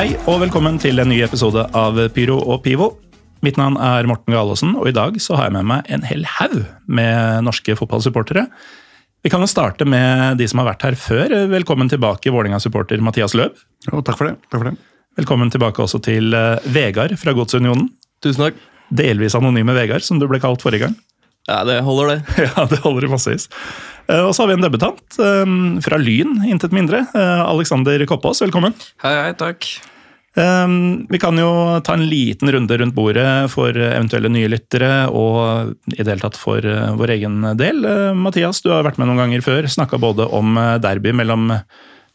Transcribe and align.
Hei 0.00 0.14
og 0.32 0.38
velkommen 0.40 0.78
til 0.80 0.96
en 1.02 1.10
ny 1.12 1.18
episode 1.20 1.60
av 1.76 1.98
Pyro 2.16 2.38
og 2.48 2.62
Pivo. 2.64 2.86
Mitt 3.44 3.58
navn 3.60 3.74
er 3.84 4.06
Morten 4.08 4.32
Galaasen, 4.32 4.70
og 4.80 4.88
i 4.88 4.94
dag 4.96 5.18
så 5.20 5.36
har 5.36 5.50
jeg 5.50 5.54
med 5.58 5.66
meg 5.68 5.90
en 5.92 6.06
hel 6.08 6.24
haug 6.38 6.54
med 6.88 7.44
norske 7.44 7.76
fotballsupportere. 7.76 8.46
Vi 9.20 9.28
kan 9.28 9.44
jo 9.44 9.50
starte 9.50 9.84
med 9.84 10.40
de 10.40 10.46
som 10.48 10.62
har 10.62 10.70
vært 10.70 10.86
her 10.88 10.96
før. 10.96 11.34
Velkommen 11.52 11.92
tilbake, 11.92 12.32
Vålerenga-supporter 12.32 13.04
Mathias 13.04 13.36
Løb. 13.36 13.60
Jo, 13.90 14.00
takk 14.00 14.16
for 14.22 14.30
det. 14.30 14.38
Takk 14.48 14.62
for 14.62 14.70
det. 14.70 14.74
Velkommen 15.20 15.52
tilbake 15.52 15.84
også 15.84 16.00
til 16.08 16.32
eh, 16.32 16.72
Vegard 16.72 17.12
fra 17.20 17.36
Godsunionen. 17.36 17.90
Tusen 18.24 18.46
takk. 18.46 18.64
Delvis 18.88 19.36
anonyme 19.36 19.76
Vegard, 19.76 20.08
som 20.08 20.16
du 20.16 20.24
ble 20.32 20.40
kalt 20.40 20.64
forrige 20.64 20.86
gang. 20.86 20.96
Ja, 21.44 21.60
det 21.68 21.82
holder, 21.84 22.14
det. 22.14 22.20
Ja, 22.54 22.64
det 22.72 22.80
holder 22.86 23.04
i 23.04 23.12
massevis. 23.12 23.50
Eh, 24.10 24.24
Og 24.26 24.34
så 24.34 24.42
har 24.42 24.50
vi 24.50 24.58
en 24.58 24.66
debutant 24.66 25.20
eh, 25.22 25.54
fra 25.84 26.00
Lyn, 26.00 26.40
intet 26.48 26.74
mindre. 26.74 27.04
Eh, 27.14 27.44
Alexander 27.46 28.02
Koppås, 28.10 28.42
velkommen. 28.42 28.74
Hei, 29.04 29.14
hei, 29.26 29.32
takk. 29.38 29.70
Vi 31.10 31.18
kan 31.18 31.34
jo 31.36 31.80
ta 31.82 31.96
en 31.96 32.04
liten 32.06 32.48
runde 32.54 32.76
rundt 32.78 32.94
bordet 32.94 33.50
for 33.50 33.74
eventuelle 33.74 34.30
nye 34.30 34.46
lyttere, 34.48 35.08
og 35.10 35.72
i 35.90 35.98
det 35.98 36.06
hele 36.06 36.22
tatt 36.22 36.38
for 36.38 36.62
vår 36.96 37.12
egen 37.16 37.42
del. 37.58 37.82
Mathias, 38.16 38.62
du 38.62 38.70
har 38.70 38.86
vært 38.86 39.00
med 39.02 39.10
noen 39.10 39.18
ganger 39.24 39.42
før. 39.42 39.66
Snakka 39.68 39.98
både 40.00 40.28
om 40.30 40.54
derby 40.80 41.10
mellom 41.18 41.50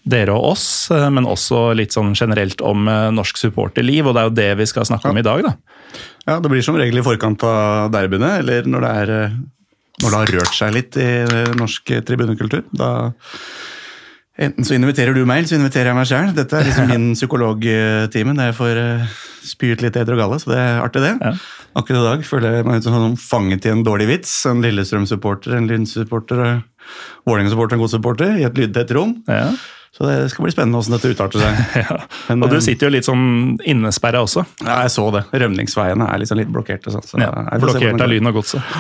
dere 0.07 0.31
og 0.31 0.53
oss, 0.53 0.65
men 1.11 1.27
også 1.27 1.75
litt 1.75 1.93
sånn 1.93 2.15
generelt 2.15 2.63
om 2.63 2.87
norsk 2.87 3.43
supporterliv, 3.43 4.07
og 4.07 4.15
det 4.15 4.23
er 4.23 4.31
jo 4.31 4.37
det 4.39 4.49
vi 4.63 4.69
skal 4.71 4.87
snakke 4.87 5.11
om 5.11 5.19
i 5.19 5.27
dag, 5.27 5.43
da. 5.51 5.53
Ja, 6.25 6.39
Det 6.39 6.49
blir 6.49 6.63
som 6.65 6.79
regel 6.79 7.03
i 7.03 7.05
forkant 7.05 7.43
av 7.45 7.91
derbyene, 7.93 8.37
eller 8.39 8.65
når 8.65 8.87
det, 8.87 8.93
er, 9.03 9.35
når 10.05 10.13
det 10.13 10.19
har 10.21 10.35
rørt 10.39 10.57
seg 10.57 10.75
litt 10.75 10.99
i 11.01 11.07
eh, 11.25 11.55
norsk 11.59 11.95
tribunekultur. 12.07 12.63
Da 12.75 12.91
Enten 14.35 14.65
så 14.67 14.75
inviterer 14.75 15.15
du 15.15 15.21
meg, 15.23 15.39
eller 15.39 15.47
så 15.47 15.55
inviterer 15.55 15.93
jeg 15.93 15.95
meg 15.95 16.07
sjøl. 16.09 16.31
Dette 16.35 16.57
er 16.59 16.65
liksom 16.67 16.89
min 16.91 17.05
psykologtime 17.15 18.33
der 18.35 18.49
jeg 18.49 18.57
får 18.57 18.79
eh, 18.81 19.13
spy 19.47 19.69
ut 19.71 19.85
litt 19.85 19.95
edder 19.95 20.17
og 20.17 20.21
galle, 20.25 20.39
så 20.43 20.51
det 20.51 20.57
er 20.59 20.81
artig, 20.83 21.03
det. 21.05 21.13
Ja. 21.21 21.31
Akkurat 21.79 22.01
i 22.01 22.09
dag 22.09 22.25
føler 22.27 22.57
jeg 22.57 22.67
meg 22.67 22.81
ut 22.81 22.87
som 22.87 22.97
sånn 22.97 23.15
fanget 23.19 23.67
i 23.67 23.71
en 23.71 23.85
dårlig 23.87 24.09
vits. 24.11 24.33
En 24.49 24.59
Lillestrøm-supporter, 24.63 25.55
en 25.55 25.69
Lyn-supporter, 25.71 26.43
Vålerenga-supporter, 27.27 27.77
en 27.77 27.85
god 27.85 27.93
supporter 27.95 28.35
i 28.41 28.45
et 28.47 28.59
lydtett 28.59 28.91
rom. 28.97 29.15
Ja. 29.31 29.53
Så 29.95 30.03
det 30.03 30.29
skal 30.33 30.43
bli 30.43 30.51
spennende 30.51 30.81
hvordan 30.81 30.97
dette 30.97 31.13
utarter 31.15 31.39
seg. 31.39 31.59
Ja. 31.85 31.99
Men, 32.27 32.43
Og 32.43 32.51
du 32.51 32.57
eh, 32.57 32.63
sitter 32.65 32.89
jo 32.89 32.95
litt 32.97 33.07
sånn 33.07 33.55
innesperra 33.63 34.25
også. 34.25 34.43
Ja, 34.65 34.81
jeg 34.83 34.91
så 34.91 35.07
det. 35.15 35.23
Rømningsveiene 35.31 36.09
er 36.11 36.19
liksom 36.19 36.41
litt 36.41 36.51
blokkerte. 36.51 36.91
Så, 36.91 36.99
så 37.07 37.21
Ja, 37.23 37.31
blokkert 37.63 38.03
av. 38.03 38.11
Lyn 38.11 38.31
og 38.31 38.41
godset. 38.41 38.59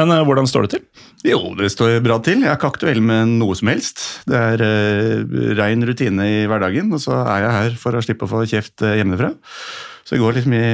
Men 0.00 0.14
uh, 0.14 0.22
hvordan 0.24 0.48
står 0.48 0.66
det 0.66 0.72
til? 0.74 0.86
Jo, 1.28 1.40
det 1.58 1.70
står 1.74 1.98
bra 2.04 2.16
til. 2.24 2.40
Jeg 2.44 2.52
er 2.52 2.58
ikke 2.58 2.72
aktuell 2.72 3.02
med 3.04 3.36
noe 3.40 3.56
som 3.58 3.70
helst. 3.72 4.02
Det 4.30 4.38
er 4.38 4.64
uh, 4.64 5.36
rein 5.58 5.84
rutine 5.86 6.28
i 6.28 6.38
hverdagen, 6.50 6.92
og 6.96 7.02
så 7.04 7.20
er 7.26 7.44
jeg 7.44 7.56
her 7.58 7.76
for 7.82 7.96
å 7.96 8.02
slippe 8.04 8.26
å 8.26 8.30
få 8.30 8.44
kjeft 8.48 8.86
eh, 8.86 8.96
hjemmefra. 9.00 9.34
Så 10.04 10.16
det 10.16 10.22
går 10.22 10.38
liksom 10.38 10.56
i 10.56 10.64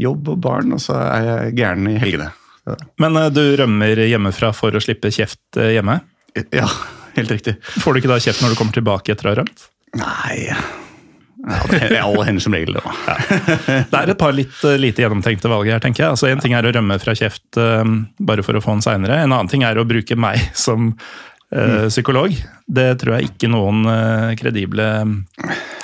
jobb 0.00 0.30
og 0.32 0.38
barn, 0.40 0.70
og 0.72 0.80
så 0.80 0.94
er 1.02 1.26
jeg 1.26 1.56
gæren 1.58 1.88
i 1.90 1.98
helgene. 2.00 2.30
Så, 2.64 2.76
Men 3.02 3.18
du 3.34 3.42
rømmer 3.60 4.00
hjemmefra 4.06 4.54
for 4.56 4.72
å 4.72 4.80
slippe 4.80 5.12
kjeft 5.12 5.58
hjemme. 5.60 5.98
ja, 6.56 6.68
helt 7.18 7.34
riktig. 7.34 7.58
Får 7.82 7.92
du 7.92 8.00
ikke 8.00 8.12
da 8.14 8.20
kjeft 8.24 8.40
når 8.44 8.54
du 8.54 8.60
kommer 8.60 8.78
tilbake 8.78 9.12
etter 9.12 9.28
å 9.28 9.34
ha 9.34 9.40
rømt? 9.42 9.66
Nei 10.00 10.48
ja, 11.46 11.58
det 11.70 11.80
er 11.88 12.02
alle 12.02 12.24
hender 12.28 12.42
som 12.44 12.54
regel, 12.54 12.76
da. 12.76 12.92
Ja. 13.06 13.16
Det 13.88 13.96
er 14.02 14.12
et 14.12 14.18
par 14.20 14.34
litt 14.36 14.60
eh, 14.68 14.76
lite 14.80 15.02
gjennomtenkte 15.04 15.48
valg 15.50 15.70
her, 15.72 15.80
tenker 15.82 16.04
jeg. 16.04 16.14
Altså, 16.16 16.28
En 16.30 16.42
ting 16.42 16.52
er 16.58 16.66
å 16.68 16.72
rømme 16.76 16.98
fra 17.00 17.14
kjeft 17.16 17.56
eh, 17.60 17.84
bare 18.20 18.44
for 18.46 18.58
å 18.58 18.62
få 18.64 18.76
den 18.76 18.84
seinere. 18.84 19.22
En 19.24 19.32
annen 19.32 19.48
ting 19.50 19.64
er 19.66 19.78
å 19.80 19.86
bruke 19.88 20.16
meg 20.20 20.42
som 20.66 20.90
eh, 21.54 21.86
psykolog. 21.88 22.34
Det 22.70 22.88
tror 23.00 23.16
jeg 23.18 23.32
ikke 23.32 23.48
noen 23.50 23.80
uh, 23.88 24.30
kredible 24.38 24.84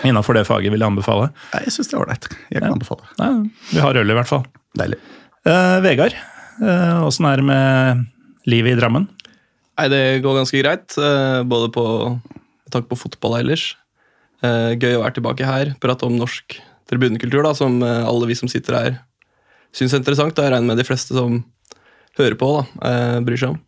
innafor 0.07 0.37
det 0.39 0.45
faget 0.47 0.71
vil 0.71 0.85
anbefale. 0.87 1.33
Nei, 1.55 1.65
Jeg 1.67 1.73
syns 1.75 1.89
det 1.91 1.97
er 1.97 2.03
ålreit. 2.05 2.29
Jeg 2.53 2.61
kan 2.61 2.69
Ja. 2.69 2.75
anbefale. 2.77 3.09
Ja, 3.19 3.31
vi 3.73 3.81
har 3.83 3.99
øl, 4.03 4.13
i 4.13 4.19
hvert 4.21 4.31
fall. 4.31 4.45
Deilig. 4.79 5.01
Uh, 5.47 5.81
Vegard, 5.83 6.15
eh, 6.63 7.01
åssen 7.07 7.27
er 7.27 7.41
det 7.41 7.47
med 7.49 8.05
livet 8.47 8.77
i 8.77 8.79
Drammen? 8.79 9.09
Nei, 9.77 9.89
det 9.93 10.05
går 10.25 10.39
ganske 10.39 10.61
greit. 10.63 10.95
Både 11.51 11.69
på 11.75 11.83
med 12.17 12.71
tanke 12.73 12.89
på 12.93 12.97
fotball 12.99 13.35
ellers. 13.43 13.67
Eh, 14.45 14.73
Gøy 14.77 14.97
å 14.97 15.03
være 15.05 15.19
tilbake 15.19 15.49
her. 15.49 15.75
Prate 15.83 16.09
om 16.09 16.17
norsk 16.19 16.59
tribunekultur, 16.91 17.43
da, 17.47 17.55
som 17.57 17.79
eh, 17.85 18.03
alle 18.07 18.29
vi 18.31 18.39
som 18.39 18.51
sitter 18.51 18.79
her 18.79 18.99
syns 19.77 19.95
er 19.95 20.03
interessant. 20.03 20.37
Og 20.37 20.45
Jeg 20.45 20.55
regner 20.55 20.73
med 20.73 20.81
de 20.81 20.89
fleste 20.89 21.17
som 21.17 21.41
hører 22.19 22.37
på, 22.41 22.51
da, 22.57 22.91
eh, 22.91 23.21
bryr 23.27 23.41
seg 23.41 23.55
om. 23.55 23.63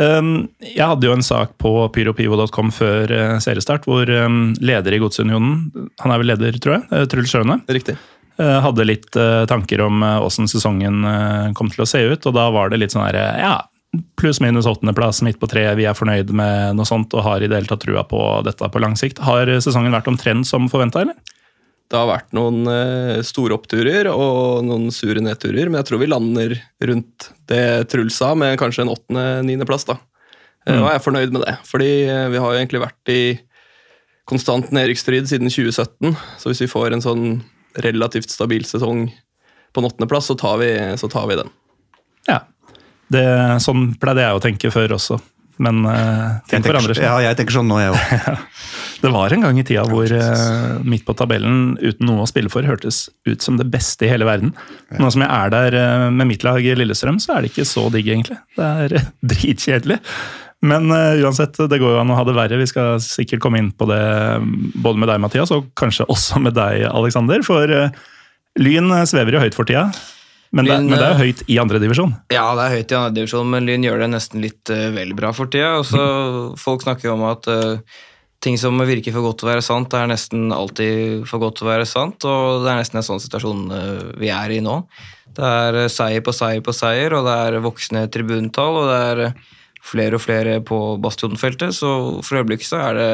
Um, 0.00 0.48
Jeg 0.62 0.86
hadde 0.86 1.04
jo 1.04 1.12
en 1.12 1.24
sak 1.24 1.56
på 1.60 1.72
pyropivo.com 1.92 2.70
før 2.72 3.10
seriestart, 3.42 3.84
hvor 3.84 4.08
um, 4.08 4.54
leder 4.62 4.94
i 4.96 5.00
Godsunionen, 5.02 5.90
han 6.00 6.14
er 6.14 6.22
vel 6.22 6.30
leder, 6.30 6.56
tror 6.62 6.78
jeg, 6.78 7.08
Truls 7.12 7.34
Sjøne, 7.34 7.58
Riktig. 7.68 7.98
Eh, 8.40 8.60
hadde 8.64 8.86
litt 8.86 9.10
tanker 9.50 9.82
om 9.84 10.00
åssen 10.00 10.48
sesongen 10.48 11.02
kom 11.58 11.68
til 11.68 11.84
å 11.84 11.88
se 11.90 12.00
ut, 12.06 12.30
og 12.30 12.38
da 12.38 12.46
var 12.54 12.70
det 12.72 12.78
litt 12.80 12.94
sånn 12.94 13.04
her, 13.04 13.18
eh, 13.18 13.42
ja, 13.42 13.58
pluss-minus 14.20 14.66
åttendeplass 14.70 15.22
midt 15.26 15.40
på 15.40 15.48
treet, 15.50 15.74
vi 15.78 15.86
er 15.88 15.96
fornøyd 15.98 16.30
med 16.36 16.76
noe 16.78 16.86
sånt 16.86 17.14
og 17.16 17.24
har 17.26 17.42
i 17.42 17.48
det 17.50 17.56
hele 17.58 17.70
tatt 17.70 17.82
trua 17.82 18.04
på 18.06 18.20
dette 18.46 18.68
på 18.70 18.82
lang 18.82 18.94
sikt. 18.98 19.18
Har 19.26 19.50
sesongen 19.60 19.94
vært 19.96 20.10
omtrent 20.12 20.46
som 20.46 20.68
forventa, 20.70 21.02
eller? 21.02 21.18
Det 21.90 21.98
har 21.98 22.06
vært 22.06 22.28
noen 22.36 22.60
eh, 22.70 23.16
store 23.26 23.56
oppturer 23.56 24.06
og 24.12 24.60
noen 24.62 24.92
sure 24.94 25.18
nedturer, 25.24 25.66
men 25.66 25.80
jeg 25.80 25.88
tror 25.88 25.98
vi 26.04 26.06
lander 26.12 26.54
rundt 26.86 27.30
det 27.50 27.64
Truls 27.90 28.14
sa, 28.20 28.30
med 28.38 28.54
kanskje 28.60 28.84
en 28.84 28.92
åttende-niendeplass. 28.94 29.88
da. 29.88 29.96
Mm. 30.68 30.76
Og 30.76 30.86
jeg 30.86 30.94
er 31.00 31.02
fornøyd 31.08 31.34
med 31.34 31.42
det, 31.48 31.56
fordi 31.66 31.90
eh, 32.06 32.28
vi 32.30 32.38
har 32.44 32.52
jo 32.54 32.60
egentlig 32.60 32.84
vært 32.84 33.10
i 33.10 33.20
konstant 34.30 34.70
nedrykksstrid 34.70 35.26
siden 35.26 35.50
2017. 35.50 36.14
Så 36.38 36.52
hvis 36.52 36.62
vi 36.62 36.70
får 36.70 36.94
en 36.94 37.02
sånn 37.02 37.24
relativt 37.82 38.30
stabil 38.30 38.62
sesong 38.68 39.08
på 39.74 39.82
en 39.82 39.88
åttendeplass, 39.90 40.30
så, 40.30 40.36
tar 40.38 40.60
vi- 40.62 40.94
så 41.00 41.10
tar 41.10 41.26
vi 41.30 41.40
den. 41.42 41.50
Ja. 42.30 42.38
Det, 43.10 43.26
sånn 43.64 43.92
pleide 44.00 44.26
jeg 44.26 44.38
å 44.38 44.42
tenke 44.42 44.70
før 44.74 44.96
også, 44.96 45.18
men 45.60 45.82
uh, 45.84 46.40
ting 46.48 46.60
Jeg 46.62 46.70
forandrer 46.70 46.96
seg. 46.96 47.04
ja, 47.04 47.16
jeg 47.26 47.38
tenker 47.40 47.58
sånn 47.58 47.68
nå, 47.68 47.80
jeg 47.82 47.94
òg. 47.94 48.44
Det 49.00 49.08
var 49.08 49.32
en 49.32 49.46
gang 49.46 49.56
i 49.56 49.64
tida 49.64 49.86
hvor 49.88 50.12
uh, 50.12 50.76
midt 50.84 51.06
på 51.08 51.14
tabellen, 51.16 51.72
uten 51.80 52.04
noe 52.04 52.26
å 52.26 52.28
spille 52.28 52.52
for, 52.52 52.66
hørtes 52.68 53.06
ut 53.28 53.40
som 53.44 53.56
det 53.56 53.64
beste 53.72 54.04
i 54.04 54.10
hele 54.12 54.28
verden. 54.28 54.52
Nå 55.00 55.08
som 55.12 55.24
jeg 55.24 55.32
er 55.32 55.54
der 55.54 55.78
uh, 55.80 56.06
med 56.12 56.28
mitt 56.28 56.44
lag 56.44 56.60
i 56.60 56.76
Lillestrøm, 56.76 57.18
så 57.22 57.38
er 57.38 57.46
det 57.46 57.54
ikke 57.54 57.68
så 57.68 57.86
digg, 57.92 58.12
egentlig. 58.12 58.36
Det 58.60 58.70
er 58.84 58.96
eh, 59.00 59.10
dritkjedelig. 59.32 59.98
Men 60.60 60.90
eh, 60.92 61.22
uansett, 61.24 61.56
det 61.56 61.80
går 61.80 61.94
jo 61.94 62.00
an 62.02 62.12
å 62.12 62.18
ha 62.18 62.24
det 62.28 62.36
verre. 62.36 62.60
Vi 62.60 62.68
skal 62.68 63.00
sikkert 63.00 63.40
komme 63.40 63.60
inn 63.62 63.70
på 63.72 63.88
det 63.88 64.00
mm, 64.44 64.72
både 64.84 65.00
med 65.00 65.08
deg, 65.08 65.20
Mathias, 65.24 65.52
og 65.56 65.70
kanskje 65.78 66.08
også 66.12 66.42
med 66.44 66.56
deg, 66.58 66.84
Aleksander. 66.90 67.44
For 67.46 67.72
eh, 67.72 67.94
Lyn 68.60 68.92
eh, 68.92 69.06
svever 69.08 69.36
jo 69.36 69.44
høyt 69.44 69.56
for 69.56 69.68
tida. 69.68 69.88
Men 70.50 70.66
det, 70.66 70.76
men 70.82 70.96
det 70.96 71.04
er 71.06 71.12
eh, 71.14 71.20
høyt 71.20 71.42
i 71.46 71.56
andredivisjon. 71.62 72.12
Ja, 72.34 72.48
det 72.58 72.64
er 72.64 72.76
høyt 72.78 72.92
i 72.92 72.96
andre 72.98 73.16
divisjon, 73.20 73.50
men 73.52 73.68
Lyn 73.68 73.84
gjør 73.86 74.02
det 74.02 74.08
nesten 74.16 74.42
litt 74.42 74.72
uh, 74.74 74.88
vel 74.96 75.12
bra 75.18 75.30
for 75.36 75.50
tida. 75.50 75.76
Også, 75.78 76.00
mm. 76.00 76.56
Folk 76.58 76.82
snakker 76.82 77.06
jo 77.06 77.14
om 77.14 77.22
at 77.28 77.46
uh, 77.46 78.00
ting 78.42 78.58
som 78.58 78.82
virker 78.82 79.14
for 79.14 79.28
godt 79.28 79.42
til 79.42 79.46
å 79.46 79.52
være 79.52 79.64
sant, 79.64 79.94
er 79.94 80.10
nesten 80.10 80.50
alltid 80.56 81.22
for 81.30 81.42
godt 81.42 81.60
til 81.60 81.68
å 81.68 81.70
være 81.70 81.86
sant. 81.86 82.26
Og 82.26 82.64
det 82.64 82.72
er 82.72 82.82
nesten 82.82 82.98
en 82.98 83.06
sånn 83.06 83.22
situasjon 83.22 83.62
vi 84.18 84.32
er 84.34 84.56
i 84.56 84.62
nå. 84.64 84.80
Det 85.36 85.46
er 85.46 85.84
seier 85.92 86.24
på 86.26 86.34
seier 86.34 86.64
på 86.64 86.74
seier, 86.74 87.14
og 87.14 87.28
det 87.28 87.36
er 87.44 87.60
voksne 87.62 88.08
tribuntall, 88.10 88.80
og 88.80 88.90
det 88.90 89.00
er 89.12 89.22
flere 89.86 90.18
og 90.18 90.24
flere 90.24 90.58
på 90.66 90.80
Bastionfeltet. 91.04 91.76
Så 91.76 91.92
for 92.26 92.40
øyeblikket 92.40 92.72
så 92.72 92.82
er 92.88 92.98
det 92.98 93.12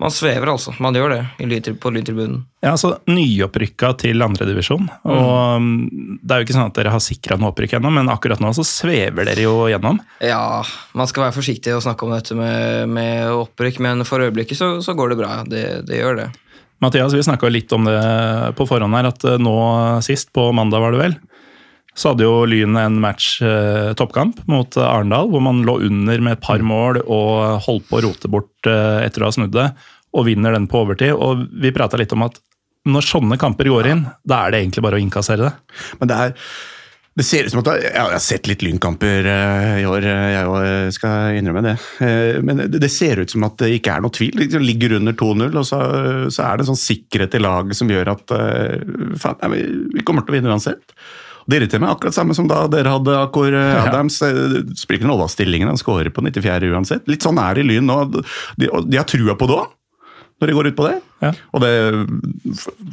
man 0.00 0.12
svever, 0.14 0.48
altså. 0.48 0.72
Man 0.80 0.96
gjør 0.96 1.12
det 1.12 1.74
på 1.80 1.92
lyntribunen. 1.92 2.42
Ja, 2.64 2.72
altså 2.72 2.94
Nyopprykka 3.08 3.92
til 4.00 4.24
andredivisjon. 4.24 4.88
Og 5.04 5.60
um, 5.60 5.68
det 6.20 6.34
er 6.34 6.40
jo 6.40 6.48
ikke 6.48 6.56
sånn 6.56 6.70
at 6.72 6.78
dere 6.80 6.94
har 6.94 7.02
sikra 7.04 7.36
noe 7.40 7.52
opprykk 7.52 7.76
ennå, 7.78 7.92
men 7.98 8.12
akkurat 8.12 8.40
nå 8.40 8.52
så 8.56 8.64
svever 8.66 9.28
dere 9.28 9.44
jo 9.44 9.68
gjennom. 9.68 10.00
Ja, 10.24 10.62
man 10.96 11.10
skal 11.10 11.26
være 11.26 11.36
forsiktig 11.36 11.76
og 11.76 11.84
snakke 11.84 12.08
om 12.08 12.14
dette 12.16 12.36
med, 12.38 12.88
med 12.92 13.28
opprykk, 13.32 13.82
men 13.84 14.06
for 14.08 14.24
øyeblikket 14.24 14.60
så, 14.60 14.72
så 14.84 14.96
går 14.96 15.12
det 15.12 15.20
bra. 15.20 15.34
Det, 15.48 15.64
det 15.88 16.00
gjør 16.00 16.22
det. 16.22 16.30
Mathias, 16.80 17.12
vi 17.12 17.22
snakka 17.22 17.48
litt 17.52 17.72
om 17.76 17.84
det 17.84 18.00
på 18.56 18.64
forhånd 18.68 18.96
her, 18.96 19.10
at 19.12 19.24
eh, 19.28 19.40
nå 19.40 19.56
sist, 20.04 20.32
på 20.32 20.46
mandag 20.56 20.80
var 20.80 20.96
det 20.96 21.02
vel, 21.02 21.16
så 22.00 22.12
hadde 22.12 22.24
jo 22.24 22.46
Lyn 22.48 22.78
en 22.80 22.98
match 23.02 23.42
eh, 23.44 23.92
toppkamp 23.98 24.40
mot 24.48 24.76
eh, 24.78 24.86
Arendal, 24.86 25.28
hvor 25.32 25.44
man 25.44 25.60
lå 25.66 25.76
under 25.90 26.24
med 26.24 26.38
et 26.38 26.44
par 26.44 26.62
mål 26.64 27.02
og 27.04 27.60
holdt 27.66 27.88
på 27.90 27.98
å 27.98 28.04
rote 28.06 28.30
bort 28.32 28.70
eh, 28.70 29.04
etter 29.04 29.22
å 29.22 29.28
ha 29.28 29.36
snudd 29.36 29.52
det, 29.56 29.68
og 30.16 30.26
vinner 30.30 30.56
den 30.56 30.68
på 30.70 30.80
overtid. 30.80 31.12
Og 31.12 31.44
vi 31.60 31.74
prata 31.76 32.00
litt 32.00 32.14
om 32.16 32.24
at 32.26 32.40
når 32.88 33.04
sånne 33.04 33.36
kamper 33.40 33.68
går 33.68 33.90
inn, 33.92 34.06
da 34.24 34.46
er 34.46 34.54
det 34.54 34.62
egentlig 34.62 34.84
bare 34.86 34.96
å 34.96 35.04
innkassere 35.04 35.50
det. 35.50 35.80
Men 36.00 36.10
det 36.10 36.20
er 36.24 36.36
det 37.18 37.24
ser 37.26 37.44
ut 37.44 37.52
som 37.52 37.60
at 37.60 37.82
Jeg 37.82 38.00
har 38.00 38.20
sett 38.22 38.46
litt 38.48 38.62
lynkamper 38.64 39.26
eh, 39.28 39.80
i 39.82 39.86
år, 39.88 40.04
eh, 40.08 40.28
jeg 40.38 40.92
skal 40.96 41.36
innrømme 41.36 41.64
det. 41.66 41.74
Men 42.46 42.62
det 42.70 42.92
ser 42.94 43.20
ut 43.20 43.32
som 43.32 43.44
at 43.44 43.58
det 43.60 43.74
ikke 43.76 43.96
er 43.96 44.04
noe 44.04 44.14
tvil. 44.14 44.46
Det 44.48 44.60
ligger 44.62 44.96
under 45.00 45.16
2-0, 45.18 45.50
og 45.50 45.66
så, 45.68 45.80
er 45.82 46.54
det 46.56 46.64
en 46.64 46.70
sånn 46.70 46.80
sikkerhet 46.80 47.36
i 47.36 47.42
laget 47.42 47.76
som 47.76 47.90
gjør 47.92 48.14
at 48.14 48.36
faen, 49.20 49.58
vi 49.92 50.06
kommer 50.06 50.24
til 50.24 50.32
å 50.32 50.38
vinne 50.38 50.54
uansett. 50.54 50.94
Det 51.50 51.58
irriterer 51.58 51.82
meg 51.82 51.96
akkurat 51.96 52.14
samme 52.14 52.36
som 52.36 52.46
da 52.50 52.62
dere 52.70 52.92
hadde 52.94 53.16
Akor 53.18 53.54
eh, 53.56 53.80
Adams. 53.82 54.20
Ja. 54.22 54.30
spiller 54.78 55.00
ikke 55.00 55.08
noen 55.08 55.16
rolle 55.16 55.26
av 55.26 55.34
stillingen, 55.34 55.70
han 55.72 55.80
skårer 55.80 56.12
på 56.14 56.22
94 56.26 56.70
uansett. 56.70 57.10
Litt 57.10 57.26
sånn 57.26 57.40
er 57.42 57.58
det 57.58 57.64
i 57.64 57.68
Lyn 57.72 57.90
nå. 57.90 57.98
De, 58.14 58.70
de 58.70 59.00
har 59.00 59.08
trua 59.10 59.34
på 59.38 59.48
det 59.50 59.58
òg, 59.58 59.74
når 60.40 60.52
de 60.52 60.56
går 60.56 60.70
ut 60.70 60.78
på 60.78 60.86
det. 60.86 60.94
Ja. 61.24 61.34
Og 61.56 61.64
det, 61.64 61.72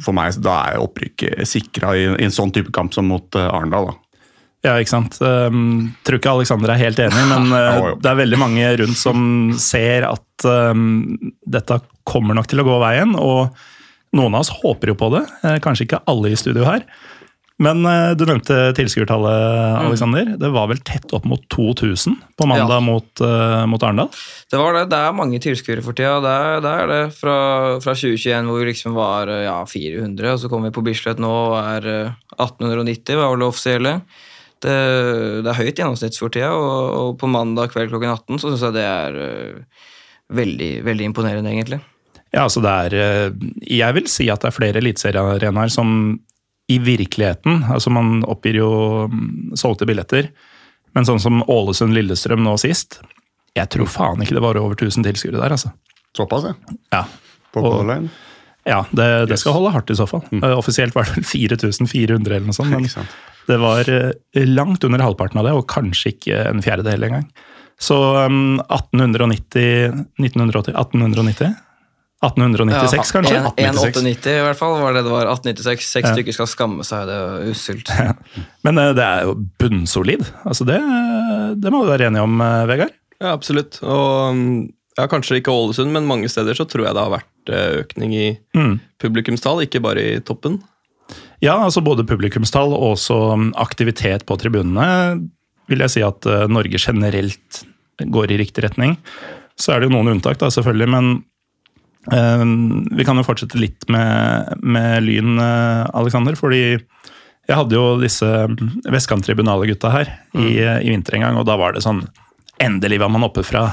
for- 0.02 0.16
meg, 0.16 0.36
da 0.44 0.58
er 0.72 0.82
opprykket 0.82 1.46
sikra 1.48 1.94
i, 1.96 2.04
i 2.18 2.26
en 2.26 2.34
sånn 2.34 2.52
type 2.54 2.74
kamp 2.74 2.96
som 2.96 3.08
mot 3.08 3.38
eh, 3.38 3.48
Arendal. 3.48 3.92
da. 3.92 3.96
Ja, 4.66 4.74
ikke 4.82 4.90
sant. 4.90 5.20
Um, 5.22 5.92
tror 6.02 6.18
ikke 6.18 6.32
Alexander 6.34 6.72
er 6.74 6.80
helt 6.80 6.98
enig, 6.98 7.24
men 7.30 7.52
uh, 7.54 7.92
det 8.02 8.10
er 8.10 8.18
veldig 8.24 8.40
mange 8.42 8.70
rundt 8.82 8.98
som 8.98 9.20
ser 9.62 10.08
at 10.08 10.46
um, 10.50 11.14
dette 11.46 11.78
kommer 12.08 12.34
nok 12.34 12.50
til 12.50 12.64
å 12.64 12.66
gå 12.66 12.78
veien. 12.82 13.14
Og 13.14 13.54
noen 14.16 14.34
av 14.34 14.42
oss 14.42 14.52
håper 14.62 14.92
jo 14.92 14.96
på 14.98 15.10
det. 15.14 15.24
Eh, 15.44 15.58
kanskje 15.64 15.86
ikke 15.86 16.02
alle 16.10 16.32
i 16.32 16.38
studio 16.40 16.66
her. 16.66 16.84
Men 17.58 17.82
eh, 17.90 18.12
du 18.14 18.22
nevnte 18.28 18.56
tilskuertallet, 18.78 19.80
Alexander. 19.82 20.28
Det 20.38 20.50
var 20.54 20.68
vel 20.70 20.78
tett 20.86 21.10
opp 21.16 21.24
mot 21.26 21.42
2000 21.50 22.14
på 22.38 22.46
mandag 22.46 22.76
Ja. 22.76 22.84
mot, 22.86 23.08
uh, 23.24 23.64
mot 23.66 23.82
Arendal? 23.82 24.12
Det 24.50 24.60
var 24.60 24.76
det. 24.76 24.84
Det 24.92 25.00
er 25.02 25.16
mange 25.18 25.40
tilskuere 25.42 25.82
for 25.82 25.98
tida. 25.98 26.20
Det 26.22 26.34
er 26.38 26.62
det. 26.62 26.74
Er 26.84 26.92
det. 26.92 27.00
Fra, 27.18 27.34
fra 27.82 27.96
2021 27.98 28.46
hvor 28.46 28.62
vi 28.62 28.68
liksom 28.70 28.94
var 28.94 29.32
eh, 29.32 29.42
ja, 29.48 29.58
400, 29.66 30.32
og 30.36 30.38
så 30.44 30.50
kommer 30.52 30.70
vi 30.70 30.76
på 30.78 30.86
Bislett 30.86 31.18
nå 31.18 31.32
og 31.32 31.58
er 31.58 31.90
eh, 31.90 32.16
1890, 32.38 33.18
var 33.18 33.34
det 33.42 33.48
offisielle. 33.50 33.94
Det, 34.62 34.78
det 35.42 35.50
er 35.50 35.58
høyt 35.58 35.78
gjennomsnitt 35.78 36.18
for 36.18 36.34
tida, 36.34 36.54
og, 36.54 36.94
og 36.98 37.12
på 37.20 37.30
mandag 37.30 37.74
kveld 37.74 37.90
klokken 37.92 38.14
18 38.14 38.38
så 38.42 38.52
syns 38.52 38.64
jeg 38.68 38.78
det 38.78 38.86
er 38.86 39.18
eh, 39.26 39.84
veldig, 40.38 40.72
veldig 40.86 41.10
imponerende, 41.10 41.50
egentlig. 41.50 41.82
Ja, 42.28 42.42
altså 42.44 42.60
det 42.60 42.70
er 42.70 42.94
eh, 43.00 43.36
Jeg 43.64 43.94
vil 43.96 44.08
si 44.10 44.26
at 44.30 44.42
det 44.42 44.50
er 44.50 44.56
flere 44.58 44.82
eliteseriearenaer 44.82 45.70
som 45.72 46.20
i 46.68 46.78
virkeligheten 46.84 47.62
Altså 47.72 47.90
man 47.94 48.22
oppgir 48.28 48.60
jo 48.60 48.70
mm, 49.08 49.56
solgte 49.58 49.88
billetter, 49.88 50.30
men 50.96 51.08
sånn 51.08 51.20
som 51.22 51.42
Ålesund-Lillestrøm 51.48 52.42
nå 52.44 52.56
sist 52.60 53.00
Jeg 53.56 53.70
tror 53.72 53.90
faen 53.90 54.24
ikke 54.24 54.36
det 54.36 54.44
var 54.44 54.60
over 54.60 54.76
1000 54.76 55.06
tilskuere 55.08 55.40
der, 55.40 55.56
altså. 55.56 55.72
Såpass, 56.16 56.50
ja. 56.50 56.76
Ja, 56.94 57.04
På 57.54 57.64
Color 57.64 58.08
ja 58.68 58.82
det, 58.92 59.08
det 59.30 59.38
skal 59.40 59.54
holde 59.56 59.72
hardt 59.72 59.88
i 59.88 59.96
så 59.96 60.04
fall. 60.08 60.20
Mm. 60.28 60.42
Offisielt 60.58 60.96
var 60.96 61.08
det 61.08 61.18
vel 61.18 61.24
4400 61.24 62.34
eller 62.36 62.48
noe 62.50 62.56
sånt, 62.56 62.74
men 62.74 63.06
det 63.48 63.56
var 63.62 63.88
eh, 63.88 64.44
langt 64.44 64.84
under 64.84 65.00
halvparten 65.00 65.40
av 65.40 65.48
det, 65.48 65.54
og 65.56 65.68
kanskje 65.72 66.12
ikke 66.12 66.42
en 66.50 66.60
fjerdedel 66.64 67.06
engang. 67.08 67.24
Så 67.80 67.96
um, 68.26 68.58
1890 68.66 69.94
1980, 70.18 70.74
1890? 70.74 71.54
1896, 72.18 73.12
kanskje? 73.14 73.36
1,890 73.62 74.32
i 74.40 74.42
hvert 74.42 74.58
fall 74.58 74.72
var 74.80 74.96
det 74.96 75.04
det 75.06 75.12
var. 75.12 75.28
1896. 75.30 75.84
Seks 75.86 76.08
Ja. 76.08 76.14
stykker 76.16 76.34
skal 76.34 76.48
skamme 76.50 76.86
seg, 76.86 77.04
det 77.06 77.14
er 77.14 77.52
usselt. 77.52 77.92
Men 78.66 78.78
eh, 78.82 78.90
det 78.98 79.04
er 79.06 79.28
jo 79.28 79.36
bunnsolid. 79.62 80.24
Altså 80.42 80.66
det, 80.66 80.80
det 81.62 81.70
må 81.74 81.84
du 81.84 81.92
være 81.92 82.08
enig 82.10 82.22
om, 82.24 82.34
eh, 82.42 82.64
Vegard? 82.72 82.96
Ja, 83.22 83.30
absolutt. 83.36 83.78
Og 83.86 84.34
mm, 84.34 84.50
ja, 84.98 85.06
kanskje 85.10 85.38
ikke 85.38 85.54
Ålesund, 85.54 85.94
men 85.94 86.08
mange 86.10 86.26
steder 86.32 86.58
så 86.58 86.66
tror 86.66 86.88
jeg 86.88 86.96
det 86.98 87.04
har 87.06 87.14
vært 87.14 87.54
eh, 87.54 87.78
økning 87.84 88.16
i 88.18 88.26
Mm. 88.58 88.80
publikumstall, 88.98 89.62
ikke 89.68 89.82
bare 89.86 90.02
i 90.16 90.18
toppen. 90.20 90.58
Ja, 91.40 91.54
altså 91.62 91.80
både 91.86 92.02
publikumstall 92.04 92.74
og 92.74 92.96
også 92.96 93.14
um, 93.32 93.48
aktivitet 93.56 94.26
på 94.26 94.34
tribunene 94.42 94.88
vil 95.70 95.84
jeg 95.84 95.92
si 95.94 96.02
at 96.02 96.26
Norge 96.50 96.80
generelt 96.82 97.62
går 98.02 98.32
i 98.34 98.38
riktig 98.42 98.64
retning. 98.66 98.96
Så 99.58 99.72
er 99.74 99.80
det 99.80 99.88
jo 99.88 99.94
noen 99.94 100.10
unntak, 100.16 100.38
da, 100.40 100.48
selvfølgelig, 100.50 100.88
men 100.90 101.10
vi 102.08 103.04
kan 103.04 103.18
jo 103.20 103.24
fortsette 103.26 103.58
litt 103.60 103.84
med, 103.92 104.54
med 104.64 105.02
Lyn, 105.04 105.34
Aleksander. 105.38 106.28
Alexander. 106.28 106.38
Fordi 106.40 106.62
jeg 107.48 107.56
hadde 107.56 107.76
jo 107.76 107.98
disse 108.00 108.28
vestkanttribunale-gutta 108.92 109.92
her 109.92 110.10
i, 110.36 110.58
i 110.60 110.90
vinter 110.92 111.16
en 111.16 111.26
gang, 111.26 111.38
og 111.40 111.46
da 111.48 111.58
var 111.60 111.76
det 111.76 111.84
sånn 111.86 112.06
Endelig 112.58 112.96
var 112.98 113.12
man 113.14 113.22
oppe 113.22 113.44
fra 113.46 113.68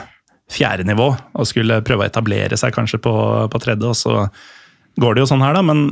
fjerde 0.53 0.83
nivå 0.85 1.07
og 1.09 1.47
skulle 1.49 1.79
prøve 1.81 2.03
å 2.03 2.05
etablere 2.05 2.53
seg 2.53 2.75
kanskje 2.75 2.99
på, 3.01 3.13
på 3.49 3.61
tredje, 3.63 3.89
og 3.89 3.97
så 3.97 4.27
går 5.01 5.15
det 5.15 5.23
jo 5.23 5.29
sånn 5.31 5.41
her, 5.41 5.55
da. 5.57 5.63
Men 5.65 5.87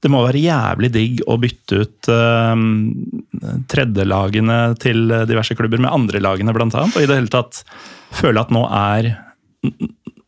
det 0.00 0.08
må 0.08 0.22
være 0.24 0.40
jævlig 0.40 0.88
digg 0.94 1.20
å 1.28 1.36
bytte 1.42 1.82
ut 1.82 2.08
uh, 2.08 2.56
tredjelagene 3.68 4.56
til 4.80 5.04
diverse 5.28 5.52
klubber 5.58 5.84
med 5.84 5.92
andrelagene, 5.92 6.56
annet. 6.56 6.96
Og 6.96 7.04
i 7.04 7.10
det 7.10 7.20
hele 7.20 7.32
tatt 7.34 7.60
føle 8.16 8.40
at 8.40 8.56
nå 8.56 8.64
er, 8.72 9.10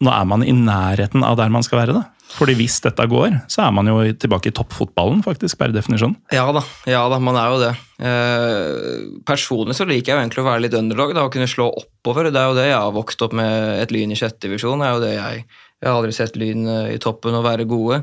nå 0.04 0.12
er 0.12 0.28
man 0.28 0.44
i 0.44 0.52
nærheten 0.52 1.24
av 1.24 1.38
der 1.40 1.52
man 1.52 1.64
skal 1.64 1.80
være. 1.82 1.96
da. 1.96 2.04
Fordi 2.36 2.56
hvis 2.58 2.80
dette 2.82 3.04
går, 3.08 3.36
så 3.52 3.62
er 3.64 3.74
man 3.74 3.86
jo 3.88 4.00
tilbake 4.18 4.50
i 4.50 4.54
toppfotballen, 4.54 5.22
faktisk, 5.24 5.58
per 5.60 5.70
definisjon. 5.74 6.16
Ja 6.34 6.44
da, 6.52 6.62
ja 6.90 7.04
da, 7.12 7.20
man 7.22 7.38
er 7.38 7.52
jo 7.52 7.60
det. 7.62 7.70
Eh, 8.02 9.04
personlig 9.28 9.76
så 9.78 9.86
liker 9.86 10.12
jeg 10.12 10.16
jo 10.16 10.24
egentlig 10.24 10.42
å 10.42 10.48
være 10.48 10.64
litt 10.64 10.76
underdog, 10.76 11.14
da, 11.16 11.26
å 11.28 11.32
kunne 11.32 11.48
slå 11.50 11.68
oppover. 11.70 12.32
Det 12.34 12.42
er 12.42 12.50
jo 12.50 12.58
det 12.58 12.66
jeg 12.66 12.80
har 12.80 12.96
vokst 12.96 13.22
opp 13.24 13.36
med 13.38 13.78
et 13.84 13.94
Lyn 13.94 14.12
i 14.12 14.18
sjette 14.18 14.42
divisjon. 14.48 14.82
Det 14.82 14.88
er 14.88 14.96
jo 14.96 15.04
det 15.04 15.14
jeg, 15.14 15.46
jeg 15.78 15.88
har 15.88 16.00
aldri 16.00 16.18
sett 16.18 16.36
Lyn 16.40 16.66
eh, 16.72 16.90
i 16.96 17.00
toppen 17.02 17.38
og 17.38 17.46
være 17.46 17.68
gode. 17.70 18.02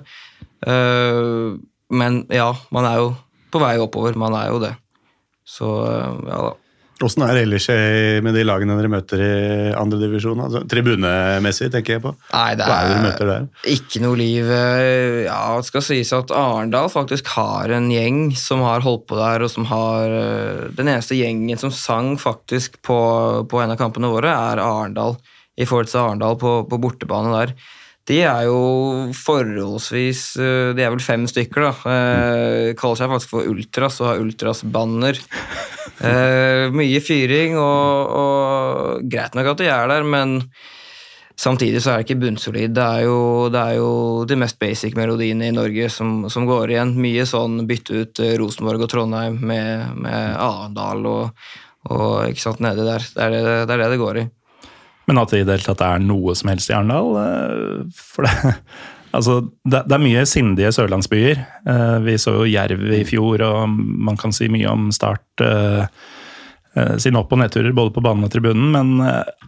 Eh, 0.66 1.54
men 1.94 2.24
ja, 2.34 2.50
man 2.74 2.90
er 2.90 3.04
jo 3.04 3.14
på 3.54 3.62
vei 3.62 3.76
oppover. 3.84 4.18
Man 4.18 4.40
er 4.40 4.50
jo 4.56 4.64
det. 4.64 4.74
Så 5.44 5.76
eh, 5.92 6.12
ja 6.32 6.44
da. 6.48 6.54
Åssen 7.04 7.24
er 7.26 7.34
det 7.36 7.42
ellers 7.46 7.66
eh, 7.74 8.22
med 8.24 8.36
de 8.38 8.44
lagene 8.48 8.76
dere 8.80 8.90
møter 8.92 9.22
i 9.24 9.30
andredivisjon? 9.78 10.40
Altså, 10.46 10.62
tribunemessig, 10.72 11.70
tenker 11.74 11.98
jeg 11.98 12.04
på. 12.06 12.14
Nei, 12.34 12.56
det 12.60 12.68
Hva 12.70 12.78
er 12.78 12.88
det 12.88 12.94
dere 12.94 13.00
er 13.02 13.06
møter 13.08 13.32
der? 13.32 13.48
ikke 13.74 14.02
noe 14.06 14.20
liv. 14.20 14.50
eh, 14.50 15.20
Ja, 15.28 15.42
det 15.60 15.68
skal 15.70 15.86
sies 15.86 16.14
at 16.16 16.32
Arendal 16.36 16.90
faktisk 16.94 17.28
har 17.36 17.74
en 17.76 17.90
gjeng 17.92 18.22
som 18.40 18.64
har 18.66 18.84
holdt 18.86 19.06
på 19.12 19.20
der, 19.20 19.44
og 19.46 19.52
som 19.52 19.66
har 19.70 20.08
eh, 20.10 20.66
Den 20.78 20.88
eneste 20.94 21.18
gjengen 21.20 21.60
som 21.62 21.72
sang 21.76 22.16
faktisk 22.22 22.82
på, 22.86 22.98
på 23.50 23.62
en 23.64 23.72
av 23.76 23.80
kampene 23.82 24.10
våre, 24.12 24.32
er 24.34 24.64
Arendal. 24.64 25.18
I 25.60 25.68
forhold 25.70 25.92
til 25.92 26.00
Arendal 26.02 26.38
på, 26.42 26.64
på 26.66 26.80
bortebane 26.82 27.30
der. 27.36 27.52
De 28.10 28.20
er 28.28 28.46
jo 28.50 28.60
forholdsvis 29.16 30.24
eh, 30.44 30.74
De 30.76 30.84
er 30.84 30.92
vel 30.92 31.04
fem 31.04 31.24
stykker, 31.30 31.70
da. 31.70 31.74
Eh, 31.94 32.70
kaller 32.80 33.00
seg 33.00 33.12
faktisk 33.14 33.32
for 33.32 33.48
Ultras 33.48 34.02
og 34.04 34.10
har 34.12 34.24
Ultras-banner. 34.24 35.20
Eh, 36.04 36.68
mye 36.74 37.00
fyring, 37.06 37.54
og, 37.56 38.16
og 38.20 39.04
greit 39.08 39.38
nok 39.38 39.54
at 39.54 39.62
de 39.62 39.70
er 39.72 39.92
der, 39.94 40.08
men 40.08 40.42
Samtidig 41.34 41.82
så 41.82 41.92
er 41.92 42.02
det 42.02 42.06
ikke 42.06 42.22
bunnsolid. 42.22 42.76
Det 42.78 42.84
er 42.84 43.06
jo, 43.08 43.50
det 43.50 43.62
er 43.62 43.78
jo 43.80 43.90
de 44.30 44.38
mest 44.38 44.60
basic 44.62 44.94
melodiene 44.98 45.50
i 45.50 45.56
Norge 45.56 45.88
som, 45.90 46.28
som 46.30 46.46
går 46.46 46.76
igjen. 46.76 46.94
Mye 47.02 47.26
sånn 47.30 47.64
bytte 47.70 48.04
ut 48.04 48.22
eh, 48.22 48.36
Rosenborg 48.40 48.86
og 48.86 48.92
Trondheim 48.92 49.40
med, 49.42 49.98
med 50.06 50.38
Arendal 50.38 51.02
og, 51.10 51.50
og 51.90 52.30
ikke 52.30 52.46
sant, 52.46 52.62
nedi 52.64 52.86
der. 52.86 53.08
Det 53.16 53.26
er 53.26 53.34
det, 53.34 53.44
det 53.66 53.76
er 53.76 53.82
det 53.82 53.92
det 53.96 54.02
går 54.04 54.22
i. 54.22 54.28
Men 55.10 55.20
at 55.20 55.34
det 55.34 55.42
i 55.42 55.46
det 55.48 55.58
hele 55.58 55.68
tatt 55.68 55.84
er 55.84 56.04
noe 56.04 56.36
som 56.38 56.52
helst 56.52 56.72
i 56.72 56.76
Arendal 56.78 57.10
eh, 57.20 57.80
For 57.98 58.24
det, 58.28 58.54
altså, 59.18 59.40
det, 59.68 59.84
det 59.90 59.98
er 59.98 60.04
mye 60.06 60.26
sindige 60.30 60.72
sørlandsbyer. 60.76 61.42
Eh, 61.68 61.98
Vi 62.08 62.18
så 62.22 62.38
jo 62.40 62.50
Jerv 62.50 62.86
i 62.96 63.04
fjor, 63.08 63.44
og 63.44 63.74
man 63.78 64.20
kan 64.20 64.36
si 64.36 64.48
mye 64.52 64.70
om 64.72 64.88
Start 64.96 65.44
eh, 65.44 65.86
sine 66.98 67.20
opp- 67.20 67.34
og 67.36 67.38
nedturer 67.44 67.76
både 67.76 67.94
på 67.94 68.02
banen 68.02 68.26
og 68.26 68.32
tribunen, 68.34 68.72
men 68.74 68.96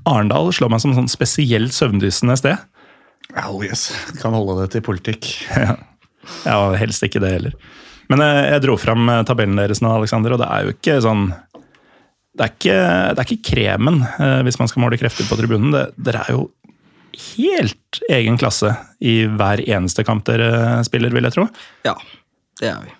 Arendal 0.05 0.51
slår 0.53 0.69
meg 0.69 0.83
som 0.83 0.91
sånn 0.93 1.07
spesielt 1.09 1.73
søvndyssende 1.73 2.35
sted. 2.37 2.59
Oh, 3.47 3.57
yes. 3.65 3.87
Kan 4.21 4.35
holde 4.37 4.59
det 4.61 4.75
til 4.75 4.85
politikk. 4.85 5.31
Ja, 5.65 5.73
ja, 6.45 6.59
helst 6.77 7.03
ikke 7.05 7.19
det 7.21 7.31
heller. 7.35 7.55
Men 8.09 8.21
jeg 8.21 8.61
dro 8.63 8.75
fram 8.81 9.09
tabellen 9.25 9.57
deres 9.57 9.81
nå, 9.81 9.89
Alexander, 9.93 10.33
og 10.33 10.39
det 10.41 10.47
er 10.49 10.63
jo 10.65 10.71
ikke 10.73 10.95
sånn 11.05 11.27
Det 12.35 12.43
er 12.43 12.51
ikke, 12.51 12.79
det 13.15 13.21
er 13.21 13.29
ikke 13.29 13.49
kremen, 13.53 14.01
eh, 14.03 14.41
hvis 14.43 14.59
man 14.59 14.67
skal 14.67 14.83
måle 14.83 14.99
krefter 14.99 15.27
på 15.29 15.37
tribunen. 15.39 15.71
Det, 15.71 15.85
dere 16.07 16.25
er 16.25 16.35
jo 16.35 16.49
helt 17.37 18.01
egen 18.11 18.35
klasse 18.39 18.73
i 18.99 19.21
hver 19.31 19.61
eneste 19.63 20.03
kamp 20.03 20.25
dere 20.27 20.81
spiller, 20.87 21.15
vil 21.15 21.23
jeg 21.29 21.35
tro. 21.37 21.45
Ja, 21.87 21.95
det 22.59 22.71
er 22.73 22.81
vi. 22.83 22.91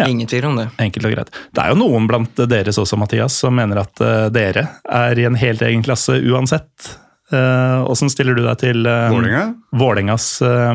Ja. 0.00 0.08
Ingen 0.08 0.26
tvil 0.26 0.48
om 0.48 0.58
det. 0.58 0.66
Enkelt 0.82 1.06
og 1.06 1.14
greit. 1.14 1.30
Det 1.54 1.62
er 1.62 1.70
jo 1.70 1.78
noen 1.78 2.08
blant 2.10 2.42
deres 2.50 2.80
også, 2.80 2.98
Mathias, 2.98 3.36
som 3.44 3.54
mener 3.54 3.84
at 3.84 4.02
eh, 4.02 4.26
dere 4.34 4.66
er 4.82 5.20
i 5.20 5.28
en 5.30 5.38
helt 5.38 5.62
egen 5.62 5.86
klasse 5.86 6.18
uansett. 6.18 6.96
Åssen 7.32 8.10
stiller 8.12 8.36
du 8.36 8.42
deg 8.44 8.58
til 8.60 8.84
uh, 8.84 9.06
Vålinga? 9.08 9.46
Vålingas 9.80 10.26
uh, 10.44 10.74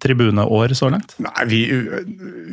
tribuneår 0.00 0.72
så 0.78 0.88
langt? 0.88 1.12
Nei, 1.20 1.44
vi, 1.50 1.58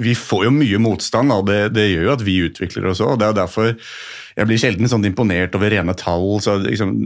vi 0.04 0.16
får 0.20 0.50
jo 0.50 0.52
mye 0.52 0.82
motstand, 0.84 1.32
Da. 1.32 1.38
det, 1.48 1.60
det 1.78 1.86
gjør 1.88 2.04
jo 2.10 2.14
at 2.18 2.26
vi 2.28 2.36
utvikler 2.50 2.90
oss 2.92 3.00
òg. 3.06 3.14
Det 3.22 3.30
er 3.30 3.38
derfor 3.38 3.72
jeg 4.36 4.50
blir 4.50 4.60
sjelden 4.60 4.90
sånn 4.92 5.08
imponert 5.08 5.56
over 5.56 5.72
rene 5.72 5.96
tall. 5.96 6.42
så 6.44 6.58
liksom, 6.60 6.98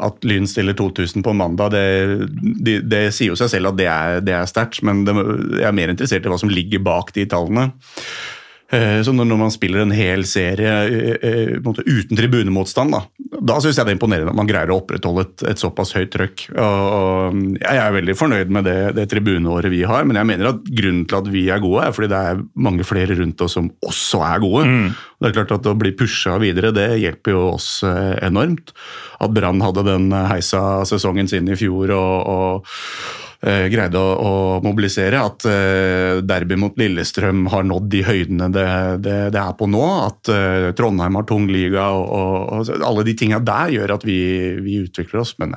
At 0.00 0.24
Lyn 0.24 0.48
stiller 0.48 0.76
2000 0.78 1.24
på 1.24 1.34
mandag, 1.36 1.74
det, 1.74 2.30
det, 2.64 2.78
det 2.88 3.02
sier 3.12 3.32
jo 3.32 3.38
seg 3.38 3.52
selv 3.52 3.72
at 3.72 3.80
det 3.80 3.88
er, 3.92 4.22
det 4.24 4.36
er 4.38 4.48
sterkt. 4.48 4.80
Men 4.86 5.04
jeg 5.04 5.66
er 5.68 5.76
mer 5.76 5.92
interessert 5.92 6.24
i 6.24 6.32
hva 6.32 6.40
som 6.40 6.52
ligger 6.52 6.84
bak 6.84 7.12
de 7.16 7.26
tallene. 7.28 7.70
Eh, 8.72 9.02
så 9.04 9.12
når 9.12 9.36
man 9.36 9.52
spiller 9.52 9.82
en 9.82 9.92
hel 9.92 10.22
serie 10.24 10.72
eh, 10.88 11.26
eh, 11.28 11.50
uten 11.60 12.16
tribunemotstand, 12.16 12.94
da, 12.94 13.02
da 13.36 13.58
syns 13.60 13.76
jeg 13.76 13.84
det 13.84 13.92
er 13.92 13.98
imponerende 13.98 14.32
at 14.32 14.38
man 14.38 14.48
greier 14.48 14.72
å 14.72 14.78
opprettholde 14.80 15.26
et, 15.26 15.44
et 15.52 15.60
såpass 15.60 15.92
høyt 15.98 16.12
trøkk. 16.14 16.46
Og 16.56 17.36
jeg 17.60 17.82
er 17.82 17.96
veldig 17.98 18.16
fornøyd 18.16 18.54
med 18.56 18.64
det, 18.68 18.78
det 18.96 19.06
tribuneåret 19.12 19.72
vi 19.72 19.82
har, 19.88 20.06
men 20.08 20.16
jeg 20.16 20.30
mener 20.30 20.54
at 20.54 20.64
grunnen 20.64 21.04
til 21.04 21.20
at 21.20 21.30
vi 21.34 21.46
er 21.52 21.60
gode, 21.62 21.84
er 21.84 21.96
fordi 21.96 22.12
det 22.14 22.22
er 22.30 22.44
mange 22.68 22.88
flere 22.88 23.18
rundt 23.20 23.44
oss 23.44 23.58
som 23.58 23.68
også 23.84 24.24
er 24.30 24.44
gode. 24.46 24.64
Mm. 24.68 24.92
Det 25.22 25.28
er 25.28 25.36
klart 25.36 25.56
at 25.58 25.68
Å 25.72 25.78
bli 25.78 25.92
pusha 25.94 26.38
videre 26.42 26.72
det 26.74 26.88
hjelper 26.98 27.36
jo 27.36 27.42
oss 27.52 27.68
enormt. 27.84 28.72
At 29.22 29.34
Brann 29.36 29.62
hadde 29.62 29.84
den 29.86 30.08
heisa 30.32 30.82
sesongen 30.88 31.28
sin 31.30 31.46
i 31.52 31.58
fjor 31.60 31.92
og, 31.94 32.16
og 32.32 33.21
greide 33.42 33.98
å, 33.98 34.10
å, 34.22 34.34
mobilisere. 34.62 35.18
At 35.18 35.46
uh, 35.48 36.20
derby 36.22 36.58
mot 36.60 36.76
Lillestrøm 36.78 37.48
har 37.52 37.66
nådd 37.66 37.88
de 37.90 38.02
høydene 38.06 38.50
det, 38.54 38.66
det, 39.02 39.16
det 39.34 39.40
er 39.42 39.56
på 39.58 39.66
nå. 39.70 39.82
At 40.06 40.30
uh, 40.30 40.68
Trondheim 40.78 41.18
har 41.18 41.26
tung 41.28 41.48
liga. 41.50 41.88
Og, 41.96 42.06
og, 42.12 42.70
og 42.70 42.86
alle 42.90 43.06
de 43.08 43.16
tinga 43.18 43.42
der 43.42 43.74
gjør 43.74 43.96
at 43.98 44.06
vi, 44.06 44.20
vi, 44.62 44.78
utvikler 44.86 45.24
oss. 45.24 45.34
Men 45.42 45.56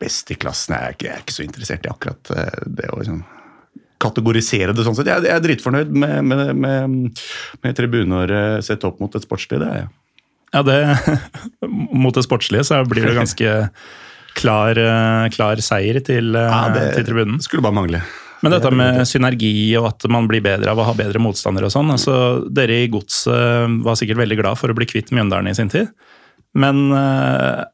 best 0.00 0.32
i 0.32 0.38
klassen 0.40 0.76
jeg 0.76 0.80
er, 0.80 0.96
ikke, 0.96 1.08
jeg 1.10 1.18
er 1.18 1.26
ikke 1.26 1.36
så 1.36 1.44
interessert 1.44 1.84
i 1.84 1.92
akkurat 1.92 2.34
det 2.64 2.88
å 2.88 3.02
liksom, 3.02 3.20
kategorisere 4.00 4.74
det 4.74 4.84
sånn 4.86 4.96
sett. 4.96 5.10
Jeg, 5.10 5.28
jeg 5.28 5.36
er 5.36 5.44
dritfornøyd 5.44 5.90
med, 5.92 6.18
med, 6.24 6.52
med, 6.56 7.24
med 7.60 7.76
tribuneåret 7.76 8.64
sett 8.64 8.84
opp 8.88 9.00
mot 9.02 9.16
et 9.16 9.26
sportslig, 9.26 9.60
det 9.60 9.68
er 9.68 9.82
jeg. 9.82 9.90
Ja, 10.50 10.64
det 10.66 10.78
Mot 12.02 12.16
det 12.16 12.24
sportslige 12.26 12.64
så 12.66 12.80
blir 12.88 13.06
det 13.06 13.18
ganske 13.18 13.50
klar, 14.38 14.78
eh, 14.78 15.28
klar 15.34 15.60
seier 15.64 16.00
til, 16.04 16.34
eh, 16.36 16.50
ja, 16.50 16.68
det 16.74 16.84
til 16.96 17.08
tribunen. 17.10 17.40
Skulle 17.42 17.64
bare 17.66 17.76
mangle. 17.76 18.02
Men 18.40 18.54
dette 18.54 18.70
med 18.72 19.02
synergi 19.08 19.52
og 19.76 19.90
at 19.90 20.06
man 20.08 20.28
blir 20.28 20.40
bedre 20.44 20.72
av 20.72 20.80
å 20.80 20.86
ha 20.88 20.94
bedre 20.96 21.20
motstandere 21.20 21.68
og 21.68 21.74
sånn. 21.74 21.92
altså 21.92 22.14
Dere 22.48 22.78
i 22.84 22.88
Godset 22.88 23.82
var 23.84 23.98
sikkert 24.00 24.22
veldig 24.22 24.38
glad 24.40 24.60
for 24.60 24.72
å 24.72 24.76
bli 24.76 24.88
kvitt 24.88 25.12
Mjøndalen 25.12 25.50
i 25.50 25.56
sin 25.58 25.68
tid. 25.68 25.90
Men 26.56 26.88
uh, 26.88 27.66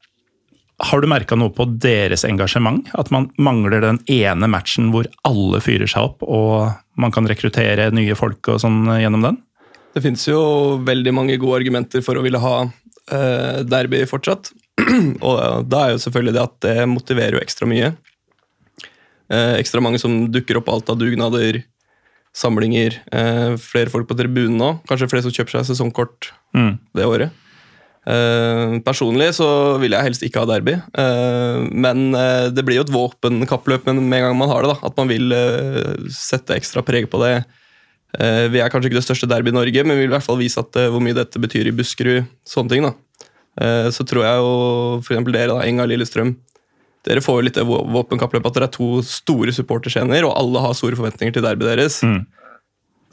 har 0.90 1.00
du 1.00 1.06
merka 1.08 1.38
noe 1.38 1.54
på 1.54 1.68
deres 1.80 2.26
engasjement? 2.26 2.90
At 2.98 3.12
man 3.14 3.30
mangler 3.38 3.84
den 3.84 4.02
ene 4.10 4.50
matchen 4.50 4.90
hvor 4.92 5.06
alle 5.28 5.62
fyrer 5.62 5.86
seg 5.86 6.10
opp 6.10 6.26
og 6.26 6.74
man 6.98 7.14
kan 7.14 7.30
rekruttere 7.30 7.92
nye 7.94 8.18
folk 8.18 8.50
og 8.50 8.58
sånn 8.64 8.82
gjennom 8.98 9.22
den? 9.22 9.40
Det 9.96 10.02
finnes 10.04 10.26
jo 10.28 10.40
veldig 10.84 11.14
mange 11.16 11.38
gode 11.40 11.62
argumenter 11.62 12.02
for 12.04 12.18
å 12.18 12.26
ville 12.26 12.42
ha 12.42 12.56
uh, 12.66 13.62
derby 13.64 14.02
fortsatt. 14.10 14.50
og 15.26 15.64
da 15.70 15.84
er 15.84 15.94
jo 15.94 16.02
selvfølgelig 16.04 16.36
det 16.36 16.44
at 16.44 16.58
det 16.66 16.76
motiverer 16.90 17.38
jo 17.38 17.42
ekstra 17.42 17.68
mye. 17.70 17.94
Eh, 19.32 19.54
ekstra 19.60 19.82
mange 19.82 20.00
som 20.02 20.26
dukker 20.32 20.60
opp 20.60 20.68
alt 20.70 20.92
av 20.92 21.00
dugnader, 21.00 21.62
samlinger. 22.36 23.00
Eh, 23.12 23.56
flere 23.60 23.90
folk 23.92 24.08
på 24.10 24.18
tribunen 24.18 24.58
nå. 24.60 24.70
Kanskje 24.88 25.08
flere 25.10 25.24
som 25.26 25.34
kjøper 25.34 25.58
seg 25.58 25.72
sesongkort 25.72 26.30
mm. 26.56 26.72
det 26.98 27.08
året. 27.08 27.42
Eh, 28.06 28.76
personlig 28.86 29.32
så 29.34 29.48
vil 29.82 29.96
jeg 29.96 30.06
helst 30.06 30.22
ikke 30.22 30.44
ha 30.44 30.46
derby, 30.46 30.76
eh, 30.78 31.56
men 31.74 32.12
eh, 32.14 32.52
det 32.54 32.62
blir 32.62 32.78
jo 32.78 32.84
et 32.86 32.92
våpenkappløp 32.94 33.88
med 33.88 33.98
en 33.98 34.28
gang 34.28 34.36
man 34.38 34.52
har 34.52 34.62
det. 34.62 34.76
da, 34.76 34.78
At 34.86 35.00
man 35.00 35.10
vil 35.10 35.34
eh, 35.34 36.06
sette 36.14 36.54
ekstra 36.54 36.84
preg 36.86 37.10
på 37.10 37.22
det. 37.24 37.40
vi 38.16 38.60
er 38.62 38.70
kanskje 38.72 38.88
ikke 38.88 38.96
det 38.96 39.04
største 39.04 39.26
derby 39.28 39.50
i 39.50 39.56
Norge, 39.56 39.82
men 39.84 39.98
vi 39.98 40.06
vil 40.06 40.08
i 40.08 40.14
hvert 40.14 40.24
fall 40.24 40.38
vise 40.38 40.62
at, 40.62 40.78
hvor 40.88 41.02
mye 41.04 41.16
dette 41.16 41.36
betyr 41.42 41.68
i 41.68 41.74
Buskerud. 41.74 42.30
sånne 42.48 42.70
ting 42.70 42.86
da. 42.86 42.94
Eh, 43.60 43.88
så 43.94 44.04
tror 44.04 44.26
jeg 44.26 44.42
jo 44.42 44.54
f.eks. 45.00 45.24
dere, 45.32 45.48
da, 45.54 45.62
Enga 45.64 45.86
Lillestrøm 45.88 46.34
Dere 47.06 47.22
får 47.22 47.38
jo 47.38 47.44
litt 47.46 47.58
våpenkappløp 47.62 48.48
at 48.48 48.56
dere 48.56 48.66
er 48.66 48.74
to 48.74 48.88
store 49.06 49.52
supporterscener, 49.54 50.24
og 50.26 50.34
alle 50.34 50.62
har 50.64 50.74
store 50.74 50.98
forventninger 50.98 51.36
til 51.36 51.44
derbyet 51.44 51.70
deres. 51.70 52.00
Mm. 52.02 52.24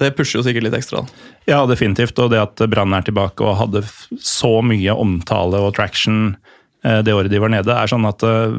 Det 0.01 0.09
pusher 0.17 0.39
jo 0.39 0.45
sikkert 0.47 0.65
litt 0.65 0.77
ekstra. 0.79 1.03
Ja, 1.45 1.59
definitivt. 1.69 2.17
Og 2.17 2.31
det 2.33 2.41
at 2.41 2.63
Brann 2.71 2.95
er 2.97 3.05
tilbake 3.05 3.45
og 3.45 3.59
hadde 3.59 3.83
så 4.17 4.55
mye 4.65 4.95
omtale 4.97 5.61
og 5.61 5.75
traction 5.77 6.33
eh, 6.81 7.03
det 7.05 7.13
året 7.13 7.29
de 7.29 7.41
var 7.43 7.53
nede, 7.53 7.69
er 7.77 7.91
sånn 7.91 8.09
at 8.09 8.25
eh, 8.25 8.57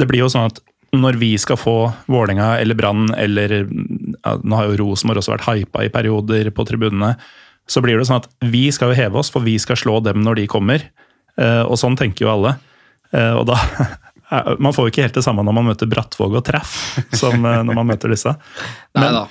det 0.00 0.10
blir 0.10 0.24
jo 0.24 0.32
sånn 0.32 0.50
at 0.50 0.58
når 0.92 1.16
vi 1.22 1.30
skal 1.40 1.56
få 1.56 1.76
Vålerenga 2.10 2.56
eller 2.60 2.76
Brann 2.76 3.06
eller 3.16 3.54
ja, 3.62 4.34
Nå 4.42 4.58
har 4.58 4.66
jo 4.68 4.80
Rosenborg 4.82 5.22
også 5.22 5.32
vært 5.32 5.46
hypa 5.46 5.86
i 5.86 5.92
perioder 5.92 6.50
på 6.52 6.66
tribunene 6.68 7.14
så 7.70 7.82
blir 7.84 7.98
det 7.98 8.06
sånn 8.08 8.20
at 8.22 8.28
vi 8.52 8.66
skal 8.74 8.92
jo 8.92 8.98
heve 8.98 9.20
oss, 9.20 9.30
for 9.32 9.44
vi 9.44 9.56
skal 9.62 9.78
slå 9.78 9.98
dem 10.04 10.22
når 10.24 10.42
de 10.42 10.48
kommer. 10.50 10.84
Eh, 11.40 11.62
og 11.62 11.78
sånn 11.80 11.96
tenker 11.98 12.26
jo 12.26 12.32
alle. 12.34 12.56
Eh, 13.12 13.34
og 13.36 13.46
da 13.50 13.58
Man 14.64 14.72
får 14.72 14.86
jo 14.86 14.90
ikke 14.94 15.02
helt 15.04 15.16
det 15.18 15.24
samme 15.26 15.42
når 15.44 15.52
man 15.58 15.66
møter 15.66 15.88
Brattvåg 15.92 16.38
og 16.38 16.44
Treff 16.46 16.70
som 17.20 17.34
eh, 17.44 17.58
når 17.60 17.76
man 17.76 17.90
møter 17.90 18.08
disse. 18.14 18.32
Men, 18.96 19.02
Nei 19.02 19.10
da. 19.12 19.26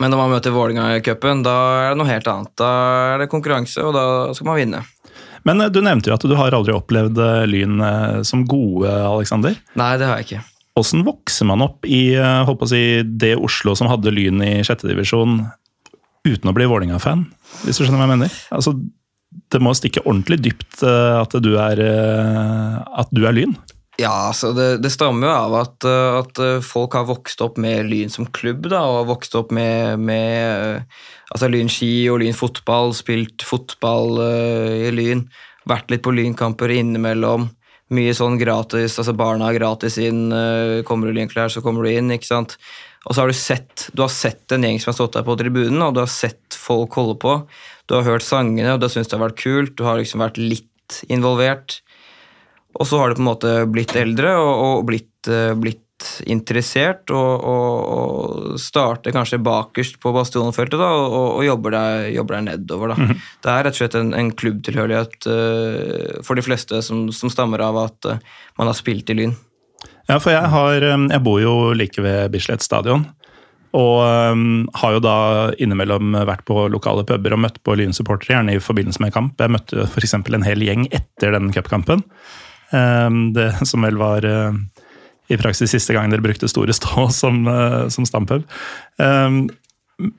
Men 0.00 0.12
når 0.12 0.20
man 0.22 0.32
møter 0.32 0.54
Vålerenga 0.54 0.86
i 0.96 1.02
cupen, 1.04 1.42
da 1.44 1.56
er 1.82 1.90
det 1.92 1.98
noe 2.00 2.08
helt 2.08 2.30
annet. 2.32 2.52
Da 2.56 2.70
er 3.12 3.20
det 3.20 3.28
konkurranse, 3.32 3.84
og 3.84 3.92
da 3.96 4.04
skal 4.36 4.48
man 4.48 4.56
vinne. 4.60 4.80
Men 5.44 5.60
du 5.72 5.78
nevnte 5.84 6.08
jo 6.08 6.16
at 6.16 6.24
du 6.24 6.34
har 6.40 6.56
aldri 6.56 6.72
opplevd 6.72 7.20
Lyn 7.48 7.84
som 8.28 8.46
gode, 8.48 8.88
Aleksander. 8.88 9.56
Nei, 9.76 9.92
det 10.00 10.08
har 10.08 10.20
jeg 10.20 10.28
ikke. 10.28 10.42
Åssen 10.80 11.04
vokser 11.04 11.48
man 11.48 11.64
opp 11.64 11.84
i 11.88 12.16
si, 12.68 12.82
det 13.04 13.34
Oslo 13.36 13.76
som 13.76 13.88
hadde 13.92 14.12
Lyn 14.12 14.40
i 14.44 14.54
sjettedivisjon, 14.64 15.38
uten 16.26 16.50
å 16.50 16.56
bli 16.56 16.66
Vålerenga-fan? 16.68 17.26
hvis 17.64 17.78
du 17.78 17.84
skjønner 17.84 18.00
hva 18.00 18.08
jeg 18.08 18.14
mener. 18.16 18.36
Altså, 18.54 18.74
det 19.52 19.62
må 19.62 19.72
stikke 19.76 20.04
ordentlig 20.04 20.40
dypt 20.44 20.82
uh, 20.84 21.22
at, 21.22 21.34
du 21.42 21.54
er, 21.60 21.80
uh, 21.82 22.78
at 23.00 23.10
du 23.14 23.24
er 23.26 23.36
Lyn. 23.36 23.56
Ja, 23.96 24.28
altså 24.28 24.50
det, 24.52 24.82
det 24.84 24.92
stammer 24.92 25.30
jo 25.30 25.34
av 25.34 25.54
at, 25.62 25.86
uh, 25.88 26.20
at, 26.20 26.40
folk 26.66 26.96
har 26.98 27.08
vokst 27.08 27.40
opp 27.44 27.60
med 27.62 27.88
Lyn 27.90 28.12
som 28.12 28.28
klubb. 28.28 28.68
da, 28.68 28.82
Og 28.84 29.02
har 29.02 29.10
vokst 29.12 29.36
opp 29.38 29.54
med, 29.56 30.00
med 30.02 30.82
altså 31.32 31.50
Lyn 31.52 31.70
ski 31.72 32.08
og 32.12 32.20
Lyn 32.22 32.36
fotball, 32.36 32.94
spilt 32.96 33.44
fotball 33.46 34.20
i 34.22 34.90
Lyn. 34.94 35.26
Vært 35.66 35.90
litt 35.90 36.04
på 36.06 36.14
Lynkamper 36.14 36.72
innimellom. 36.74 37.50
Mye 37.94 38.12
sånn 38.18 38.34
gratis, 38.38 38.96
altså 38.98 39.14
barna 39.14 39.46
har 39.46 39.58
gratis 39.60 39.94
inn. 40.02 40.24
kommer 40.86 41.06
du 41.06 41.14
Lynklær, 41.14 41.52
så 41.54 41.62
kommer 41.62 41.86
du 41.86 41.92
inn. 41.92 42.10
ikke 42.14 42.26
sant? 42.26 42.56
Og 43.06 43.14
så 43.14 43.22
har 43.22 43.30
du 43.30 43.38
sett 43.38 43.86
du 43.94 44.02
har 44.02 44.12
sett 44.12 44.52
en 44.52 44.66
gjeng 44.66 44.80
som 44.82 44.90
har 44.90 44.98
stått 44.98 45.16
der 45.18 45.26
på 45.26 45.38
tribunen, 45.38 45.78
og 45.84 45.94
du 45.94 46.02
har 46.02 46.10
sett 46.10 46.58
folk 46.58 46.98
holde 46.98 47.16
på. 47.22 47.38
Du 47.86 47.94
har 47.94 48.06
hørt 48.06 48.26
sangene, 48.26 48.74
og 48.74 48.82
du 48.82 48.88
har 48.88 48.94
syntes 48.94 49.12
det 49.12 49.18
har 49.18 49.28
vært 49.28 49.42
kult. 49.42 49.74
Du 49.78 49.86
har 49.86 50.00
liksom 50.00 50.24
vært 50.24 50.40
litt 50.42 51.00
involvert. 51.12 51.80
Og 52.76 52.86
så 52.88 53.00
har 53.00 53.10
du 53.10 53.18
på 53.18 53.24
en 53.24 53.30
måte 53.30 53.56
blitt 53.70 53.94
eldre 53.96 54.36
og, 54.42 54.54
og 54.66 54.86
blitt, 54.90 55.12
uh, 55.30 55.54
blitt, 55.58 55.82
interessert, 56.28 57.08
og, 57.08 57.44
og, 57.48 57.76
og, 57.88 58.56
starter 58.60 59.14
kanskje 59.16 59.38
bakerst 59.40 59.96
på 60.02 60.10
bastionfeltet 60.12 60.76
da, 60.76 60.90
og, 60.92 61.38
og 61.38 61.46
jobber, 61.46 61.72
deg, 61.72 62.10
jobber, 62.18 62.36
deg, 62.36 62.44
nedover. 62.50 62.92
Da. 62.92 62.96
Mm 63.00 63.08
-hmm. 63.08 63.22
Det 63.42 63.50
er 63.50 63.64
rett 63.64 63.72
og 63.72 63.80
slett 63.80 63.94
en, 63.94 64.12
en 64.14 64.30
klubbtilhørighet 64.30 65.26
uh, 65.26 66.22
for 66.22 66.36
de 66.36 66.44
fleste 66.44 66.82
som, 66.82 67.08
som 67.12 67.32
stammer 67.32 67.64
av 67.64 67.78
at 67.86 68.10
uh, 68.12 68.18
man 68.58 68.66
har 68.66 68.76
spilt 68.76 69.10
i 69.10 69.14
Lyn. 69.14 69.34
Ja, 70.06 70.18
for 70.22 70.30
jeg, 70.30 70.46
har, 70.52 70.86
um, 70.94 71.08
jeg 71.10 71.24
bor 71.26 71.40
jo 71.42 71.54
like 71.74 72.02
ved 72.02 72.30
Bislett 72.34 72.64
stadion. 72.64 73.08
Og 73.76 73.98
um, 74.32 74.64
har 74.78 74.94
jo 74.94 75.02
da 75.04 75.16
innimellom 75.60 76.14
vært 76.28 76.46
på 76.48 76.68
lokale 76.72 77.04
puber 77.08 77.34
og 77.34 77.42
møtt 77.42 77.58
på 77.66 77.74
Lyn-supportere, 77.76 78.38
gjerne 78.38 78.56
i 78.56 78.62
forbindelse 78.62 79.02
med 79.02 79.12
kamp. 79.16 79.36
Jeg 79.42 79.52
møtte 79.52 79.84
f.eks. 79.88 80.16
en 80.16 80.46
hel 80.46 80.64
gjeng 80.64 80.86
etter 80.94 81.34
den 81.36 81.50
cupkampen. 81.54 82.04
Um, 82.72 83.30
det 83.36 83.52
som 83.68 83.84
vel 83.86 83.98
var 84.00 84.24
uh, 84.26 84.56
i 85.30 85.38
praksis 85.38 85.74
siste 85.74 85.94
gang 85.94 86.10
dere 86.10 86.24
brukte 86.24 86.48
Store 86.50 86.74
Stå 86.74 87.08
som, 87.20 87.44
uh, 87.50 87.86
som 87.92 88.08
stampub. 88.08 88.46
Um, 89.02 89.46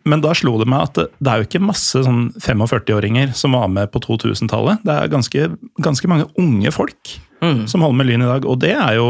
men 0.10 0.24
da 0.24 0.32
slo 0.34 0.56
det 0.58 0.66
meg 0.70 0.88
at 0.88 0.96
det, 0.98 1.06
det 1.22 1.32
er 1.32 1.40
jo 1.40 1.48
ikke 1.48 1.62
masse 1.62 2.02
sånn 2.02 2.32
45-åringer 2.42 3.36
som 3.38 3.54
var 3.54 3.70
med 3.70 3.92
på 3.94 4.02
2000-tallet. 4.02 4.82
Det 4.86 4.94
er 4.94 5.12
ganske, 5.12 5.50
ganske, 5.86 6.10
mange 6.10 6.26
unge 6.42 6.74
folk 6.74 7.14
mm. 7.44 7.68
som 7.70 7.86
holder 7.86 8.00
med 8.00 8.10
Lyn 8.10 8.26
i 8.26 8.30
dag, 8.32 8.48
og 8.50 8.58
det 8.64 8.74
er 8.74 8.98
jo 8.98 9.08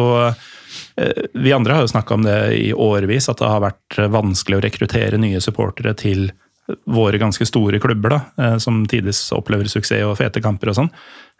vi 1.33 1.53
andre 1.53 1.73
har 1.73 1.85
jo 1.85 1.91
snakka 1.91 2.13
om 2.15 2.23
det 2.25 2.37
i 2.57 2.73
årevis, 2.73 3.29
at 3.29 3.39
det 3.41 3.49
har 3.49 3.63
vært 3.63 3.97
vanskelig 4.13 4.57
å 4.57 4.63
rekruttere 4.63 5.19
nye 5.21 5.41
supportere 5.43 5.93
til 5.97 6.29
våre 6.85 7.17
ganske 7.17 7.45
store 7.47 7.79
klubber, 7.79 8.09
da, 8.09 8.21
eh, 8.43 8.57
som 8.57 8.85
tidvis 8.89 9.29
opplever 9.35 9.69
suksess 9.71 10.05
og 10.07 10.17
fete 10.19 10.43
kamper 10.43 10.73
og 10.73 10.79
sånn. 10.81 10.93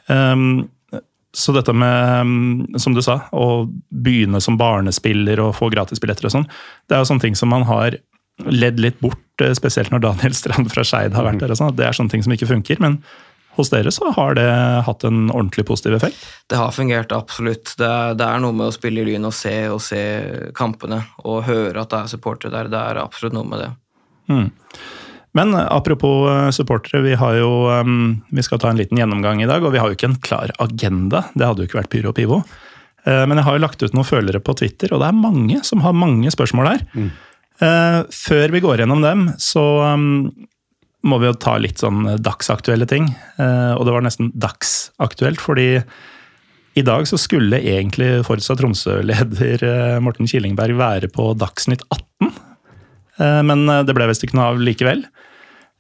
Ehm, 0.09 0.69
Så 1.35 1.53
dette 1.53 1.73
med, 1.73 2.25
mm, 2.25 2.79
som 2.79 2.93
du 2.95 3.01
sa, 3.01 3.27
å 3.31 3.69
begynne 3.93 4.41
som 4.41 4.57
barnespiller 4.57 5.37
og 5.39 5.53
få 5.53 5.69
gratisbilletter 5.69 6.25
og 6.25 6.31
sånn, 6.31 6.47
det 6.87 6.95
er 6.95 7.03
jo 7.03 7.13
sånne 7.13 7.21
ting 7.21 7.35
som 7.35 7.49
man 7.49 7.63
har 7.63 7.97
ledd 8.45 8.79
litt 8.79 8.99
bort, 9.01 9.19
eh, 9.41 9.51
spesielt 9.51 9.91
når 9.91 10.01
Daniel 10.01 10.33
Strand 10.33 10.71
fra 10.71 10.83
Skeid 10.83 11.13
har 11.13 11.25
vært 11.25 11.39
der. 11.39 11.51
og 11.51 11.57
sånn, 11.57 11.75
Det 11.75 11.85
er 11.85 11.91
sånne 11.91 12.09
ting 12.09 12.23
som 12.23 12.31
ikke 12.31 12.47
funker. 12.47 12.79
Men 12.79 13.03
hos 13.57 13.71
dere 13.73 13.91
så 13.93 14.11
har 14.15 14.37
det 14.37 14.47
hatt 14.87 15.05
en 15.07 15.27
ordentlig 15.31 15.65
positiv 15.67 15.97
effekt. 15.97 16.21
Det 16.49 16.59
har 16.59 16.75
fungert, 16.75 17.15
absolutt. 17.15 17.73
Det 17.79 17.87
er, 17.87 18.15
det 18.17 18.27
er 18.27 18.43
noe 18.43 18.55
med 18.55 18.69
å 18.69 18.75
spille 18.75 19.03
i 19.03 19.07
Lyn 19.09 19.27
og 19.27 19.35
se, 19.35 19.55
og 19.73 19.81
se 19.83 20.01
kampene 20.57 21.01
og 21.25 21.43
høre 21.49 21.83
at 21.83 21.91
det 21.93 22.03
er 22.03 22.13
supportere 22.13 22.53
der. 22.53 22.71
Det 22.71 22.79
er 22.79 23.01
absolutt 23.01 23.35
noe 23.37 23.49
med 23.49 23.65
det. 23.65 23.73
Mm. 24.31 24.47
Men 25.37 25.53
eh, 25.53 25.67
apropos 25.69 26.29
eh, 26.29 26.49
supportere, 26.55 27.01
vi 27.01 27.13
har 27.15 27.37
jo 27.39 27.51
um, 27.69 28.17
Vi 28.29 28.43
skal 28.43 28.59
ta 28.61 28.71
en 28.71 28.79
liten 28.79 28.99
gjennomgang 28.99 29.43
i 29.43 29.49
dag, 29.49 29.63
og 29.63 29.73
vi 29.75 29.81
har 29.81 29.91
jo 29.91 29.97
ikke 29.97 30.11
en 30.11 30.19
klar 30.23 30.53
agenda. 30.63 31.27
Det 31.35 31.47
hadde 31.47 31.63
jo 31.63 31.69
ikke 31.69 31.81
vært 31.81 31.93
Pyro 31.93 32.11
og 32.13 32.17
Pivo. 32.17 32.41
Uh, 33.07 33.23
men 33.29 33.37
jeg 33.39 33.47
har 33.47 33.57
jo 33.57 33.63
lagt 33.63 33.83
ut 33.83 33.95
noen 33.95 34.07
følgere 34.07 34.41
på 34.43 34.57
Twitter, 34.59 34.93
og 34.93 35.03
det 35.03 35.11
er 35.11 35.21
mange 35.21 35.61
som 35.67 35.83
har 35.85 35.95
mange 35.95 36.33
spørsmål 36.33 36.71
her. 36.73 36.85
Mm. 36.97 37.09
Uh, 37.57 38.01
før 38.13 38.53
vi 38.53 38.61
går 38.65 38.83
gjennom 38.83 39.03
dem, 39.05 39.27
så 39.41 39.65
um, 39.93 40.07
må 41.09 41.19
vi 41.21 41.29
jo 41.29 41.37
ta 41.39 41.55
litt 41.61 41.81
sånn 41.83 42.05
dagsaktuelle 42.23 42.87
ting. 42.89 43.09
Uh, 43.39 43.73
og 43.77 43.87
det 43.87 43.95
var 43.95 44.05
nesten 44.05 44.31
dagsaktuelt, 44.35 45.41
fordi 45.43 45.69
i 46.77 46.85
dag 46.85 47.07
så 47.09 47.17
skulle 47.17 47.57
egentlig 47.57 48.21
Forza 48.27 48.53
Tromsø-leder 48.57 49.97
Morten 50.05 50.29
Killingberg 50.29 50.77
være 50.77 51.09
på 51.09 51.31
Dagsnytt 51.33 51.81
18. 51.89 52.35
Men 53.49 53.63
det 53.87 53.95
ble 53.97 54.05
visst 54.11 54.21
ikke 54.27 54.37
noe 54.37 54.51
av 54.51 54.59
likevel. 54.61 55.01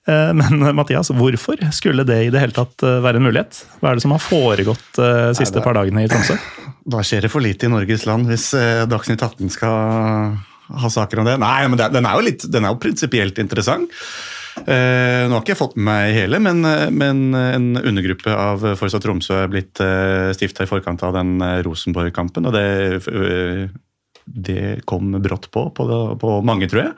Eh, 0.07 0.33
Men 0.33 0.75
Mathias, 0.75 1.11
hvorfor 1.11 1.59
skulle 1.75 2.05
det 2.07 2.21
i 2.23 2.31
det 2.31 2.41
hele 2.41 2.55
tatt 2.55 2.83
eh, 2.85 2.99
være 3.03 3.19
en 3.19 3.27
mulighet? 3.27 3.63
Hva 3.81 3.91
er 3.91 3.99
det 3.99 4.05
som 4.05 4.15
har 4.15 4.23
foregått 4.23 4.99
de 4.99 5.09
siste 5.37 5.57
Nei, 5.57 5.61
da, 5.61 5.65
par 5.65 5.79
dagene 5.81 6.05
i 6.05 6.11
Tromsø? 6.11 6.39
Da 6.87 7.01
skjer 7.03 7.25
det 7.25 7.31
for 7.33 7.43
lite 7.43 7.67
i 7.67 7.71
Norges 7.71 8.05
land 8.07 8.29
hvis 8.29 8.53
eh, 8.55 8.85
Dagsnytt 8.87 9.19
18 9.19 9.51
skal 9.51 10.37
ha 10.67 10.89
saker 10.91 11.19
om 11.19 11.27
det. 11.27 11.35
Nei, 11.41 11.67
men 11.67 11.79
den 11.79 12.07
er 12.07 12.15
jo, 12.15 12.23
litt, 12.23 12.45
den 12.51 12.63
er 12.63 12.71
jo 12.71 12.79
prinsipielt 12.79 13.39
interessant. 13.43 13.91
Eh, 14.65 15.23
nå 15.27 15.35
har 15.35 15.43
ikke 15.43 15.53
jeg 15.53 15.59
fått 15.59 15.75
med 15.77 15.87
meg 15.87 16.15
hele, 16.15 16.39
men, 16.43 16.63
eh, 16.65 16.87
men 16.91 17.27
en 17.37 17.67
undergruppe 17.77 18.33
av 18.33 18.63
Forsa 18.79 18.99
Tromsø 19.03 19.43
er 19.43 19.51
blitt 19.51 19.81
eh, 19.83 20.31
stifta 20.35 20.65
i 20.65 20.69
forkant 20.69 21.03
av 21.05 21.13
den 21.15 21.37
Rosenborg-kampen. 21.65 22.47
Og 22.49 22.55
det, 22.55 23.69
det 24.25 24.65
kom 24.89 25.13
brått 25.23 25.49
på, 25.53 25.67
på, 25.77 25.87
på 26.19 26.39
mange, 26.47 26.69
tror 26.71 26.87
jeg. 26.87 26.97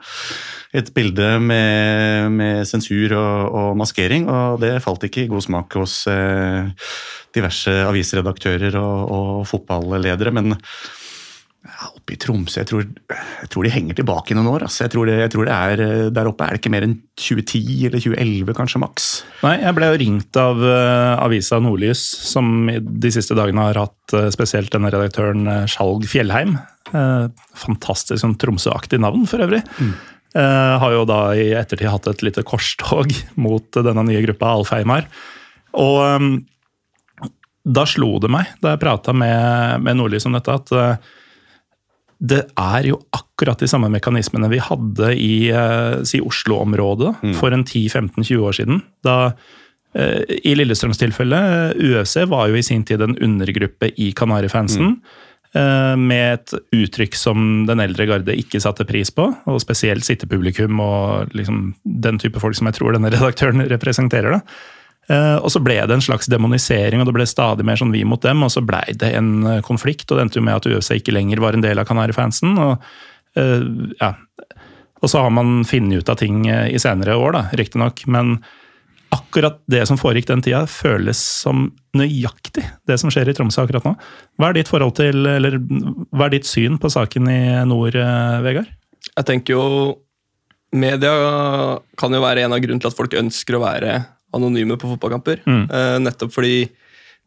Et 0.80 0.92
bilde 0.94 1.32
med, 1.42 2.30
med 2.32 2.68
sensur 2.68 3.16
og, 3.18 3.56
og 3.60 3.70
maskering, 3.80 4.28
og 4.30 4.60
det 4.62 4.76
falt 4.84 5.06
ikke 5.06 5.24
i 5.26 5.30
god 5.30 5.42
smak 5.42 5.74
hos 5.80 6.04
diverse 7.34 7.74
avisredaktører 7.86 8.78
og, 8.78 9.10
og 9.10 9.44
fotballedere. 9.50 10.34
Men 10.34 10.54
ja, 11.60 11.90
oppe 11.92 12.14
i 12.14 12.16
Tromsø, 12.16 12.62
jeg 12.62 12.68
tror, 12.70 12.84
jeg 13.12 13.48
tror 13.52 13.66
de 13.66 13.72
henger 13.72 13.98
tilbake 13.98 14.32
i 14.32 14.36
noen 14.36 14.48
år. 14.48 14.62
Altså. 14.64 14.86
Jeg, 14.86 14.92
tror 14.94 15.10
det, 15.10 15.16
jeg 15.20 15.32
tror 15.34 15.48
det 15.48 15.56
er, 15.56 15.82
eh, 15.84 16.04
Der 16.16 16.30
oppe 16.30 16.46
er 16.46 16.56
det 16.56 16.62
ikke 16.62 16.72
mer 16.72 16.86
enn 16.86 16.94
2010 17.20 17.60
eller 17.90 18.00
2011 18.00 18.56
kanskje, 18.56 18.80
maks. 18.80 19.08
Nei, 19.44 19.58
jeg 19.60 19.76
ble 19.76 19.90
jo 19.90 19.98
ringt 20.00 20.38
av 20.40 20.62
uh, 20.64 21.20
avisa 21.20 21.60
Nordlys, 21.60 22.00
som 22.30 22.70
i 22.72 22.78
de 22.80 23.12
siste 23.12 23.36
dagene 23.36 23.66
har 23.68 23.82
hatt 23.82 24.16
uh, 24.16 24.30
spesielt 24.32 24.72
denne 24.72 24.92
redaktøren 24.92 25.44
uh, 25.50 25.66
Skjalg 25.68 26.08
Fjellheim. 26.08 26.56
Fantastisk 27.60 28.22
sånn 28.24 28.38
Tromsø-aktig 28.40 29.02
navn, 29.04 29.28
for 29.28 29.44
øvrig. 29.44 29.60
Uh, 30.32 30.80
har 30.80 30.96
jo 30.96 31.04
da 31.10 31.22
i 31.36 31.50
ettertid 31.58 31.92
hatt 31.92 32.08
et 32.08 32.24
lite 32.24 32.46
korstog 32.46 33.12
mot 33.44 33.68
denne 33.76 34.08
nye 34.08 34.24
gruppa 34.24 34.56
Alfheimar. 34.56 35.12
Og 35.76 36.00
um, 36.08 36.34
da 37.68 37.84
slo 37.84 38.14
det 38.24 38.32
meg, 38.32 38.48
da 38.64 38.72
jeg 38.72 38.86
prata 38.88 39.12
med, 39.12 39.84
med 39.84 40.00
Nordlys 40.00 40.24
om 40.24 40.40
dette, 40.40 40.56
at 40.56 41.10
det 42.20 42.42
er 42.60 42.90
jo 42.90 42.98
akkurat 43.16 43.62
de 43.62 43.68
samme 43.70 43.88
mekanismene 43.92 44.50
vi 44.52 44.60
hadde 44.60 45.14
i 45.16 45.48
eh, 45.48 46.02
si 46.08 46.20
Oslo-området 46.20 47.14
for 47.38 47.56
en 47.56 47.64
10-15-20 47.64 48.44
år 48.44 48.58
siden. 48.58 48.82
Da, 49.06 49.32
eh, 49.96 50.36
I 50.44 50.52
Lillestrøms 50.58 51.00
tilfelle, 51.00 51.40
UFC 51.80 52.20
var 52.28 52.50
jo 52.50 52.60
i 52.60 52.66
sin 52.66 52.84
tid 52.84 53.00
en 53.06 53.16
undergruppe 53.16 53.92
i 53.96 54.12
Kanarifansen. 54.16 54.96
Mm. 55.00 55.26
Med 55.98 56.36
et 56.36 56.52
uttrykk 56.78 57.16
som 57.18 57.64
den 57.66 57.80
eldre 57.82 58.04
garde 58.06 58.36
ikke 58.38 58.60
satte 58.62 58.84
pris 58.86 59.10
på, 59.10 59.24
og 59.50 59.56
spesielt 59.58 60.06
sittepublikum 60.06 60.78
og 60.78 61.32
liksom 61.34 61.72
den 61.82 62.20
type 62.22 62.38
folk 62.38 62.54
som 62.54 62.68
jeg 62.70 62.76
tror 62.76 62.94
denne 62.94 63.10
redaktøren 63.16 63.64
representerer. 63.72 64.36
da. 64.36 64.44
Eh, 65.10 65.36
Og 65.42 65.50
så 65.50 65.62
ble 65.62 65.78
det 65.80 65.96
en 65.96 66.04
slags 66.04 66.30
demonisering, 66.30 67.02
og 67.02 67.08
det 67.08 67.16
ble 67.16 67.26
stadig 67.26 67.66
mer 67.66 67.78
sånn 67.80 67.94
vi 67.94 68.04
mot 68.06 68.22
dem. 68.22 68.44
Og 68.46 68.52
så 68.54 68.62
blei 68.64 68.94
det 68.94 69.12
en 69.18 69.32
eh, 69.46 69.62
konflikt, 69.66 70.08
og 70.10 70.18
det 70.18 70.26
endte 70.26 70.40
jo 70.40 70.46
med 70.46 70.60
at 70.60 70.70
UFC 70.70 71.00
ikke 71.00 71.14
lenger 71.16 71.42
var 71.42 71.56
en 71.56 71.64
del 71.64 71.82
av 71.82 71.88
Kanarifansen. 71.88 72.54
Og, 72.62 72.90
eh, 73.40 73.66
ja. 73.98 74.14
og 75.00 75.10
så 75.10 75.24
har 75.24 75.34
man 75.34 75.64
funnet 75.68 76.04
ut 76.04 76.12
av 76.12 76.20
ting 76.20 76.44
i 76.46 76.78
senere 76.78 77.18
år, 77.18 77.34
da, 77.34 77.44
riktignok. 77.58 78.04
Men 78.06 78.36
akkurat 79.10 79.58
det 79.66 79.82
som 79.90 79.98
foregikk 79.98 80.28
den 80.28 80.44
tida, 80.46 80.62
føles 80.70 81.18
som 81.18 81.72
nøyaktig 81.98 82.62
det 82.86 83.00
som 83.02 83.10
skjer 83.10 83.32
i 83.32 83.34
Tromsø 83.34 83.64
akkurat 83.64 83.88
nå. 83.88 83.96
Hva 84.38 84.52
er 84.52 84.60
ditt 84.60 84.70
forhold 84.70 84.94
til, 85.00 85.24
eller 85.26 85.56
hva 85.58 86.28
er 86.28 86.36
ditt 86.36 86.46
syn 86.46 86.78
på 86.78 86.92
saken 86.92 87.26
i 87.32 87.40
nord, 87.66 87.98
Vegard? 88.44 88.70
Jeg 89.10 89.26
tenker 89.26 89.56
jo 89.56 89.64
Media 90.70 91.10
kan 91.98 92.14
jo 92.14 92.20
være 92.22 92.44
en 92.44 92.52
av 92.54 92.60
grunnene 92.62 92.78
til 92.84 92.92
at 92.92 92.94
folk 92.94 93.16
ønsker 93.18 93.56
å 93.56 93.64
være 93.64 93.96
anonyme 94.36 94.78
på 94.80 94.90
fotballkamper. 94.92 95.42
Mm. 95.46 95.64
Eh, 95.66 95.96
nettopp 96.06 96.34
fordi 96.34 96.68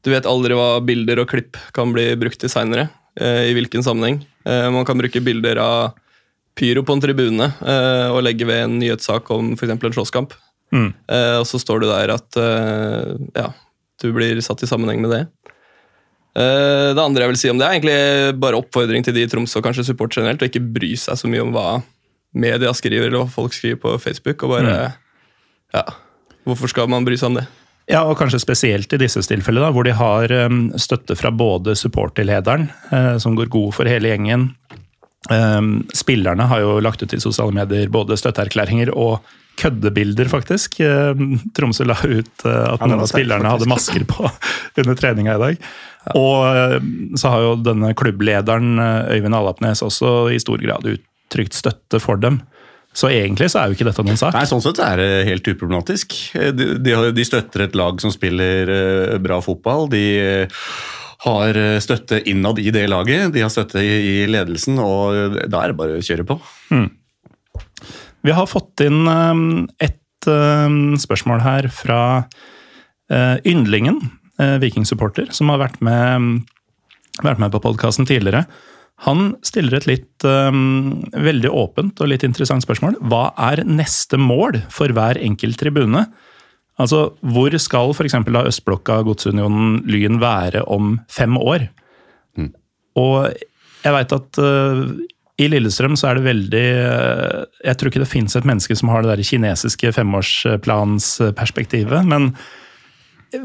du 0.03 0.11
vet 0.11 0.27
aldri 0.27 0.55
hva 0.57 0.81
bilder 0.83 1.23
og 1.23 1.29
klipp 1.31 1.59
kan 1.75 1.93
bli 1.95 2.09
brukt 2.19 2.41
til 2.41 2.51
seinere. 2.51 2.89
Eh, 3.19 3.49
I 3.51 3.53
hvilken 3.55 3.85
sammenheng. 3.85 4.23
Eh, 4.45 4.69
man 4.73 4.87
kan 4.87 4.99
bruke 4.99 5.23
bilder 5.23 5.61
av 5.63 5.93
pyro 6.59 6.83
på 6.85 6.95
en 6.95 7.01
tribune 7.01 7.45
eh, 7.45 8.09
og 8.13 8.23
legge 8.25 8.45
ved 8.45 8.65
en 8.65 8.75
nyhetssak 8.81 9.29
om 9.33 9.53
f.eks. 9.55 9.73
en 9.73 9.95
slåsskamp. 9.95 10.35
Mm. 10.73 10.89
Eh, 10.89 11.37
og 11.39 11.47
så 11.49 11.61
står 11.61 11.83
det 11.83 11.93
der 11.93 12.13
at 12.15 12.39
eh, 12.41 13.13
ja, 13.37 13.47
du 14.01 14.11
blir 14.15 14.41
satt 14.43 14.63
i 14.65 14.69
sammenheng 14.69 15.01
med 15.05 15.13
det. 15.13 15.23
Eh, 16.33 16.91
det 16.97 17.03
andre 17.03 17.25
jeg 17.25 17.33
vil 17.33 17.41
si 17.41 17.51
om 17.53 17.59
det, 17.61 17.67
er 17.67 17.77
egentlig 17.77 18.39
bare 18.41 18.59
oppfordring 18.59 19.05
til 19.05 19.15
de 19.15 19.25
i 19.25 19.29
Tromsø 19.29 19.61
og 19.61 19.67
kanskje 19.67 19.85
support 19.91 20.15
generelt, 20.17 20.41
å 20.41 20.49
ikke 20.49 20.63
bry 20.75 20.93
seg 20.99 21.19
så 21.19 21.29
mye 21.29 21.43
om 21.45 21.53
hva 21.53 21.67
media 22.33 22.73
skriver 22.73 23.11
eller 23.11 23.21
hva 23.21 23.35
folk 23.35 23.53
skriver 23.53 23.81
på 23.81 23.97
Facebook. 24.01 24.41
og 24.43 24.55
bare, 24.55 24.77
ja, 25.75 25.85
Hvorfor 26.47 26.71
skal 26.71 26.89
man 26.91 27.05
bry 27.07 27.17
seg 27.19 27.31
om 27.31 27.41
det? 27.41 27.47
Ja, 27.91 28.05
og 28.07 28.15
kanskje 28.15 28.39
spesielt 28.39 28.93
i 28.95 28.99
disse 29.01 29.19
tilfellene, 29.27 29.67
da, 29.67 29.75
hvor 29.75 29.83
de 29.83 29.95
har 29.97 30.31
um, 30.45 30.65
støtte 30.79 31.17
fra 31.19 31.33
både 31.35 31.75
supporterlederen, 31.75 32.69
eh, 32.95 33.15
som 33.19 33.35
går 33.35 33.51
god 33.51 33.73
for 33.75 33.89
hele 33.91 34.13
gjengen. 34.13 34.53
Um, 35.31 35.81
spillerne 35.95 36.47
har 36.47 36.63
jo 36.63 36.77
lagt 36.83 37.03
ut 37.03 37.15
i 37.15 37.19
sosiale 37.23 37.55
medier 37.55 37.91
både 37.91 38.15
støtteerklæringer 38.19 38.91
og 38.95 39.27
køddebilder, 39.59 40.31
faktisk. 40.31 40.79
Um, 40.79 41.35
Tromsø 41.55 41.87
la 41.87 41.97
ut 41.99 42.47
uh, 42.47 42.71
at 42.71 42.87
noen 42.87 43.03
av 43.03 43.11
spillerne 43.11 43.51
hadde 43.51 43.67
masker 43.71 44.07
på 44.07 44.31
under 44.79 44.99
treninga 44.99 45.35
i 45.35 45.43
dag. 45.43 45.67
Og 46.15 46.79
um, 46.79 46.89
så 47.19 47.35
har 47.35 47.43
jo 47.49 47.57
denne 47.67 47.91
klubblederen, 47.99 48.79
Øyvind 49.11 49.35
Alapnes, 49.35 49.83
også 49.83 50.31
i 50.31 50.39
stor 50.43 50.63
grad 50.63 50.87
uttrykt 50.87 51.59
støtte 51.59 51.99
for 52.03 52.23
dem. 52.23 52.39
Så 52.93 53.09
egentlig 53.09 53.49
så 53.49 53.59
er 53.59 53.69
jo 53.69 53.77
ikke 53.77 53.87
dette 53.87 54.03
noen 54.05 54.19
sak. 54.19 54.35
Nei, 54.37 54.45
Sånn 54.49 54.61
sett 54.61 54.79
er 54.85 54.99
det 55.01 55.11
helt 55.29 55.47
uproblematisk. 55.49 56.13
Eh, 56.37 56.51
De, 56.53 56.73
de, 56.77 56.97
de 57.17 57.25
støtter 57.25 57.65
et 57.65 57.77
lag 57.77 57.97
som 58.03 58.13
spiller 58.13 58.69
eh, 58.69 59.15
bra 59.23 59.39
fotball. 59.41 59.87
De 59.89 60.03
eh, 60.21 60.67
har 61.23 61.57
støtte 61.79 62.19
innad 62.27 62.59
i 62.59 62.67
det 62.75 62.83
laget, 62.91 63.31
de 63.33 63.41
har 63.45 63.51
støtte 63.53 63.79
i, 63.79 64.25
ledelsen, 64.27 64.75
og 64.83 65.37
da 65.47 65.61
er 65.63 65.71
det 65.71 65.77
bare 65.79 65.95
å 65.95 66.03
kjøre 66.03 66.25
på. 66.27 66.35
Vi 68.27 68.33
har 68.35 68.49
fått 68.51 68.83
inn 68.83 69.07
et 69.79 70.27
spørsmål 70.99 71.39
her 71.45 71.69
fra 71.71 72.01
Yndlingen, 73.47 74.01
vikingsupporter, 74.59 75.31
som 75.31 75.47
har 75.53 75.63
vært 75.63 75.79
med, 75.79 76.43
vært 77.23 77.39
med 77.39 77.55
på 77.55 77.63
podkasten 77.69 78.09
tidligere. 78.09 78.43
Han 79.01 79.33
stiller 79.43 79.77
et 79.77 79.87
litt 79.89 80.23
um, 80.23 81.01
veldig 81.11 81.51
åpent 81.51 81.99
og 81.99 82.11
litt 82.11 82.23
interessant 82.23 82.63
spørsmål. 82.63 82.95
Hva 83.09 83.33
er 83.51 83.65
neste 83.67 84.19
mål 84.21 84.61
for 84.71 84.93
hver 84.95 85.19
enkelt 85.19 85.59
tribune? 85.59 86.05
Altså, 86.81 87.11
Hvor 87.21 87.53
skal 87.61 87.91
f.eks. 87.93 88.15
Østblokka, 88.23 89.01
Godsunionen, 89.05 89.83
Lyn 89.89 90.21
være 90.21 90.63
om 90.71 90.99
fem 91.11 91.37
år? 91.37 91.67
Og 92.99 93.15
jeg 93.83 93.93
veit 93.95 94.11
at 94.15 94.39
uh, 94.39 94.81
i 95.41 95.47
Lillestrøm 95.49 95.95
så 95.97 96.07
er 96.09 96.13
det 96.19 96.27
veldig 96.27 96.67
uh, 96.85 97.39
Jeg 97.65 97.75
tror 97.77 97.87
ikke 97.89 98.03
det 98.03 98.11
fins 98.11 98.35
et 98.37 98.47
menneske 98.47 98.75
som 98.77 98.89
har 98.93 98.99
det 99.01 99.11
der 99.11 99.27
kinesiske 99.27 99.87
femårsplansperspektivet. 99.97 102.01
Men 102.05 102.21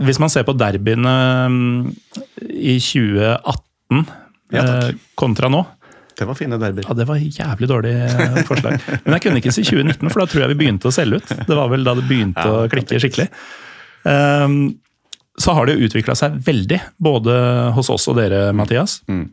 hvis 0.04 0.20
man 0.20 0.30
ser 0.32 0.44
på 0.44 0.58
derbyene 0.58 1.16
um, 1.48 1.86
i 2.44 2.76
2018 2.76 4.04
Ja, 4.54 4.64
eh, 4.64 4.94
kontra 5.18 5.50
nå 5.52 5.60
Det 6.16 6.24
var 6.26 6.34
fine 6.34 6.56
derbyer. 6.58 6.86
ja, 6.88 6.94
Det 6.96 7.06
var 7.06 7.16
jævlig 7.20 7.68
dårlig 7.68 7.94
forslag. 8.48 8.80
Men 9.04 9.16
jeg 9.16 9.22
kunne 9.26 9.42
ikke 9.42 9.54
si 9.54 9.62
2019, 9.62 10.10
for 10.10 10.24
da 10.24 10.26
tror 10.26 10.44
jeg 10.44 10.52
vi 10.54 10.60
begynte 10.64 10.90
å 10.90 10.94
selge 10.94 11.20
ut. 11.20 11.32
Det 11.46 11.56
var 11.56 11.68
vel 11.70 11.86
da 11.86 11.94
det 11.94 12.06
begynte 12.08 12.42
Ja, 12.42 12.64
å 12.64 12.70
klikke 12.72 12.98
skikkelig. 12.98 13.28
Um, 14.08 14.78
så 15.38 15.54
har 15.54 15.68
det 15.68 15.76
jo 15.76 15.86
utvikla 15.86 16.16
seg 16.18 16.40
veldig, 16.42 16.80
både 16.98 17.34
hos 17.76 17.90
oss 17.94 18.08
og 18.10 18.18
dere, 18.18 18.48
Mathias. 18.56 18.98
Mm. 19.06 19.28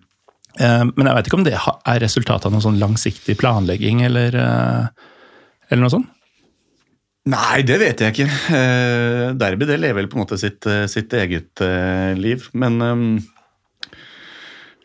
Um, 0.60 0.91
Men 0.95 1.10
jeg 1.10 1.17
veit 1.17 1.30
ikke 1.30 1.39
om 1.39 1.47
det 1.47 1.56
er 1.58 2.01
resultatet 2.04 2.47
av 2.47 2.54
noen 2.54 2.63
sånn 2.63 2.82
langsiktig 2.82 3.38
planlegging, 3.41 4.04
eller, 4.06 4.38
eh, 4.38 5.08
eller 5.71 5.82
noe 5.82 5.95
sånt? 5.95 6.12
Nei, 7.25 7.63
det 7.65 7.80
vet 7.82 8.04
jeg 8.04 8.13
ikke. 8.13 8.30
Uh, 8.54 9.34
derby 9.34 9.65
det 9.65 9.80
lever 9.82 10.04
vel 10.04 10.12
på 10.12 10.19
en 10.19 10.28
måte 10.28 10.38
sitt, 10.38 10.62
sitt 10.91 11.13
eget 11.17 11.65
uh, 11.65 12.13
liv. 12.13 12.45
Men 12.54 12.78
um, 12.86 13.08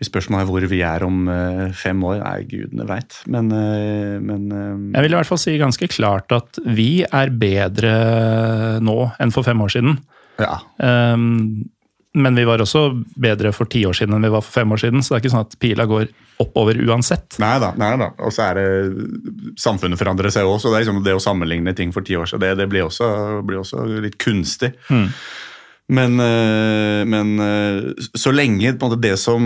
spørsmålet 0.07 0.45
er 0.45 0.51
hvor 0.51 0.69
vi 0.71 0.81
er 0.87 1.05
om 1.07 1.27
eh, 1.33 1.67
fem 1.77 2.05
år, 2.09 2.23
nei, 2.23 2.45
gudene 2.49 2.87
veit. 2.89 3.19
Men, 3.31 3.51
eh, 3.53 4.17
men 4.23 4.47
eh, 4.53 4.71
Jeg 4.97 5.07
vil 5.07 5.17
i 5.17 5.19
hvert 5.19 5.31
fall 5.31 5.43
si 5.43 5.59
ganske 5.61 5.91
klart 5.93 6.33
at 6.37 6.63
vi 6.65 7.03
er 7.05 7.35
bedre 7.35 7.93
nå 8.85 8.97
enn 9.21 9.35
for 9.35 9.47
fem 9.47 9.61
år 9.67 9.77
siden. 9.77 10.01
ja. 10.41 10.57
Um, 10.79 11.69
men 12.13 12.35
vi 12.35 12.43
var 12.43 12.59
også 12.59 12.89
bedre 13.23 13.53
for 13.55 13.71
ti 13.71 13.85
år 13.87 13.95
siden 13.95 14.17
enn 14.17 14.25
vi 14.27 14.33
var 14.35 14.43
for 14.43 14.57
fem 14.59 14.73
år 14.75 14.81
siden, 14.83 15.03
så 15.03 15.13
det 15.13 15.17
er 15.17 15.23
ikke 15.23 15.31
sånn 15.31 15.45
at 15.45 15.53
pila 15.63 15.85
går 15.87 16.09
oppover 16.43 16.81
uansett. 16.83 17.37
Nei 17.39 17.53
da. 17.63 17.69
nei 17.79 17.93
da. 18.01 18.09
Og 18.27 18.35
så 18.35 18.49
er 18.49 18.59
det 18.59 19.05
Samfunnet 19.61 20.01
forandrer 20.01 20.33
seg 20.35 20.49
òg, 20.49 20.57
så 20.59 20.73
det, 20.73 20.81
liksom 20.83 21.05
det 21.07 21.15
å 21.15 21.23
sammenligne 21.23 21.75
ting 21.79 21.95
for 21.95 22.07
ti 22.07 22.19
år 22.19 22.27
siden, 22.27 22.43
det, 22.43 22.65
det 22.65 22.67
blir, 22.73 22.89
også, 22.89 23.07
blir 23.47 23.61
også 23.63 23.87
litt 24.03 24.19
kunstig. 24.23 24.73
Men, 25.91 26.21
eh, 26.23 27.03
men 27.11 27.33
eh, 27.43 28.07
så 28.15 28.31
lenge 28.35 28.73
måte, 28.79 28.99
det, 29.03 29.17
som, 29.19 29.43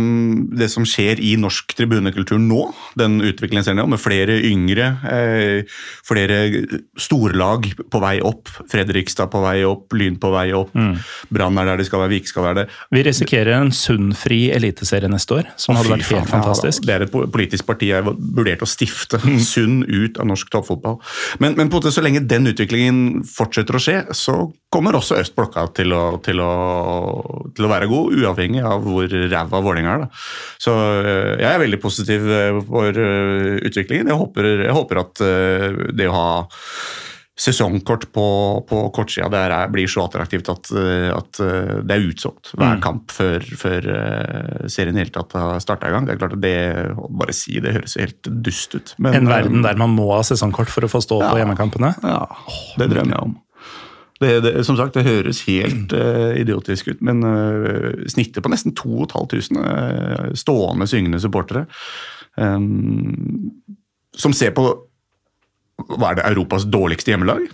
det 0.52 0.68
som 0.72 0.84
skjer 0.88 1.20
i 1.24 1.34
norsk 1.40 1.72
tribunekultur 1.78 2.40
nå, 2.40 2.66
den 3.00 3.18
utviklingen 3.24 3.64
ser 3.64 3.78
med 3.80 4.00
flere 4.02 4.36
yngre, 4.44 4.90
eh, 5.08 5.78
flere 6.04 6.64
storlag 7.00 7.70
på 7.90 8.02
vei 8.02 8.18
opp, 8.24 8.52
Fredrikstad 8.70 9.32
på 9.32 9.40
vei 9.44 9.56
opp, 9.68 9.96
Lyn 9.96 10.18
på 10.20 10.30
vei 10.34 10.48
opp, 10.56 10.74
Brann 11.32 11.60
er 11.60 11.70
der 11.70 11.80
de 11.80 11.88
skal 11.88 12.04
være, 12.04 12.12
Vik 12.14 12.28
skal 12.30 12.46
være 12.48 12.58
det. 12.62 12.66
Vi 12.94 13.04
risikerer 13.06 13.56
en 13.56 13.72
sunnfri 13.74 14.42
eliteserie 14.54 15.08
neste 15.10 15.40
år, 15.40 15.50
som 15.60 15.78
hadde 15.78 15.94
vært 15.94 16.10
helt 16.12 16.30
fantastisk. 16.30 16.84
Ja, 16.84 16.86
det 16.90 16.96
er 16.96 17.06
et 17.06 17.32
politisk 17.34 17.66
parti 17.68 17.88
jeg 17.90 18.04
vurderte 18.04 18.66
å 18.66 18.70
stifte. 18.70 19.20
Sunn 19.44 19.82
ut 19.88 20.20
av 20.20 20.28
norsk 20.28 20.50
toppfotball. 20.52 21.00
Men, 21.42 21.56
men 21.58 21.72
måte, 21.72 21.92
så 21.94 22.04
lenge 22.04 22.22
den 22.28 22.48
utviklingen 22.50 23.24
fortsetter 23.28 23.76
å 23.76 23.82
skje, 23.82 23.98
så 24.16 24.36
kommer 24.74 24.98
også 24.98 25.20
østblokka 25.22 25.68
til 25.78 25.94
å, 25.94 26.02
til 26.24 26.42
å, 26.42 26.50
til 27.54 27.66
å 27.66 27.70
være 27.70 27.88
god, 27.90 28.18
uavhengig 28.18 28.64
av 28.66 28.84
hvor 28.84 29.06
ræva 29.06 29.62
Vålerenga 29.62 29.94
er. 29.94 30.04
Da. 30.04 30.26
Så 30.66 30.74
øh, 30.74 31.32
jeg 31.38 31.48
er 31.52 31.62
veldig 31.62 31.80
positiv 31.82 32.26
øh, 32.26 32.60
for 32.66 33.00
øh, 33.06 33.56
utviklingen. 33.70 34.10
Jeg 34.12 34.20
håper, 34.20 34.52
jeg 34.66 34.76
håper 34.76 35.02
at 35.04 35.24
det 35.94 36.10
å 36.10 36.14
ha 36.14 36.28
sesongkort 37.34 38.04
på, 38.14 38.24
på 38.68 38.80
kortsida 38.94 39.26
der 39.32 39.50
er, 39.50 39.70
blir 39.72 39.90
så 39.90 40.04
attraktivt 40.04 40.46
at, 40.52 40.68
at 40.70 41.40
det 41.82 41.96
er 41.96 42.04
utsolgt 42.06 42.52
hver 42.54 42.78
kamp 42.84 43.10
før, 43.10 43.42
før 43.58 43.88
serien 44.70 44.94
i 44.94 45.02
hele 45.02 45.10
tatt 45.16 45.34
har 45.34 45.58
starta 45.62 45.90
i 45.90 45.96
gang. 45.96 46.06
Det 46.06 46.14
er 46.14 46.20
klart 46.20 46.36
at 46.36 46.44
det, 46.44 46.54
å 46.94 47.10
bare 47.10 47.34
si 47.34 47.58
det 47.64 47.74
høres 47.74 47.98
helt 47.98 48.30
dust 48.46 48.78
ut. 48.78 48.94
Men, 49.02 49.18
En 49.18 49.32
verden 49.32 49.66
der 49.66 49.82
man 49.82 49.96
må 49.98 50.12
ha 50.12 50.22
sesongkort 50.22 50.70
for 50.70 50.86
å 50.86 50.92
få 50.94 51.02
stå 51.02 51.18
på 51.24 51.40
hjemmekampene. 51.42 51.96
Ja, 52.06 52.22
det 52.78 52.92
drømmer 52.94 53.16
jeg 53.16 53.26
om. 53.26 53.34
Det, 54.24 54.32
det, 54.44 54.54
som 54.66 54.78
sagt, 54.78 54.96
det 54.96 55.04
høres 55.06 55.42
helt 55.48 55.92
uh, 55.92 56.32
idiotisk 56.40 56.92
ut, 56.94 57.04
men 57.04 57.20
uh, 57.22 57.92
snittet 58.10 58.44
på 58.44 58.52
nesten 58.52 58.74
2500 58.76 59.60
uh, 59.60 60.32
stående, 60.38 60.88
syngende 60.90 61.20
supportere 61.22 61.66
um, 62.40 63.52
som 64.16 64.34
ser 64.36 64.54
på 64.56 64.66
hva 65.90 66.12
er 66.12 66.20
det, 66.20 66.26
Europas 66.30 66.66
dårligste 66.70 67.12
hjemmelag? 67.12 67.48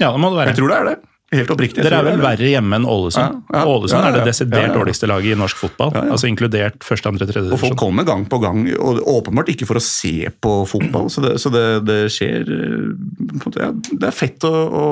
Ja, 0.00 0.10
det 0.12 0.20
må 0.20 0.30
det 0.32 0.40
være. 0.40 0.52
Jeg 0.52 0.58
tror 0.58 0.72
det 0.72 0.78
er 0.78 0.88
det. 0.88 0.96
Helt 1.34 1.50
oppriktig. 1.50 1.82
Dere 1.82 1.98
er 1.98 2.04
vel 2.06 2.20
verre 2.22 2.46
hjemme 2.52 2.76
enn 2.78 2.84
Ålesund? 2.86 3.40
Ja, 3.50 3.58
ja. 3.58 3.62
Ålesund 3.66 3.98
Ja, 3.98 4.10
er 4.12 4.14
det 4.20 4.26
desidert 4.28 4.76
dårligste 4.76 5.08
laget 5.10 5.32
i 5.34 5.38
norsk 5.40 5.58
fotball. 5.58 5.90
Altså 6.14 6.28
inkludert 6.30 6.84
første, 6.86 7.10
andre, 7.10 7.26
tredje 7.26 7.50
Og 7.50 7.58
folk 7.58 7.74
kommer 7.80 8.06
gang 8.06 8.22
på 8.30 8.38
gang, 8.44 8.60
og 8.78 9.00
åpenbart 9.10 9.50
ikke 9.50 9.66
for 9.66 9.80
å 9.80 9.82
se 9.82 10.30
på 10.30 10.52
fotball. 10.70 11.10
Så 11.10 11.24
det, 11.24 11.32
så 11.42 11.50
det, 11.50 11.64
det 11.88 11.98
skjer 12.14 12.46
eh, 12.46 13.66
Det 13.90 14.06
er 14.06 14.14
fett 14.14 14.46
å, 14.46 14.52
å, 14.54 14.84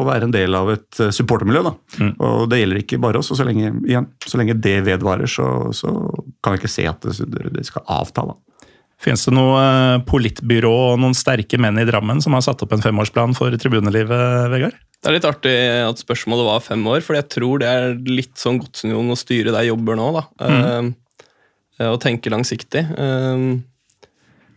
å- 0.00 0.04
være 0.08 0.30
en 0.30 0.32
del 0.32 0.56
av 0.56 0.72
et 0.72 1.02
eh, 1.04 1.12
supportermiljø. 1.12 1.62
da. 1.68 1.74
Mm. 2.00 2.12
Og 2.16 2.48
det 2.48 2.62
gjelder 2.62 2.82
ikke 2.86 3.02
bare 3.04 3.20
oss. 3.20 3.28
og 3.34 3.36
Så 3.42 3.44
lenge, 3.44 3.74
igjen, 3.84 4.08
så 4.24 4.40
lenge 4.40 4.56
det 4.56 4.78
vedvarer, 4.88 5.28
så, 5.28 5.68
så 5.76 5.92
kan 6.40 6.56
jeg 6.56 6.64
ikke 6.64 6.72
se 6.78 6.88
at 6.88 7.04
det, 7.04 7.52
det 7.58 7.66
skal 7.68 7.84
avta. 8.00 8.24
da. 8.32 8.38
Finnes 8.98 9.22
det 9.28 9.34
noe 9.36 9.58
eh, 9.62 10.00
politbyrå 10.08 10.72
og 10.90 11.00
noen 11.02 11.14
sterke 11.14 11.60
menn 11.62 11.78
i 11.78 11.86
Drammen 11.86 12.22
som 12.24 12.34
har 12.34 12.42
satt 12.42 12.64
opp 12.64 12.72
en 12.74 12.82
femårsplan 12.82 13.36
for 13.38 13.54
tribunelivet, 13.54 14.48
Vegard? 14.50 14.78
Det 14.98 15.10
er 15.10 15.14
litt 15.14 15.28
artig 15.28 15.54
at 15.86 16.00
spørsmålet 16.02 16.48
var 16.48 16.64
fem 16.64 16.82
år, 16.90 17.04
for 17.06 17.14
jeg 17.14 17.28
tror 17.30 17.62
det 17.62 17.68
er 17.70 17.92
litt 18.10 18.34
sånn 18.40 18.58
Godsunionen 18.58 19.14
og 19.14 19.20
styret 19.20 19.54
der 19.54 19.68
jobber 19.68 19.98
nå. 19.98 20.08
da. 20.16 20.24
Eh, 20.42 20.88
og 21.86 22.00
tenke 22.02 22.32
langsiktig. 22.32 22.82
Uh, 22.98 23.62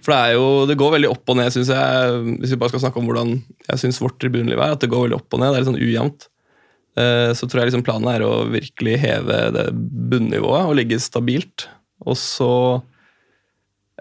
for 0.02 0.16
det 0.16 0.20
er 0.20 0.32
jo, 0.34 0.46
det 0.66 0.78
går 0.82 0.96
veldig 0.96 1.12
opp 1.12 1.30
og 1.30 1.38
ned, 1.38 1.54
syns 1.54 1.70
jeg. 1.70 2.22
Hvis 2.42 2.56
vi 2.56 2.58
bare 2.62 2.74
skal 2.74 2.82
snakke 2.88 2.98
om 2.98 3.06
hvordan 3.06 3.36
jeg 3.68 3.82
syns 3.84 4.02
vårt 4.02 4.18
tribuneliv 4.22 4.58
er, 4.58 4.74
at 4.74 4.82
det 4.82 4.90
går 4.90 5.06
veldig 5.06 5.20
opp 5.20 5.38
og 5.38 5.44
ned. 5.44 5.52
Det 5.52 5.60
er 5.60 5.62
litt 5.62 5.70
sånn 5.70 5.84
ujevnt. 5.84 6.26
Uh, 6.98 7.30
så 7.38 7.46
tror 7.46 7.62
jeg 7.62 7.70
liksom 7.70 7.86
planen 7.86 8.10
er 8.10 8.26
å 8.26 8.32
virkelig 8.50 8.98
heve 9.04 9.38
det 9.54 9.68
bunnivået 9.76 10.72
og 10.72 10.80
ligge 10.82 10.98
stabilt. 11.04 11.68
Og 12.02 12.18
så 12.18 12.50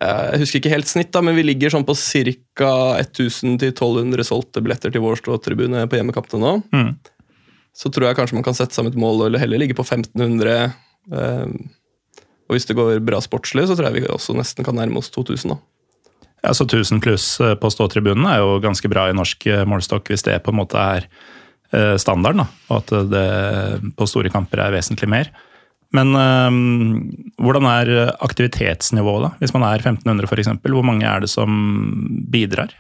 Jeg 0.01 0.41
husker 0.41 0.63
ikke 0.63 0.73
helt 0.73 0.89
snitt, 0.89 1.11
da, 1.13 1.21
men 1.21 1.37
vi 1.37 1.45
ligger 1.45 1.73
sånn 1.75 1.85
på 1.85 1.93
ca. 1.93 2.71
1000-1200 3.03 4.25
solgte 4.25 4.63
billetter 4.65 4.95
til 4.95 5.05
vår 5.05 5.21
ståtribune 5.21 5.83
på 5.91 5.99
hjemmekampene 5.99 6.41
nå. 6.41 6.53
Mm. 6.73 6.95
Så 7.77 7.93
tror 7.93 8.09
jeg 8.09 8.17
kanskje 8.17 8.39
man 8.39 8.47
kan 8.47 8.57
sette 8.57 8.77
seg 8.77 8.87
med 8.87 8.97
et 8.97 9.03
mål 9.03 9.27
eller 9.27 9.43
heller 9.43 9.61
ligge 9.61 9.77
på 9.77 9.85
1500. 9.85 10.73
eh, 11.13 11.53
og 12.51 12.57
hvis 12.57 12.67
det 12.67 12.75
går 12.75 13.05
bra 13.07 13.21
sportslig, 13.23 13.69
så 13.69 13.77
tror 13.79 13.91
jeg 13.91 14.01
vi 14.01 14.09
også 14.11 14.35
nesten 14.35 14.67
kan 14.67 14.75
nærme 14.75 14.99
oss 14.99 15.13
2000. 15.15 15.53
da. 15.53 15.61
Ja, 16.41 16.55
så 16.57 16.65
1000 16.65 17.03
pluss 17.05 17.35
eh, 17.41 17.55
på 17.61 17.71
ståtribunen 17.71 18.25
er 18.27 18.41
jo 18.41 18.57
ganske 18.65 18.89
bra 18.91 19.07
i 19.11 19.17
norsk 19.17 19.47
eh, 19.47 19.67
målestokk, 19.69 20.09
hvis 20.09 20.25
det 20.27 20.41
på 20.45 20.55
en 20.55 20.61
måte 20.63 20.81
er 20.81 21.07
eh, 21.77 21.97
standarden, 22.01 22.43
da, 22.43 22.49
og 22.73 22.81
at 22.81 23.13
det 23.13 23.93
på 23.97 24.09
store 24.09 24.33
kamper 24.33 24.65
er 24.65 24.75
vesentlig 24.75 25.11
mer. 25.13 25.31
Men 25.97 26.15
eh, 26.15 26.61
hvordan 27.43 27.67
er 27.71 27.95
aktivitetsnivået, 28.23 29.27
da? 29.27 29.33
Hvis 29.43 29.55
man 29.57 29.67
er 29.67 29.83
1500 29.83 30.31
f.eks., 30.31 30.53
hvor 30.63 30.87
mange 30.87 31.09
er 31.09 31.25
det 31.25 31.33
som 31.33 31.51
bidrar? 32.31 32.75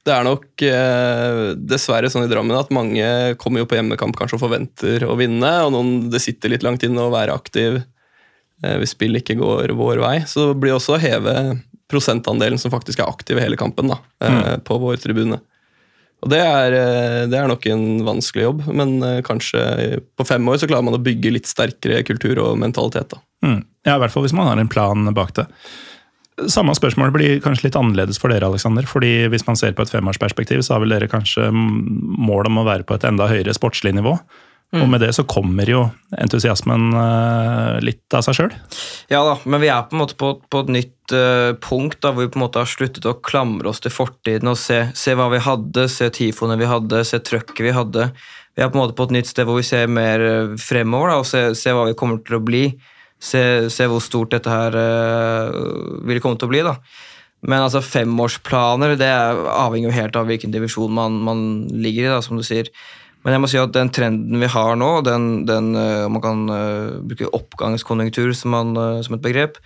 Det 0.00 0.12
er 0.14 0.24
nok 0.24 0.62
eh, 0.64 1.40
dessverre 1.60 2.08
sånn 2.08 2.24
i 2.24 2.30
Drammen 2.30 2.56
at 2.56 2.72
mange 2.72 3.06
kommer 3.40 3.60
jo 3.60 3.68
på 3.68 3.76
hjemmekamp 3.76 4.16
kanskje 4.16 4.38
og 4.38 4.44
forventer 4.46 5.04
å 5.04 5.16
vinne, 5.20 5.50
og 5.66 5.74
noen 5.74 6.08
det 6.12 6.22
sitter 6.24 6.54
litt 6.54 6.64
langt 6.64 6.84
inne 6.86 7.04
å 7.04 7.12
være 7.12 7.36
aktiv 7.36 7.82
eh, 7.82 8.76
hvis 8.80 8.94
spill 8.96 9.20
ikke 9.20 9.36
går 9.40 9.74
vår 9.76 10.00
vei. 10.00 10.14
Så 10.24 10.50
det 10.50 10.60
blir 10.62 10.78
også 10.78 10.96
å 10.96 11.02
heve 11.02 11.34
prosentandelen 11.90 12.60
som 12.62 12.72
faktisk 12.72 13.02
er 13.02 13.12
aktiv 13.12 13.36
i 13.36 13.44
hele 13.44 13.60
kampen 13.60 13.92
da, 13.92 14.00
eh, 14.24 14.56
på 14.64 14.80
vår 14.80 15.02
tribune. 15.04 15.42
Og 16.20 16.32
det 16.32 16.40
er, 16.44 16.74
eh, 16.76 17.26
det 17.32 17.38
er 17.38 17.48
nok 17.48 17.66
en 17.70 17.84
vanskelig 18.04 18.44
jobb, 18.44 18.64
men 18.76 18.98
eh, 19.06 19.20
kanskje 19.24 20.00
på 20.16 20.26
fem 20.28 20.48
år 20.52 20.60
så 20.60 20.68
klarer 20.68 20.84
man 20.84 20.98
å 20.98 21.04
bygge 21.04 21.32
litt 21.32 21.48
sterkere 21.48 22.02
kultur 22.04 22.42
og 22.44 22.58
mentalitet. 22.60 23.14
da. 23.14 23.22
Mm. 23.46 23.62
Ja, 23.88 23.96
i 23.96 24.02
hvert 24.02 24.12
fall 24.12 24.26
hvis 24.26 24.36
man 24.36 24.50
har 24.50 24.60
en 24.60 24.68
plan 24.68 25.08
bak 25.16 25.32
det. 25.38 25.46
Samme 26.48 26.72
spørsmål 26.76 27.12
blir 27.12 27.40
kanskje 27.44 27.68
litt 27.68 27.76
annerledes 27.76 28.20
for 28.20 28.32
dere, 28.32 28.48
Alexander. 28.48 28.86
fordi 28.88 29.28
Hvis 29.28 29.46
man 29.46 29.56
ser 29.56 29.72
på 29.72 29.84
et 29.84 29.92
femårsperspektiv, 29.92 30.62
så 30.64 30.74
har 30.74 30.84
vel 30.84 30.94
dere 30.94 31.08
kanskje 31.08 31.50
mål 31.52 32.48
om 32.48 32.60
å 32.60 32.68
være 32.68 32.84
på 32.88 32.96
et 32.96 33.04
enda 33.04 33.28
høyere 33.28 33.56
sportslig 33.56 33.92
nivå. 33.96 34.16
Og 34.70 34.86
med 34.86 35.02
det 35.02 35.10
så 35.16 35.24
kommer 35.26 35.66
jo 35.66 35.80
entusiasmen 36.14 36.92
eh, 36.94 37.78
litt 37.82 38.14
av 38.14 38.22
seg 38.22 38.36
sjøl. 38.38 38.52
Ja 39.10 39.24
da, 39.26 39.32
men 39.42 39.62
vi 39.64 39.70
er 39.72 39.82
på 39.88 39.96
en 39.96 40.02
måte 40.04 40.14
på, 40.18 40.36
på 40.46 40.60
et 40.62 40.70
nytt 40.76 41.14
uh, 41.14 41.56
punkt 41.58 41.98
da, 42.04 42.12
hvor 42.14 42.22
vi 42.22 42.30
på 42.30 42.38
en 42.38 42.44
måte 42.44 42.62
har 42.62 42.70
sluttet 42.70 43.08
å 43.10 43.16
klamre 43.18 43.72
oss 43.72 43.82
til 43.82 43.90
fortiden 43.90 44.52
og 44.52 44.60
se, 44.60 44.84
se 44.94 45.16
hva 45.18 45.26
vi 45.32 45.42
hadde, 45.42 45.88
se 45.90 46.06
tifoene 46.14 46.58
vi 46.60 46.70
hadde, 46.70 47.02
se 47.08 47.18
trøkket 47.18 47.64
vi 47.66 47.74
hadde. 47.74 48.12
Vi 48.54 48.62
er 48.62 48.70
på 48.70 48.78
en 48.78 48.84
måte 48.84 48.94
på 48.98 49.08
et 49.08 49.16
nytt 49.18 49.32
sted 49.32 49.48
hvor 49.48 49.58
vi 49.58 49.66
ser 49.66 49.90
mer 49.90 50.22
eh, 50.22 50.54
fremover 50.62 51.14
da, 51.14 51.18
og 51.22 51.26
se, 51.26 51.42
se 51.58 51.74
hva 51.74 51.88
vi 51.90 51.98
kommer 51.98 52.22
til 52.22 52.38
å 52.38 52.42
bli. 52.44 52.64
Se, 53.20 53.42
se 53.74 53.90
hvor 53.90 54.00
stort 54.00 54.36
dette 54.36 54.54
her 54.54 54.78
uh, 54.78 55.50
vil 56.06 56.22
komme 56.22 56.38
til 56.38 56.46
å 56.46 56.54
bli. 56.54 56.62
da. 56.66 56.78
Men 57.42 57.64
altså 57.64 57.82
femårsplaner 57.84 58.94
det 59.00 59.10
er 59.10 59.42
avhenger 59.50 59.90
jo 59.90 59.98
helt 59.98 60.16
av 60.16 60.30
hvilken 60.30 60.54
divisjon 60.54 60.92
man, 60.94 61.18
man 61.26 61.44
ligger 61.72 62.06
i, 62.06 62.12
da, 62.14 62.22
som 62.24 62.38
du 62.38 62.46
sier. 62.46 62.70
Men 63.24 63.36
jeg 63.36 63.42
må 63.42 63.48
si 63.52 63.58
at 63.60 63.72
den 63.74 63.90
trenden 63.92 64.40
vi 64.40 64.48
har 64.48 64.78
nå, 64.80 64.90
den, 65.04 65.30
den 65.48 65.74
eh, 65.76 66.06
man 66.12 66.22
kan 66.24 66.44
eh, 66.54 67.00
bruke 67.04 67.28
oppgangskonjunktur 67.36 68.32
som, 68.36 68.54
man, 68.54 68.70
eh, 68.80 69.00
som 69.04 69.18
et 69.18 69.24
begrep 69.24 69.58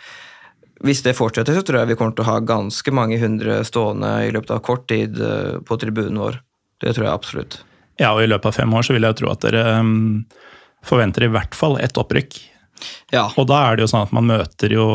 Hvis 0.84 1.04
det 1.06 1.14
fortsetter, 1.14 1.54
så 1.54 1.62
tror 1.62 1.82
jeg 1.82 1.92
vi 1.92 1.98
kommer 2.00 2.16
til 2.16 2.26
å 2.26 2.32
ha 2.32 2.40
ganske 2.42 2.94
mange 2.94 3.20
hundre 3.22 3.60
stående 3.66 4.10
i 4.26 4.32
løpet 4.34 4.56
av 4.56 4.64
kort 4.66 4.88
tid 4.90 5.20
på 5.64 5.78
tribunen 5.80 6.18
vår. 6.20 6.40
Det 6.82 6.92
tror 6.96 7.06
jeg 7.06 7.14
absolutt. 7.14 7.60
Ja, 7.96 8.10
og 8.10 8.24
i 8.24 8.28
løpet 8.28 8.50
av 8.50 8.56
fem 8.58 8.74
år 8.74 8.84
så 8.84 8.96
vil 8.96 9.06
jeg 9.06 9.14
jo 9.14 9.20
tro 9.22 9.30
at 9.30 9.46
dere 9.46 9.62
forventer 10.84 11.24
i 11.24 11.30
hvert 11.32 11.54
fall 11.56 11.78
ett 11.80 11.96
opprykk. 11.96 12.36
Ja, 13.14 13.28
Og 13.38 13.46
da 13.48 13.62
er 13.68 13.78
det 13.78 13.86
jo 13.86 13.92
sånn 13.94 14.04
at 14.04 14.12
man 14.12 14.26
møter 14.28 14.74
jo 14.74 14.88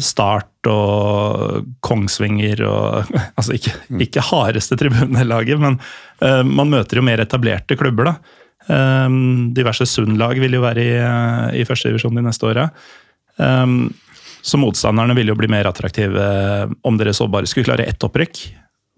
Start 0.00 0.68
og 0.70 1.66
Kongsvinger 1.84 2.62
og 2.68 3.10
Altså 3.38 3.56
ikke, 3.56 3.74
ikke 4.06 4.24
hardeste 4.24 4.78
tribunelaget, 4.80 5.60
men 5.60 5.78
uh, 6.24 6.42
man 6.46 6.72
møter 6.72 7.00
jo 7.00 7.06
mer 7.06 7.22
etablerte 7.22 7.78
klubber, 7.80 8.12
da. 8.12 8.36
Um, 8.70 9.50
diverse 9.56 9.86
Sund-lag 9.88 10.38
vil 10.38 10.54
jo 10.54 10.62
være 10.62 10.84
i, 10.84 10.92
i 11.60 11.66
førstedivisjon 11.66 12.18
de 12.18 12.24
neste 12.26 12.46
åra. 12.46 12.68
Um, 13.40 13.88
så 14.44 14.60
motstanderne 14.60 15.16
vil 15.16 15.32
jo 15.32 15.36
bli 15.36 15.48
mer 15.50 15.68
attraktive 15.68 16.26
om 16.86 17.00
dere 17.00 17.14
så 17.16 17.26
bare 17.28 17.48
skulle 17.50 17.66
klare 17.66 17.88
ett 17.88 18.04
opprykk. 18.04 18.44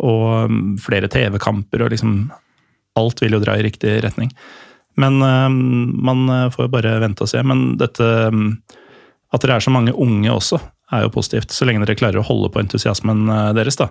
Og 0.03 0.51
um, 0.51 0.61
flere 0.83 1.11
TV-kamper 1.11 1.87
og 1.87 1.95
liksom 1.95 2.17
Alt 2.99 3.23
vil 3.23 3.33
jo 3.33 3.39
dra 3.41 3.55
i 3.57 3.63
riktig 3.65 3.95
retning. 4.05 4.29
Men 5.01 5.15
man 5.17 6.27
får 6.53 6.67
jo 6.67 6.73
bare 6.75 6.91
vente 7.01 7.25
og 7.25 7.31
se. 7.31 7.41
Men 7.41 7.79
dette 7.81 8.05
At 9.33 9.45
dere 9.45 9.59
er 9.59 9.65
så 9.65 9.73
mange 9.73 9.95
unge 9.97 10.33
også, 10.33 10.61
er 10.93 11.07
jo 11.07 11.15
positivt. 11.15 11.55
Så 11.55 11.69
lenge 11.69 11.85
dere 11.85 11.99
klarer 11.99 12.21
å 12.21 12.27
holde 12.27 12.51
på 12.53 12.61
entusiasmen 12.63 13.25
uh, 13.31 13.51
deres, 13.57 13.79
da. 13.81 13.91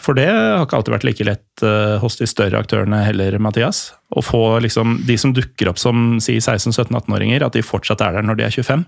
For 0.00 0.16
det 0.16 0.24
har 0.30 0.62
ikke 0.64 0.78
alltid 0.78 0.94
vært 0.94 1.04
like 1.04 1.24
lett 1.28 1.64
uh, 1.66 1.98
hos 2.00 2.16
de 2.16 2.28
større 2.28 2.60
aktørene 2.62 3.02
heller, 3.04 3.36
Mathias. 3.42 3.90
Å 4.16 4.24
få 4.24 4.42
liksom, 4.64 5.02
de 5.08 5.18
som 5.20 5.34
dukker 5.36 5.68
opp 5.68 5.80
som 5.80 6.16
si 6.24 6.38
16-17-18-åringer, 6.40 7.44
at 7.44 7.58
de 7.58 7.64
fortsatt 7.66 8.04
er 8.04 8.16
der 8.16 8.24
når 8.28 8.40
de 8.40 8.48
er 8.48 8.56
25. 8.56 8.86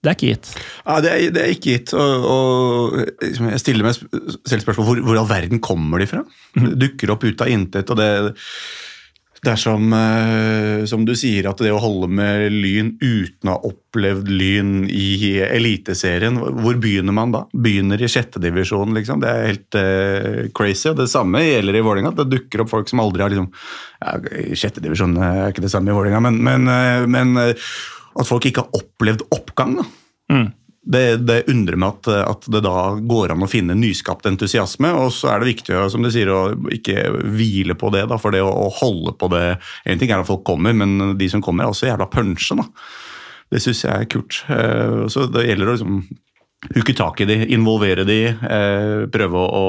Det 0.00 0.08
er 0.08 0.16
ikke 0.16 0.30
gitt. 0.32 0.50
Ja, 0.80 0.98
det 1.04 1.10
er, 1.12 1.24
det 1.36 1.40
er 1.44 1.54
ikke 1.54 1.74
gitt. 1.76 1.94
Og, 1.94 2.28
og 2.34 3.00
liksom, 3.22 3.50
jeg 3.52 3.62
stiller 3.62 3.86
meg 3.86 3.98
selv 4.00 4.64
spørsmål 4.64 4.86
hvor, 4.88 5.02
hvor 5.06 5.20
all 5.20 5.28
verden 5.30 5.60
kommer 5.62 6.00
de 6.02 6.08
fra? 6.10 6.24
Det 6.56 6.78
dukker 6.80 7.12
opp 7.14 7.26
ut 7.28 7.44
av 7.44 7.52
intet. 7.52 7.92
og 7.92 8.00
det 8.00 8.10
det 9.40 9.54
er 9.54 9.60
som, 9.60 9.92
eh, 9.96 10.82
som, 10.84 11.04
du 11.08 11.14
sier, 11.16 11.46
at 11.48 11.60
det 11.64 11.70
å 11.72 11.80
holde 11.80 12.10
med 12.12 12.52
Lyn 12.52 12.90
uten 13.00 13.48
å 13.48 13.54
ha 13.54 13.70
opplevd 13.70 14.28
Lyn 14.28 14.72
i 14.92 15.38
Eliteserien 15.46 16.36
Hvor 16.36 16.76
begynner 16.80 17.16
man 17.16 17.32
da? 17.32 17.46
Begynner 17.52 18.02
i 18.02 18.10
sjettedivisjon, 18.10 18.92
liksom. 18.98 19.22
Det 19.22 19.30
er 19.30 19.48
helt 19.48 19.78
uh, 19.80 20.42
crazy. 20.56 20.90
og 20.90 21.00
Det 21.00 21.08
samme 21.08 21.40
gjelder 21.46 21.78
i 21.78 21.84
Vålerenga. 21.86 22.12
Det 22.18 22.28
dukker 22.28 22.64
opp 22.64 22.74
folk 22.74 22.92
som 22.92 23.00
aldri 23.00 23.24
har 23.24 23.32
liksom 23.32 23.48
ja, 23.48 24.18
Sjettedivisjon 24.60 25.16
er 25.16 25.54
ikke 25.54 25.64
det 25.64 25.72
samme 25.72 25.92
i 25.92 25.96
Vålerenga, 25.96 26.20
men, 26.28 26.42
men, 26.44 26.68
uh, 26.68 27.08
men 27.08 27.40
at 27.40 28.28
folk 28.28 28.44
ikke 28.44 28.66
har 28.66 28.82
opplevd 28.82 29.24
oppgang. 29.32 29.78
da. 29.80 29.88
Det, 30.80 31.16
det, 31.28 31.42
undrer 31.52 31.76
meg 31.76 31.92
at, 31.92 32.08
at, 32.24 32.46
det 32.48 32.62
da 32.64 32.94
går 32.96 33.34
an 33.34 33.44
å 33.44 33.48
finne 33.50 33.76
nyskapt 33.76 34.24
entusiasme. 34.30 34.92
Og 34.96 35.12
så 35.12 35.28
er 35.32 35.42
det 35.42 35.50
viktig 35.50 35.76
som 35.92 36.04
du 36.04 36.08
sier, 36.12 36.30
å 36.32 36.54
ikke 36.72 37.04
hvile 37.36 37.76
på 37.78 37.92
det. 37.94 38.06
Da, 38.10 38.16
for 38.20 38.32
det 38.34 38.40
å, 38.44 38.48
å, 38.48 38.70
holde 38.80 39.12
på 39.20 39.28
det 39.34 39.44
En 39.84 40.00
ting 40.00 40.12
er 40.12 40.22
at 40.22 40.30
folk 40.30 40.46
kommer, 40.48 40.72
men 40.76 41.18
de 41.20 41.28
som 41.30 41.44
kommer, 41.44 41.66
er 41.66 41.74
også 41.74 41.90
jævla 41.90 42.08
punche. 42.10 42.56
Da. 42.56 42.66
Det 43.50 43.62
syns 43.62 43.84
jeg 43.84 43.92
er 43.92 44.10
kult. 44.10 44.42
Eh, 44.48 45.04
så 45.12 45.26
det 45.28 45.46
gjelder 45.48 45.68
å 45.68 45.76
liksom 45.76 46.02
huke 46.76 46.94
tak 46.96 47.20
i 47.24 47.28
de, 47.28 47.38
involvere 47.56 48.04
de, 48.08 48.20
eh, 48.30 49.04
prøve 49.12 49.44
å 49.44 49.64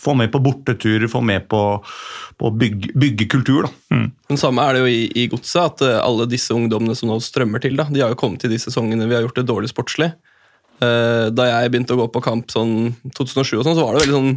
få 0.00 0.14
med 0.16 0.32
på 0.32 0.40
borteturer, 0.42 1.06
få 1.10 1.20
med 1.24 1.46
på, 1.50 1.60
på 2.40 2.50
bygge, 2.56 2.92
bygge, 2.98 3.28
kultur. 3.32 3.68
Da. 3.68 3.96
Mm. 3.96 4.06
Men 4.30 4.40
Samme 4.40 4.64
er 4.64 4.76
det 4.76 4.82
jo 4.82 4.90
i, 4.90 5.00
i 5.22 5.26
Godset, 5.32 5.60
at 5.66 5.86
eh, 5.86 6.00
alle 6.00 6.28
disse 6.30 6.54
ungdommene 6.56 6.96
som 6.98 7.10
nå 7.10 7.18
strømmer 7.24 7.62
til, 7.62 7.76
da, 7.80 7.88
de 7.90 8.04
har 8.04 8.14
jo 8.14 8.20
kommet 8.20 8.42
til 8.44 8.52
de 8.52 8.60
sesongene 8.62 9.08
vi 9.10 9.18
har 9.18 9.26
gjort 9.26 9.40
det 9.40 9.48
dårlig 9.50 9.72
sportslig. 9.72 10.12
Uh, 10.80 11.28
da 11.36 11.44
jeg 11.44 11.74
begynte 11.74 11.92
å 11.92 11.98
gå 12.00 12.06
på 12.08 12.22
kamp 12.24 12.48
sånn 12.48 12.94
2007, 13.12 13.58
og 13.58 13.66
sånn, 13.66 13.76
så 13.76 13.84
var 13.84 13.98
det 13.98 14.06
veldig 14.06 14.16
sånn 14.16 14.30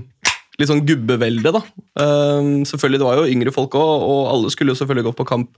litt 0.60 0.70
sånn 0.70 0.84
gubbevelde. 0.86 1.54
da. 1.56 1.64
Uh, 1.96 2.68
selvfølgelig, 2.68 3.00
Det 3.00 3.08
var 3.08 3.22
jo 3.22 3.32
yngre 3.32 3.56
folk 3.56 3.80
òg, 3.80 4.04
og 4.10 4.28
alle 4.34 4.52
skulle 4.54 4.76
jo 4.76 4.82
selvfølgelig 4.82 5.08
gå 5.08 5.16
på 5.22 5.30
kamp 5.32 5.56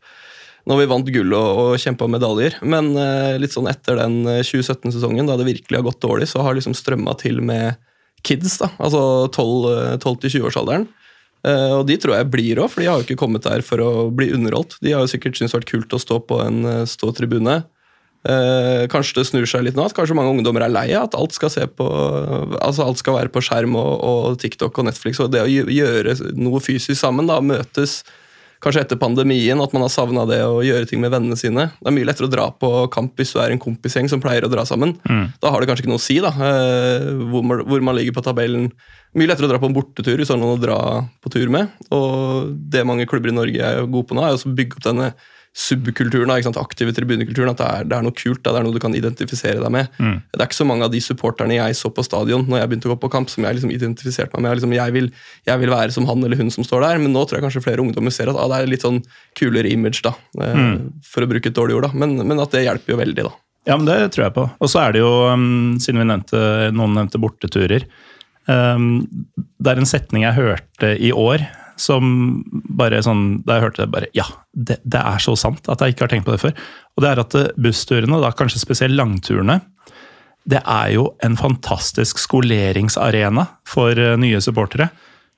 når 0.65 0.79
vi 0.79 0.85
vant 0.89 1.09
gull 1.13 1.33
og, 1.37 1.49
og 1.61 1.81
kjempa 1.81 2.07
medaljer. 2.09 2.59
Men 2.61 2.93
uh, 2.93 3.33
litt 3.41 3.53
sånn 3.53 3.69
etter 3.69 3.97
den 3.99 4.21
2017-sesongen, 4.45 5.25
da 5.25 5.39
det 5.41 5.49
virkelig 5.49 5.81
har 5.81 5.89
gått 5.89 6.03
dårlig, 6.05 6.29
så 6.29 6.45
har 6.45 6.57
liksom 6.57 6.77
strømma 6.77 7.17
til 7.21 7.41
med 7.41 7.81
kids, 8.25 8.57
da, 8.61 8.71
altså 8.81 9.01
12-20-årsalderen. 9.31 10.87
Eh, 11.45 11.71
og 11.77 11.85
de 11.89 11.99
tror 12.01 12.17
jeg 12.17 12.31
blir 12.33 12.63
òg, 12.63 12.71
for 12.73 12.81
de 12.81 12.89
har 12.89 12.99
jo 12.99 13.05
ikke 13.05 13.19
kommet 13.21 13.45
der 13.45 13.63
for 13.65 13.81
å 13.83 14.09
bli 14.13 14.31
underholdt. 14.35 14.79
De 14.81 14.95
har 14.95 15.05
jo 15.05 15.11
sikkert 15.11 15.37
syntes 15.37 15.53
det 15.53 15.59
har 15.59 15.63
vært 15.63 15.73
kult 15.75 15.95
å 15.97 16.01
stå 16.01 16.19
på 16.25 16.41
en 16.45 16.61
stå 16.65 17.09
ståtribune. 17.11 17.61
Eh, 18.25 18.87
kanskje 18.89 19.19
det 19.19 19.27
snur 19.29 19.45
seg 19.45 19.67
litt 19.67 19.75
nå, 19.77 19.83
at 19.85 19.93
kanskje 19.93 20.15
mange 20.17 20.31
ungdommer 20.33 20.63
er 20.65 20.73
lei 20.73 20.87
av 20.97 21.05
at 21.05 21.17
alt 21.17 21.35
skal, 21.35 21.51
på, 21.77 21.85
altså 22.57 22.87
alt 22.87 22.97
skal 22.97 23.19
være 23.19 23.29
på 23.29 23.43
skjerm 23.45 23.75
og, 23.77 23.91
og, 24.01 24.37
TikTok 24.41 24.79
og 24.81 24.87
Netflix. 24.87 25.21
Og 25.21 25.29
det 25.33 25.43
å 25.43 25.49
gjøre 25.49 26.15
noe 26.33 26.61
fysisk 26.63 26.97
sammen, 26.97 27.29
da, 27.29 27.37
møtes 27.45 27.99
kanskje 28.63 28.83
etter 28.85 28.99
pandemien, 28.99 29.59
at 29.61 29.73
man 29.75 29.85
har 29.85 29.91
savna 29.93 30.25
det 30.29 30.39
å 30.45 30.61
gjøre 30.65 30.87
ting 30.89 31.01
med 31.03 31.13
vennene 31.13 31.37
sine. 31.39 31.67
Det 31.79 31.91
er 31.91 31.95
mye 31.95 32.07
lettere 32.07 32.29
å 32.29 32.33
dra 32.33 32.47
på 32.51 32.71
kamp 32.93 33.19
hvis 33.19 33.35
du 33.35 33.39
er 33.43 33.53
en 33.53 33.61
kompisgjeng 33.61 34.09
som 34.11 34.21
pleier 34.23 34.47
å 34.47 34.51
dra 34.51 34.65
sammen. 34.67 34.95
Mm. 35.07 35.25
Da 35.43 35.51
har 35.53 35.61
det 35.61 35.69
kanskje 35.69 35.85
ikke 35.85 35.93
noe 35.93 36.01
å 36.01 36.05
si 36.05 36.17
da, 36.23 36.31
eh, 36.33 37.07
hvor 37.31 37.45
man, 37.45 37.63
hvor 37.67 37.85
man 37.85 37.97
ligger 37.99 38.15
på 38.15 38.25
tabellen. 38.25 38.71
Mye 39.15 39.29
lettere 39.31 39.47
å 39.47 39.53
dra 39.53 39.61
på 39.61 39.69
en 39.69 39.77
bortetur 39.77 40.19
hvis 40.19 40.31
du 40.31 40.35
har 40.35 40.41
noen 40.41 40.57
å 40.57 40.61
dra 40.61 40.79
på 41.23 41.31
tur 41.33 41.51
med. 41.53 41.71
Og 41.95 42.51
det 42.71 42.85
mange 42.87 43.07
klubber 43.09 43.31
i 43.31 43.37
Norge 43.37 43.63
er 43.63 43.85
gode 43.85 44.09
på 44.09 44.17
nå, 44.17 44.25
er 44.25 44.35
å 44.35 44.55
bygge 44.57 44.79
opp 44.79 44.89
denne 44.89 45.13
subkulturen, 45.55 46.33
aktive 46.59 46.91
tribunekulturen, 46.91 47.53
at 47.53 47.61
det 47.61 47.65
er, 47.65 47.85
det 47.87 47.95
er, 47.95 48.03
noe 48.03 48.15
kult, 48.15 48.41
det 48.43 48.51
er 48.51 48.65
noe 48.65 48.75
du 48.75 48.81
kan 48.83 48.95
identifisere 48.97 49.61
deg 49.61 49.71
med. 49.71 49.87
Mm. 50.03 50.17
Det 50.33 50.41
er 50.41 50.49
ikke 50.49 50.57
så 50.57 50.67
mange 50.67 50.83
av 50.87 50.91
de 50.91 50.99
supporterne 50.99 51.55
jeg 51.55 51.77
så 51.79 51.91
på 51.95 52.03
stadion 52.03 52.43
når 52.49 52.59
jeg 52.59 52.71
begynte 52.71 52.89
å 52.89 52.91
gå 52.91 52.97
på 53.05 53.11
kamp, 53.13 53.31
som 53.31 53.47
jeg 53.47 53.55
liksom 53.55 53.71
identifiserte 53.71 54.35
meg 54.35 54.43
med. 54.43 54.49
Jeg, 54.49 54.59
liksom, 54.59 54.75
jeg, 54.75 54.95
vil, 54.97 55.09
jeg, 55.47 55.61
vil, 55.63 55.71
være 55.71 55.95
som 55.95 56.09
han 56.09 56.27
eller 56.27 56.41
hun 56.41 56.51
som 56.51 56.67
står 56.67 56.83
der, 56.83 56.99
men 56.99 57.15
nå 57.15 57.23
tror 57.23 57.39
jeg 57.39 57.47
kanskje 57.47 57.63
flere 57.63 57.85
ungdommer 57.85 58.11
ser 58.11 58.33
at 58.33 58.39
ah, 58.41 58.51
det 58.51 58.59
er 58.59 58.71
litt 58.73 58.83
sånn 58.83 58.99
kulere 59.39 59.71
image, 59.71 60.03
da, 60.03 60.11
eh, 60.41 60.59
mm. 60.59 60.77
for 61.07 61.23
å 61.23 61.31
bruke 61.31 61.51
et 61.51 61.55
dårlig 61.55 61.79
ord. 61.79 61.87
da, 61.87 62.03
men, 62.03 62.19
men, 62.19 62.43
at 62.43 62.51
det 62.51 62.67
hjelper 62.67 62.97
jo 62.97 63.01
veldig. 63.05 63.29
da. 63.29 63.35
Ja, 63.71 63.79
men 63.79 63.87
Det 63.87 63.99
tror 64.13 64.27
jeg 64.27 64.35
på. 64.35 64.49
Og 64.59 64.75
så 64.75 64.83
er 64.83 64.95
det 64.95 65.05
jo, 65.05 65.13
um, 65.31 65.77
siden 65.79 66.03
vi 66.03 66.09
nevnte, 66.11 66.41
noen 66.75 66.99
nevnte 66.99 67.21
borteturer 67.21 67.87
um, 68.51 69.05
Det 69.39 69.71
er 69.71 69.79
en 69.79 69.89
setning 69.89 70.27
jeg 70.27 70.35
hørte 70.35 70.97
i 70.99 71.15
år 71.15 71.47
som 71.81 72.43
bare 72.77 73.01
sånn 73.03 73.41
Da 73.45 73.57
jeg 73.57 73.65
hørte 73.65 73.83
det, 73.83 73.91
bare 73.91 74.09
Ja, 74.15 74.25
det, 74.53 74.79
det, 74.83 75.01
er 75.01 75.21
så 75.23 75.35
sant 75.39 75.67
at 75.71 75.81
jeg 75.81 75.95
ikke 75.95 76.05
har 76.05 76.13
tenkt 76.13 76.27
på 76.27 76.35
det 76.35 76.43
før. 76.43 76.53
Og 76.95 77.03
det 77.03 77.09
er 77.11 77.23
at 77.23 77.37
eh, 77.39 77.49
bussturene, 77.59 78.21
da 78.23 78.31
kanskje 78.35 78.61
spesielt 78.63 78.95
langturene, 78.95 79.59
det 80.45 80.61
er 80.61 80.93
jo 80.93 81.09
en 81.25 81.35
fantastisk 81.39 82.21
skoleringsarena 82.21 83.47
for 83.67 83.97
eh, 83.97 84.15
nye 84.21 84.41
supportere. 84.43 84.89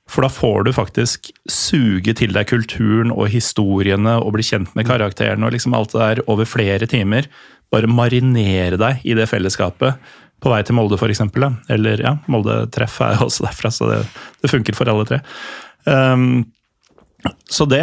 For 0.08 0.24
da 0.24 0.30
får 0.32 0.64
du 0.64 0.72
faktisk 0.72 1.28
suge 1.52 2.14
til 2.16 2.32
deg 2.36 2.48
kulturen 2.48 3.12
og 3.12 3.28
historiene 3.32 4.16
og 4.22 4.32
bli 4.36 4.46
kjent 4.46 4.72
med 4.78 4.88
karakterene 4.88 5.44
og 5.44 5.52
liksom 5.56 5.76
alt 5.76 5.92
det 5.92 6.00
der 6.00 6.22
over 6.32 6.48
flere 6.48 6.88
timer. 6.88 7.28
Bare 7.72 7.90
marinere 7.90 8.78
deg 8.80 9.04
i 9.04 9.16
det 9.18 9.28
fellesskapet 9.28 9.98
på 10.38 10.52
vei 10.52 10.60
til 10.64 10.76
Molde, 10.78 10.96
f.eks. 10.96 11.24
Eller 11.72 12.04
ja, 12.04 12.14
Molde 12.30 12.62
treff 12.72 13.00
er 13.04 13.24
også 13.24 13.48
derfra, 13.48 13.72
så 13.74 13.90
det, 13.90 14.02
det 14.42 14.52
funker 14.52 14.76
for 14.76 14.90
alle 14.90 15.06
tre. 15.08 15.20
Um, 15.88 16.44
så 17.50 17.66
det, 17.66 17.82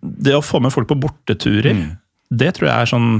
det 0.00 0.36
å 0.36 0.44
få 0.44 0.62
med 0.64 0.72
folk 0.74 0.88
på 0.90 0.98
borteturer, 1.00 1.74
mm. 1.76 1.90
det 2.40 2.54
tror 2.56 2.70
jeg 2.70 2.76
er 2.76 2.90
sånn 2.94 3.10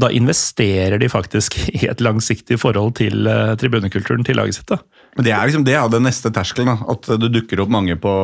Da 0.00 0.10
investerer 0.16 1.00
de 1.00 1.08
faktisk 1.12 1.56
i 1.78 1.86
et 1.90 2.02
langsiktig 2.04 2.60
forhold 2.60 2.98
til 3.00 3.28
uh, 3.28 3.54
tribunekulturen 3.60 4.26
til 4.26 4.38
laget 4.40 4.60
sitt. 4.60 4.68
da. 4.70 4.80
Men 5.16 5.26
Det 5.26 5.32
er 5.36 5.48
liksom 5.48 5.64
det 5.66 5.76
er 5.76 5.88
den 5.92 6.06
neste 6.06 6.32
terskelen. 6.32 6.84
At 6.88 7.08
det 7.20 7.32
dukker 7.34 7.64
opp 7.64 7.72
mange 7.72 7.96
på, 8.00 8.14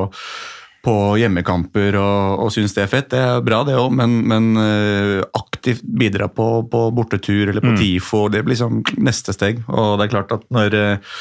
på 0.87 0.95
hjemmekamper 1.21 1.99
og, 2.01 2.47
og 2.47 2.55
syns 2.55 2.77
det 2.77 2.85
er 2.85 2.93
fett. 2.93 3.11
Det 3.13 3.21
er 3.21 3.45
bra, 3.45 3.63
det 3.67 3.77
òg, 3.77 3.91
men, 3.99 4.19
men 4.31 4.51
uh, 4.57 5.21
aktivt 5.37 5.85
bidra 5.85 6.31
på, 6.33 6.49
på, 6.71 6.89
bortetur 6.97 7.51
eller 7.51 7.65
på 7.65 7.75
mm. 7.75 7.79
TIFO, 7.83 8.27
det 8.33 8.45
blir 8.45 8.57
liksom 8.57 8.83
neste 9.05 9.37
steg. 9.37 9.65
Og 9.69 9.97
det 9.99 10.07
er 10.07 10.17
klart 10.17 10.37
at 10.37 10.49
når 10.55 10.81
uh, 10.81 11.21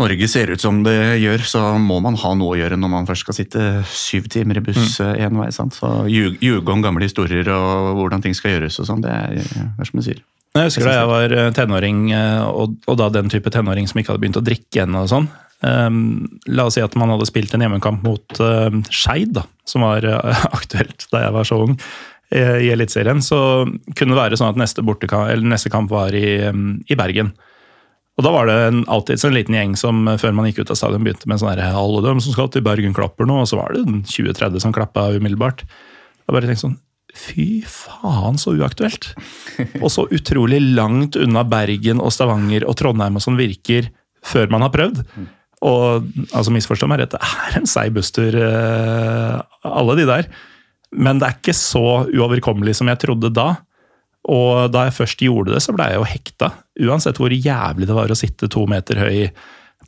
Norge 0.00 0.28
ser 0.32 0.50
ut 0.54 0.62
som 0.62 0.80
det 0.86 1.20
gjør, 1.20 1.44
så 1.46 1.62
må 1.78 2.00
man 2.04 2.16
ha 2.20 2.32
noe 2.38 2.54
å 2.54 2.58
gjøre 2.58 2.78
når 2.80 2.92
man 2.92 3.08
først 3.08 3.26
skal 3.26 3.36
sitte 3.36 3.68
syv 3.92 4.30
timer 4.32 4.60
i 4.60 4.64
buss 4.64 4.96
én 5.02 5.16
mm. 5.16 5.22
Eh, 5.26 5.38
vei. 5.42 5.50
sant? 5.54 5.76
Så 5.76 5.92
Ljuge 6.08 6.72
om 6.72 6.84
gamle 6.84 7.06
historier 7.06 7.48
og 7.54 7.94
hvordan 8.00 8.24
ting 8.24 8.36
skal 8.36 8.56
gjøres 8.56 8.80
og 8.80 8.88
sånn, 8.88 9.04
det 9.04 9.12
er, 9.12 9.40
er 9.76 9.88
som 9.88 10.00
du 10.00 10.06
sier. 10.06 10.22
Jeg 10.50 10.66
husker 10.66 10.88
da 10.88 10.96
jeg 10.96 11.10
var 11.10 11.32
eh, 11.36 11.52
tenåring, 11.54 11.98
eh, 12.16 12.42
og, 12.48 12.74
og, 12.88 12.96
da 12.98 13.06
den 13.14 13.30
type 13.30 13.52
tenåring 13.54 13.86
som 13.86 14.00
ikke 14.00 14.14
hadde 14.14 14.22
begynt 14.24 14.40
å 14.40 14.46
drikke 14.46 14.82
ennå 14.82 15.04
og 15.04 15.12
sånn. 15.12 15.28
Um, 15.60 16.00
la 16.48 16.64
oss 16.66 16.78
si 16.78 16.82
at 16.82 16.94
man 16.98 17.12
hadde 17.12 17.28
spilt 17.28 17.52
en 17.52 17.62
hjemmekamp 17.62 18.00
mot 18.06 18.38
uh, 18.40 18.72
Skeid, 18.88 19.36
som 19.68 19.84
var 19.84 20.06
uh, 20.08 20.46
aktuelt 20.58 21.04
da 21.12 21.26
jeg 21.26 21.36
var 21.36 21.46
så 21.46 21.60
ung 21.66 21.76
i 22.30 22.68
Eliteserien. 22.70 23.18
Så 23.26 23.36
kunne 23.98 24.12
det 24.12 24.20
være 24.20 24.36
sånn 24.38 24.52
at 24.52 24.58
neste, 24.60 24.84
neste 25.42 25.70
kamp 25.72 25.90
var 25.90 26.14
i, 26.14 26.38
i 26.46 26.94
Bergen. 26.94 27.32
Og 28.20 28.24
da 28.26 28.34
var 28.34 28.50
det 28.50 28.54
en, 28.68 28.82
alltid 28.92 29.22
en 29.24 29.32
liten 29.32 29.54
gjeng 29.56 29.74
som 29.80 30.04
før 30.20 30.34
man 30.36 30.50
gikk 30.50 30.58
ut 30.60 30.74
av 30.74 30.76
stadion 30.76 31.06
begynte 31.06 31.28
med 31.30 31.40
sånn 31.40 31.56
alle 31.56 32.02
dem 32.04 32.18
som 32.20 32.34
skal 32.34 32.50
til 32.52 32.64
Bergen 32.66 32.92
klapper 32.92 33.24
nå, 33.24 33.38
og 33.40 33.48
så 33.48 33.56
var 33.56 33.72
det 33.72 33.80
20-30 34.12 34.60
som 34.60 34.74
klappa 34.76 35.06
umiddelbart. 35.14 35.64
Jeg 35.64 36.36
bare 36.36 36.50
tenkte 36.50 36.66
sånn 36.66 36.78
Fy 37.16 37.64
faen, 37.66 38.36
så 38.38 38.52
uaktuelt! 38.54 39.08
Og 39.82 39.88
så 39.90 40.04
utrolig 40.14 40.60
langt 40.76 41.16
unna 41.18 41.42
Bergen 41.42 41.98
og 41.98 42.12
Stavanger 42.14 42.62
og 42.70 42.76
Trondheim 42.78 43.18
og 43.18 43.24
sånn 43.24 43.40
virker 43.40 43.88
før 44.22 44.46
man 44.52 44.62
har 44.62 44.70
prøvd. 44.70 45.00
Og 45.66 46.06
altså 46.30 46.54
misforstå 46.54 46.86
meg 46.86 47.02
rett, 47.02 47.16
det 47.16 47.32
er 47.48 47.58
en 47.58 47.66
seig 47.66 47.90
busstur, 47.96 48.36
eh, 48.38 49.40
alle 49.66 49.98
de 49.98 50.06
der. 50.06 50.30
Men 50.94 51.18
det 51.18 51.26
er 51.26 51.40
ikke 51.40 51.56
så 51.56 52.04
uoverkommelig 52.06 52.76
som 52.78 52.92
jeg 52.92 53.02
trodde 53.02 53.32
da. 53.34 53.48
Og 54.28 54.68
da 54.74 54.84
jeg 54.88 54.98
først 54.98 55.22
gjorde 55.24 55.54
det, 55.54 55.62
så 55.64 55.72
ble 55.72 55.86
jeg 55.88 56.00
jo 56.00 56.10
hekta. 56.10 56.50
Uansett 56.84 57.20
hvor 57.20 57.32
jævlig 57.32 57.88
det 57.88 57.96
var 57.96 58.12
å 58.12 58.18
sitte 58.18 58.50
to 58.52 58.66
meter 58.68 59.00
høy 59.00 59.30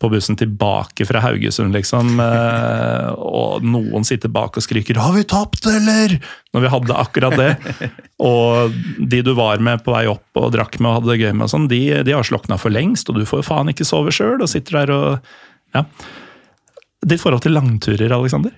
på 0.01 0.09
bussen 0.11 0.39
tilbake 0.41 1.05
fra 1.07 1.21
Haugesund, 1.23 1.75
liksom. 1.77 2.17
eh, 2.25 3.11
Og 3.13 3.67
noen 3.67 4.07
sitter 4.09 4.33
bak 4.33 4.57
og 4.59 4.65
skriker 4.65 4.99
'Har 4.99 5.15
vi 5.15 5.25
tapt, 5.29 5.67
eller?' 5.69 6.19
Når 6.53 6.65
vi 6.65 6.73
hadde 6.73 6.97
akkurat 7.05 7.37
det. 7.39 7.53
Og 8.33 8.73
de 8.99 9.23
du 9.23 9.33
var 9.35 9.59
med 9.59 9.85
på 9.85 9.95
vei 9.95 10.07
opp 10.11 10.37
og 10.37 10.53
drakk 10.53 10.81
med 10.81 10.91
og 10.91 10.97
hadde 11.01 11.13
det 11.13 11.23
gøy 11.23 11.33
med, 11.33 11.47
og 11.47 11.53
sånn, 11.53 11.69
de, 11.69 12.03
de 12.05 12.13
har 12.13 12.27
slokna 12.27 12.59
for 12.61 12.71
lengst, 12.71 13.09
og 13.09 13.17
du 13.17 13.25
får 13.27 13.41
jo 13.41 13.49
faen 13.49 13.73
ikke 13.73 13.87
sove 13.89 14.13
sjøl 14.15 14.43
og 14.43 14.51
sitter 14.53 14.83
der 14.83 14.93
og 14.97 15.33
Ja. 15.73 15.87
Ditt 17.03 17.19
forhold 17.19 17.43
til 17.43 17.57
langturer, 17.57 18.13
Aleksander? 18.15 18.53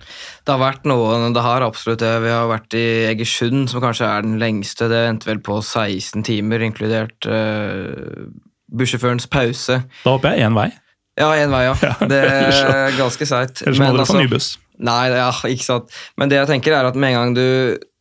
Det 0.45 0.53
har 0.53 0.61
vært 0.61 0.83
noen, 0.89 1.33
det 1.33 1.45
har 1.47 1.65
absolutt 1.65 2.03
det. 2.03 2.13
Vi 2.27 2.33
har 2.33 2.49
vært 2.51 2.77
i 2.77 2.85
Egersund, 3.09 3.71
som 3.73 3.81
kanskje 3.81 4.09
er 4.11 4.27
den 4.27 4.37
lengste. 4.43 4.91
Det 4.93 5.01
endte 5.09 5.31
vel 5.31 5.41
på 5.45 5.57
16 5.63 6.27
timer, 6.29 6.65
inkludert 6.67 7.25
uh, 7.25 8.27
bussjåførens 8.69 9.31
pause. 9.33 9.79
Da 10.03 10.13
håper 10.13 10.35
jeg 10.35 10.45
én 10.45 10.59
vei. 10.59 10.69
Ja, 11.17 11.31
én 11.39 11.55
vei, 11.55 11.63
ja. 11.71 11.95
Det 12.11 12.21
er 12.21 12.99
ganske 12.99 13.29
seigt. 13.31 13.65
Ellers 13.65 13.81
må 13.81 13.91
dere 13.95 14.07
få 14.11 14.21
ny 14.21 14.29
buss. 14.35 14.55
Nei, 14.85 15.07
ja, 15.15 15.31
ikke 15.49 15.65
sant. 15.65 15.97
Men 16.21 16.29
det 16.29 16.43
jeg 16.43 16.51
tenker 16.51 16.77
er 16.77 16.91
at 16.91 16.99
med 16.99 17.15
en 17.15 17.21
gang 17.21 17.37
du, 17.39 17.47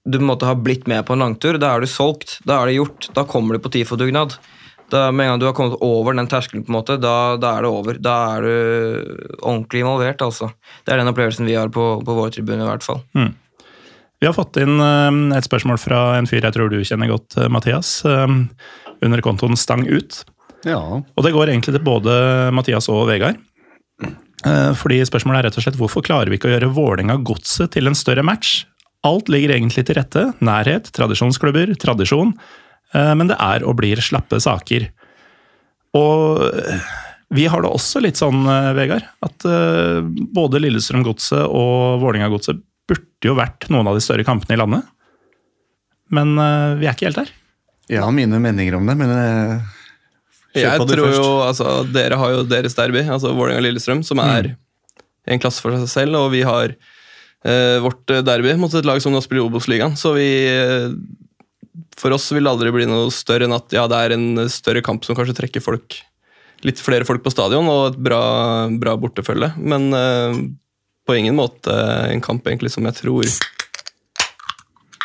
du 0.10 0.20
måtte 0.26 0.50
ha 0.50 0.58
blitt 0.58 0.90
med 0.92 1.06
på 1.08 1.16
en 1.16 1.24
langtur, 1.24 1.60
da 1.62 1.72
er 1.76 1.86
du 1.86 1.88
solgt. 1.88 2.40
Da 2.50 2.60
er 2.60 2.72
det 2.72 2.80
gjort. 2.82 3.12
Da 3.16 3.24
kommer 3.30 3.56
du 3.56 3.64
på 3.64 3.72
TIFO-dugnad. 3.78 4.36
Da, 4.92 5.12
med 5.12 5.26
en 5.26 5.32
gang 5.34 5.40
du 5.42 5.46
har 5.48 5.56
kommet 5.58 5.80
over 5.82 6.14
den 6.14 6.28
terskelen, 6.30 6.66
på 6.66 6.70
en 6.74 6.78
måte, 6.78 6.98
da, 7.02 7.36
da 7.42 7.56
er 7.58 7.66
det 7.66 7.70
over. 7.72 7.98
Da 8.04 8.16
er 8.36 8.42
du 8.46 9.38
ordentlig 9.42 9.82
involvert, 9.82 10.22
altså. 10.22 10.52
Det 10.86 10.94
er 10.94 11.02
den 11.02 11.10
opplevelsen 11.10 11.48
vi 11.50 11.56
har 11.58 11.72
på, 11.74 11.86
på 12.06 12.18
vår 12.18 12.36
tribune, 12.36 12.62
i 12.62 12.70
hvert 12.70 12.86
fall. 12.86 13.02
Mm. 13.18 13.32
Vi 14.22 14.28
har 14.30 14.36
fått 14.38 14.60
inn 14.62 14.78
eh, 14.80 15.38
et 15.38 15.48
spørsmål 15.48 15.80
fra 15.82 16.04
en 16.20 16.30
fyr 16.30 16.46
jeg 16.46 16.56
tror 16.56 16.70
du 16.72 16.78
kjenner 16.86 17.10
godt, 17.12 17.36
eh, 17.40 17.50
Mathias. 17.52 17.96
eh, 18.06 18.38
Under 19.04 19.24
kontoen 19.26 19.58
Stang 19.60 19.88
ut. 19.90 20.22
Ja. 20.64 20.80
Og 20.80 21.26
det 21.26 21.34
går 21.36 21.50
egentlig 21.52 21.74
til 21.76 21.84
både 21.84 22.14
Mathias 22.56 22.88
og 22.92 23.08
Vegard. 23.10 23.42
Eh, 24.04 24.72
Fordi 24.80 25.02
spørsmålet 25.08 25.42
er 25.42 25.50
rett 25.50 25.58
og 25.60 25.66
slett 25.66 25.80
hvorfor 25.80 26.06
klarer 26.06 26.32
vi 26.32 26.38
ikke 26.40 26.48
å 26.52 26.54
gjøre 26.54 26.72
Vålerenga-godset 26.76 27.74
til 27.76 27.90
en 27.90 27.98
større 27.98 28.24
match? 28.24 28.62
Alt 29.04 29.28
ligger 29.28 29.52
egentlig 29.58 29.84
til 29.88 29.98
rette. 30.00 30.30
Nærhet, 30.40 30.88
tradisjonsklubber, 30.96 31.74
tradisjon. 31.80 32.32
Eh, 32.94 33.14
Men 33.18 33.32
det 33.32 33.38
er 33.42 33.66
og 33.68 33.78
blir 33.80 34.02
slappe 34.04 34.40
saker. 34.44 34.88
Og 35.98 36.44
eh, 36.48 36.90
vi 37.34 37.48
har 37.50 37.64
det 37.66 37.72
også 37.74 38.02
litt 38.04 38.20
sånn, 38.20 38.44
eh, 38.50 38.72
Vegard, 38.78 39.06
at 39.26 39.46
både 40.38 40.62
Lillestrøm-godset 40.62 41.46
og 41.48 42.02
Vålerenga-godset 42.04 42.62
burde 42.90 43.30
jo 43.30 43.38
vært 43.38 43.70
noen 43.74 43.88
av 43.90 43.98
de 43.98 44.04
større 44.04 44.26
kampene 44.28 44.58
i 44.58 44.60
landet. 44.60 44.84
Men 46.14 46.36
vi 46.78 46.86
er 46.86 46.94
ikke 46.94 47.08
helt 47.08 47.22
der. 47.24 47.32
Jeg 47.90 48.04
har 48.04 48.12
mine 48.14 48.38
meninger 48.44 48.76
om 48.78 48.86
det, 48.86 48.94
men 49.00 49.10
Jeg 50.54 50.78
tror 50.84 51.00
først. 51.08 51.18
jo, 51.18 51.30
altså, 51.42 51.70
Dere 51.90 52.20
har 52.20 52.36
jo 52.36 52.44
deres 52.46 52.76
derby, 52.78 53.02
altså 53.08 53.32
Vålerenga-Lillestrøm, 53.34 54.04
som 54.06 54.22
er 54.22 54.52
en 55.26 55.42
klasse 55.42 55.64
for 55.64 55.74
seg 55.80 55.90
selv. 55.90 56.20
Og 56.20 56.32
vi 56.36 56.44
har 56.46 56.76
eh, 56.76 57.80
vårt 57.82 58.06
derby 58.28 58.54
mot 58.60 58.74
et 58.78 58.86
lag 58.86 59.02
som 59.02 59.16
nå 59.16 59.24
spiller 59.24 59.48
Obos-ligaen. 59.48 59.96
Så 59.98 60.14
vi 60.20 60.28
For 61.98 62.14
oss 62.14 62.30
vil 62.34 62.46
det 62.46 62.52
aldri 62.54 62.74
bli 62.74 62.88
noe 62.90 63.12
større 63.14 63.48
enn 63.48 63.56
at 63.56 63.74
ja, 63.74 63.88
det 63.90 64.00
er 64.00 64.16
en 64.16 64.44
større 64.52 64.84
kamp 64.86 65.06
som 65.06 65.18
kanskje 65.18 65.38
trekker 65.38 65.64
folk 65.64 66.02
litt 66.64 66.80
flere 66.80 67.04
folk 67.08 67.24
på 67.24 67.32
stadion 67.34 67.68
og 67.68 67.82
et 67.92 67.98
bra, 68.00 68.22
bra 68.80 68.96
bortefølge. 69.00 69.54
Men 69.60 69.90
eh, 69.98 70.38
på 71.08 71.18
ingen 71.20 71.36
måte 71.36 71.74
en 72.08 72.24
kamp 72.24 72.48
egentlig 72.48 72.74
som 72.74 72.88
jeg 72.90 73.02
tror 73.02 73.28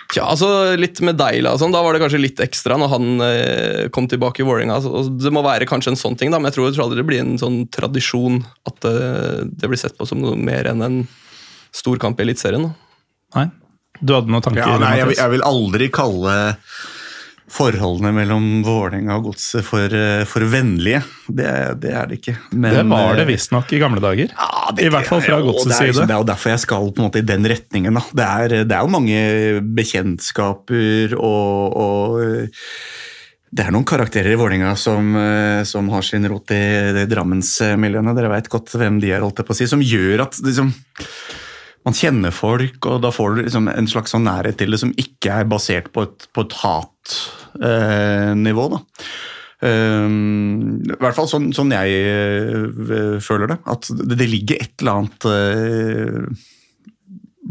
Tja, 0.09 0.23
altså 0.25 0.73
litt 0.81 1.03
med 1.05 1.19
Deila 1.21 1.51
og 1.53 1.61
sånn, 1.61 1.73
da 1.75 1.83
var 1.85 1.93
det 1.93 2.01
kanskje 2.01 2.23
litt 2.23 2.39
ekstra 2.41 2.79
når 2.81 2.89
han 2.95 3.25
eh, 3.27 3.81
kom 3.93 4.07
tilbake 4.09 4.41
i 4.41 4.47
Vålerenga. 4.49 4.79
Altså, 4.79 5.03
det 5.13 5.33
må 5.37 5.43
være 5.45 5.69
kanskje 5.69 5.93
en 5.93 6.01
sånn 6.01 6.17
ting, 6.17 6.33
da, 6.33 6.41
men 6.41 6.49
jeg 6.49 6.57
tror, 6.57 6.65
jeg 6.71 6.79
tror 6.79 6.87
aldri 6.87 7.03
det 7.03 7.09
blir 7.11 7.21
en 7.21 7.37
sånn 7.37 7.59
tradisjon 7.75 8.39
at 8.71 8.89
eh, 8.89 9.43
det 9.45 9.69
blir 9.69 9.81
sett 9.81 9.99
på 9.99 10.09
som 10.09 10.23
noe 10.23 10.33
mer 10.41 10.71
enn 10.71 10.81
en 10.87 10.97
stor 11.77 12.01
kamp 12.01 12.17
i 12.17 12.25
Eliteserien. 12.25 12.71
Nei? 13.37 13.45
Du 14.01 14.15
hadde 14.15 14.31
noen 14.31 14.45
tanker? 14.45 14.63
Ja, 14.63 14.79
nei, 14.83 14.95
jeg, 15.01 15.17
jeg 15.19 15.35
vil 15.35 15.45
aldri 15.47 15.91
kalle 15.95 16.37
forholdene 17.49 18.11
mellom 18.13 18.45
Vålerenga 18.61 19.15
og 19.17 19.31
Godset 19.31 19.65
for, 19.65 19.89
eh, 19.89 20.21
for 20.29 20.45
vennlige. 20.53 21.01
Det, 21.33 21.49
det 21.81 21.95
er 21.97 22.11
det 22.11 22.19
ikke. 22.21 22.35
Men, 22.53 22.75
det 22.77 22.83
var 22.91 23.17
det 23.17 23.25
eh, 23.25 23.31
visstnok 23.31 23.73
i 23.73 23.81
gamle 23.81 24.03
dager. 24.05 24.35
Ja, 24.37 24.69
det- 24.77 24.85
I 24.85 24.91
hvert 24.93 25.09
fall 25.09 25.23
fra 25.25 25.41
Godsets 25.41 25.81
liksom- 25.81 25.95
side. 25.95 26.07
Det 26.11 26.15
er 26.17 26.21
jo 26.21 26.29
derfor 26.29 26.53
jeg 26.53 26.61
skal 26.67 26.93
på 26.93 27.01
en 27.01 27.09
måte 27.09 27.23
i 27.23 27.29
den 27.33 27.49
retningen. 27.49 27.95
Da. 27.97 28.05
Det, 28.21 28.27
er, 28.29 28.65
det 28.69 28.77
er 28.77 28.85
jo 28.85 28.93
mange 28.93 29.19
bekjentskaper 29.81 31.17
og, 31.17 31.77
og 31.81 32.21
eh, 32.23 32.69
det 33.49 33.65
er 33.65 33.73
noen 33.73 33.89
karakterer 33.89 34.35
i 34.35 34.37
Vålerenga 34.37 34.75
som, 34.77 35.15
som 35.65 35.87
har 35.89 36.03
sin 36.05 36.29
rot 36.29 36.53
i, 36.53 36.59
i 37.01 37.07
Drammensmiljøene. 37.09 38.13
Dere 38.19 38.29
veit 38.29 38.51
godt 38.53 38.75
hvem 38.77 38.99
de 39.01 39.15
er, 39.17 39.25
holdt 39.25 39.41
jeg 39.41 39.49
på 39.49 39.57
å 39.57 39.57
si, 39.57 39.65
som 39.71 39.81
gjør 39.81 40.27
at 40.27 40.37
liksom, 40.45 40.69
man 41.87 41.97
kjenner 41.97 42.35
folk, 42.35 42.79
og 42.91 43.03
da 43.05 43.13
får 43.15 43.35
du 43.35 43.43
liksom 43.45 43.71
en 43.71 43.91
slags 43.91 44.15
sånn 44.15 44.27
nærhet 44.27 44.59
til 44.61 44.75
det 44.75 44.83
som 44.83 44.95
ikke 44.99 45.41
er 45.41 45.49
basert 45.49 45.93
på 45.95 46.09
et, 46.09 46.29
på 46.35 46.47
et 46.47 46.61
hatnivå. 46.63 48.71
Eh, 48.77 48.85
Um, 49.59 50.85
I 50.87 50.95
hvert 51.03 51.17
fall 51.17 51.27
sånn, 51.27 51.49
sånn 51.51 51.73
jeg 51.75 51.91
uh, 52.79 53.19
føler 53.23 53.51
det. 53.51 53.57
At 53.67 53.89
det, 53.91 54.29
ligger 54.31 54.61
et 54.63 54.75
eller 54.79 55.01
annet 55.01 55.27
uh, 55.27 56.45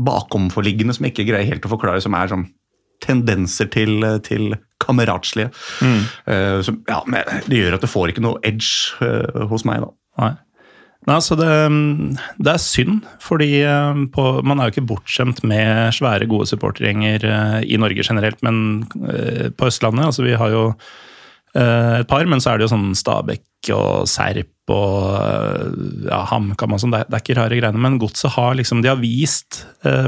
bakomforliggende 0.07 0.95
som 0.95 1.07
jeg 1.07 1.15
ikke 1.15 1.27
greier 1.33 1.49
helt 1.49 1.67
å 1.67 1.73
forklare, 1.73 2.03
som 2.03 2.15
er 2.15 2.31
sånn 2.31 2.47
tendenser 3.03 3.67
til, 3.69 4.01
til 4.25 4.55
kameratslige. 4.81 5.51
Eh, 6.25 6.57
som, 6.65 6.79
ja, 6.89 6.97
men 7.05 7.21
det 7.45 7.59
gjør 7.59 7.75
at 7.77 7.83
det 7.85 7.91
får 7.91 8.09
ikke 8.09 8.23
noe 8.25 8.41
edge 8.41 8.97
hos 9.51 9.67
meg, 9.69 9.83
da. 9.83 9.91
Nei. 10.17 10.31
Nei, 11.07 11.15
altså 11.21 11.37
det, 11.39 11.49
det 12.43 12.51
er 12.51 12.59
synd, 12.59 13.05
fordi 13.23 13.61
eh, 13.63 13.99
på, 14.11 14.23
man 14.43 14.59
er 14.59 14.67
jo 14.67 14.75
ikke 14.75 14.89
bortskjemt 14.89 15.39
med 15.47 15.95
svære, 15.95 16.27
gode 16.27 16.49
supportergjenger 16.49 17.23
eh, 17.23 17.59
i 17.71 17.79
Norge 17.79 18.03
generelt, 18.03 18.41
men 18.43 18.57
eh, 19.07 19.47
på 19.55 19.69
Østlandet 19.69 20.09
altså 20.09 20.27
Vi 20.27 20.35
har 20.39 20.55
jo 20.55 20.71
et 21.57 22.05
par, 22.05 22.27
men 22.29 22.41
så 22.43 22.51
er 22.51 22.59
det 22.59 22.67
jo 22.67 22.73
sånn 22.73 22.91
Stabekk 22.93 23.69
og 23.73 24.03
Serp 24.11 24.69
og 24.69 26.03
ja, 26.05 26.19
HamKam 26.29 26.75
og 26.75 26.81
sånn. 26.83 26.91
Det, 26.93 26.99
det 27.07 27.17
er 27.17 27.23
ikke 27.23 27.37
rare 27.39 27.57
greiene, 27.57 27.81
men 27.81 27.95
Godset 27.97 28.35
har 28.35 28.53
liksom 28.59 28.83
De 28.85 28.91
har 28.91 28.99
vist 29.01 29.63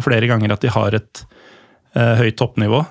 flere 0.06 0.30
ganger 0.30 0.54
at 0.54 0.62
de 0.62 0.70
har 0.76 1.00
et 1.00 1.24
høyt 1.96 2.38
toppnivå. 2.38 2.84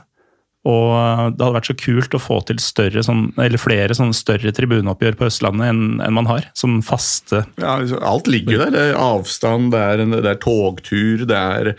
Og 0.68 1.32
det 1.32 1.40
hadde 1.40 1.54
vært 1.54 1.70
så 1.70 1.76
kult 1.80 2.16
å 2.18 2.20
få 2.20 2.38
til 2.48 2.58
større, 2.60 3.00
sånn, 3.06 3.28
eller 3.40 3.60
flere 3.62 3.96
sånn 3.96 4.12
større 4.16 4.52
tribuneoppgjør 4.52 5.16
på 5.16 5.28
Østlandet 5.30 5.70
enn, 5.70 5.82
enn 6.04 6.16
man 6.18 6.28
har. 6.28 6.50
som 6.58 6.80
faste 6.84 7.44
Ja, 7.56 7.78
liksom, 7.80 8.02
alt 8.04 8.28
ligger 8.28 8.56
jo 8.58 8.60
der. 8.66 8.74
Det 8.74 8.84
er 8.90 9.00
avstand, 9.00 9.72
det 9.72 9.80
er, 9.80 10.04
en, 10.04 10.18
det 10.18 10.34
er 10.34 10.42
togtur, 10.42 11.24
det 11.30 11.40
er, 11.40 11.72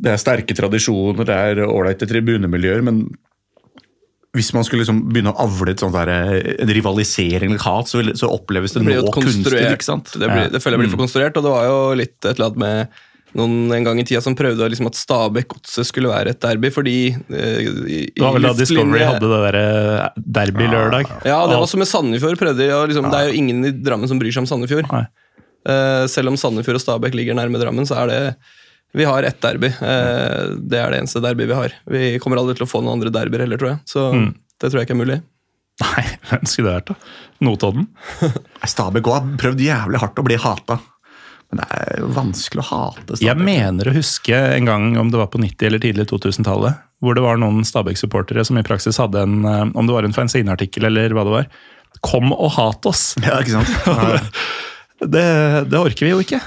det 0.00 0.12
er 0.12 0.20
sterke 0.20 0.56
tradisjoner, 0.58 1.24
det 1.24 1.40
er 1.48 1.64
ålreite 1.64 2.08
tribunemiljøer. 2.10 2.84
Men 2.84 3.06
hvis 4.36 4.52
man 4.54 4.66
skulle 4.66 4.84
liksom 4.84 5.00
begynne 5.10 5.32
å 5.32 5.42
avle 5.46 5.72
et 5.72 5.82
sånt 5.82 5.96
der, 5.96 6.10
en 6.62 6.70
rivalisering 6.76 7.54
eller 7.54 7.64
hat, 7.64 7.88
så, 7.90 7.98
vil, 8.02 8.12
så 8.18 8.28
oppleves 8.30 8.76
det, 8.76 8.84
Det 8.86 9.00
nå 9.00 9.14
kunstig. 9.16 9.64
ikke 9.64 9.86
sant? 9.86 10.12
Det, 10.14 10.28
blir, 10.28 10.50
det 10.52 10.60
føler 10.62 10.78
jeg 10.78 10.84
blir 10.84 10.92
for 10.92 11.02
konstruert, 11.02 11.40
og 11.40 11.46
det 11.46 11.54
var 11.56 11.66
jo 11.66 11.78
litt 11.98 12.18
et 12.20 12.34
eller 12.36 12.50
annet 12.52 12.60
med 12.62 13.00
noen 13.38 13.70
en 13.76 13.84
gang 13.86 13.98
i 14.00 14.04
tida 14.08 14.20
som 14.24 14.34
prøvde 14.38 14.66
liksom 14.72 14.88
at 14.90 14.96
Stabæk-godset 14.98 15.86
skulle 15.86 16.10
være 16.10 16.32
et 16.34 16.40
derby, 16.42 16.70
fordi 16.74 16.94
eh, 17.14 17.58
i, 17.86 17.98
Det 18.16 18.24
var 18.24 18.34
vel 18.36 18.48
da 18.48 18.52
Discovery 18.58 19.02
hadde 19.06 19.20
det 19.30 19.40
derre 19.46 20.10
derby 20.40 20.66
lørdag. 20.70 21.10
Ja, 21.28 21.40
det 21.46 21.58
var 21.60 21.66
som 21.70 21.78
med 21.82 21.88
Sandefjord. 21.90 22.38
prøvde 22.40 22.58
de, 22.64 22.70
liksom, 22.90 23.10
Det 23.12 23.20
er 23.20 23.28
jo 23.30 23.38
ingen 23.42 23.64
i 23.68 23.72
Drammen 23.86 24.10
som 24.10 24.18
bryr 24.18 24.34
seg 24.34 24.42
om 24.46 24.50
Sandefjord. 24.50 24.90
Eh, 24.90 26.04
selv 26.10 26.32
om 26.32 26.36
Sandefjord 26.40 26.80
og 26.80 26.84
Stabæk 26.86 27.14
ligger 27.14 27.36
nærme 27.38 27.60
Drammen, 27.62 27.86
så 27.86 27.98
er 28.02 28.06
det 28.10 28.20
Vi 28.98 29.04
har 29.06 29.22
ett 29.22 29.40
derby. 29.44 29.68
Eh, 29.70 30.54
det 30.66 30.78
er 30.82 30.90
det 30.90 30.98
eneste 31.04 31.20
derby 31.22 31.46
vi 31.46 31.54
har. 31.54 31.70
Vi 31.86 32.18
kommer 32.18 32.40
aldri 32.42 32.56
til 32.58 32.66
å 32.66 32.70
få 32.70 32.80
noen 32.82 32.96
andre 32.98 33.12
derbyer 33.14 33.44
heller, 33.46 33.60
tror 33.60 33.76
jeg. 33.76 33.78
Så 33.86 34.08
Mm. 34.12 34.32
det 34.58 34.70
tror 34.72 34.80
jeg 34.80 34.88
ikke 34.88 34.96
er 34.98 35.04
mulig. 35.06 35.20
Nei, 35.80 36.02
hvem 36.28 36.42
skulle 36.50 36.72
det 36.72 36.80
vært, 36.80 36.90
da? 36.90 36.94
Notodden? 37.46 37.86
Stabæk 38.66 39.06
har 39.06 39.28
prøvd 39.40 39.62
jævlig 39.64 40.00
hardt 40.02 40.18
å 40.18 40.24
bli 40.26 40.36
hata. 40.36 40.80
Men 41.50 41.62
det 41.62 41.66
er 41.80 42.02
jo 42.04 42.10
vanskelig 42.14 42.62
å 42.62 42.68
hate 42.68 43.16
Stabæk. 43.16 43.24
Jeg 43.26 43.42
mener 43.42 43.90
å 43.90 43.94
huske 43.96 44.38
en 44.54 44.68
gang, 44.68 44.86
om 45.00 45.10
det 45.10 45.18
var 45.18 45.30
på 45.32 45.40
90- 45.42 45.66
eller 45.66 45.82
tidlig 45.82 46.06
2000-tallet, 46.12 46.78
hvor 47.02 47.16
det 47.18 47.24
var 47.24 47.40
noen 47.42 47.64
Stabæk-supportere 47.66 48.44
som 48.46 48.60
i 48.60 48.64
praksis 48.66 49.00
hadde 49.02 49.24
en 49.24 49.40
eh, 49.48 49.66
Om 49.74 49.88
det 49.88 49.96
var 49.96 50.06
en 50.06 50.14
fanzine-artikkel 50.14 50.86
eller 50.90 51.16
hva 51.16 51.26
det 51.26 51.34
var. 51.34 51.50
Kom 52.06 52.30
og 52.36 52.54
hat 52.58 52.86
oss! 52.86 53.12
Ja, 53.26 53.40
ikke 53.42 53.58
sant? 53.58 53.76
Ja. 53.90 54.20
Det, 55.00 55.28
det 55.72 55.78
orker 55.80 56.04
vi 56.04 56.10
jo 56.12 56.18
ikke. 56.20 56.38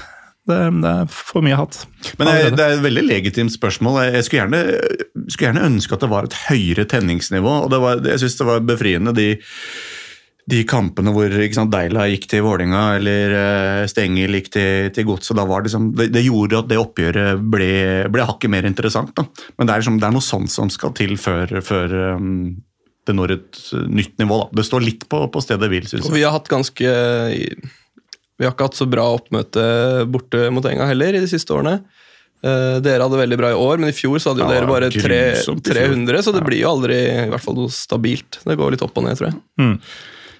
Det, 0.46 0.56
det 0.84 0.90
er 0.90 1.08
for 1.10 1.42
mye 1.42 1.56
hat. 1.58 1.80
Men 2.20 2.28
det, 2.28 2.52
det 2.54 2.62
er 2.62 2.76
et 2.76 2.84
veldig 2.84 3.02
legitimt 3.02 3.50
spørsmål. 3.50 3.96
Jeg 4.12 4.26
skulle 4.26 4.44
gjerne, 4.44 4.60
skulle 5.26 5.48
gjerne 5.48 5.64
ønske 5.72 5.96
at 5.96 6.04
det 6.04 6.10
var 6.12 6.28
et 6.28 6.36
høyere 6.44 6.84
tenningsnivå. 6.86 7.54
og 7.64 7.72
det 7.72 7.80
var, 7.82 8.02
Jeg 8.12 8.22
syns 8.22 8.36
det 8.38 8.46
var 8.46 8.62
befriende 8.68 9.14
de, 9.16 9.26
de 10.50 10.60
kampene 10.68 11.12
hvor 11.14 11.32
ikke 11.32 11.56
sant, 11.56 11.72
Deila 11.72 12.04
gikk 12.10 12.26
til 12.28 12.42
Vålinga 12.44 12.82
eller 12.98 13.32
uh, 13.32 13.86
Stengel 13.88 14.36
gikk 14.36 14.50
til, 14.52 14.90
til 14.92 15.08
da 15.08 15.46
var 15.48 15.62
det 15.62 15.70
liksom, 15.70 15.88
det, 15.96 16.10
det 16.12 16.24
gjorde 16.26 16.60
at 16.60 16.68
det 16.68 16.80
oppgjøret 16.82 17.46
ble, 17.54 17.70
ble 18.12 18.26
hakket 18.28 18.52
mer 18.52 18.68
interessant. 18.68 19.14
Da. 19.16 19.24
Men 19.56 19.66
det 19.68 19.72
er, 19.72 19.84
liksom, 19.84 19.98
det 20.02 20.08
er 20.10 20.16
noe 20.16 20.24
sånt 20.24 20.52
som 20.52 20.72
skal 20.72 20.92
til 20.98 21.16
før, 21.20 21.56
før 21.64 21.96
um, 22.20 22.34
det 23.08 23.16
når 23.16 23.36
et 23.38 23.62
nytt 23.88 24.18
nivå. 24.20 24.42
Da. 24.44 24.60
Det 24.60 24.68
står 24.68 24.84
litt 24.84 25.08
på, 25.08 25.24
på 25.32 25.44
stedet 25.44 25.70
hvil, 25.72 25.88
syns 25.88 26.04
Og 26.04 26.12
jeg. 26.12 26.18
vi 26.20 26.26
har 26.26 26.36
hatt 26.36 26.52
ganske 26.52 26.92
Vi 28.34 28.46
har 28.46 28.52
ikke 28.52 28.68
hatt 28.68 28.78
så 28.80 28.88
bra 28.90 29.08
oppmøte 29.16 29.64
borte 30.12 30.48
mot 30.52 30.64
Enga 30.68 30.88
heller 30.92 31.16
i 31.16 31.24
de 31.24 31.30
siste 31.30 31.56
årene. 31.56 31.78
Eh, 32.44 32.78
dere 32.84 33.06
hadde 33.06 33.16
veldig 33.16 33.36
bra 33.40 33.50
i 33.54 33.56
år, 33.56 33.78
men 33.80 33.88
i 33.88 33.96
fjor 33.96 34.20
så 34.20 34.32
hadde 34.32 34.44
jo 34.44 34.48
Ja, 34.50 34.56
dere 34.58 34.68
bare 34.68 34.90
tre, 34.92 35.20
grusomt 35.32 35.64
i 35.64 35.72
fjor. 35.72 35.94
300, 35.94 36.24
så 36.26 36.34
det 36.34 36.42
blir 36.44 36.60
jo 36.60 36.72
aldri 36.74 36.98
i 37.08 37.28
hvert 37.32 37.44
fall 37.44 37.56
noe 37.56 37.72
stabilt. 37.72 38.42
Det 38.44 38.56
går 38.60 38.74
litt 38.74 38.84
opp 38.84 39.00
og 39.00 39.06
ned, 39.06 39.16
tror 39.16 39.30
jeg. 39.30 39.38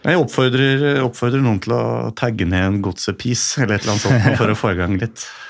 Jeg 0.04 0.20
oppfordrer, 0.20 0.84
oppfordrer 1.04 1.40
noen 1.40 1.62
til 1.64 1.72
å 1.76 1.84
tagge 2.18 2.44
ned 2.48 2.66
en 2.66 2.82
godsepiece 2.84 3.62
eller 3.62 3.78
et 3.78 3.86
eller 3.86 3.94
annet 3.94 4.04
sånt 4.04 4.38
for 4.40 4.52
å 4.52 4.58
få 4.58 4.74
i 4.74 4.78
gang 4.82 5.00
litt. 5.00 5.24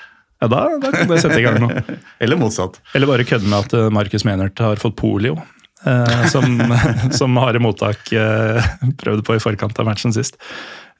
Ja, 0.42 0.48
da, 0.50 0.64
da 0.76 0.90
kan 0.92 1.08
det 1.08 1.20
sette 1.22 1.38
i 1.40 1.44
gang 1.44 1.54
noe. 1.62 1.80
Eller 2.20 2.36
motsatt. 2.36 2.74
Eller 2.92 3.08
bare 3.08 3.24
kødde 3.24 3.48
med 3.48 3.64
at 3.64 3.74
eh, 3.78 3.86
Markus 3.94 4.26
Menert 4.28 4.58
har 4.60 4.76
fått 4.82 4.96
polio. 4.98 5.38
Eh, 5.84 6.26
som, 6.32 6.74
som 7.18 7.36
harde 7.36 7.60
mottak 7.60 8.12
eh, 8.12 8.72
prøvde 9.00 9.24
på 9.24 9.36
i 9.36 9.42
forkant 9.42 9.78
av 9.80 9.88
matchen 9.88 10.14
sist. 10.16 10.38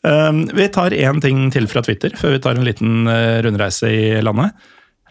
Eh, 0.05 0.33
vi 0.53 0.69
tar 0.73 0.97
én 0.97 1.21
ting 1.25 1.47
til 1.55 1.69
fra 1.71 1.83
Twitter 1.85 2.17
før 2.21 2.37
vi 2.37 2.43
tar 2.45 2.57
en 2.57 2.69
liten 2.69 3.11
rundreise 3.45 3.91
i 3.91 4.07
landet. 4.25 4.55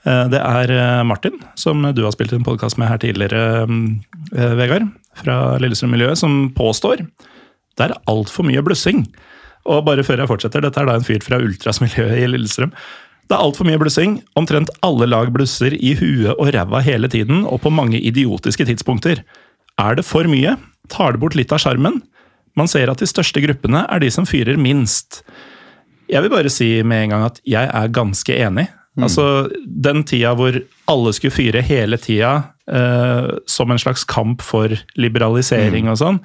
Det 0.03 0.39
er 0.43 0.71
Martin, 1.07 1.37
som 1.55 1.79
du 1.95 2.01
har 2.03 2.11
spilt 2.11 2.33
en 2.35 2.43
podkast 2.43 2.75
med 2.75 2.89
her 2.91 2.97
tidligere, 2.99 3.63
Vegard. 4.59 4.89
Fra 5.15 5.37
Lillestrøm 5.63 5.93
Miljøet, 5.95 6.19
som 6.19 6.49
påstår 6.57 7.05
det 7.77 7.87
er 7.87 7.95
altfor 8.11 8.45
mye 8.47 8.63
blussing. 8.65 9.05
Og 9.69 9.85
bare 9.87 10.03
før 10.03 10.23
jeg 10.23 10.31
fortsetter, 10.31 10.63
dette 10.65 10.81
er 10.81 10.89
da 10.89 10.97
en 10.99 11.07
fyr 11.07 11.23
fra 11.23 11.39
ultrasmiljøet 11.41 12.19
i 12.19 12.27
Lillestrøm. 12.29 12.73
Det 13.29 13.37
er 13.37 13.45
altfor 13.45 13.67
mye 13.67 13.79
blussing. 13.79 14.17
Omtrent 14.39 14.71
alle 14.83 15.07
lag 15.07 15.31
blusser 15.33 15.75
i 15.77 15.93
huet 15.99 16.35
og 16.35 16.51
ræva 16.53 16.83
hele 16.83 17.07
tiden, 17.11 17.45
og 17.47 17.63
på 17.63 17.71
mange 17.71 18.01
idiotiske 18.01 18.67
tidspunkter. 18.67 19.23
Er 19.79 19.97
det 19.97 20.05
for 20.05 20.27
mye? 20.29 20.57
Tar 20.91 21.15
det 21.15 21.23
bort 21.23 21.37
litt 21.39 21.53
av 21.55 21.63
sjarmen? 21.63 22.01
Man 22.59 22.69
ser 22.69 22.91
at 22.91 23.01
de 23.01 23.09
største 23.09 23.41
gruppene 23.41 23.85
er 23.89 24.03
de 24.03 24.11
som 24.13 24.27
fyrer 24.29 24.59
minst. 24.61 25.23
Jeg 26.11 26.21
vil 26.25 26.33
bare 26.33 26.51
si 26.51 26.75
med 26.85 27.07
en 27.07 27.15
gang 27.15 27.27
at 27.31 27.39
jeg 27.47 27.69
er 27.71 27.93
ganske 27.95 28.35
enig. 28.35 28.67
Altså, 29.01 29.49
Den 29.65 30.03
tida 30.05 30.35
hvor 30.37 30.59
alle 30.91 31.13
skulle 31.15 31.33
fyre 31.33 31.63
hele 31.65 31.97
tida 31.97 32.33
eh, 32.69 33.31
som 33.49 33.71
en 33.71 33.81
slags 33.81 34.03
kamp 34.05 34.43
for 34.45 34.75
liberalisering 34.99 35.89
og 35.89 35.97
sånn, 36.03 36.19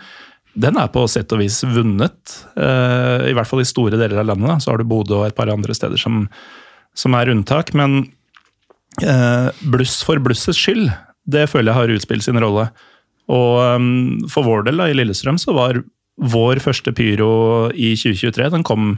den 0.58 0.78
er 0.80 0.90
på 0.92 1.04
sett 1.10 1.32
og 1.34 1.42
vis 1.42 1.60
vunnet. 1.62 2.34
Eh, 2.58 3.28
I 3.30 3.34
hvert 3.36 3.48
fall 3.48 3.62
i 3.62 3.68
store 3.68 3.98
deler 4.00 4.22
av 4.22 4.30
landet. 4.32 4.64
Så 4.64 4.72
har 4.72 4.80
du 4.80 4.88
Bodø 4.88 5.20
og 5.20 5.28
et 5.28 5.36
par 5.38 5.50
andre 5.52 5.76
steder 5.76 6.00
som, 6.00 6.24
som 6.98 7.14
er 7.18 7.30
unntak. 7.32 7.70
Men 7.78 8.00
eh, 9.02 9.48
bluss 9.70 10.00
for 10.06 10.20
blussets 10.22 10.58
skyld, 10.58 10.88
det 11.28 11.46
føler 11.52 11.70
jeg 11.70 11.78
har 11.78 11.94
utspilt 11.94 12.26
sin 12.26 12.40
rolle. 12.42 12.68
Og 13.28 13.60
um, 13.76 14.26
for 14.32 14.46
vår 14.46 14.66
del 14.66 14.80
da, 14.80 14.88
i 14.88 14.96
Lillestrøm 14.96 15.38
så 15.40 15.54
var 15.56 15.82
vår 16.18 16.62
første 16.64 16.90
pyro 16.96 17.68
i 17.76 17.92
2023 17.94 18.48
Den 18.54 18.64
kom 18.66 18.94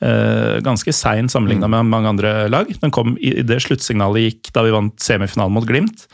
eh, 0.00 0.56
ganske 0.64 0.94
seint 0.94 1.34
sammenligna 1.34 1.68
med 1.68 1.90
mange 1.90 2.12
andre 2.14 2.36
lag. 2.52 2.70
Den 2.80 2.94
kom 2.94 3.16
i 3.20 3.34
det 3.44 3.58
sluttsignalet 3.66 4.30
gikk 4.30 4.54
da 4.56 4.64
vi 4.64 4.72
vant 4.72 4.96
semifinalen 5.02 5.58
mot 5.58 5.66
Glimt. 5.68 6.06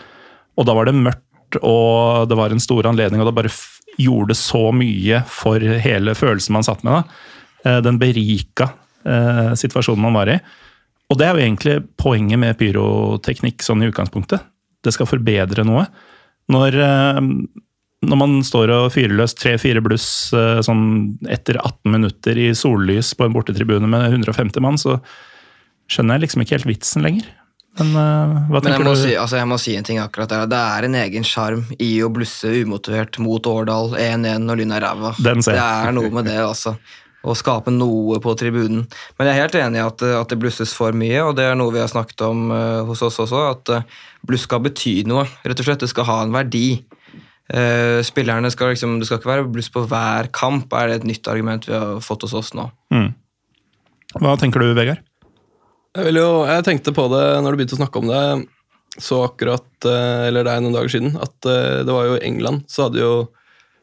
Og 0.59 0.67
da 0.69 0.75
var 0.77 0.89
det 0.89 0.97
mørkt, 0.99 1.61
og 1.61 2.27
det 2.29 2.41
var 2.41 2.53
en 2.53 2.65
stor 2.65 2.89
anledning, 2.89 3.23
og 3.23 3.31
det 3.31 3.37
bare 3.37 3.53
gjorde 4.01 4.37
så 4.39 4.71
mye 4.75 5.23
for 5.29 5.61
hele 5.61 6.15
følelsen 6.17 6.57
man 6.57 6.67
satt 6.67 6.85
med. 6.87 7.03
da. 7.03 7.71
Eh, 7.71 7.81
Den 7.85 7.99
berika 7.99 8.71
eh, 9.05 9.53
situasjonen 9.59 10.03
man 10.03 10.17
var 10.17 10.31
i. 10.33 10.39
Og 11.11 11.19
det 11.19 11.27
er 11.27 11.37
jo 11.37 11.45
egentlig 11.45 11.75
poenget 12.01 12.41
med 12.41 12.57
pyroteknikk 12.61 13.65
sånn 13.65 13.83
i 13.85 13.91
utgangspunktet. 13.91 14.41
Det 14.83 14.95
skal 14.95 15.11
forbedre 15.11 15.65
noe. 15.69 15.85
Når, 16.53 16.79
eh, 16.81 17.21
når 18.03 18.19
man 18.19 18.41
står 18.47 18.73
og 18.75 18.89
fyrer 18.95 19.15
løs 19.19 19.37
tre-fire 19.39 19.83
bluss 19.85 20.33
sånn 20.33 20.87
etter 21.31 21.61
18 21.61 21.93
minutter 21.93 22.41
i 22.41 22.49
sollys 22.57 23.13
på 23.15 23.29
en 23.29 23.37
bortetribune 23.37 23.87
med 23.87 24.09
150 24.11 24.65
mann, 24.65 24.81
så 24.81 24.97
skjønner 25.93 26.17
jeg 26.17 26.25
liksom 26.27 26.43
ikke 26.43 26.57
helt 26.57 26.71
vitsen 26.73 27.07
lenger. 27.07 27.29
Men 27.79 27.93
uh, 27.97 28.01
hva 28.51 28.59
Men 28.59 28.59
jeg 28.59 28.65
tenker 28.67 28.85
må, 28.85 28.95
du? 28.97 29.01
si, 29.01 29.13
altså 29.17 29.39
jeg 29.39 29.49
må 29.49 29.59
si 29.61 29.77
en 29.79 29.87
ting 29.87 30.01
akkurat 30.03 30.33
der. 30.33 30.49
Det 30.51 30.59
er 30.77 30.87
en 30.89 30.97
egen 31.03 31.25
sjarm 31.25 31.63
i 31.81 31.93
å 32.05 32.11
blusse 32.13 32.51
umotivert 32.63 33.17
mot 33.23 33.47
Årdal 33.49 33.95
1-1 33.97 34.45
når 34.45 34.61
Lyn 34.61 34.75
er 34.77 34.85
ræva. 34.85 35.15
Det 35.17 35.57
er 35.57 35.95
noe 35.97 36.13
med 36.13 36.29
det, 36.29 36.37
altså. 36.45 36.77
Å 37.23 37.37
skape 37.39 37.71
noe 37.71 38.19
på 38.21 38.35
tribunen. 38.37 38.83
Men 39.17 39.29
jeg 39.29 39.39
er 39.39 39.45
helt 39.45 39.57
enig 39.61 39.79
i 39.79 39.85
at, 39.85 40.03
at 40.19 40.33
det 40.33 40.41
blusses 40.43 40.73
for 40.75 40.97
mye, 40.97 41.21
og 41.23 41.37
det 41.39 41.47
er 41.47 41.55
noe 41.59 41.73
vi 41.73 41.81
har 41.81 41.91
snakket 41.91 42.25
om 42.27 42.51
uh, 42.51 42.83
hos 42.89 43.05
oss 43.07 43.21
også. 43.23 43.45
At 43.55 43.73
uh, 43.73 44.01
bluss 44.27 44.45
skal 44.49 44.65
bety 44.65 44.97
noe. 45.09 45.25
Rett 45.47 45.63
og 45.63 45.69
slett, 45.69 45.85
Det 45.85 45.93
skal 45.93 46.09
ha 46.11 46.19
en 46.27 46.35
verdi. 46.35 46.83
Uh, 47.53 48.03
spillerne 48.05 48.51
skal 48.53 48.75
liksom, 48.75 48.99
Det 48.99 49.07
skal 49.09 49.21
ikke 49.21 49.31
være 49.31 49.47
bluss 49.55 49.71
på 49.73 49.87
hver 49.87 50.29
kamp, 50.35 50.75
er 50.77 50.91
det 50.91 51.01
et 51.01 51.09
nytt 51.13 51.31
argument 51.31 51.71
vi 51.71 51.79
har 51.79 52.03
fått 52.05 52.27
hos 52.27 52.35
oss 52.43 52.53
nå. 52.59 52.69
Hva 54.19 54.37
tenker 54.41 54.61
du, 54.61 54.75
Vegard? 54.77 55.01
Jeg, 55.93 56.09
vil 56.09 56.21
jo, 56.23 56.29
jeg 56.49 56.65
tenkte 56.67 56.95
på 56.97 57.05
det 57.13 57.23
når 57.45 57.53
du 57.53 57.61
begynte 57.61 57.77
å 57.77 57.83
snakke 57.83 58.01
om 58.01 58.11
det. 58.11 58.25
Så 59.01 59.23
akkurat, 59.25 59.69
eh, 59.89 60.27
eller 60.29 60.45
det 60.45 60.55
er 60.55 60.65
noen 60.65 60.75
dager 60.77 60.93
siden, 60.93 61.15
at 61.17 61.49
eh, 61.49 61.81
det 61.85 61.93
var 61.93 62.09
jo 62.09 62.17
i 62.19 62.25
England. 62.29 62.67
Så 62.69 62.87
hadde 62.87 63.01
jo 63.01 63.13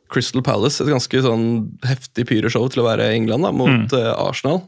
Crystal 0.10 0.44
Palace 0.46 0.82
et 0.84 0.90
ganske 0.90 1.22
sånn 1.26 1.48
heftig 1.86 2.26
pyreshow 2.30 2.68
til 2.70 2.84
å 2.84 2.90
være 2.90 3.12
England 3.14 3.46
da, 3.46 3.54
mot 3.54 3.94
mm. 3.94 4.14
Arsenal. 4.18 4.64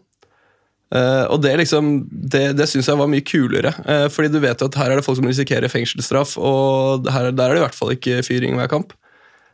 Uh, 0.92 1.24
og 1.32 1.38
det 1.40 1.54
liksom, 1.56 2.02
det, 2.12 2.50
det 2.60 2.66
syns 2.68 2.90
jeg 2.92 3.00
var 3.00 3.08
mye 3.08 3.24
kulere. 3.24 3.72
Uh, 3.86 4.10
fordi 4.12 4.34
du 4.34 4.42
vet 4.44 4.60
jo 4.60 4.68
at 4.68 4.76
her 4.76 4.92
er 4.92 5.00
det 5.00 5.06
folk 5.06 5.22
som 5.22 5.30
risikerer 5.30 5.72
fengselsstraff, 5.72 6.34
og 6.36 7.08
her, 7.08 7.30
der 7.32 7.46
er 7.46 7.56
det 7.56 7.62
i 7.62 7.64
hvert 7.64 7.78
fall 7.78 7.94
ikke 7.96 8.20
fyring 8.28 8.60
hver 8.60 8.70
kamp. 8.74 8.92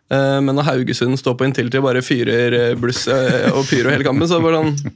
Uh, 0.07 0.39
men 0.39 0.55
når 0.55 0.69
Haugesund 0.69 1.19
står 1.19 1.35
på 1.37 1.47
Intility 1.47 1.81
og 1.81 1.89
bare 1.89 2.01
fyrer 2.05 2.53
eh, 2.55 2.75
bluss 2.79 3.03
eh, 3.11 3.49
og 3.51 3.65
pyro 3.67 3.91
hele 3.91 4.05
kampen, 4.07 4.23
så 4.27 4.37
er 4.37 4.39
det 4.39 4.47
bare 4.47 4.61
sånn 4.63 4.93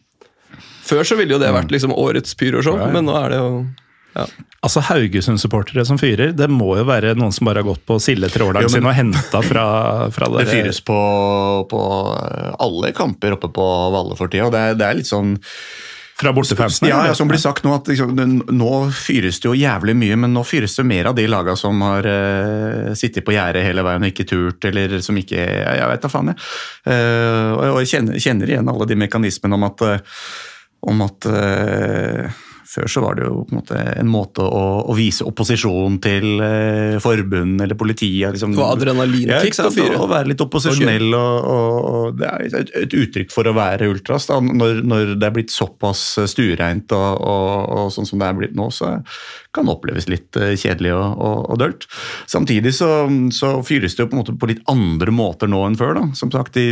Før 0.91 1.07
så 1.07 1.15
ville 1.19 1.37
jo 1.37 1.39
det 1.41 1.51
vært 1.55 1.71
liksom 1.71 1.95
årets 1.95 2.35
pyroshow, 2.39 2.77
Ja, 2.77 2.89
ja. 2.89 2.93
men 2.97 3.07
nå 3.07 3.15
er 3.19 3.33
det 3.33 3.39
jo 3.41 3.51
ja. 4.11 4.25
Altså 4.59 4.81
Haugesund-supportere 4.83 5.85
som 5.87 5.95
fyrer, 5.97 6.33
det 6.35 6.49
må 6.51 6.73
jo 6.75 6.83
være 6.83 7.13
noen 7.15 7.31
som 7.31 7.47
bare 7.47 7.61
har 7.63 7.69
gått 7.69 7.85
på 7.87 7.95
men- 7.95 8.69
sin 8.69 8.83
og 8.85 8.93
henta 8.97 9.39
fra, 9.41 9.63
fra 10.11 10.27
Det 10.33 10.43
det. 10.45 10.51
fyres 10.51 10.81
på, 10.83 10.97
på 11.71 11.79
alle 12.59 12.91
kamper 12.91 13.37
oppe 13.37 13.47
på 13.55 13.69
Valle 13.95 14.17
for 14.19 14.27
tida. 14.27 14.49
og 14.49 14.51
Det 14.51 14.59
er, 14.59 14.75
det 14.75 14.85
er 14.89 14.99
litt 14.99 15.07
sånn 15.09 15.37
Fra 16.21 16.33
bortefansen? 16.35 16.89
Ja, 16.91 16.99
ja, 17.07 17.15
som 17.17 17.31
blir 17.31 17.39
sagt 17.41 17.63
nå 17.63 17.71
at 17.73 17.87
liksom, 17.87 18.11
Nå 18.51 18.91
fyres 18.93 19.39
det 19.41 19.47
jo 19.47 19.55
jævlig 19.57 19.95
mye, 19.97 20.19
men 20.19 20.35
nå 20.35 20.43
fyres 20.45 20.75
det 20.77 20.85
mer 20.85 21.07
av 21.09 21.15
de 21.17 21.25
laga 21.31 21.55
som 21.57 21.79
har 21.81 22.05
uh, 22.05 22.91
sittet 22.93 23.25
på 23.25 23.33
gjerdet 23.33 23.63
hele 23.65 23.81
veien 23.87 24.03
og 24.05 24.11
ikke 24.11 24.27
turt, 24.29 24.67
eller 24.69 24.99
som 25.01 25.17
ikke 25.17 25.39
Jeg, 25.39 25.79
jeg 25.79 25.87
vet 25.95 26.03
da 26.05 26.11
faen, 26.11 26.35
jeg. 26.35 26.37
Uh, 26.85 27.55
og, 27.55 27.79
jeg 27.81 27.93
kjenner, 27.95 28.19
kjenner 28.21 28.53
igjen 28.53 28.69
alle 28.69 28.85
de 28.91 28.99
mekanismene 29.07 29.57
om 29.57 29.63
at, 29.71 29.81
eh, 29.87 29.99
om 30.89 31.03
at 31.05 31.27
eh, 31.29 32.41
før 32.71 32.88
så 32.88 33.01
var 33.03 33.17
det 33.17 33.25
jo 33.25 33.41
på 33.43 33.51
en 33.51 33.59
måte 33.59 33.79
en 33.99 34.09
måte 34.11 34.43
å, 34.45 34.63
å 34.88 34.93
vise 34.95 35.25
opposisjon 35.27 35.97
til 36.03 36.39
eh, 36.45 36.95
forbund 37.03 37.63
eller 37.63 37.77
politiet. 37.79 38.32
Liksom. 38.32 38.55
Få 38.55 38.69
adrenalinkick 38.77 39.59
Ja, 39.59 39.97
å 39.99 40.07
være 40.09 40.32
litt 40.32 40.43
opposisjonell. 40.43 41.09
Og, 41.17 41.49
og, 41.51 41.89
og 41.91 42.21
det 42.21 42.29
er 42.29 42.45
et, 42.61 42.71
et 42.86 42.95
uttrykk 43.01 43.34
for 43.34 43.49
å 43.49 43.55
være 43.57 43.89
ultras. 43.91 44.29
Da. 44.29 44.39
Når, 44.39 44.82
når 44.88 45.13
det 45.17 45.27
er 45.27 45.36
blitt 45.36 45.53
såpass 45.53 46.05
stuereint 46.32 46.95
og, 46.95 47.09
og, 47.19 47.91
sånn 47.91 48.07
som 48.07 48.21
det 48.21 48.29
er 48.29 48.39
blitt 48.39 48.55
nå, 48.57 48.69
så 48.71 48.93
kan 49.51 49.67
det 49.67 49.75
oppleves 49.75 50.07
litt 50.11 50.39
eh, 50.39 50.55
kjedelig 50.55 50.95
og, 50.95 51.51
dølt. 51.59 51.89
Samtidig 52.32 52.71
så, 52.77 53.03
så 53.36 53.57
fyres 53.67 53.97
det 53.97 54.05
jo 54.05 54.13
på, 54.13 54.15
en 54.15 54.23
måte 54.23 54.38
på 54.39 54.51
litt 54.53 54.63
andre 54.71 55.11
måter 55.11 55.51
nå 55.51 55.65
enn 55.67 55.77
før. 55.79 55.97
Da. 55.99 56.07
Som 56.15 56.32
sagt, 56.32 56.55
de 56.55 56.71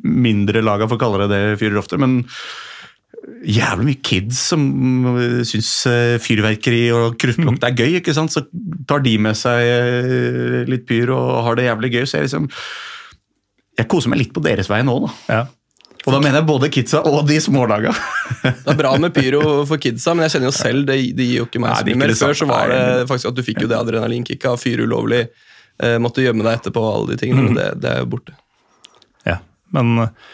mindre 0.00 0.64
laga, 0.64 0.88
for 0.88 0.96
å 0.96 1.04
kalle 1.04 1.26
det 1.26 1.32
det, 1.34 1.44
fyrer 1.60 1.82
ofte. 1.82 2.00
men 2.00 2.22
jævlig 3.44 3.86
mye 3.86 4.00
kids 4.04 4.40
som 4.50 4.62
øh, 5.14 5.40
syns 5.48 5.70
øh, 5.88 6.16
fyrverkeri 6.22 6.82
og 6.96 7.16
kruttlukt 7.20 7.64
er 7.66 7.76
gøy. 7.76 7.96
ikke 8.00 8.14
sant? 8.16 8.32
Så 8.32 8.44
tar 8.88 9.04
de 9.04 9.16
med 9.20 9.38
seg 9.38 9.64
øh, 9.64 10.60
litt 10.70 10.86
pyr 10.88 11.12
og 11.14 11.42
har 11.46 11.58
det 11.58 11.68
jævlig 11.68 11.92
gøy. 11.96 12.04
Så 12.04 12.18
jeg 12.18 12.28
liksom 12.28 12.50
Jeg 13.78 13.88
koser 13.88 14.12
meg 14.12 14.20
litt 14.20 14.34
på 14.36 14.42
deres 14.44 14.68
vei 14.68 14.82
nå, 14.84 14.98
da. 15.06 15.10
Ja. 15.30 15.44
Og 16.06 16.14
da 16.14 16.18
mener 16.20 16.40
jeg 16.40 16.48
både 16.48 16.68
kidsa 16.72 17.02
og 17.04 17.26
de 17.28 17.36
smålaga. 17.40 17.92
Det 18.42 18.72
er 18.72 18.76
bra 18.76 18.94
med 19.00 19.12
pyro 19.12 19.66
for 19.68 19.80
kidsa, 19.80 20.14
men 20.14 20.24
jeg 20.26 20.34
kjenner 20.34 20.48
jo 20.48 20.56
selv, 20.56 20.84
det, 20.88 20.96
det 21.16 21.26
gir 21.28 21.42
jo 21.42 21.46
ikke 21.48 21.60
meg 21.60 21.74
Nei, 21.74 21.76
så 21.76 21.86
det 21.86 21.96
mye 21.96 22.08
ikke 22.08 22.16
mer. 22.16 22.20
Før 22.22 22.38
så 22.38 22.48
var 22.48 22.72
det 22.72 23.08
faktisk 23.10 23.30
at 23.30 23.36
du 23.36 23.42
fikk 23.44 23.60
jo 23.64 23.68
det 23.68 23.76
adrenalinkicket 23.76 24.48
av 24.48 24.60
fyr 24.60 24.80
ulovlig, 24.80 25.26
eh, 25.84 25.96
måtte 26.00 26.24
gjemme 26.24 26.46
deg 26.46 26.56
etterpå 26.56 26.84
og 26.84 26.94
alle 26.94 27.12
de 27.12 27.20
tingene, 27.20 27.44
men 27.48 27.58
det, 27.58 27.66
det 27.84 27.92
er 27.92 28.00
jo 28.00 28.08
borte. 28.16 28.36
Ja, 29.28 29.36
men 29.76 29.92
eh, 30.06 30.30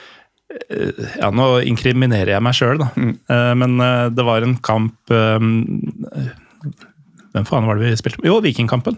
ja, 1.21 1.31
nå 1.35 1.47
inkriminerer 1.69 2.35
jeg 2.37 2.45
meg 2.45 2.57
sjøl, 2.57 2.81
da. 2.81 2.89
Mm. 2.97 3.15
Men 3.61 3.81
eh, 3.85 4.09
det 4.17 4.25
var 4.27 4.45
en 4.47 4.57
kamp 4.65 5.13
eh, 5.15 5.39
Hvem 7.37 7.49
faen 7.49 7.67
var 7.69 7.77
det 7.79 7.91
vi 7.91 7.99
spilte? 8.01 8.23
med? 8.23 8.31
Jo, 8.31 8.39
Vikingkampen. 8.45 8.97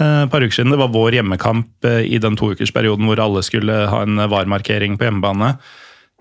Eh, 0.00 0.22
Et 0.24 0.30
par 0.32 0.44
uker 0.44 0.54
siden. 0.56 0.72
Det 0.72 0.80
var 0.80 0.92
vår 0.94 1.18
hjemmekamp 1.18 1.84
eh, 1.88 2.04
i 2.08 2.20
den 2.22 2.36
toukersperioden 2.38 3.08
hvor 3.08 3.20
alle 3.22 3.42
skulle 3.44 3.82
ha 3.92 4.02
en 4.04 4.16
VAR-markering 4.28 4.96
på 4.98 5.08
hjemmebane. 5.08 5.54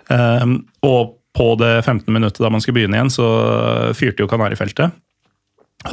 Eh, 0.09 0.45
Og 0.88 1.15
på 1.36 1.49
det 1.59 1.82
15. 1.86 2.07
minuttet 2.13 2.39
da 2.43 2.49
man 2.51 2.61
skulle 2.63 2.80
begynne 2.80 2.95
igjen, 2.99 3.11
så 3.11 3.26
fyrte 3.97 4.23
jo 4.23 4.30
Kanarifeltet. 4.32 4.95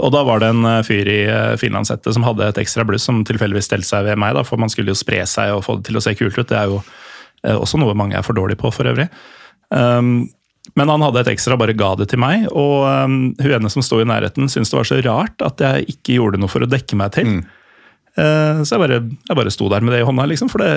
Og 0.01 0.13
da 0.15 0.23
var 0.25 0.41
det 0.41 0.53
en 0.53 0.65
eh, 0.65 0.83
fyr 0.87 1.09
i 1.11 1.21
eh, 1.29 2.13
som 2.15 2.27
hadde 2.27 2.49
et 2.49 2.61
ekstra 2.63 2.85
bluss 2.89 3.05
som 3.05 3.25
tilfeldigvis 3.27 3.67
stelte 3.69 3.89
seg 3.89 4.07
ved 4.07 4.21
meg, 4.23 4.35
da, 4.39 4.45
for 4.47 4.57
man 4.63 4.71
skulle 4.73 4.95
jo 4.95 4.99
spre 4.99 5.25
seg 5.27 5.53
og 5.57 5.65
få 5.67 5.79
det 5.81 5.91
til 5.91 5.99
å 5.99 6.05
se 6.05 6.15
kult 6.15 6.39
ut. 6.39 6.49
Det 6.49 6.57
er 6.59 6.71
jo 6.71 6.79
eh, 6.79 6.91
også 7.43 7.81
noe 7.81 7.97
mange 7.99 8.19
er 8.19 8.27
for 8.27 8.39
dårlige 8.39 8.61
på, 8.61 8.71
for 8.75 8.89
øvrig. 8.91 9.09
Um, 9.73 10.29
men 10.79 10.93
han 10.93 11.03
hadde 11.03 11.25
et 11.25 11.33
ekstra, 11.33 11.57
bare 11.59 11.75
ga 11.75 11.91
det 11.99 12.07
til 12.13 12.21
meg. 12.23 12.47
Og 12.55 12.87
um, 12.87 13.17
hun 13.41 13.57
ene 13.57 13.73
som 13.73 13.83
sto 13.83 13.99
i 13.99 14.07
nærheten, 14.07 14.47
syntes 14.51 14.71
det 14.71 14.79
var 14.79 14.89
så 14.89 15.01
rart 15.03 15.43
at 15.43 15.65
jeg 15.65 15.97
ikke 15.97 16.21
gjorde 16.21 16.41
noe 16.41 16.53
for 16.53 16.63
å 16.63 16.71
dekke 16.71 16.99
meg 17.01 17.17
til. 17.17 17.41
Eh, 18.13 18.59
så 18.61 18.77
jeg 18.77 18.83
bare, 18.83 18.99
jeg 19.29 19.37
bare 19.39 19.53
sto 19.53 19.69
der 19.73 19.85
med 19.85 19.95
det 19.95 20.03
i 20.03 20.09
hånda, 20.09 20.27
liksom, 20.29 20.51
for 20.53 20.61
det, 20.61 20.73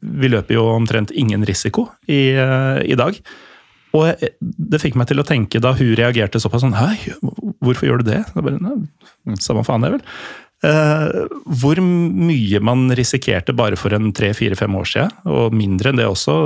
vi 0.00 0.30
løper 0.32 0.58
jo 0.58 0.66
omtrent 0.74 1.12
ingen 1.14 1.46
risiko 1.46 1.88
i, 2.10 2.34
uh, 2.34 2.82
i 2.82 2.96
dag. 2.98 3.18
Og 3.96 4.08
jeg, 4.10 4.32
det 4.42 4.80
fikk 4.82 4.98
meg 4.98 5.08
til 5.08 5.22
å 5.22 5.26
tenke 5.26 5.62
da 5.62 5.72
hun 5.78 5.94
reagerte 5.96 6.40
såpass 6.42 6.64
sånn 6.66 6.74
Hei, 6.76 6.98
hvorfor 7.64 7.86
gjør 7.88 8.02
du 8.02 8.10
det? 8.10 8.24
det 8.34 8.42
bare, 8.44 8.74
Samme 9.40 9.62
faen, 9.64 9.86
det, 9.86 9.94
vel. 9.94 10.02
Eh, 10.64 11.16
hvor 11.60 11.78
mye 11.84 12.60
man 12.64 12.88
risikerte 12.96 13.52
bare 13.56 13.76
for 13.76 13.92
en 13.92 14.08
tre-fire-fem 14.16 14.76
år 14.78 14.88
siden, 14.88 15.16
og 15.28 15.56
mindre 15.56 15.92
enn 15.92 16.00
det 16.00 16.06
også, 16.08 16.36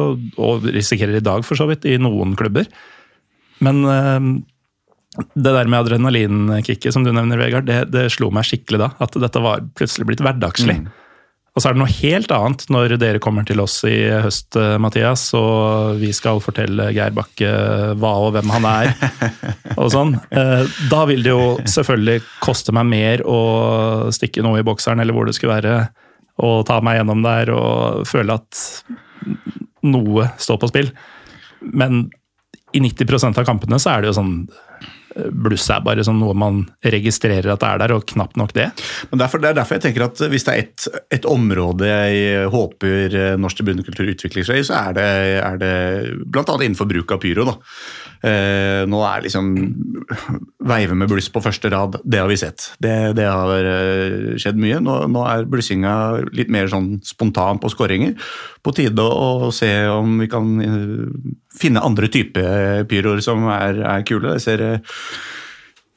og 0.40 0.66
risikerer 0.66 1.20
i 1.20 1.24
dag 1.24 1.46
for 1.46 1.58
så 1.58 1.68
vidt, 1.70 1.86
i 1.86 1.98
noen 2.00 2.34
klubber. 2.38 2.66
Men 3.62 3.84
uh, 3.86 4.18
det 5.34 5.52
der 5.54 5.68
med 5.68 5.84
adrenalinkicket 5.84 6.94
som 6.94 7.04
du 7.06 7.12
nevner, 7.14 7.38
Vegard, 7.38 7.68
det, 7.68 7.84
det, 7.94 8.08
slo 8.14 8.32
meg 8.34 8.48
skikkelig 8.48 8.82
da. 8.82 8.90
At 9.04 9.18
dette 9.20 9.42
var 9.44 9.62
plutselig 9.78 10.08
blitt 10.10 10.24
hverdagslig. 10.24 10.80
Mm. 10.82 10.90
Og 11.50 11.62
så 11.62 11.68
er 11.68 11.74
det 11.74 11.80
noe 11.82 11.90
helt 11.90 12.30
annet 12.30 12.62
når 12.70 12.94
dere 13.00 13.20
kommer 13.22 13.46
til 13.46 13.58
oss 13.62 13.80
i 13.88 13.96
høst, 14.22 14.54
eh, 14.58 14.76
Mathias, 14.82 15.24
og 15.34 15.98
vi 15.98 16.12
skal 16.14 16.38
fortelle 16.42 16.90
Geir 16.94 17.14
Bakke 17.16 17.50
hva 17.98 18.12
og 18.22 18.36
hvem 18.36 18.52
han 18.54 18.68
er. 18.70 18.92
og 19.80 19.90
sånn. 19.90 20.14
Eh, 20.30 20.62
da 20.92 21.02
vil 21.10 21.26
det 21.26 21.32
jo 21.32 21.56
selvfølgelig 21.66 22.22
koste 22.44 22.74
meg 22.76 22.86
mer 22.92 23.24
å 23.26 23.40
stikke 24.14 24.46
noe 24.46 24.62
i 24.62 24.66
bokseren, 24.66 25.02
eller 25.02 25.16
hvor 25.16 25.26
det 25.26 25.34
skulle 25.38 25.56
være, 25.56 25.74
og 26.40 26.62
ta 26.70 26.78
meg 26.86 27.00
gjennom 27.00 27.26
der 27.26 27.50
og 27.56 28.06
føle 28.08 28.38
at 28.38 28.62
noe 29.90 30.30
står 30.38 30.62
på 30.62 30.70
spill. 30.70 30.94
Men 31.66 32.06
i 32.72 32.80
90% 32.80 33.42
av 33.42 33.48
kampene 33.48 33.80
så 33.82 33.96
er 33.96 34.04
det 34.04 34.12
jo 34.12 34.18
sånn 34.20 34.34
bluss 35.30 35.66
er 35.72 35.82
bare 35.84 36.04
sånn 36.06 36.20
noe 36.20 36.36
man 36.38 36.62
registrerer 36.84 37.52
at 37.52 37.62
det 37.62 37.70
er 37.70 37.82
der, 37.82 37.94
og 37.96 38.06
knapt 38.10 38.38
nok 38.40 38.54
det. 38.56 38.70
Men 39.10 39.22
derfor, 39.22 39.40
Det 39.40 39.50
er 39.50 39.58
derfor 39.58 39.78
jeg 39.78 39.86
tenker 39.88 40.06
at 40.06 40.20
hvis 40.30 40.46
det 40.46 40.54
er 40.54 40.62
et, 40.64 40.88
et 41.18 41.26
område 41.28 41.88
jeg 41.88 42.46
håper 42.52 43.16
norsk 43.40 43.60
tribunekultur 43.60 44.12
utvikler 44.12 44.46
seg 44.46 44.60
i, 44.60 44.66
så 44.66 44.78
er 44.78 44.96
det, 44.98 45.08
er 45.40 45.60
det 45.60 45.74
bl.a. 46.26 46.44
innenfor 46.60 46.88
bruk 46.90 47.12
av 47.16 47.22
pyro. 47.22 47.48
da. 47.48 47.56
Eh, 48.20 48.82
nå 48.84 48.98
er 49.08 49.22
liksom 49.24 49.46
Veive 50.70 50.96
med 50.98 51.08
bluss 51.08 51.30
på 51.32 51.40
første 51.40 51.70
rad, 51.72 51.96
det 52.04 52.20
har 52.20 52.28
vi 52.28 52.36
sett. 52.36 52.66
Det, 52.82 52.92
det 53.16 53.24
har 53.24 53.68
eh, 53.70 54.36
skjedd 54.40 54.60
mye. 54.60 54.80
Nå, 54.84 54.96
nå, 55.12 55.24
er 55.24 55.48
blussinga 55.48 55.94
litt 56.36 56.52
mer 56.52 56.68
sånn 56.72 56.98
spontan 57.06 57.60
på 57.62 57.70
skåringer. 57.72 58.16
På 58.60 58.74
tide 58.76 59.04
å, 59.04 59.48
se 59.56 59.70
om 59.88 60.18
vi 60.20 60.28
kan 60.30 60.52
eh, 60.64 61.06
finne 61.56 61.84
andre 61.86 62.10
typer 62.12 62.84
pyroer 62.90 63.24
som 63.24 63.48
er, 63.54 63.80
er 63.96 64.06
kule. 64.08 64.36
Jeg 64.36 64.44
ser 64.44 64.66
eh, 64.66 64.98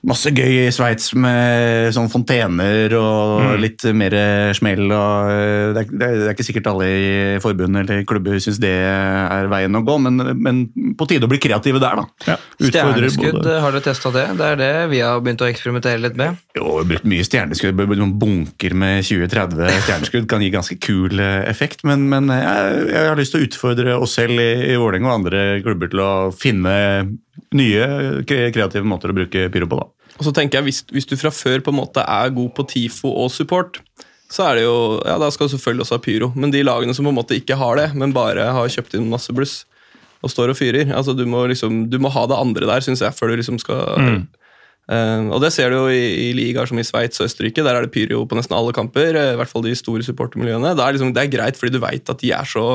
masse 0.03 0.31
gøy 0.35 0.65
i 0.65 0.71
Sveits 0.73 1.13
med 1.15 1.93
sånn 1.95 2.09
fontener 2.11 2.91
og 2.97 3.39
mm. 3.39 3.51
litt 3.61 3.85
mer 3.95 4.15
smell. 4.55 4.83
Og 4.91 5.31
eh, 5.31 5.71
det, 5.75 5.85
er, 5.85 5.93
det, 5.93 6.09
er, 6.09 6.33
ikke 6.33 6.47
sikkert 6.47 6.69
alle 6.73 6.89
i 6.89 7.13
forbund 7.43 7.79
eller 7.79 8.03
klubber 8.07 8.39
syns 8.43 8.59
det 8.63 8.73
er 8.73 9.49
veien 9.51 9.79
å 9.79 9.83
gå, 9.85 9.97
men, 10.03 10.19
men, 10.35 10.63
på 10.99 11.07
tide 11.09 11.27
å 11.27 11.31
bli 11.31 11.39
kreative 11.43 11.81
der, 11.83 12.01
da. 12.01 12.33
Ja. 12.33 12.37
Stjerneskudd, 12.59 13.39
både... 13.39 13.57
har 13.63 13.75
dere 13.75 13.85
testa 13.87 14.11
det? 14.15 14.27
Det 14.39 14.49
er 14.51 14.59
det 14.59 14.71
vi 14.91 15.01
har 15.03 15.23
begynt 15.23 15.43
å 15.43 15.49
eksperimentere 15.49 16.03
litt 16.03 16.19
med. 16.19 16.39
Jo, 16.57 16.67
vi 16.67 16.83
har 16.83 16.91
brukt 16.93 17.09
mye 17.15 17.27
stjerneskudd. 17.27 17.83
Noen 17.93 18.15
bunker 18.19 18.75
med 18.77 19.07
20-30 19.07 19.83
stjerneskudd 19.87 20.29
kan 20.31 20.43
gi 20.43 20.51
ganske 20.53 20.79
kul 20.83 21.15
eh, 21.23 21.41
effekt, 21.47 21.85
men, 21.87 22.09
men 22.11 22.31
jeg, 22.33 22.87
jeg, 22.91 23.07
har 23.07 23.19
lyst 23.19 23.35
til 23.35 23.43
å 23.43 23.47
utfordre 23.47 23.99
oss 24.03 24.17
selv 24.19 24.41
i, 24.41 24.51
i 24.73 24.79
Vålerenga 24.79 25.13
og 25.13 25.19
andre 25.21 25.45
klubber 25.63 25.91
til 25.93 26.03
å 26.03 26.13
finne 26.35 26.73
nye 27.55 28.23
kreative 28.27 28.85
måter 28.87 29.11
å 29.11 29.17
bruke 29.17 29.47
pyro 29.53 29.69
på. 29.69 29.81
da. 29.81 30.09
Og 30.19 30.27
så 30.27 30.33
tenker 30.35 30.59
jeg, 30.59 30.67
hvis, 30.69 30.81
hvis, 30.93 31.09
du 31.09 31.15
fra 31.17 31.31
før 31.33 31.63
på 31.65 31.73
en 31.73 31.79
måte 31.79 32.03
er 32.05 32.33
god 32.35 32.53
på 32.57 32.65
TIFO 32.69 33.11
og 33.23 33.31
support, 33.33 33.79
så 34.33 34.47
er 34.47 34.57
det 34.57 34.65
jo, 34.65 34.77
ja 35.05 35.17
da 35.21 35.29
skal 35.33 35.49
du 35.49 35.53
selvfølgelig 35.53 35.85
også 35.85 35.97
ha 35.97 36.03
pyro. 36.03 36.31
Men 36.37 36.53
de 36.53 36.63
lagene 36.65 36.93
som 36.97 37.05
på 37.05 37.13
en 37.13 37.19
måte 37.19 37.37
ikke 37.37 37.57
har 37.59 37.77
det, 37.79 37.89
men 37.97 38.15
bare 38.15 38.49
har 38.55 38.73
kjøpt 38.75 38.97
inn 38.97 39.11
masse 39.11 39.33
bluss 39.35 39.63
og 40.23 40.31
står 40.31 40.53
og 40.53 40.55
fyrer 40.55 40.93
altså 40.95 41.11
Du 41.17 41.25
må, 41.27 41.41
liksom, 41.51 41.89
du 41.91 41.97
må 41.99 42.11
ha 42.13 42.23
det 42.31 42.37
andre 42.39 42.69
der, 42.69 42.85
syns 42.85 43.03
jeg, 43.03 43.11
før 43.17 43.33
du 43.33 43.41
liksom 43.41 43.57
skal 43.59 43.81
mm. 43.99 44.21
uh, 44.87 45.33
Og 45.35 45.41
det 45.43 45.51
ser 45.51 45.73
du 45.73 45.81
jo 45.81 45.89
i, 45.91 46.29
i 46.29 46.31
ligaer 46.37 46.69
som 46.69 46.79
i 46.79 46.85
Sveits 46.87 47.19
og 47.19 47.27
Østerrike. 47.27 47.65
Der 47.65 47.75
er 47.75 47.85
det 47.85 47.93
pyro 47.93 48.23
på 48.29 48.37
nesten 48.39 48.55
alle 48.55 48.75
kamper. 48.75 49.17
I 49.19 49.35
hvert 49.39 49.51
fall 49.51 49.65
de 49.65 49.75
store 49.77 50.05
supportermiljøene. 50.05 50.75
Det 50.77 50.85
er, 50.85 50.95
liksom, 50.95 51.11
det 51.15 51.25
er 51.25 51.33
greit 51.33 51.59
fordi 51.59 51.75
du 51.75 51.83
veit 51.83 52.09
at 52.09 52.23
de 52.23 52.31
er 52.37 52.47
så 52.47 52.67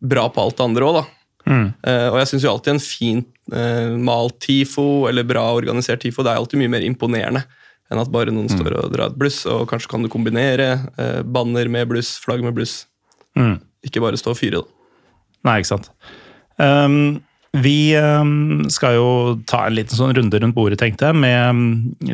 bra 0.00 0.28
på 0.32 0.44
alt 0.44 0.58
det 0.58 0.68
andre 0.68 0.92
òg. 0.92 1.00
Mm. 1.48 1.70
Uh, 1.86 2.08
og 2.12 2.18
jeg 2.20 2.30
syns 2.30 2.46
alltid 2.50 2.74
en 2.74 2.82
fin 2.84 3.22
uh, 3.54 3.96
malt 4.00 4.36
TIFO 4.44 5.08
eller 5.08 5.26
bra 5.26 5.46
organisert 5.56 6.02
TIFO 6.04 6.24
det 6.26 6.34
er 6.34 6.42
alltid 6.42 6.60
mye 6.60 6.72
mer 6.76 6.84
imponerende 6.86 7.44
enn 7.90 7.98
at 7.98 8.10
bare 8.12 8.30
noen 8.30 8.46
mm. 8.46 8.54
står 8.54 8.76
og 8.78 8.92
drar 8.92 9.10
et 9.10 9.18
bluss. 9.18 9.42
Og 9.50 9.64
kanskje 9.70 9.90
kan 9.90 10.04
du 10.04 10.10
kombinere 10.12 10.68
uh, 10.94 11.22
banner 11.26 11.70
med 11.72 11.88
bluss, 11.90 12.14
flagg 12.22 12.44
med 12.44 12.54
bluss. 12.54 12.84
Mm. 13.38 13.56
Ikke 13.86 14.02
bare 14.04 14.20
stå 14.20 14.34
og 14.34 14.38
fyre, 14.38 14.60
da. 14.60 15.10
Nei, 15.48 15.56
ikke 15.58 15.72
sant. 15.72 15.90
Um, 16.60 17.18
vi 17.56 17.96
um, 17.98 18.68
skal 18.70 18.94
jo 18.94 19.08
ta 19.50 19.64
en 19.66 19.74
liten 19.74 19.96
sånn 19.96 20.14
runde 20.14 20.38
rundt 20.38 20.54
bordet, 20.54 20.78
tenkte 20.78 21.08
jeg, 21.08 21.18
med 21.18 21.40
um, 21.50 21.64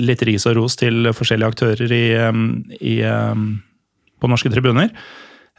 litt 0.01 0.23
ris 0.25 0.47
og 0.49 0.57
ros 0.57 0.79
til 0.81 1.11
forskjellige 1.13 1.51
aktører 1.53 1.93
i, 1.93 2.05
i, 2.79 2.97
på 4.17 4.31
norske 4.33 4.53
tribuner. 4.55 4.95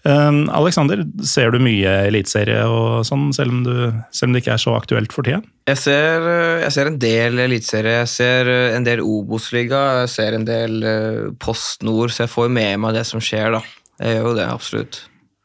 Um, 0.07 0.45
Alexander, 0.55 1.01
ser 1.27 1.51
du 1.51 1.57
mye 1.59 1.91
eliteserie 2.07 2.61
og 2.71 3.03
sånn, 3.07 3.25
selv 3.35 3.51
om, 3.51 3.63
du, 3.65 3.73
selv 4.15 4.29
om 4.29 4.35
det 4.35 4.43
ikke 4.43 4.53
er 4.53 4.61
så 4.63 4.75
aktuelt 4.77 5.11
for 5.11 5.27
tida? 5.27 5.41
Jeg 5.67 5.81
ser, 5.81 6.27
eh, 6.31 6.61
jeg 6.63 6.75
ser 6.77 6.91
en 6.91 6.99
del 7.01 7.41
eliteserie. 7.43 7.97
Jeg 8.05 8.11
ser 8.13 8.51
eh, 8.53 8.75
en 8.77 8.87
del 8.87 9.03
Obos-liga, 9.03 9.81
jeg 10.05 10.13
ser 10.13 10.37
en 10.37 10.47
del 10.47 10.77
uh, 10.85 11.25
Post 11.43 11.83
Nord, 11.83 12.13
så 12.15 12.23
jeg 12.23 12.31
får 12.31 12.53
med 12.55 12.79
meg 12.85 12.95
det 12.95 13.03
som 13.09 13.23
skjer, 13.23 13.57
da. 13.57 13.61
Jeg 13.99 14.15
gjør 14.15 14.29
jo 14.29 14.33
det, 14.37 14.47
absolutt. 14.47 15.01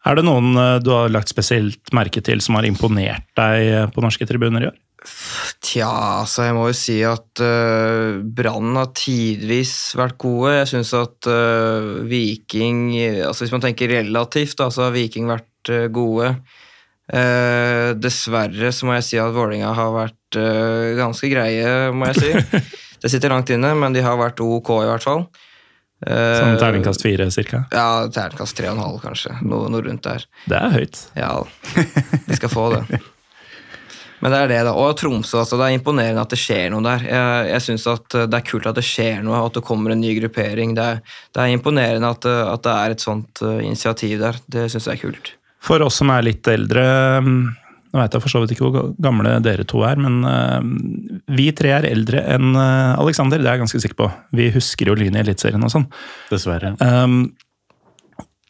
Er 0.07 0.19
det 0.19 0.27
noen 0.27 0.55
du 0.83 0.93
har 0.95 1.11
lagt 1.15 1.31
spesielt 1.31 1.93
merke 1.95 2.23
til 2.23 2.43
som 2.43 2.59
har 2.59 2.67
imponert 2.67 3.27
deg 3.39 3.93
på 3.95 4.03
norske 4.03 4.27
tribuner 4.27 4.67
i 4.67 4.71
år? 4.71 4.79
Tja, 5.63 5.89
altså 6.23 6.47
jeg 6.47 6.55
må 6.57 6.67
jo 6.71 6.77
si 6.77 6.97
at 7.07 7.43
uh, 7.43 8.19
Brann 8.23 8.77
har 8.79 8.91
tidvis 8.97 9.75
vært 9.99 10.19
gode. 10.23 10.55
Jeg 10.61 10.71
syns 10.73 10.93
at 10.99 11.29
uh, 11.31 12.03
Viking 12.09 12.93
altså 13.27 13.45
Hvis 13.45 13.55
man 13.55 13.65
tenker 13.65 13.91
relativt, 13.91 14.57
da, 14.61 14.71
så 14.75 14.87
har 14.87 14.95
Viking 14.95 15.31
vært 15.31 15.73
uh, 15.73 15.87
gode. 15.93 16.35
Uh, 17.13 17.93
dessverre 17.99 18.71
så 18.73 18.89
må 18.89 18.97
jeg 18.99 19.09
si 19.09 19.21
at 19.21 19.35
Vålerenga 19.35 19.73
har 19.77 19.95
vært 19.97 20.19
ganske 20.33 21.29
greie, 21.29 21.91
må 21.93 22.09
jeg 22.13 22.23
si. 22.23 22.61
Det 23.03 23.11
sitter 23.11 23.33
langt 23.35 23.51
inne, 23.51 23.73
men 23.77 23.93
de 23.93 24.01
har 24.05 24.15
vært 24.17 24.39
ok, 24.41 24.71
i 24.85 24.89
hvert 24.89 25.05
fall. 25.05 25.25
Sånn 26.03 26.57
terningkast 26.59 27.03
fire, 27.05 27.27
cirka? 27.35 27.65
Ja, 27.75 28.07
terningkast 28.11 28.57
tre 28.59 28.71
og 28.71 28.79
en 28.79 28.85
halv, 28.87 29.01
kanskje. 29.03 29.35
Noe, 29.43 29.69
noe 29.71 29.83
rundt 29.85 30.07
der. 30.07 30.25
Det 30.49 30.57
er 30.59 30.77
høyt. 30.79 31.03
Ja, 31.19 31.33
de 31.75 32.39
skal 32.39 32.55
få 32.55 32.71
det. 32.77 33.03
Men 34.23 34.31
det 34.31 34.39
er 34.39 34.51
det, 34.53 34.59
da. 34.69 34.73
Og 34.79 34.95
Tromsø, 34.99 35.41
altså. 35.41 35.59
Det 35.59 35.67
er 35.67 35.77
imponerende 35.77 36.23
at 36.23 36.31
det 36.31 36.39
skjer 36.39 36.71
noe 36.71 36.85
der. 36.87 37.03
Jeg, 37.11 37.47
jeg 37.51 37.65
syns 37.67 37.87
det 38.15 38.39
er 38.39 38.45
kult 38.47 38.69
at 38.71 38.79
det 38.79 38.85
skjer 38.87 39.25
noe, 39.27 39.41
at 39.43 39.57
det 39.59 39.65
kommer 39.67 39.95
en 39.95 40.03
ny 40.03 40.13
gruppering. 40.21 40.77
Det 40.79 40.85
er, 40.95 41.01
det 41.35 41.43
er 41.43 41.55
imponerende 41.57 42.13
at, 42.15 42.29
at, 42.31 42.63
det 42.63 42.77
er 42.77 42.95
et 42.95 43.03
sånt 43.03 43.43
uh, 43.43 43.59
initiativ 43.59 44.21
der. 44.23 44.39
Det 44.47 44.69
syns 44.71 44.87
jeg 44.87 45.01
er 45.01 45.03
kult. 45.03 45.33
For 45.63 45.83
oss 45.83 45.99
som 45.99 46.11
er 46.15 46.25
litt 46.27 46.49
eldre 46.51 46.85
mm, 47.23 47.43
Nå 47.93 48.01
vet 48.01 48.15
jeg 48.17 48.23
for 48.25 48.33
så 48.33 48.41
vidt 48.41 48.55
ikke 48.55 48.65
hvor 48.65 48.87
gamle 49.05 49.35
dere 49.45 49.67
to 49.69 49.83
er, 49.85 49.99
men 50.01 50.23
uh, 50.25 50.63
vi 51.37 51.51
tre 51.53 51.75
er 51.77 51.91
eldre 51.91 52.23
enn 52.33 52.55
uh, 52.57 52.97
Alexander, 53.03 53.37
det 53.37 53.51
er 53.51 53.59
jeg 53.59 53.67
ganske 53.67 53.81
sikker 53.85 53.99
på. 53.99 54.07
Vi 54.39 54.47
husker 54.55 54.89
jo 54.89 54.97
Lyn 54.97 55.19
i 55.19 55.21
Eliteserien 55.21 55.67
og 55.67 55.75
sånn. 55.75 55.85
Dessverre. 56.31 56.73
Um, 56.81 57.35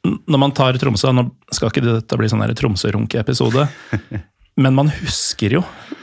når 0.02 0.40
man 0.44 0.54
tar 0.54 0.78
Tromsø 0.78 1.12
Nå 1.14 1.28
skal 1.54 1.70
ikke 1.70 1.82
dette 1.84 2.18
bli 2.18 2.30
sånn 2.30 2.44
Tromsø-runke-episode, 2.58 3.66
Men 4.60 4.76
man 4.76 4.90
husker 4.92 5.56
jo 5.58 5.62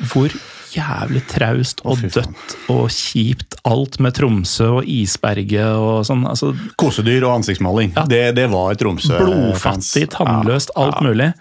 hvor 0.10 0.34
jævlig 0.74 1.22
traust 1.30 1.82
og 1.88 2.02
dødt 2.02 2.56
og 2.70 2.90
kjipt 2.94 3.58
alt 3.68 3.98
med 4.04 4.16
Tromsø 4.18 4.68
og 4.80 4.90
isberget 4.90 5.78
og 5.78 6.04
sånn. 6.08 6.26
Altså, 6.30 6.52
Kosedyr 6.80 7.26
og 7.26 7.40
ansiktsmaling. 7.40 7.94
Ja, 7.98 8.06
det, 8.10 8.24
det, 8.38 8.50
var 8.54 8.78
Tromsø. 8.80 9.18
Blodfattig, 9.22 10.10
tannløst, 10.16 10.74
ja, 10.76 10.86
alt 10.86 11.00
ja. 11.00 11.06
mulig. 11.10 11.32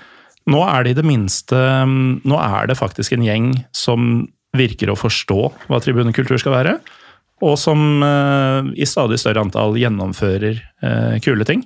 Nå 0.49 0.63
er 0.65 0.85
det 0.85 0.95
i 0.95 0.97
det 0.97 1.05
minste 1.05 1.59
Nå 1.89 2.39
er 2.41 2.71
det 2.71 2.79
faktisk 2.79 3.13
en 3.13 3.27
gjeng 3.27 3.51
som 3.77 4.25
virker 4.57 4.89
å 4.89 4.97
forstå 4.97 5.43
hva 5.69 5.81
tribunekultur 5.85 6.41
skal 6.41 6.57
være. 6.57 6.79
Og 7.45 7.55
som 7.61 8.01
uh, 8.03 8.65
i 8.75 8.89
stadig 8.89 9.21
større 9.21 9.45
antall 9.45 9.77
gjennomfører 9.79 10.57
uh, 10.83 11.21
kule 11.23 11.45
ting. 11.47 11.63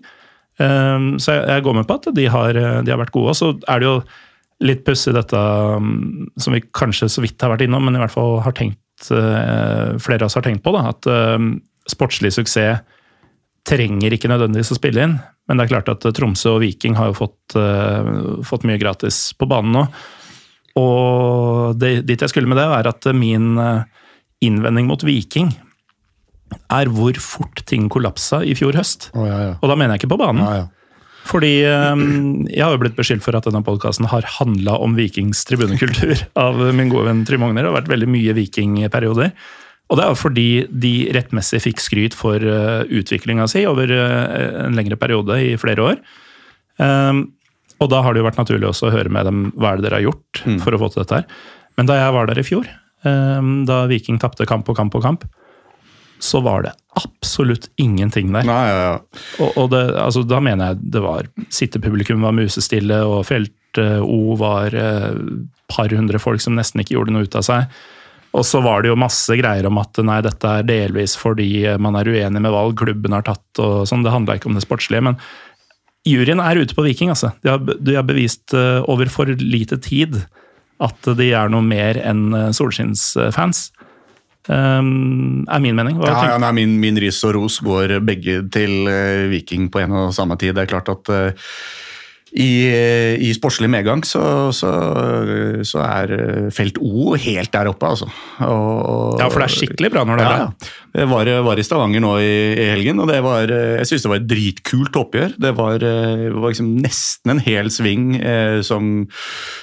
Uh, 0.60 1.14
så 1.22 1.38
jeg, 1.38 1.46
jeg, 1.46 1.64
går 1.64 1.78
med 1.78 1.88
på 1.88 1.96
at 2.00 2.10
de 2.18 2.26
har, 2.28 2.58
de 2.58 2.92
har 2.92 3.00
vært 3.00 3.14
gode. 3.14 3.32
Og 3.32 3.38
så 3.38 3.54
er 3.70 3.80
det 3.80 3.88
jo 3.88 3.96
litt 4.62 4.84
pussig 4.86 5.14
dette 5.16 5.38
um, 5.38 6.30
som 6.40 6.54
vi 6.54 6.62
kanskje 6.64 7.10
så 7.10 7.24
vidt 7.24 7.42
har 7.42 7.52
vært 7.54 7.66
innom, 7.66 7.84
men 7.86 7.98
i 7.98 8.02
hvert 8.02 8.14
fall 8.14 8.40
har 8.44 8.54
tenkt, 8.56 9.10
uh, 9.10 9.98
flere 10.02 10.22
av 10.22 10.30
oss 10.30 10.38
har 10.38 10.46
tenkt 10.46 10.64
på, 10.64 10.74
da, 10.74 10.88
at 10.92 11.08
um, 11.10 11.54
sportslig 11.90 12.32
suksess 12.36 12.82
trenger 13.66 14.14
ikke 14.14 14.30
nødvendigvis 14.30 14.72
å 14.74 14.78
spille 14.78 15.04
inn. 15.06 15.20
Men 15.50 15.58
det 15.58 15.66
er 15.66 15.74
klart 15.74 15.90
at 15.92 16.06
uh, 16.06 16.14
Tromsø 16.14 16.56
og 16.56 16.64
Viking 16.64 16.96
har 16.98 17.10
jo 17.10 17.18
fått, 17.24 17.56
uh, 17.58 18.42
fått 18.46 18.66
mye 18.68 18.80
gratis 18.82 19.28
på 19.38 19.48
banen 19.50 19.76
nå. 19.76 19.86
Og 20.78 21.76
det, 21.76 22.02
dit 22.08 22.20
jeg 22.20 22.32
skulle 22.32 22.48
med 22.48 22.60
det, 22.60 22.64
er 22.64 22.88
at 22.88 23.08
min 23.12 23.58
eh, 23.60 23.82
innvending 24.46 24.86
mot 24.88 25.02
Viking 25.04 25.50
er 26.72 26.88
hvor 26.92 27.16
fort 27.20 27.60
ting 27.68 27.90
kollapsa 27.92 28.42
i 28.44 28.54
fjor 28.56 28.76
høst. 28.80 29.10
Oh, 29.12 29.26
ja, 29.28 29.38
ja. 29.50 29.52
Og 29.60 29.68
da 29.68 29.76
mener 29.76 29.96
jeg 29.96 30.02
ikke 30.02 30.14
på 30.14 30.20
banen. 30.22 30.40
Ja, 30.44 30.62
ja. 30.62 30.70
Fordi 31.28 31.52
eh, 31.68 32.04
jeg 32.50 32.64
har 32.64 32.74
jo 32.74 32.82
blitt 32.82 32.98
beskyldt 32.98 33.24
for 33.24 33.38
at 33.38 33.46
denne 33.46 33.62
podkasten 33.66 34.08
har 34.10 34.26
handla 34.38 34.76
om 34.82 34.96
Vikings 34.98 35.44
tribunekultur 35.48 36.24
av 36.46 36.62
min 36.76 36.92
gode 36.92 37.10
venn 37.10 37.26
Trym 37.28 37.44
Ogner. 37.46 37.64
Det 37.64 37.72
har 37.72 37.80
vært 37.80 37.92
veldig 37.92 38.10
mye 38.10 38.36
vikingperioder. 38.38 39.34
Og 39.92 39.98
det 39.98 40.04
er 40.06 40.12
jo 40.14 40.20
fordi 40.22 40.48
de 40.82 40.92
rettmessig 41.12 41.60
fikk 41.66 41.82
skryt 41.84 42.14
for 42.16 42.40
uh, 42.40 42.80
utviklinga 42.88 43.44
si 43.50 43.66
over 43.68 43.90
eh, 43.92 44.46
en 44.64 44.78
lengre 44.78 44.96
periode 44.96 45.36
i 45.44 45.50
flere 45.60 45.84
år. 45.84 45.98
Um, 46.80 47.26
og 47.82 47.90
da 47.92 48.00
har 48.00 48.14
det 48.14 48.22
jo 48.22 48.28
vært 48.28 48.40
naturlig 48.40 48.70
også 48.70 48.88
å 48.88 48.94
høre 48.94 49.12
med 49.12 49.28
dem 49.28 49.42
hva 49.52 49.72
er 49.74 49.80
det 49.80 49.88
dere 49.88 49.98
har 50.00 50.06
gjort 50.06 50.40
for 50.64 50.72
å 50.72 50.80
få 50.80 50.88
til 50.94 51.02
dette 51.02 51.20
her. 51.20 51.26
Men 51.76 51.90
da 51.90 51.98
jeg 51.98 52.14
var 52.16 52.30
der 52.30 52.40
i 52.40 52.46
fjor, 52.46 52.70
um, 53.04 53.52
da 53.68 53.82
Viking 53.90 54.20
tapte 54.22 54.48
kamp 54.48 54.64
på 54.64 54.76
kamp 54.78 54.94
på 54.94 55.02
kamp, 55.04 55.26
så 56.22 56.40
var 56.44 56.66
det 56.66 56.74
absolutt 56.98 57.66
ingenting 57.82 58.30
der. 58.34 58.46
Nei, 58.46 58.60
ja, 58.68 58.82
ja. 58.84 59.22
Og, 59.42 59.56
og 59.58 59.70
det, 59.72 59.80
altså, 59.98 60.22
da 60.28 60.38
mener 60.44 60.72
jeg 60.72 60.92
det 60.94 61.02
var 61.02 61.30
Sittepublikum 61.50 62.22
var 62.22 62.36
musestille, 62.36 63.00
og 63.08 63.24
felt-O 63.26 64.36
var 64.38 64.76
et 64.76 65.48
par 65.72 65.90
hundre 65.90 66.20
folk 66.22 66.42
som 66.44 66.54
nesten 66.58 66.82
ikke 66.82 66.94
gjorde 66.98 67.16
noe 67.16 67.26
ut 67.26 67.38
av 67.40 67.46
seg. 67.48 67.82
Og 68.32 68.44
så 68.48 68.62
var 68.64 68.82
det 68.82 68.92
jo 68.92 69.00
masse 69.00 69.34
greier 69.36 69.66
om 69.68 69.80
at 69.80 69.98
nei, 70.04 70.20
dette 70.24 70.48
er 70.48 70.68
delvis 70.68 71.16
fordi 71.20 71.66
man 71.82 71.98
er 71.98 72.08
uenig 72.08 72.40
med 72.40 72.54
valg 72.54 72.78
klubben 72.80 73.16
har 73.16 73.24
tatt. 73.26 73.44
og 73.60 73.82
sånn, 73.88 74.04
Det 74.04 74.14
handla 74.14 74.38
ikke 74.38 74.48
om 74.48 74.56
det 74.56 74.64
sportslige. 74.64 75.04
Men 75.04 75.18
juryen 76.08 76.40
er 76.40 76.62
ute 76.62 76.76
på 76.76 76.84
Viking. 76.86 77.12
altså. 77.12 77.34
De 77.44 77.52
har, 77.52 77.60
de 77.60 77.98
har 77.98 78.06
bevist 78.08 78.54
uh, 78.56 78.80
over 78.88 79.10
for 79.12 79.28
lite 79.36 79.78
tid 79.84 80.22
at 80.82 81.12
de 81.18 81.28
er 81.36 81.52
noe 81.52 81.62
mer 81.62 82.00
enn 82.00 82.32
uh, 82.32 82.48
solskinnsfans. 82.56 83.66
Um, 84.50 85.44
er 85.46 85.62
min 85.62 85.76
mening. 85.78 86.00
Hva 86.00 86.10
Ja, 86.10 86.22
ja, 86.32 86.38
nei, 86.42 86.50
min, 86.56 86.74
min 86.82 86.98
ris 86.98 87.20
og 87.28 87.36
ros 87.36 87.60
går 87.62 88.00
begge 88.02 88.40
til 88.50 88.88
uh, 88.90 89.30
Viking 89.30 89.68
på 89.70 89.84
en 89.84 89.94
og 90.00 90.14
samme 90.16 90.38
tid. 90.40 90.56
Det 90.56 90.64
er 90.64 90.72
klart 90.72 90.90
at 90.90 91.12
eh, 91.14 91.48
i, 92.32 92.50
i 93.28 93.32
sportslig 93.36 93.68
medgang 93.68 94.00
så, 94.08 94.22
så, 94.56 94.70
så 95.68 95.82
er 95.84 96.12
eh, 96.16 96.46
felt 96.54 96.78
O 96.80 97.12
helt 97.20 97.52
der 97.52 97.68
oppe, 97.68 97.90
altså. 97.92 98.08
Og, 98.40 98.70
og- 98.88 99.18
Ja, 99.20 99.28
for 99.28 99.42
det 99.42 99.50
er 99.50 99.54
skikkelig 99.58 99.90
bra 99.92 100.04
når 100.08 100.16
det 100.18 100.24
er 100.24 100.30
ja, 100.30 100.36
bra. 100.38 100.46
ja. 100.46 100.78
Jeg 100.92 101.08
var, 101.08 101.28
var 101.46 101.56
i 101.60 101.62
Stavanger 101.64 102.02
nå 102.04 102.10
i, 102.20 102.32
i 102.52 102.64
helgen, 102.72 102.98
og 103.00 103.08
det 103.08 103.18
var, 103.24 103.48
eh, 103.52 103.78
jeg 103.80 103.86
synes 103.88 104.02
det 104.06 104.10
var 104.12 104.18
et 104.20 104.26
dritkult 104.28 104.96
oppgjør. 105.00 105.34
Det 105.40 105.52
var, 105.56 105.84
eh, 105.88 106.24
var 106.34 106.52
liksom 106.52 106.72
nesten 106.84 107.32
en 107.32 107.40
hel 107.44 107.70
sving 107.72 108.10
eh, 108.20 108.58
som 108.66 108.90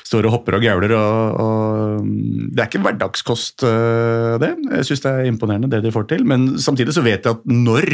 står 0.09 0.25
og 0.29 0.33
hopper 0.39 0.57
og 0.57 0.63
gauler. 0.65 0.93
Og, 0.97 1.41
og 1.43 2.05
mm, 2.05 2.49
det 2.53 2.63
er 2.63 2.69
ikke 2.71 2.81
hverdagskost, 2.85 3.65
eh, 3.65 4.37
det. 4.41 4.51
Jeg 4.79 4.89
synes 4.89 5.03
det 5.05 5.11
er 5.15 5.29
imponerende 5.29 5.69
det 5.73 5.83
de 5.85 5.93
får 5.93 6.07
til. 6.13 6.25
Men 6.29 6.51
samtidig 6.61 6.93
så 6.97 7.05
vet 7.05 7.25
jeg 7.25 7.37
at 7.37 7.45
når 7.49 7.89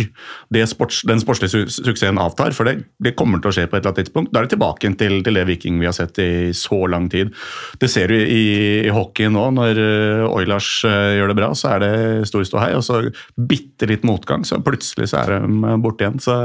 det 0.56 0.68
sports, 0.72 1.02
den 1.08 1.24
sportslige 1.24 1.52
su 1.56 1.66
suksessen 1.82 2.20
avtar, 2.22 2.56
for 2.56 2.68
det, 2.68 2.86
det 3.04 3.16
kommer 3.20 3.40
til 3.44 3.52
å 3.52 3.56
skje 3.56 3.68
på 3.72 3.76
et 3.76 3.84
eller 3.84 3.92
annet 3.96 4.04
tidspunkt, 4.06 4.32
da 4.36 4.40
er 4.44 4.48
det 4.48 4.56
tilbake 4.56 4.64
igjen 4.74 4.98
til, 5.00 5.18
til 5.26 5.40
det 5.40 5.46
Viking 5.50 5.80
vi 5.82 5.90
har 5.90 5.96
sett 5.96 6.20
i 6.24 6.52
så 6.56 6.82
lang 6.92 7.10
tid. 7.12 7.34
Det 7.82 7.90
ser 7.92 8.12
du 8.12 8.18
i, 8.18 8.46
i 8.86 8.94
hockey 8.94 9.32
nå, 9.32 9.48
når 9.58 9.82
eh, 9.82 10.26
Oilers 10.30 10.70
eh, 10.88 11.16
gjør 11.20 11.34
det 11.34 11.40
bra, 11.42 11.52
så 11.58 11.76
er 11.76 11.86
det 11.86 12.30
stor 12.32 12.46
ståhei. 12.48 12.72
og 12.78 12.86
så 12.86 13.02
bitte 13.36 13.90
litt 13.92 14.06
motgang, 14.08 14.46
så 14.48 14.62
plutselig 14.64 15.12
så 15.12 15.24
er 15.24 15.36
de 15.38 15.76
borte 15.84 16.06
igjen. 16.06 16.22
Så 16.24 16.40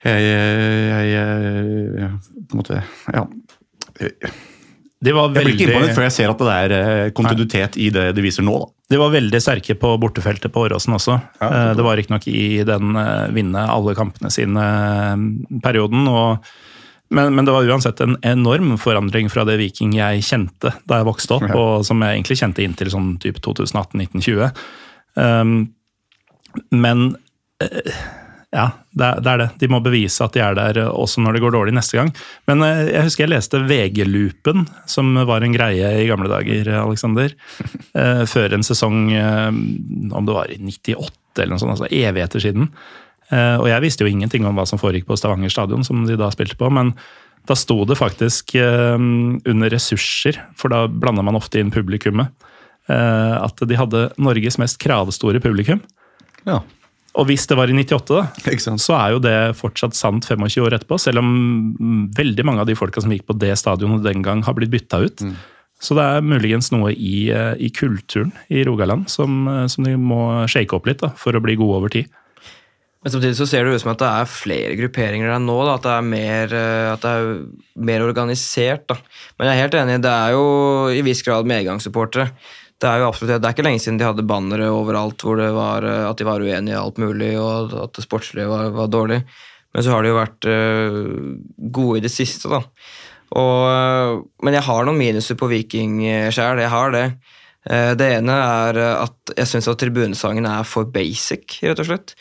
jeg, 0.00 0.30
jeg, 0.30 1.10
jeg 1.12 2.14
på 2.48 2.56
en 2.56 2.62
måte, 2.62 2.84
ja. 3.12 3.26
Var 5.00 5.30
Jeg 5.32 5.32
blir 5.32 5.54
ikke 5.54 5.66
imponert 5.70 5.96
før 5.96 6.04
jeg 6.04 6.12
ser 6.12 6.28
at 6.28 6.42
det 6.44 6.54
er 6.54 6.72
eh, 6.76 7.10
kontinuitet 7.16 7.76
i 7.80 7.86
det 7.94 8.10
de 8.12 8.24
viser 8.24 8.44
nå. 8.44 8.58
da. 8.60 8.66
de 8.92 8.98
var 9.00 9.14
veldig 9.14 9.40
sterke 9.40 9.76
på 9.80 9.94
bortefeltet 10.02 10.52
på 10.52 10.66
Åråsen 10.66 10.96
også. 10.98 11.16
Ja, 11.40 11.48
det, 11.48 11.78
det 11.78 11.86
var 11.86 11.96
riktignok 11.96 12.26
i 12.28 12.60
den 12.68 12.98
eh, 13.00 13.30
vinne 13.32 13.64
alle 13.64 13.96
kampene 13.96 14.28
sine-perioden. 14.34 16.04
og 16.12 16.50
men, 17.10 17.34
men 17.34 17.46
det 17.48 17.54
var 17.54 17.66
uansett 17.66 18.00
en 18.04 18.16
enorm 18.26 18.76
forandring 18.78 19.30
fra 19.32 19.44
det 19.48 19.58
Viking 19.60 19.96
jeg 19.98 20.22
kjente 20.26 20.72
da 20.86 21.00
jeg 21.00 21.08
vokste 21.08 21.36
opp, 21.38 21.48
Ja. 21.50 21.56
og 21.58 21.84
som 21.88 22.02
jeg 22.04 22.18
egentlig 22.20 22.38
kjente 22.40 22.64
inntil 22.64 22.92
sånn 22.92 23.12
type 23.22 23.42
2018-1920. 23.42 24.50
Um, 25.18 25.54
men 26.70 27.10
uh, 27.62 27.92
ja, 28.50 28.64
det 28.90 29.06
er, 29.06 29.20
det 29.22 29.30
er 29.30 29.38
det. 29.44 29.48
De 29.60 29.68
må 29.70 29.78
bevise 29.84 30.24
at 30.26 30.34
de 30.34 30.40
er 30.42 30.56
der 30.58 30.78
eh, 30.82 30.88
også 30.90 31.22
når 31.22 31.36
det 31.36 31.42
går 31.44 31.52
dårlig 31.54 31.74
neste 31.76 32.00
gang. 32.00 32.08
Men 32.50 32.64
uh, 32.66 32.80
jeg 32.88 33.04
husker 33.06 33.22
jeg 33.22 33.30
leste 33.30 33.60
VG-loopen, 33.62 34.64
som 34.90 35.12
var 35.28 35.46
en 35.46 35.54
greie 35.54 35.92
i 36.02 36.08
gamle 36.08 36.26
dager, 36.32 36.72
Alexander. 36.80 37.36
Uh, 37.94 38.24
før 38.26 38.56
en 38.58 38.66
sesong, 38.66 39.04
eh, 39.14 39.46
om 40.10 40.26
det 40.26 40.34
var 40.34 40.50
i 40.50 40.58
98 40.58 41.44
eller 41.44 41.54
noe 41.54 41.62
sånt, 41.62 41.76
altså 41.76 41.90
evigheter 41.94 42.42
siden. 42.42 42.66
Eh, 43.30 43.56
og 43.60 43.68
jeg 43.70 43.84
visste 43.84 44.06
jo 44.06 44.10
ingenting 44.10 44.46
om 44.46 44.58
hva 44.58 44.66
som 44.66 44.80
foregikk 44.80 45.06
på 45.08 45.18
Stavanger 45.18 45.52
stadion, 45.52 45.86
som 45.86 46.02
de 46.06 46.18
da 46.18 46.30
spilte 46.34 46.58
på. 46.58 46.70
men 46.70 46.94
da 47.48 47.56
sto 47.56 47.78
det 47.88 47.96
faktisk 47.96 48.54
eh, 48.60 48.98
under 49.48 49.72
ressurser, 49.72 50.36
for 50.58 50.72
da 50.72 50.84
blanda 50.90 51.24
man 51.24 51.38
ofte 51.38 51.60
inn 51.60 51.72
publikummet, 51.72 52.28
eh, 52.90 53.36
at 53.38 53.62
de 53.64 53.78
hadde 53.78 54.10
Norges 54.20 54.58
mest 54.60 54.76
kravstore 54.82 55.40
publikum. 55.42 55.80
Ja, 56.44 56.60
Og 57.18 57.26
hvis 57.26 57.46
det 57.50 57.56
var 57.58 57.70
i 57.70 57.74
98, 57.74 58.14
da, 58.14 58.76
så 58.86 58.94
er 58.98 59.14
jo 59.14 59.22
det 59.24 59.56
fortsatt 59.58 59.96
sant 59.98 60.28
25 60.28 60.60
år 60.66 60.76
etterpå, 60.76 60.98
selv 61.00 61.24
om 61.24 61.30
mm, 61.74 62.04
veldig 62.14 62.44
mange 62.46 62.62
av 62.62 62.68
de 62.68 62.76
folka 62.78 63.02
som 63.02 63.10
gikk 63.10 63.26
på 63.26 63.38
det 63.40 63.56
stadionet 63.58 64.04
den 64.04 64.22
gang, 64.22 64.44
har 64.46 64.54
blitt 64.54 64.70
bytta 64.70 65.00
ut. 65.06 65.24
Så 65.80 65.96
det 65.96 66.04
er 66.04 66.22
muligens 66.22 66.68
noe 66.74 66.92
i, 66.92 67.32
i 67.32 67.70
kulturen 67.72 68.34
i 68.52 68.60
Rogaland 68.68 69.08
som, 69.08 69.48
som 69.64 69.86
de 69.86 69.94
må 69.96 70.44
shake 70.44 70.76
opp 70.76 70.86
litt 70.86 71.00
da, 71.00 71.08
for 71.16 71.32
å 71.32 71.40
bli 71.40 71.56
gode 71.56 71.78
over 71.80 71.94
tid. 71.94 72.12
Men 73.00 73.12
samtidig 73.14 73.36
så 73.38 73.46
ser 73.48 73.64
det 73.64 73.78
ut 73.78 73.80
som 73.80 73.94
at 73.94 74.00
det 74.02 74.08
er 74.12 74.28
flere 74.28 74.72
grupperinger 74.76 75.30
der 75.32 75.40
nå. 75.40 75.56
Da, 75.64 75.76
at, 75.78 75.84
det 75.86 75.92
er 75.94 76.08
mer, 76.08 76.54
eh, 76.56 76.88
at 76.92 77.04
det 77.04 77.12
er 77.16 77.28
mer 77.88 78.02
organisert. 78.04 78.84
Da. 78.90 78.98
Men 79.38 79.48
jeg 79.48 79.56
er 79.56 79.62
helt 79.64 79.76
enig, 79.80 80.00
det 80.04 80.12
er 80.12 80.34
jo 80.36 80.42
i 80.92 81.04
viss 81.06 81.22
grad 81.24 81.48
medgangssupportere. 81.48 82.34
Det 82.80 82.88
er 82.88 83.00
jo 83.00 83.06
absolutt, 83.08 83.40
det 83.40 83.48
er 83.48 83.54
ikke 83.56 83.64
lenge 83.64 83.80
siden 83.80 84.00
de 84.00 84.06
hadde 84.08 84.24
bannere 84.28 84.68
overalt 84.72 85.24
hvor 85.24 85.40
det 85.40 85.48
var, 85.56 85.84
eh, 85.88 86.08
at 86.10 86.20
de 86.20 86.26
var 86.28 86.44
uenige 86.44 86.76
i 86.76 86.80
alt 86.80 87.00
mulig, 87.00 87.30
og 87.40 87.72
at 87.86 87.96
det 87.96 88.04
sportslige 88.04 88.50
var, 88.50 88.68
var 88.76 88.90
dårlig. 88.92 89.22
Men 89.72 89.86
så 89.86 89.94
har 89.94 90.04
de 90.04 90.10
jo 90.10 90.18
vært 90.18 90.48
eh, 90.50 90.98
gode 91.72 92.00
i 92.00 92.04
det 92.04 92.12
siste, 92.12 92.50
da. 92.52 92.60
Og, 93.40 94.26
men 94.42 94.56
jeg 94.58 94.66
har 94.66 94.84
noen 94.84 94.98
minuser 94.98 95.38
på 95.38 95.46
Viking 95.46 96.00
sjøl, 96.34 96.58
jeg 96.58 96.72
har 96.72 96.90
det. 96.90 97.04
Det 97.94 98.08
ene 98.16 98.34
er 98.34 98.80
at 98.80 99.32
jeg 99.36 99.46
syns 99.46 99.68
at 99.70 99.78
tribunesangen 99.78 100.48
er 100.50 100.66
for 100.66 100.88
basic, 100.90 101.60
rett 101.62 101.78
og 101.78 101.86
slett. 101.92 102.16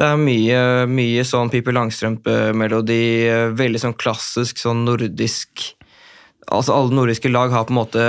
Det 0.00 0.06
er 0.08 0.16
mye, 0.16 0.60
mye 0.88 1.22
sånn 1.28 1.50
Pippi 1.52 1.74
Langstrømpe-melodi, 1.76 3.02
veldig 3.52 3.82
sånn 3.82 3.98
klassisk 4.00 4.56
sånn 4.56 4.86
nordisk 4.86 5.74
Altså 6.50 6.72
Alle 6.74 6.96
nordiske 6.96 7.30
lag 7.30 7.52
har 7.52 7.66
på 7.68 7.70
en 7.70 7.78
måte 7.78 8.04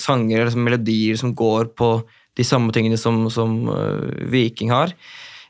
sanger 0.00 0.40
eller 0.40 0.48
liksom, 0.48 0.64
melodier 0.66 1.18
som 1.20 1.34
går 1.36 1.68
på 1.78 1.90
de 2.34 2.46
samme 2.48 2.72
tingene 2.74 2.96
som, 2.98 3.20
som 3.30 3.68
uh, 3.68 4.08
Viking 4.32 4.72
har. 4.74 4.90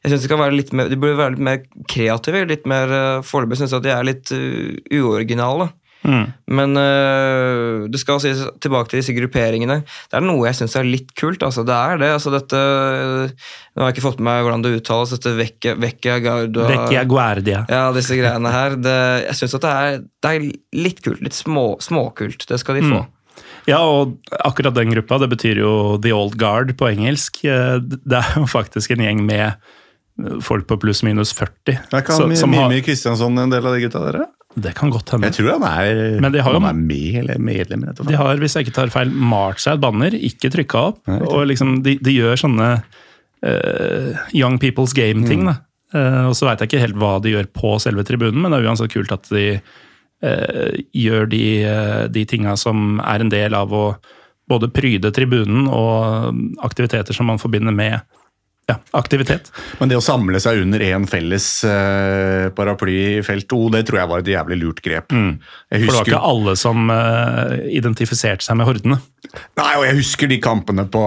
Jeg 0.02 0.10
synes 0.10 0.26
De 0.26 0.28
skal 0.28 0.42
være 0.42 0.58
litt 0.58 0.74
mer, 0.76 0.90
de 0.92 0.98
burde 1.00 1.16
være 1.16 1.38
litt 1.38 1.46
mer 1.46 1.62
kreative. 1.88 2.42
litt 2.50 2.66
mer, 2.68 2.92
uh, 2.92 3.22
Foreløpig 3.24 3.62
syns 3.62 3.72
jeg 3.72 3.80
at 3.80 3.86
de 3.86 3.94
er 3.94 4.08
litt 4.10 4.34
uh, 4.36 4.98
uoriginale. 4.98 5.70
Mm. 6.04 6.24
Men 6.52 6.76
uh, 6.76 7.86
det 7.88 8.00
skal 8.02 8.20
sies 8.20 8.42
tilbake 8.60 8.90
til 8.92 9.00
disse 9.00 9.14
grupperingene. 9.16 9.78
Det 10.10 10.18
er 10.18 10.24
noe 10.26 10.44
jeg 10.50 10.58
syns 10.58 10.76
er 10.76 10.84
litt 10.84 11.14
kult. 11.16 11.40
altså 11.46 11.64
Det 11.64 11.74
er 11.74 11.98
det. 12.02 12.10
altså 12.12 12.32
dette, 12.34 12.60
Nå 13.74 13.82
har 13.82 13.88
jeg 13.90 13.96
ikke 13.96 14.04
fått 14.10 14.20
med 14.20 14.28
meg 14.28 14.44
hvordan 14.44 14.64
det 14.66 14.74
uttales. 14.78 15.14
dette 15.16 15.32
Vecchia, 15.38 15.74
Vecchia 15.80 16.18
Guardia. 17.08 17.64
Ja, 17.72 17.86
disse 17.96 18.18
greiene 18.20 18.52
her. 18.52 18.76
Det, 18.76 18.96
jeg 19.26 19.38
syns 19.40 19.56
at 19.58 19.64
det 19.64 19.72
er, 19.74 19.98
det 20.22 20.32
er 20.34 20.46
litt 20.84 21.00
kult. 21.04 21.22
Litt 21.24 21.36
små, 21.38 21.66
småkult. 21.82 22.46
Det 22.50 22.60
skal 22.60 22.80
de 22.80 22.86
få. 22.92 23.00
Ja, 23.66 23.78
og 23.80 24.18
akkurat 24.44 24.76
den 24.76 24.92
gruppa, 24.92 25.16
det 25.22 25.30
betyr 25.32 25.62
jo 25.62 25.72
The 26.04 26.12
Old 26.12 26.36
Guard 26.36 26.74
på 26.76 26.90
engelsk. 26.92 27.40
Eh, 27.48 27.78
Det 27.80 28.20
er 28.20 28.34
jo 28.36 28.44
faktisk 28.44 28.92
en 28.92 29.00
gjeng 29.06 29.24
med 29.24 29.56
folk 30.44 30.68
på 30.68 30.76
pluss 30.78 31.00
minus 31.02 31.32
40. 31.34 31.78
Er 31.90 32.02
ikke 32.02 32.12
så- 32.14 32.28
han 32.28 32.50
Mimmi 32.50 32.82
Kristiansson 32.84 33.38
en 33.38 33.50
del 33.50 33.66
av 33.66 33.72
de 33.74 33.80
gutta 33.80 34.12
der? 34.12 34.26
Det 34.54 34.74
kan 34.78 34.90
godt 34.92 35.10
hende. 35.14 35.28
Jeg 35.30 35.38
tror 35.40 35.56
han 35.56 35.66
er, 35.66 36.20
Men 36.22 36.32
de 36.34 36.42
har 36.44 36.54
han 36.54 36.68
er 36.68 36.78
med, 36.78 37.20
eller 37.22 37.38
medlem. 37.42 37.86
De 37.98 38.16
har, 38.18 38.38
hvis 38.38 38.54
jeg 38.54 38.66
ikke 38.66 38.76
tar 38.76 38.92
feil, 38.94 39.10
malt 39.10 39.62
seg 39.62 39.78
et 39.78 39.82
banner, 39.82 40.14
ikke 40.14 40.50
trykka 40.54 40.82
opp. 40.90 41.00
Nei, 41.10 41.20
og 41.26 41.48
liksom, 41.50 41.80
de, 41.86 41.96
de 41.98 42.14
gjør 42.14 42.38
sånne 42.44 42.68
uh, 42.78 44.26
Young 44.36 44.60
People's 44.62 44.94
Game-ting. 44.96 45.48
Mm. 45.48 45.62
Eh, 45.94 46.20
og 46.28 46.34
så 46.38 46.48
veit 46.48 46.62
jeg 46.62 46.70
ikke 46.70 46.84
helt 46.84 46.98
hva 46.98 47.16
de 47.22 47.34
gjør 47.34 47.50
på 47.54 47.76
selve 47.82 48.06
tribunen, 48.06 48.40
men 48.42 48.54
det 48.54 48.60
er 48.60 48.70
uansett 48.70 48.94
kult 48.94 49.14
at 49.14 49.26
de 49.34 49.46
uh, 49.58 50.70
gjør 50.94 51.30
de, 51.30 51.46
de 52.14 52.26
tinga 52.30 52.56
som 52.60 53.00
er 53.04 53.24
en 53.24 53.32
del 53.32 53.58
av 53.58 53.74
å 53.74 53.86
både 54.50 54.68
pryde 54.74 55.12
tribunen 55.14 55.68
og 55.72 56.36
aktiviteter 56.66 57.16
som 57.16 57.30
man 57.30 57.40
forbinder 57.40 57.72
med 57.74 58.02
ja, 58.64 58.78
aktivitet. 58.96 59.50
Men 59.76 59.90
det 59.90 59.98
å 59.98 60.04
samle 60.04 60.40
seg 60.40 60.62
under 60.62 60.80
én 60.84 61.04
felles 61.08 61.46
uh, 61.68 62.48
paraply 62.56 62.94
i 63.18 63.24
felt 63.26 63.44
2, 63.50 63.58
det 63.74 63.82
tror 63.88 64.00
jeg 64.00 64.10
var 64.12 64.22
et 64.22 64.30
jævlig 64.32 64.56
lurt 64.62 64.80
grep. 64.84 65.12
Mm. 65.12 65.34
For 65.42 65.84
det 65.84 65.96
var 65.98 66.08
ikke 66.08 66.20
alle 66.30 66.54
som 66.56 66.88
uh, 66.88 67.58
identifiserte 67.68 68.46
seg 68.46 68.56
med 68.60 68.68
hordene. 68.68 68.98
nei, 69.60 69.72
og 69.76 69.84
jeg 69.84 69.98
husker 69.98 70.32
de 70.32 70.40
kampene 70.40 70.86
på, 70.88 71.04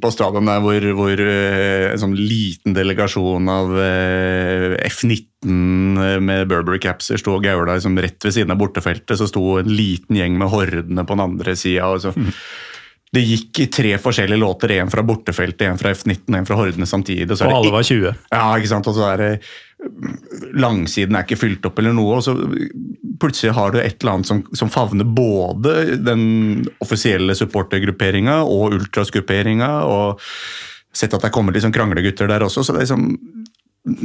på 0.00 0.12
stadion 0.14 0.48
der 0.48 0.64
hvor, 0.64 0.88
hvor 1.02 1.24
uh, 1.26 1.90
en 1.90 2.00
sånn 2.00 2.16
liten 2.16 2.76
delegasjon 2.76 3.52
av 3.52 3.76
eh, 3.84 4.78
F-19 4.88 5.28
med 6.24 6.48
Burberry-capser 6.48 7.20
sto 7.20 7.36
og 7.36 7.44
gaula 7.44 7.76
liksom 7.76 7.96
rett 8.00 8.24
ved 8.24 8.34
siden 8.36 8.52
av 8.54 8.60
bortefeltet. 8.60 9.18
Så 9.20 9.28
sto 9.28 9.58
en 9.60 9.68
liten 9.68 10.16
gjeng 10.16 10.40
med 10.40 10.52
hordene 10.52 11.04
på 11.04 11.16
den 11.16 11.24
andre 11.28 11.56
sida. 11.58 11.92
Så. 12.00 12.12
Det 13.10 13.22
gikk 13.26 13.58
i 13.64 13.66
tre 13.74 13.96
forskjellige 13.98 14.38
låter, 14.38 14.76
én 14.76 14.90
fra 14.90 15.02
bortefeltet, 15.02 15.66
én 15.66 15.78
fra 15.80 15.90
F-19 15.90 16.36
en 16.38 16.46
fra 16.46 16.58
hordene 16.60 16.86
samtidig. 16.86 17.26
så 17.36 17.48
Og 17.48 17.50
det 17.50 17.56
alle 17.56 17.74
var 17.74 17.88
20. 17.88 18.14
Ja, 18.30 18.44
ikke 18.54 18.70
sant? 18.70 18.86
Og 18.86 18.94
så 18.94 19.08
er 19.10 19.24
det 19.24 19.32
Langsiden 20.60 21.16
er 21.16 21.24
ikke 21.24 21.40
fylt 21.40 21.64
opp 21.64 21.78
eller 21.80 21.94
noe, 21.96 22.18
og 22.18 22.24
så 22.26 22.34
plutselig 23.20 23.54
har 23.56 23.72
du 23.72 23.78
et 23.80 23.96
eller 24.02 24.18
annet 24.18 24.28
som, 24.28 24.42
som 24.52 24.68
favner 24.72 25.08
både 25.08 25.96
den 26.04 26.66
offisielle 26.84 27.32
supportergrupperinga 27.38 28.42
og 28.44 28.76
ultrasgrupperinga, 28.76 29.70
og 29.88 30.20
sett 30.92 31.16
at 31.16 31.24
det 31.24 31.30
er 31.30 31.34
kommet 31.34 31.56
litt 31.56 31.64
sånn 31.64 31.74
kranglegutter 31.74 32.28
der 32.28 32.44
også, 32.44 32.62
så 32.62 32.76
det 32.76 32.82
er 32.82 32.88
liksom 32.90 33.08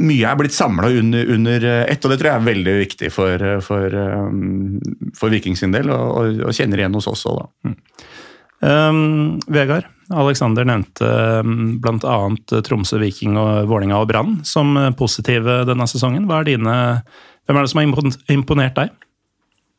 mye 0.00 0.24
er 0.24 0.38
blitt 0.40 0.56
samla 0.56 0.88
under, 0.96 1.28
under 1.36 1.64
ett, 1.84 2.00
og 2.00 2.12
det 2.12 2.18
tror 2.22 2.30
jeg 2.30 2.40
er 2.40 2.46
veldig 2.48 2.76
viktig 2.80 3.10
for, 3.12 3.42
for, 3.64 3.96
um, 4.00 4.78
for 5.14 5.32
Viking 5.32 5.58
sin 5.60 5.74
del, 5.76 5.92
og, 5.92 6.06
og, 6.16 6.40
og 6.48 6.56
kjenner 6.56 6.80
igjen 6.80 6.96
hos 6.96 7.10
oss 7.12 7.26
òg, 7.28 7.42
da. 7.44 7.74
Um, 8.64 9.38
Vegard, 9.52 9.84
Alexander 10.14 10.64
nevnte 10.64 11.08
um, 11.44 11.78
bl.a. 11.82 12.60
Tromsø, 12.64 12.98
Viking, 13.02 13.36
og 13.36 13.66
Vålinga 13.68 13.98
og 14.00 14.08
Brann 14.08 14.38
som 14.48 14.76
eh, 14.80 14.92
positive 14.96 15.64
denne 15.68 15.86
sesongen. 15.90 16.28
Er 16.30 16.46
dine, 16.48 16.76
hvem 17.46 17.58
er 17.58 17.66
det 17.66 17.72
som 17.72 17.82
har 17.82 18.32
imponert 18.32 18.78
deg? 18.78 18.94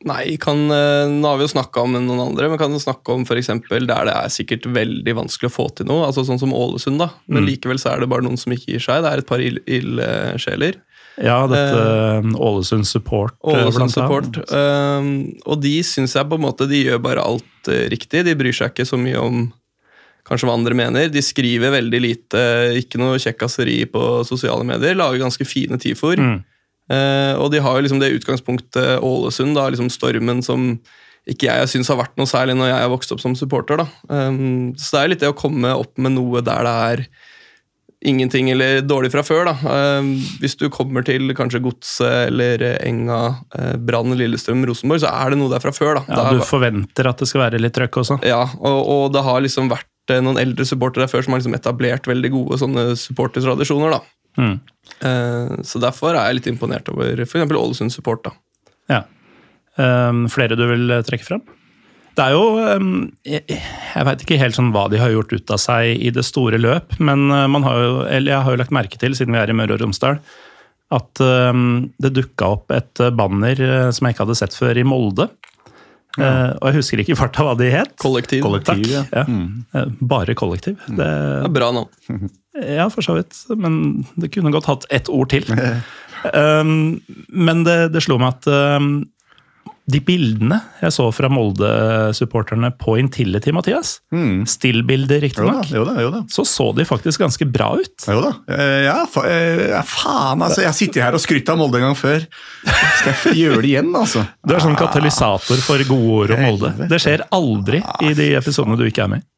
Nei, 0.06 0.36
kan, 0.38 0.60
eh, 0.70 1.08
nå 1.10 1.26
har 1.26 1.40
vi 1.40 1.48
jo 1.48 1.50
snakka 1.56 1.82
om 1.82 1.96
noen 1.96 2.20
andre, 2.22 2.46
men 2.52 2.60
kan 2.60 2.76
snakke 2.78 3.16
om 3.16 3.24
for 3.26 3.40
eksempel 3.40 3.82
der 3.88 4.06
det 4.06 4.14
er 4.14 4.30
sikkert 4.30 4.68
veldig 4.70 5.14
vanskelig 5.24 5.50
å 5.50 5.56
få 5.56 5.66
til 5.74 5.88
noe. 5.90 6.04
altså 6.06 6.22
Sånn 6.28 6.38
som 6.38 6.54
Ålesund, 6.54 7.00
da. 7.02 7.08
Men 7.26 7.42
Mm. 7.42 7.48
likevel 7.50 7.80
så 7.82 7.96
er 7.96 8.00
det 8.00 8.08
bare 8.12 8.22
noen 8.22 8.38
som 8.38 8.52
ikke 8.54 8.76
gir 8.76 8.84
seg. 8.84 9.02
Det 9.02 9.10
er 9.12 9.18
et 9.18 9.26
par 9.26 9.38
ild- 9.42 9.64
ildsjeler. 9.66 10.78
Ja, 11.18 11.38
dette 11.50 11.84
um, 12.22 12.34
Ålesund 12.36 12.86
Support. 12.86 13.34
eh, 13.42 13.66
Ålesund. 13.66 13.92
Support. 13.92 14.38
Um, 14.52 15.08
og 15.48 15.62
de 15.64 15.78
syns 15.86 16.14
jeg 16.14 16.28
på 16.28 16.38
en 16.38 16.44
måte 16.44 16.68
de 16.70 16.84
gjør 16.84 17.00
bare 17.02 17.24
alt 17.24 17.70
eh, 17.70 17.88
riktig. 17.92 18.24
De 18.26 18.36
bryr 18.38 18.54
seg 18.54 18.70
ikke 18.72 18.86
så 18.88 18.98
mye 19.00 19.18
om 19.18 19.48
kanskje 20.28 20.48
hva 20.48 20.54
andre 20.58 20.76
mener. 20.76 21.08
De 21.10 21.22
skriver 21.24 21.72
veldig 21.74 22.00
lite, 22.04 22.44
ikke 22.78 23.00
noe 23.00 23.18
kjekkaseri 23.22 23.80
på 23.90 24.04
sosiale 24.28 24.66
medier. 24.68 24.98
Lager 24.98 25.24
ganske 25.24 25.46
fine 25.48 25.80
tifoer. 25.80 26.22
Mm. 26.22 26.38
Uh, 26.88 27.34
og 27.42 27.50
de 27.52 27.60
har 27.60 27.76
jo 27.76 27.84
liksom 27.84 28.00
det 28.00 28.14
utgangspunktet 28.16 29.02
Ålesund, 29.04 29.56
da, 29.58 29.66
liksom 29.72 29.90
stormen 29.92 30.40
som 30.44 30.70
ikke 31.28 31.50
jeg 31.50 31.68
syns 31.68 31.90
har 31.92 31.98
vært 31.98 32.14
noe 32.16 32.28
særlig 32.28 32.54
når 32.56 32.70
jeg 32.70 32.80
har 32.80 32.92
vokst 32.92 33.10
opp 33.12 33.20
som 33.20 33.34
supporter. 33.36 33.82
da. 33.82 33.88
Um, 34.08 34.70
så 34.78 34.94
det 34.94 35.02
er 35.02 35.12
litt 35.12 35.24
det 35.24 35.32
å 35.32 35.36
komme 35.36 35.74
opp 35.76 35.98
med 36.00 36.14
noe 36.14 36.44
der 36.44 36.64
det 36.64 36.76
er 36.92 37.04
ingenting 38.06 38.50
eller 38.52 38.80
dårlig 38.86 39.10
fra 39.10 39.22
før. 39.26 39.48
da. 39.48 39.98
Um, 39.98 40.12
hvis 40.38 40.54
du 40.60 40.68
kommer 40.70 41.02
til 41.04 41.32
kanskje 41.34 41.60
Godset 41.64 42.28
eller 42.28 42.62
Enga, 42.86 43.20
eh, 43.58 43.72
Brann, 43.76 44.12
Lillestrøm, 44.14 44.62
Rosenborg, 44.68 45.00
så 45.02 45.10
er 45.10 45.30
det 45.34 45.38
noe 45.40 45.50
der 45.50 45.60
fra 45.64 45.72
før. 45.74 45.98
da. 45.98 46.04
Ja, 46.08 46.30
du 46.30 46.38
er- 46.38 46.46
forventer 46.46 47.08
at 47.10 47.18
det 47.18 47.26
skal 47.28 47.42
være 47.50 47.58
litt 47.60 47.74
trøkk 47.74 47.98
også. 48.04 48.20
ja, 48.24 48.44
og, 48.60 48.78
og 48.88 49.12
det 49.12 49.24
har 49.24 49.40
liksom 49.42 49.68
vært 49.72 49.86
eh, 50.14 50.20
noen 50.22 50.38
eldre 50.38 50.64
supportere 50.64 51.06
der 51.06 51.12
før 51.12 51.24
som 51.26 51.32
har 51.34 51.40
liksom 51.42 51.58
etablert 51.58 52.06
veldig 52.06 52.30
gode 52.30 52.58
sånne 52.62 52.86
supportertradisjoner. 52.96 53.90
da. 53.90 54.00
Mm. 54.38 54.60
Eh, 55.02 55.56
så 55.66 55.80
derfor 55.82 56.14
er 56.14 56.28
jeg 56.30 56.38
litt 56.38 56.50
imponert 56.54 56.88
over 56.94 57.18
f.eks. 57.26 57.50
Ålesund 57.50 57.90
support. 57.92 58.22
da. 58.24 58.30
Ja. 58.88 59.02
Flere 59.76 60.56
du 60.58 60.64
vil 60.70 60.90
eh, 60.90 61.02
trekke 61.06 61.26
fram? 61.26 61.42
Det 62.18 62.24
er 62.26 62.34
jo 62.34 62.46
um, 62.58 62.94
Jeg, 63.28 64.04
veit 64.08 64.22
ikke 64.24 64.40
helt 64.40 64.56
sånn 64.56 64.72
hva 64.74 64.88
de 64.90 64.98
har 64.98 65.12
gjort 65.14 65.32
ut 65.36 65.54
av 65.54 65.60
seg 65.62 66.02
i 66.02 66.10
det 66.14 66.24
store 66.26 66.58
løp, 66.60 66.96
men 66.98 67.28
uh, 67.30 67.46
man 67.50 67.66
har 67.66 67.78
jo, 67.78 67.92
eller 68.06 68.32
jeg 68.34 68.46
har 68.46 68.54
jo 68.56 68.60
lagt 68.64 68.74
merke 68.74 68.98
til, 69.00 69.14
siden 69.14 69.36
vi 69.36 69.40
er 69.42 69.52
i 69.52 69.56
Møre 69.56 69.76
og 69.76 69.84
Romsdal, 69.84 70.18
at 70.94 71.22
um, 71.22 71.92
det 72.02 72.14
dukka 72.16 72.48
opp 72.56 72.74
et 72.74 73.04
uh, 73.04 73.12
banner 73.14 73.60
uh, 73.62 73.90
som 73.94 74.08
jeg 74.08 74.16
ikke 74.16 74.26
hadde 74.26 74.38
sett 74.40 74.56
før, 74.56 74.80
i 74.80 74.86
Molde. 74.88 75.28
Ja. 76.18 76.56
og 76.58 76.72
jeg 76.72 76.80
husker 76.80 76.98
ikke 76.98 77.12
i 77.12 77.16
farta 77.18 77.44
hva 77.46 77.52
de 77.54 77.68
het. 77.70 77.92
Kollektiv. 78.02 78.40
Kollektiv, 78.42 78.80
Takk. 78.88 79.12
ja. 79.12 79.20
Ja. 79.20 79.22
Mm. 79.28 79.92
Bare 80.10 80.34
kollektiv. 80.34 80.80
Det, 80.88 80.96
Det 80.98 81.44
er 81.46 81.52
bra 81.54 81.68
navn. 81.76 82.32
ja, 82.80 82.88
for 82.90 83.06
så 83.06 83.14
vidt. 83.20 83.38
Men 83.54 83.76
det 84.18 84.32
kunne 84.34 84.50
godt 84.50 84.66
hatt 84.66 84.88
ett 84.90 85.06
ord 85.14 85.30
til. 85.30 85.46
Um, 86.32 86.98
men 87.46 87.62
det, 87.68 87.76
det 87.94 88.02
slo 88.02 88.18
meg 88.18 88.34
at 88.34 88.50
um, 88.80 88.90
de 89.88 90.00
bildene 90.04 90.58
jeg 90.82 90.92
så 90.92 91.06
fra 91.16 91.30
Molde-supporterne 91.32 92.70
på 92.76 92.98
Intility, 93.00 93.52
Mathias, 93.56 93.94
stillbilder 94.48 95.24
Jo 95.24 95.46
da, 95.48 95.62
riktignok, 95.64 96.28
så 96.32 96.44
så 96.48 96.66
de 96.76 96.84
faktisk 96.88 97.22
ganske 97.24 97.48
bra 97.48 97.70
ut. 97.78 97.96
Jo 98.08 98.20
da. 98.24 98.32
Eh, 98.52 98.76
Ja, 98.88 98.98
fa 99.10 99.24
eh, 99.28 99.64
ja, 99.72 99.80
faen, 99.82 100.42
altså. 100.44 100.60
Jeg 100.62 100.70
har 100.70 100.76
sittet 100.76 101.02
her 101.04 101.16
og 101.16 101.22
skrytt 101.24 101.48
av 101.48 101.58
Molde 101.60 101.80
en 101.80 101.88
gang 101.88 101.98
før. 101.98 102.26
Skal 103.00 103.14
jeg 103.32 103.40
gjøre 103.42 103.62
det 103.64 103.72
igjen, 103.72 103.90
altså? 103.96 104.26
Du 104.44 104.54
er 104.54 104.62
sånn 104.64 104.78
katalysator 104.78 105.64
for 105.64 105.88
gode 105.88 106.12
ord 106.20 106.36
om 106.36 106.44
Molde. 106.46 106.74
Det 106.90 107.00
skjer 107.02 107.24
aldri 107.34 107.82
i 108.04 108.14
de 108.18 108.32
episodene 108.38 108.78
du 108.78 108.86
ikke 108.88 109.06
er 109.08 109.14
med 109.16 109.24
i. 109.24 109.28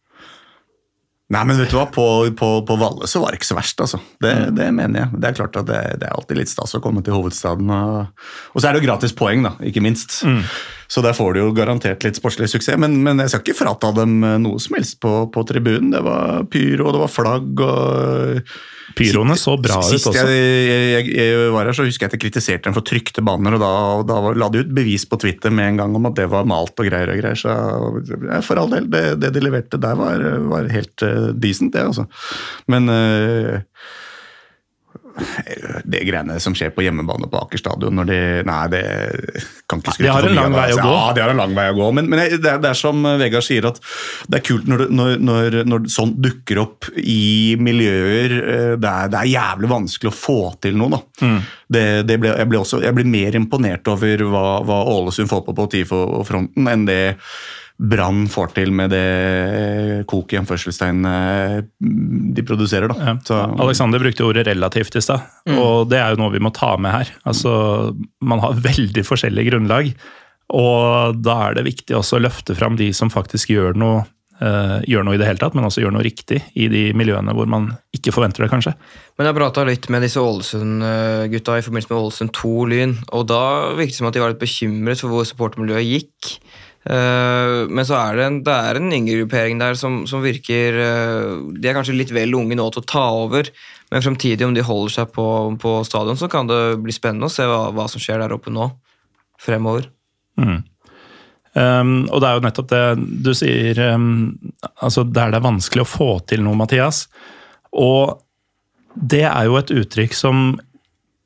Nei, 1.31 1.45
men 1.47 1.61
vet 1.61 1.71
du 1.71 1.77
hva, 1.79 1.85
på, 1.95 2.05
på, 2.35 2.49
på 2.67 2.77
Valle 2.81 3.07
så 3.07 3.21
var 3.23 3.31
det 3.31 3.39
ikke 3.39 3.53
så 3.53 3.57
verst, 3.59 3.79
altså. 3.85 4.01
Det, 4.19 4.33
det 4.57 4.67
mener 4.75 5.05
jeg. 5.05 5.21
Det 5.23 5.29
er 5.29 5.37
klart 5.39 5.59
at 5.61 5.69
det, 5.69 5.79
det 6.03 6.09
er 6.09 6.17
alltid 6.17 6.41
litt 6.41 6.51
stas 6.51 6.75
å 6.75 6.81
komme 6.83 7.05
til 7.07 7.15
hovedstaden. 7.15 7.71
Og, 7.71 8.27
og 8.51 8.59
så 8.59 8.67
er 8.67 8.75
det 8.75 8.83
jo 8.83 8.89
gratis 8.89 9.15
poeng, 9.15 9.47
da, 9.47 9.55
ikke 9.63 9.85
minst. 9.85 10.19
Så 10.91 11.05
der 11.07 11.15
får 11.15 11.37
du 11.37 11.41
jo 11.45 11.53
garantert 11.55 12.03
litt 12.03 12.19
sportslig 12.19 12.51
suksess. 12.51 12.81
Men, 12.83 12.99
men 13.07 13.23
jeg 13.23 13.31
skal 13.31 13.45
ikke 13.45 13.61
frata 13.61 13.93
dem 13.95 14.19
eh, 14.27 14.41
noe 14.43 14.59
som 14.59 14.75
helst 14.75 14.99
på, 15.05 15.15
på 15.31 15.47
tribunen. 15.47 15.93
Det 15.95 16.03
var 16.03 16.43
pyro, 16.51 16.91
det 16.91 17.05
var 17.05 17.15
flagg 17.15 17.63
og 17.63 18.51
Pyroene 18.99 19.37
så 19.39 19.55
bra 19.61 19.79
ut 19.81 19.89
Sist 19.91 20.09
også. 20.11 20.25
jeg, 20.27 21.07
jeg, 21.07 21.13
jeg 21.17 21.53
var 21.55 21.69
her, 21.69 21.77
så 21.77 21.87
husker 21.87 22.07
jeg 22.07 22.11
at 22.11 22.17
jeg 22.19 22.23
kritiserte 22.27 22.67
dem 22.69 22.77
for 22.77 22.87
trykte 22.87 23.25
banner, 23.25 23.57
og 23.57 23.63
da, 23.63 23.71
og 24.01 24.05
da 24.11 24.19
var- 24.25 24.39
la 24.41 24.49
de 24.53 24.65
ut 24.65 24.75
bevis 24.77 25.07
på 25.09 25.19
Twitter 25.23 25.55
med 25.55 25.69
en 25.73 25.81
gang 25.83 25.97
om 25.97 26.11
at 26.11 26.19
det 26.19 26.29
var 26.33 26.49
malt 26.49 26.75
og 26.79 26.91
greier 26.91 27.13
og 27.15 27.21
greier. 27.23 27.39
Så 27.39 27.55
ja, 28.27 28.41
for 28.47 28.61
all 28.61 28.71
del, 28.73 28.91
det, 28.93 29.05
det 29.23 29.33
de 29.37 29.45
leverte 29.45 29.81
der 29.81 29.97
var, 30.01 30.25
var 30.51 30.69
helt 30.73 31.07
uh, 31.07 31.31
decent, 31.35 31.73
det, 31.77 31.87
altså. 31.93 32.07
Men 32.71 32.89
eh, 32.93 33.61
det 35.85 36.03
greiene 36.07 36.39
som 36.43 36.55
skjer 36.57 36.73
på 36.75 36.85
hjemmebane 36.85 37.29
på 37.31 37.41
Aker 37.45 37.61
stadion 37.61 37.97
når 37.99 38.09
de, 38.11 38.19
Nei, 38.49 38.61
det 38.73 38.83
kan 39.71 39.83
ikke 39.83 39.95
skryte 39.97 40.07
De 40.07 40.13
har 40.15 40.29
en 40.29 40.39
lang 40.39 40.55
vei 40.55 40.67
å 40.73 40.79
gå. 40.79 40.95
Ja, 40.95 41.13
de 41.17 41.25
har 41.25 41.35
en 41.35 41.43
lang 41.43 41.55
vei 41.57 41.67
å 41.73 41.77
gå. 41.77 41.91
Men, 41.99 42.11
men 42.11 42.23
det, 42.23 42.39
er, 42.39 42.61
det 42.63 42.71
er 42.73 42.79
som 42.79 43.05
Vegard 43.21 43.47
sier, 43.47 43.69
at 43.71 43.81
det 44.31 44.41
er 44.41 44.47
kult 44.47 44.69
når, 44.71 44.87
når, 44.95 45.13
når, 45.27 45.59
når 45.71 45.89
sånt 45.93 46.19
dukker 46.23 46.63
opp 46.63 46.91
i 47.01 47.57
miljøer 47.61 48.37
eh, 48.41 48.75
der 48.81 49.11
det 49.11 49.23
er 49.23 49.33
jævlig 49.35 49.71
vanskelig 49.71 50.13
å 50.13 50.17
få 50.17 50.41
til 50.63 50.79
noe. 50.81 51.03
Mm. 51.21 51.39
Det, 51.71 51.87
det 52.09 52.19
ble, 52.23 52.35
jeg, 52.35 52.51
ble 52.51 52.61
også, 52.63 52.83
jeg 52.85 52.97
blir 52.97 53.09
mer 53.11 53.39
imponert 53.39 53.89
over 53.91 54.27
hva, 54.31 54.45
hva 54.67 54.83
Ålesund 54.95 55.31
får 55.31 55.45
på 55.47 55.57
på 55.57 55.71
TIFO-fronten, 55.75 56.69
enn 56.71 56.87
det 56.89 57.01
Brann 57.81 58.27
får 58.29 58.51
til 58.59 58.73
med 58.77 58.93
det 58.93 60.05
kok 60.11 60.35
i 60.35 60.39
anførselstegn 60.41 61.01
eh, 61.09 61.55
de 61.81 62.45
produserer. 62.45 62.93
Da. 62.93 62.97
Ja. 63.01 63.15
Så, 63.25 63.39
Alexander 63.65 64.03
brukte 64.03 64.27
ordet 64.27 64.47
relativt 64.51 64.99
i 65.01 65.05
stad, 65.05 65.25
Mm. 65.49 65.57
og 65.59 65.89
det 65.89 65.97
er 65.99 66.13
jo 66.13 66.21
noe 66.21 66.35
vi 66.35 66.43
må 66.45 66.51
ta 66.53 66.75
med 66.77 66.93
her. 66.93 67.09
Altså, 67.25 67.95
man 68.21 68.43
har 68.45 68.59
veldig 68.69 69.05
forskjellig 69.09 69.47
grunnlag, 69.49 69.93
og 70.53 71.17
da 71.25 71.37
er 71.49 71.55
det 71.57 71.65
viktig 71.71 71.97
også 71.97 72.19
å 72.19 72.25
løfte 72.27 72.57
fram 72.59 72.77
de 72.77 72.91
som 72.93 73.09
faktisk 73.11 73.53
gjør 73.55 73.79
noe, 73.81 74.03
eh, 74.43 74.77
gjør 74.91 75.07
noe 75.07 75.17
i 75.17 75.21
det 75.23 75.29
hele 75.31 75.41
tatt, 75.41 75.55
men 75.57 75.65
også 75.65 75.81
gjør 75.85 75.95
noe 75.97 76.05
riktig 76.05 76.43
i 76.61 76.69
de 76.69 76.85
miljøene 76.99 77.33
hvor 77.37 77.49
man 77.49 77.71
ikke 77.97 78.13
forventer 78.13 78.45
det, 78.45 78.51
kanskje. 78.53 78.75
Men 79.17 79.31
jeg 79.31 79.39
prata 79.41 79.65
litt 79.65 79.89
med 79.89 80.03
disse 80.05 80.21
Ålesund-gutta 80.21 81.57
i 81.59 81.65
forbindelse 81.65 81.91
med 81.95 82.01
Ålesund 82.03 82.33
2-Lyn, 82.37 82.95
og 83.17 83.27
da 83.31 83.43
virket 83.79 83.95
det 83.97 84.01
som 84.03 84.11
at 84.11 84.17
de 84.17 84.23
var 84.25 84.35
litt 84.35 84.43
bekymret 84.43 85.01
for 85.01 85.13
hvor 85.13 85.25
supportermiljøet 85.29 85.87
gikk. 85.89 86.35
Eh, 86.81 87.69
men 87.69 87.85
så 87.85 87.99
er 87.99 88.17
det 88.17 88.25
en, 88.25 88.39
det 88.47 88.55
er 88.55 88.79
en 88.79 88.95
yngre 88.97 89.19
gruppering 89.21 89.59
der 89.61 89.77
som, 89.77 89.99
som 90.09 90.23
virker 90.25 90.79
eh, 90.81 91.35
De 91.61 91.69
er 91.69 91.75
kanskje 91.77 91.93
litt 91.93 92.13
vel 92.17 92.33
unge 92.39 92.57
nå 92.57 92.71
til 92.73 92.81
å 92.81 92.89
ta 92.89 93.03
over, 93.21 93.51
men 93.93 94.05
fremtidig, 94.05 94.47
om 94.47 94.55
de 94.57 94.65
holder 94.65 94.95
seg 94.95 95.11
på, 95.13 95.27
på 95.61 95.75
stadion, 95.85 96.17
så 96.17 96.31
kan 96.33 96.49
det 96.49 96.81
bli 96.81 96.95
spennende 96.97 97.29
å 97.29 97.33
se 97.33 97.45
hva, 97.45 97.67
hva 97.77 97.85
som 97.91 98.01
skjer 98.01 98.23
der 98.23 98.33
oppe 98.33 98.53
nå, 98.55 98.71
fremover. 99.41 99.91
Mm. 100.41 100.63
Um, 101.51 101.93
og 102.15 102.23
det 102.23 102.29
er 102.29 102.37
jo 102.39 102.45
nettopp 102.45 102.71
det 102.71 102.83
du 103.27 103.33
sier, 103.35 103.81
um, 103.91 104.37
altså 104.79 105.03
der 105.03 105.35
det 105.35 105.41
er 105.41 105.49
vanskelig 105.49 105.83
å 105.83 105.91
få 105.91 106.11
til 106.31 106.45
noe, 106.47 106.57
Mathias. 106.57 107.09
Og 107.75 108.23
det 108.95 109.25
er 109.27 109.49
jo 109.51 109.59
et 109.59 109.75
uttrykk 109.75 110.15
som 110.17 110.55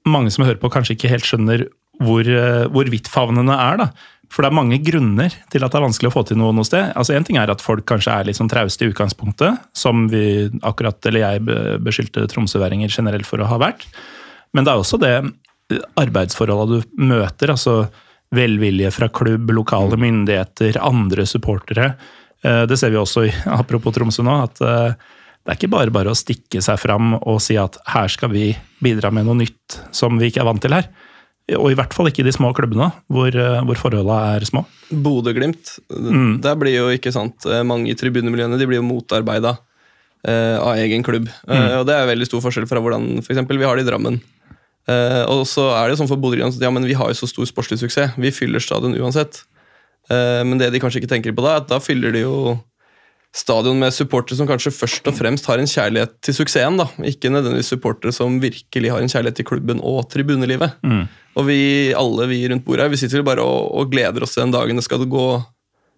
mange 0.08 0.32
som 0.32 0.46
hører 0.48 0.58
på, 0.62 0.72
kanskje 0.72 0.96
ikke 0.96 1.12
helt 1.12 1.28
skjønner 1.28 1.66
hvor, 2.02 2.24
uh, 2.24 2.64
hvor 2.72 2.88
vidtfavnende 2.90 3.60
er. 3.68 3.84
da. 3.84 3.90
For 4.34 4.42
det 4.42 4.50
er 4.50 4.56
mange 4.58 4.80
grunner 4.82 5.30
til 5.52 5.62
at 5.62 5.70
det 5.70 5.78
er 5.78 5.84
vanskelig 5.86 6.10
å 6.10 6.14
få 6.16 6.24
til 6.26 6.40
noe 6.40 6.54
noe 6.56 6.66
sted. 6.66 6.88
Altså 6.98 7.14
En 7.14 7.26
ting 7.26 7.38
er 7.38 7.52
at 7.52 7.62
folk 7.62 7.86
kanskje 7.86 8.10
er 8.10 8.26
litt 8.26 8.38
sånn 8.40 8.50
trauste 8.50 8.82
i 8.82 8.90
utgangspunktet, 8.90 9.60
som 9.78 10.08
vi 10.10 10.50
akkurat, 10.66 10.98
eller 11.06 11.22
jeg 11.22 11.78
beskyldte 11.86 12.26
tromsøværinger 12.32 12.90
generelt 12.90 13.28
for 13.28 13.38
å 13.38 13.46
ha 13.46 13.60
vært. 13.62 13.86
Men 14.54 14.66
det 14.66 14.74
er 14.74 14.82
også 14.82 14.98
det 15.02 15.14
arbeidsforholdet 15.98 16.82
du 16.82 17.04
møter, 17.06 17.54
altså 17.54 17.84
velvilje 18.34 18.90
fra 18.94 19.08
klubb, 19.14 19.50
lokale 19.54 19.98
myndigheter, 20.00 20.78
andre 20.82 21.26
supportere. 21.30 21.92
Eh, 22.42 22.64
Det 22.66 22.78
ser 22.78 22.90
vi 22.90 22.98
også, 23.00 23.28
apropos 23.60 23.94
Tromsø 23.94 24.26
nå, 24.26 24.34
at 24.48 24.60
eh, 24.60 24.94
det 25.44 25.52
er 25.52 25.58
ikke 25.58 25.74
bare 25.76 25.92
bare 25.92 26.12
å 26.12 26.16
stikke 26.16 26.62
seg 26.64 26.78
fram 26.80 27.18
og 27.20 27.40
si 27.44 27.56
at 27.60 27.76
her 27.92 28.08
skal 28.08 28.32
vi 28.32 28.54
bidra 28.82 29.10
med 29.12 29.26
noe 29.28 29.36
nytt 29.42 29.78
som 29.92 30.16
vi 30.18 30.30
ikke 30.30 30.40
er 30.40 30.48
vant 30.48 30.62
til 30.64 30.72
her. 30.72 30.88
Og 31.52 31.66
i 31.70 31.74
hvert 31.76 31.92
fall 31.92 32.08
ikke 32.08 32.22
i 32.22 32.24
de 32.24 32.32
små 32.32 32.54
klubbene, 32.56 32.86
hvor, 33.12 33.28
eh, 33.28 33.60
hvor 33.68 33.76
forholdene 33.76 34.36
er 34.38 34.46
små. 34.48 34.62
Bodø-Glimt, 34.90 35.78
Mm. 35.92 36.40
der 36.40 36.54
blir 36.56 36.72
jo 36.72 36.86
ikke 36.96 37.12
sant, 37.12 37.44
eh, 37.44 37.62
mange 37.62 37.90
i 37.90 37.94
tribunemiljøene 37.94 38.58
de 38.58 38.66
blir 38.66 38.80
jo 38.80 38.86
motarbeida 38.88 39.58
eh, 40.26 40.56
av 40.56 40.76
egen 40.80 41.02
klubb. 41.04 41.28
Eh, 41.46 41.52
Mm. 41.54 41.80
og 41.80 41.86
Det 41.86 41.94
er 41.94 42.06
veldig 42.08 42.26
stor 42.26 42.40
forskjell 42.40 42.66
fra 42.66 42.80
hvordan 42.80 43.22
for 43.22 43.34
eksempel, 43.34 43.58
vi 43.58 43.64
har 43.64 43.76
det 43.76 43.84
i 43.86 43.90
Drammen. 43.90 44.20
Eh, 44.88 45.24
og 45.28 45.44
så 45.44 45.68
er 45.76 45.88
det 45.88 45.98
jo 45.98 46.04
sånn 46.04 46.08
for 46.08 46.16
Bodø-Glimt 46.16 46.58
ja, 46.60 46.70
men 46.70 46.84
vi 46.84 46.94
har 46.94 47.08
jo 47.08 47.12
så 47.12 47.28
stor 47.28 47.44
sportslig 47.44 47.78
suksess. 47.78 48.16
Vi 48.16 48.30
fyller 48.30 48.58
stadion 48.60 48.94
uansett. 48.96 49.44
Eh, 50.10 50.42
men 50.44 50.56
det 50.58 50.72
de 50.72 50.80
kanskje 50.80 51.00
ikke 51.02 51.12
tenker 51.12 51.32
på 51.36 51.42
da, 51.44 51.56
er 51.56 51.60
at 51.60 51.68
da 51.68 51.78
fyller 51.78 52.10
de 52.12 52.20
jo 52.24 52.58
stadion 53.34 53.80
med 53.82 53.94
supportere 53.94 54.38
som 54.38 54.46
kanskje 54.46 54.70
først 54.74 55.08
og 55.10 55.16
fremst 55.18 55.48
har 55.50 55.58
en 55.58 55.68
kjærlighet 55.68 56.12
til 56.22 56.36
suksessen. 56.36 56.78
da. 56.78 56.86
Ikke 57.02 57.32
nødvendigvis 57.32 57.72
supportere 57.74 58.14
som 58.14 58.38
virkelig 58.42 58.92
har 58.92 59.02
en 59.02 59.10
kjærlighet 59.10 59.40
til 59.40 59.48
klubben 59.48 59.82
og 59.82 60.06
tribunelivet. 60.12 60.76
Mm. 60.86 61.08
Og 61.34 61.48
vi 61.48 61.60
alle 61.98 62.28
vi 62.30 62.44
rundt 62.48 62.64
bordet 62.64 62.86
her, 62.86 62.92
vi 62.92 63.00
sitter 63.00 63.20
vel 63.20 63.26
bare 63.26 63.42
og, 63.42 63.72
og 63.74 63.90
gleder 63.90 64.22
oss 64.22 64.36
til 64.36 64.44
den 64.44 64.54
dagen 64.54 64.78
det 64.78 64.86
skal 64.86 65.02
gå 65.10 65.28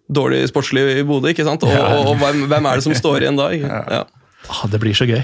dårlig 0.09 0.47
sportslig 0.49 0.85
i 0.97 1.03
Bodø. 1.05 1.29
ikke 1.29 1.45
sant? 1.45 1.63
Og, 1.67 1.73
og, 1.73 2.13
og 2.13 2.21
hvem, 2.23 2.47
hvem 2.49 2.69
er 2.69 2.79
det 2.79 2.87
som 2.87 2.95
står 2.97 3.25
igjen 3.25 3.37
da? 3.37 3.51
Ikke? 3.57 3.83
Ja. 3.91 4.01
Ah, 4.47 4.63
det 4.71 4.79
blir 4.81 4.95
så 4.97 5.05
gøy. 5.09 5.21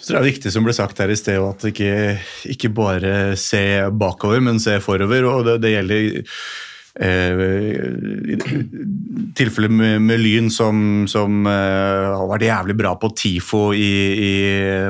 Så 0.00 0.14
det 0.14 0.18
er 0.18 0.26
viktig 0.26 0.50
som 0.54 0.64
ble 0.64 0.74
sagt 0.74 0.98
her 1.02 1.10
i 1.12 1.16
sted, 1.18 1.36
at 1.44 1.64
ikke, 1.68 1.88
ikke 2.48 2.70
bare 2.72 3.36
se 3.38 3.60
bakover, 4.00 4.40
men 4.40 4.60
se 4.62 4.78
forover. 4.80 5.28
og 5.28 5.44
Det, 5.46 5.58
det 5.66 5.74
gjelder 5.74 6.22
tilfellet 9.38 9.72
med, 9.72 10.02
med 10.04 10.20
Lyn, 10.20 10.50
som, 10.52 11.06
som 11.08 11.46
uh, 11.48 12.18
har 12.18 12.26
vært 12.34 12.44
jævlig 12.50 12.76
bra 12.76 12.92
på 13.00 13.08
TIFO 13.16 13.62
i, 13.72 13.92
i 14.12 14.32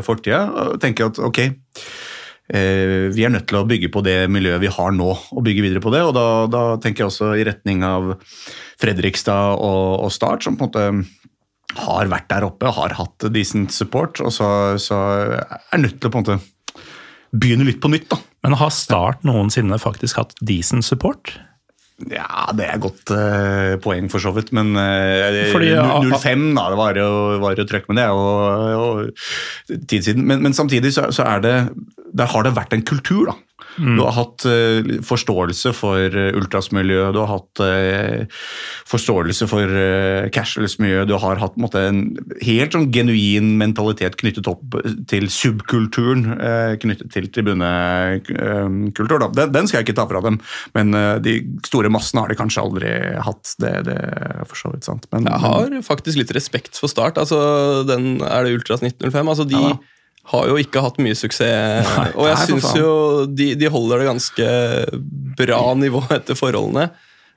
fortida. 0.02 0.74
tenker 0.82 1.12
at 1.12 1.20
ok, 1.22 1.38
uh, 1.46 3.06
vi 3.14 3.22
er 3.22 3.30
nødt 3.30 3.46
til 3.50 3.60
å 3.60 3.66
bygge 3.70 3.92
på 3.94 4.02
det 4.02 4.26
miljøet 4.34 4.64
vi 4.64 4.72
har 4.74 4.90
nå, 4.96 5.10
og 5.14 5.46
bygge 5.46 5.62
videre 5.62 5.84
på 5.84 5.94
det. 5.94 6.02
og 6.08 6.14
Da, 6.18 6.26
da 6.50 6.64
tenker 6.82 7.04
jeg 7.04 7.12
også 7.12 7.34
i 7.38 7.46
retning 7.46 7.86
av 7.86 8.16
Fredrikstad 8.82 9.62
og, 9.62 10.02
og 10.02 10.10
Start, 10.14 10.42
som 10.42 10.58
på 10.58 10.66
en 10.66 10.72
måte 10.72 10.86
har 11.86 12.10
vært 12.10 12.28
der 12.28 12.44
oppe, 12.44 12.68
har 12.68 12.98
hatt 12.98 13.30
decent 13.32 13.72
support, 13.72 14.20
og 14.20 14.34
så, 14.34 14.48
så 14.82 14.98
er 15.38 15.80
nødt 15.80 16.02
til 16.02 16.10
å 16.10 16.12
på 16.12 16.20
en 16.20 16.26
måte 16.26 16.40
begynne 17.32 17.64
litt 17.64 17.80
på 17.80 17.88
nytt. 17.88 18.10
da. 18.10 18.18
Men 18.44 18.58
har 18.60 18.74
Start 18.74 19.22
noensinne 19.24 19.78
faktisk 19.80 20.18
hatt 20.20 20.34
decent 20.42 20.84
support? 20.84 21.32
Ja, 22.10 22.48
det 22.56 22.66
er 22.66 22.80
godt 22.82 23.12
uh, 23.14 23.76
poeng, 23.82 24.08
for 24.10 24.22
så 24.22 24.32
vidt. 24.34 24.50
Men 24.56 24.74
uh, 24.74 25.62
ja, 25.62 25.86
05, 26.18 26.48
da, 26.56 26.66
det 26.72 26.80
var 26.80 26.98
jo, 26.98 27.10
var 27.42 27.58
jo 27.58 27.66
trøkk 27.68 27.88
med 27.92 28.00
det, 28.00 28.08
og, 28.10 28.82
og 28.82 29.78
tid 29.86 30.08
siden. 30.08 30.26
Men, 30.26 30.42
men 30.42 30.56
samtidig 30.56 30.94
så, 30.96 31.10
så 31.14 31.26
er 31.28 31.44
det 31.44 31.56
Der 32.12 32.28
har 32.28 32.44
det 32.44 32.56
vært 32.56 32.74
en 32.76 32.84
kultur, 32.84 33.30
da. 33.30 33.36
Mm. 33.78 33.96
Du 33.96 34.04
har 34.04 34.16
hatt 34.16 34.46
uh, 34.48 34.92
forståelse 35.06 35.72
for 35.76 36.18
uh, 36.18 36.30
ultrasmiljø, 36.38 37.12
du 37.14 37.20
har 37.22 37.30
hatt 37.30 37.62
uh, 37.64 38.40
forståelse 38.90 39.48
for 39.50 39.64
uh, 39.64 40.28
casuals-miljø, 40.34 41.04
du 41.08 41.16
har 41.20 41.40
hatt 41.40 41.56
en, 41.56 41.64
måte, 41.64 41.84
en 41.88 42.02
helt 42.44 42.74
sånn 42.76 42.90
genuin 42.94 43.54
mentalitet 43.60 44.16
knyttet 44.20 44.48
opp 44.50 44.76
til 45.10 45.28
subkulturen, 45.32 46.26
eh, 46.40 46.74
knyttet 46.82 47.12
til 47.14 47.28
tribunekultur. 47.32 49.16
Den, 49.36 49.52
den 49.54 49.68
skal 49.68 49.80
jeg 49.80 49.88
ikke 49.88 49.98
ta 50.00 50.06
fra 50.10 50.22
dem, 50.24 50.38
men 50.76 50.94
eh, 50.98 51.16
de 51.24 51.36
store 51.66 51.90
massene 51.92 52.24
har 52.24 52.32
de 52.32 52.38
kanskje 52.38 52.64
aldri 52.64 52.92
hatt. 53.26 53.54
Det, 53.62 53.72
det 53.88 53.96
er 53.96 54.44
for 54.48 54.58
så 54.58 54.72
vidt 54.74 54.88
sant. 54.88 55.08
Men, 55.14 55.28
Jeg 55.30 55.42
har 55.44 55.78
faktisk 55.86 56.20
litt 56.20 56.34
respekt 56.36 56.80
for 56.80 56.92
Start. 56.92 57.18
altså 57.20 57.38
den, 57.88 58.20
Er 58.22 58.44
det 58.46 58.56
Ultras 58.58 58.82
1905? 58.84 59.32
altså 59.34 59.48
De 59.48 59.60
Ja. 59.62 59.76
Har 60.30 60.46
jo 60.48 60.58
ikke 60.60 60.82
hatt 60.84 61.00
mye 61.02 61.16
suksess. 61.18 61.88
og 62.14 62.28
jeg 62.28 62.36
Nei, 62.38 62.46
syns 62.46 62.68
jo 62.78 62.90
de, 63.26 63.48
de 63.58 63.70
holder 63.72 64.02
det 64.02 64.10
ganske 64.10 64.50
bra 65.40 65.62
nivå 65.78 66.04
etter 66.14 66.38
forholdene. 66.38 66.90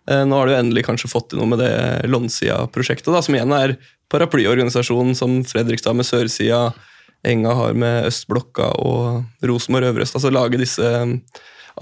Eh, 0.10 0.22
Nå 0.28 0.38
har 0.38 0.50
du 0.52 0.56
endelig 0.58 0.86
kanskje 0.86 1.10
fått 1.10 1.32
til 1.32 1.42
noe 1.42 1.50
med 1.50 1.64
det 1.64 1.74
Lånsida-prosjektet, 2.12 3.10
som 3.26 3.38
igjen 3.38 3.56
er 3.58 3.76
paraplyorganisasjonen 4.14 5.18
som 5.18 5.40
Fredrikstad 5.50 5.98
med 5.98 6.06
sørsida, 6.06 6.68
Enga 7.26 7.56
har 7.58 7.74
med 7.74 8.06
østblokka 8.12 8.68
og 8.86 9.24
Rosenborg 9.50 9.88
øverøst. 9.90 10.14
Altså 10.20 10.30
lage 10.30 10.60
disse 10.62 10.86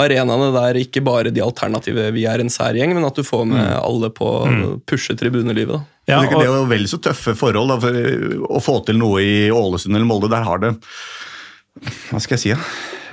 arenaene 0.01 0.49
der 0.55 0.79
ikke 0.81 1.03
bare 1.05 1.31
de 1.33 1.43
alternative 1.43 2.07
vi 2.15 2.25
er 2.29 2.41
en 2.41 2.49
sær 2.53 2.73
gjeng, 2.77 2.95
men 2.97 3.05
at 3.05 3.17
du 3.19 3.25
får 3.25 3.43
med 3.49 3.67
alle 3.77 4.09
på 4.13 4.29
å 4.41 4.71
pushe 4.89 5.15
tribunelivet. 5.19 5.75
da. 5.77 5.83
Ja, 6.09 6.21
det, 6.23 6.33
det 6.35 6.47
er 6.47 6.57
jo 6.57 6.65
vel 6.71 6.87
så 6.89 6.99
tøffe 6.99 7.35
forhold 7.39 7.71
da, 7.71 7.77
for 7.83 8.47
å 8.57 8.63
få 8.63 8.79
til 8.87 8.97
noe 8.99 9.21
i 9.23 9.35
Ålesund 9.53 9.95
eller 9.95 10.09
Molde. 10.09 10.31
Der 10.33 10.43
har 10.47 10.59
det 10.63 10.73
Hva 12.09 12.19
skal 12.21 12.35
jeg 12.37 12.43
si? 12.43 12.51
da? 12.57 12.59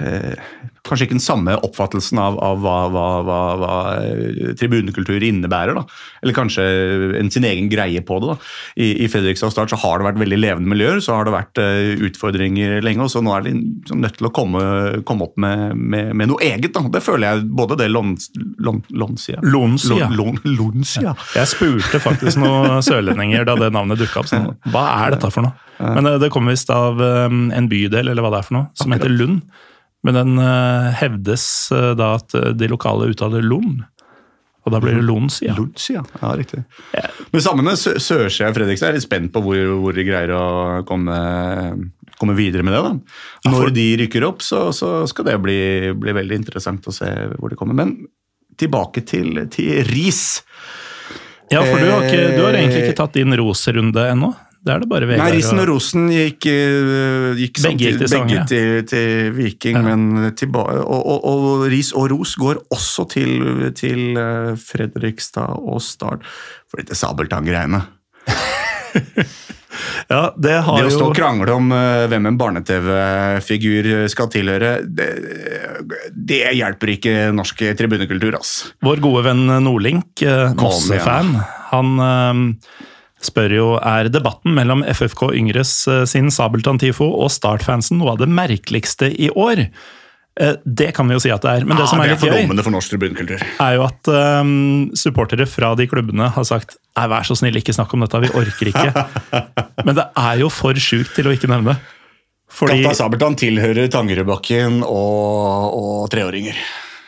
Eh, 0.01 0.49
kanskje 0.91 1.07
ikke 1.09 1.16
den 1.16 1.22
samme 1.24 1.55
oppfattelsen 1.64 2.18
av, 2.20 2.36
av 2.43 2.59
hva, 2.64 2.76
hva, 2.93 3.07
hva, 3.26 3.38
hva 3.61 3.74
eh, 4.03 4.51
tribunekultur 4.61 5.22
innebærer. 5.26 5.78
da. 5.78 5.84
Eller 6.24 6.36
kanskje 6.36 6.66
en, 7.20 7.30
sin 7.32 7.47
egen 7.49 7.70
greie 7.72 8.03
på 8.07 8.18
det. 8.20 8.32
da. 8.34 8.36
I, 8.82 8.91
I 9.05 9.09
Fredrikstad 9.12 9.55
Start 9.55 9.72
så 9.72 9.78
har 9.80 10.01
det 10.03 10.09
vært 10.11 10.20
veldig 10.24 10.41
levende 10.43 10.72
miljøer, 10.74 11.01
så 11.05 11.16
har 11.16 11.28
det 11.28 11.34
vært 11.36 11.62
uh, 11.62 12.05
utfordringer 12.11 12.80
lenge, 12.84 13.07
og 13.07 13.12
så 13.14 13.22
nå 13.24 13.32
er 13.38 13.47
de 13.47 13.55
liksom 13.57 14.03
nødt 14.05 14.18
til 14.20 14.28
å 14.28 14.32
komme, 14.34 14.62
komme 15.09 15.28
opp 15.30 15.38
med, 15.41 15.76
med, 15.78 16.12
med 16.18 16.30
noe 16.32 16.43
eget. 16.45 16.72
da. 16.76 16.84
Det 16.93 17.03
føler 17.07 17.28
jeg 17.30 17.49
både 17.62 17.78
det 17.80 17.88
Lons- 17.95 18.30
Lon- 18.61 18.82
Lonsia 18.91 19.41
Lonsia. 19.47 20.11
Lon- 20.11 20.36
Lon- 20.45 20.57
Lonsia. 20.59 21.14
Jeg 21.38 21.49
spurte 21.55 22.01
faktisk 22.03 22.41
noen 22.43 22.80
sørlendinger 22.84 23.47
da 23.49 23.55
det 23.61 23.70
navnet 23.74 24.01
dukka 24.03 24.22
opp. 24.24 24.28
Sånn, 24.30 24.51
Hva 24.72 24.84
er 25.07 25.14
dette 25.16 25.30
for 25.32 25.47
noe? 25.47 25.57
Men 25.80 26.05
det, 26.05 26.16
det 26.24 26.28
kommer 26.34 26.53
visst 26.53 26.68
av 26.74 26.99
um, 27.01 27.47
en 27.57 27.68
bydel 27.70 28.11
eller 28.12 28.20
hva 28.24 28.30
det 28.34 28.43
er 28.43 28.49
for 28.51 28.59
noe, 28.59 28.66
som 28.76 28.93
heter 28.93 29.12
Lund. 29.14 29.41
Men 30.07 30.16
den 30.16 30.36
uh, 30.40 30.90
hevdes 30.96 31.44
uh, 31.74 31.92
da 31.98 32.14
at 32.18 32.36
uh, 32.36 32.51
de 32.57 32.68
lokale 32.70 33.11
uttaler 33.12 33.44
Lund. 33.44 33.82
Og 34.64 34.74
da 34.74 34.80
blir 34.82 34.98
det 34.98 35.07
Lonsia. 35.09 35.55
Lonsia, 35.57 36.03
ja. 36.05 36.20
ja 36.20 36.30
riktig. 36.36 36.61
Men 37.32 37.42
sammen 37.42 37.64
med 37.64 37.78
Sørsia 37.80 38.03
Sørsida 38.05 38.51
og 38.51 38.59
Fredrikstad 38.59 38.90
er 38.90 38.98
litt 38.98 39.07
spent 39.07 39.32
på 39.32 39.40
hvor, 39.44 39.61
hvor 39.80 39.96
de 39.96 40.05
greier 40.05 40.34
å 40.36 40.44
komme, 40.88 41.16
komme 42.20 42.36
videre 42.36 42.66
med 42.66 42.76
det. 42.76 42.82
da. 42.84 43.53
Når 43.55 43.72
de 43.76 43.86
rykker 44.03 44.26
opp, 44.28 44.44
så, 44.44 44.66
så 44.76 45.07
skal 45.09 45.30
det 45.30 45.38
bli, 45.40 45.61
bli 45.96 46.16
veldig 46.20 46.42
interessant 46.42 46.90
å 46.92 46.94
se 46.94 47.09
hvor 47.38 47.53
de 47.53 47.57
kommer. 47.59 47.78
Men 47.80 47.96
tilbake 48.61 49.05
til, 49.09 49.46
til 49.53 49.80
Ris. 49.88 50.42
Ja, 51.51 51.64
for 51.64 51.80
du 51.80 51.88
har, 51.88 52.05
ikke, 52.07 52.36
du 52.36 52.44
har 52.44 52.55
egentlig 52.55 52.84
Eh, 52.84 52.88
ikke 52.90 53.01
tatt 53.01 53.16
din 53.16 53.34
roserunde 53.40 54.05
ennå. 54.12 54.30
Det 54.61 54.74
er 54.74 54.82
det 54.82 54.88
bare 54.90 55.06
Vegard 55.08 55.24
Nei, 55.24 55.36
Risen 55.38 55.61
og 55.62 55.68
Rosen 55.70 56.08
gikk, 56.12 56.44
eh, 56.50 57.30
gikk 57.38 57.61
Begge 57.62 57.92
samtidig- 57.94 58.08
Stange, 58.11 58.26
begge 58.28 58.42
til, 58.50 58.82
til 58.90 59.30
Viking, 59.38 59.78
Ja. 59.78 59.82
men 59.96 60.34
til, 60.36 60.50
og, 60.52 60.68
og, 60.84 61.24
og 61.24 61.62
Ris 61.72 61.92
og 61.96 62.11
Ros 62.12 62.34
går 62.36 62.61
også 62.70 63.06
til, 63.08 63.70
til 63.72 64.18
eh, 64.20 64.50
Fredrikstad 64.61 65.56
og 65.56 65.80
Start. 65.80 66.26
For 66.68 66.82
dette 66.82 66.98
Sabeltann-greiene. 66.98 67.80
Ja, 70.11 70.32
det 70.36 70.56
har 70.66 70.80
Det 70.82 70.88
å 70.90 70.92
stå 70.92 71.04
og 71.12 71.14
krangle 71.16 71.54
om 71.54 71.68
eh, 71.72 72.04
hvem 72.11 72.26
en 72.26 72.36
barne-TV-figur 72.36 73.86
skal 74.11 74.28
tilhøre, 74.32 74.72
det, 74.84 75.06
det 76.11 76.40
hjelper 76.58 76.92
ikke 76.96 77.14
norsk 77.32 77.62
tribunekultur, 77.78 78.34
ass. 78.40 78.72
Vår 78.84 79.00
gode 79.04 79.22
venn 79.28 79.44
Nordlink, 79.62 80.24
Mosse-fan, 80.58 81.30
han 81.70 81.94
spør 83.25 83.55
jo 83.55 83.71
er 83.77 84.09
debatten 84.12 84.55
mellom 84.57 84.85
FFK 84.89 85.31
Yngres 85.37 85.73
eh, 85.91 86.05
sin 86.09 86.31
Sabeltann-tifo 86.33 87.09
og 87.21 87.33
Start-fansen 87.33 88.01
noe 88.01 88.14
av 88.14 88.23
det 88.23 88.31
merkeligste 88.33 89.11
i 89.12 89.29
år. 89.35 89.66
Eh, 90.41 90.57
det 90.64 90.91
kan 90.97 91.09
vi 91.11 91.16
jo 91.18 91.23
si 91.23 91.33
at 91.35 91.45
det 91.45 91.53
er. 91.53 91.66
Men 91.68 91.77
det 91.77 91.85
Ja, 91.85 91.91
som 91.91 92.01
er 92.01 92.09
det 92.09 92.16
er 92.16 92.35
litt 92.39 92.49
gøy, 92.49 92.64
for 92.64 92.75
norsk 92.75 92.95
tribunekultur. 92.95 93.45
er 93.45 93.77
jo 93.77 93.85
at 93.85 94.11
um, 94.41 94.91
supportere 94.97 95.47
fra 95.51 95.75
de 95.77 95.89
klubbene 95.91 96.31
har 96.33 96.47
sagt 96.49 96.79
Nei, 96.97 97.07
vær 97.12 97.25
så 97.25 97.37
snill, 97.39 97.57
ikke 97.57 97.73
snakk 97.73 97.93
om 97.97 98.03
dette, 98.05 98.18
vi 98.21 98.29
orker 98.37 98.68
ikke. 98.68 99.05
Men 99.87 99.97
det 99.97 100.05
er 100.18 100.41
jo 100.43 100.51
for 100.53 100.77
sjukt 100.77 101.14
til 101.16 101.31
å 101.31 101.33
ikke 101.33 101.49
nevne 101.49 101.73
det. 101.73 101.79
Fordi, 102.51 102.81
Katta 102.83 102.99
Sabeltann 102.99 103.39
tilhører 103.39 103.87
Tangerudbakken 103.93 104.83
og, 104.83 105.77
og 105.79 106.11
treåringer. 106.12 106.59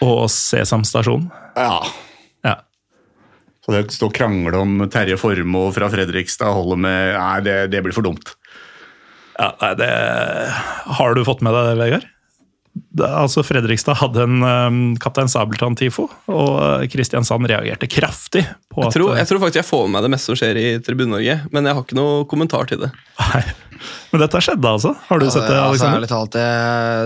og 0.07 0.31
Sesam 0.33 0.87
stasjon. 0.87 1.27
Ja. 1.59 1.83
Så 3.63 3.75
det 3.75 3.85
å 3.85 3.95
stå 3.95 4.09
og 4.11 4.17
krangle 4.17 4.59
om 4.59 4.81
Terje 4.91 5.19
Formoe 5.21 5.71
fra 5.75 5.91
Fredrikstad 5.93 6.51
holder 6.57 6.81
med 6.83 7.13
Nei, 7.15 7.37
det, 7.47 7.57
det 7.71 7.83
blir 7.85 7.95
for 7.95 8.07
dumt. 8.07 8.35
ja 9.39 9.53
nei, 9.61 9.75
det, 9.79 9.93
har 10.99 11.15
du 11.15 11.23
fått 11.27 11.45
med 11.47 11.55
deg 11.55 11.71
det, 11.71 11.77
Vegard? 11.79 12.09
Altså 13.05 13.43
Fredrikstad 13.45 13.99
hadde 14.01 14.25
en 14.25 14.45
um, 14.45 14.77
Kaptein 15.01 15.29
Sabeltann-tifo, 15.29 16.07
og 16.33 16.53
uh, 16.57 16.85
Kristiansand 16.93 17.49
reagerte 17.49 17.89
kraftig 17.91 18.47
på 18.73 18.87
Jeg 18.87 18.95
tror, 18.97 19.13
at... 19.13 19.23
jeg 19.23 19.29
tror 19.29 19.43
faktisk 19.43 19.61
jeg 19.61 19.69
får 19.69 19.83
med 19.87 19.97
meg 19.97 20.07
det 20.07 20.13
meste 20.15 20.33
som 20.33 20.39
skjer 20.41 20.61
i 20.61 20.69
Tribune-Norge, 20.85 21.37
men 21.53 21.69
jeg 21.69 21.77
har 21.77 21.85
ikke 21.85 21.99
noe 21.99 22.25
kommentar 22.31 22.69
til 22.71 22.81
det. 22.87 22.93
Nei. 23.21 23.43
Men 24.13 24.23
dette 24.23 24.41
skjedde 24.45 24.71
altså? 24.77 24.93
Har 25.09 25.21
du 25.21 25.27
sett 25.27 25.47
det, 25.49 25.57
altså, 25.57 25.69
Alexander? 25.73 25.99
ærlig 25.99 26.11
talt, 26.11 26.37
det, 26.37 26.47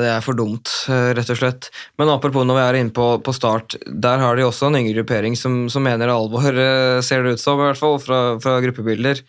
det 0.02 0.10
er 0.12 0.24
for 0.24 0.38
dumt, 0.38 0.72
eh, 0.92 1.10
rett 1.16 1.32
og 1.32 1.40
slett. 1.40 1.70
Men 2.00 2.12
apropos 2.12 2.46
når 2.46 2.58
vi 2.58 2.64
er 2.64 2.78
inne 2.82 2.94
på, 2.96 3.08
på 3.24 3.34
start, 3.34 3.78
der 3.86 4.22
har 4.22 4.38
de 4.38 4.46
også 4.46 4.68
en 4.68 4.78
yngre 4.80 5.00
gruppering 5.00 5.38
som, 5.38 5.64
som 5.72 5.86
mener 5.86 6.12
alvor, 6.12 6.50
eh, 6.50 6.98
ser 7.06 7.24
det 7.24 7.36
ut 7.36 7.42
som, 7.42 7.60
i 7.62 7.68
hvert 7.70 7.80
fall, 7.80 7.98
fra, 8.02 8.20
fra 8.42 8.58
gruppebilder. 8.64 9.22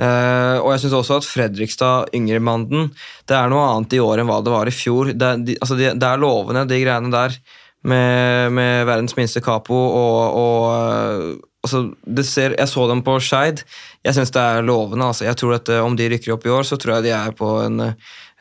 Eh, 0.00 0.58
og 0.62 0.70
jeg 0.72 0.86
syns 0.86 0.94
også 0.96 1.18
at 1.20 1.26
Fredrikstad 1.28 2.14
Yngremanden 2.16 2.86
Det 3.28 3.36
er 3.36 3.50
noe 3.52 3.66
annet 3.74 3.92
i 3.92 4.00
år 4.00 4.22
enn 4.22 4.30
hva 4.30 4.38
det 4.40 4.54
var 4.54 4.68
i 4.68 4.72
fjor. 4.72 5.12
Det, 5.12 5.32
de, 5.44 5.56
altså 5.60 5.76
de, 5.76 5.90
det 5.92 6.08
er 6.08 6.22
lovende, 6.22 6.64
de 6.70 6.80
greiene 6.80 7.12
der, 7.12 7.36
med, 7.84 8.54
med 8.56 8.86
verdens 8.88 9.16
minste 9.18 9.42
capo 9.44 9.76
og, 9.76 10.38
og 10.38 10.66
uh, 10.70 11.28
altså, 11.66 11.84
ser, 12.24 12.56
Jeg 12.56 12.70
så 12.70 12.86
dem 12.88 13.02
på 13.04 13.18
Skeid. 13.20 13.64
Jeg 14.06 14.16
syns 14.16 14.32
det 14.32 14.42
er 14.42 14.64
lovende. 14.64 15.10
Altså. 15.10 15.26
Jeg 15.26 15.36
tror 15.40 15.56
at 15.58 15.68
uh, 15.68 15.82
Om 15.84 15.98
de 15.98 16.08
rykker 16.14 16.36
opp 16.36 16.46
i 16.46 16.54
år, 16.54 16.64
så 16.68 16.78
tror 16.80 16.96
jeg 16.96 17.10
de 17.10 17.14
er 17.18 17.34
på 17.36 17.50
en, 17.66 17.82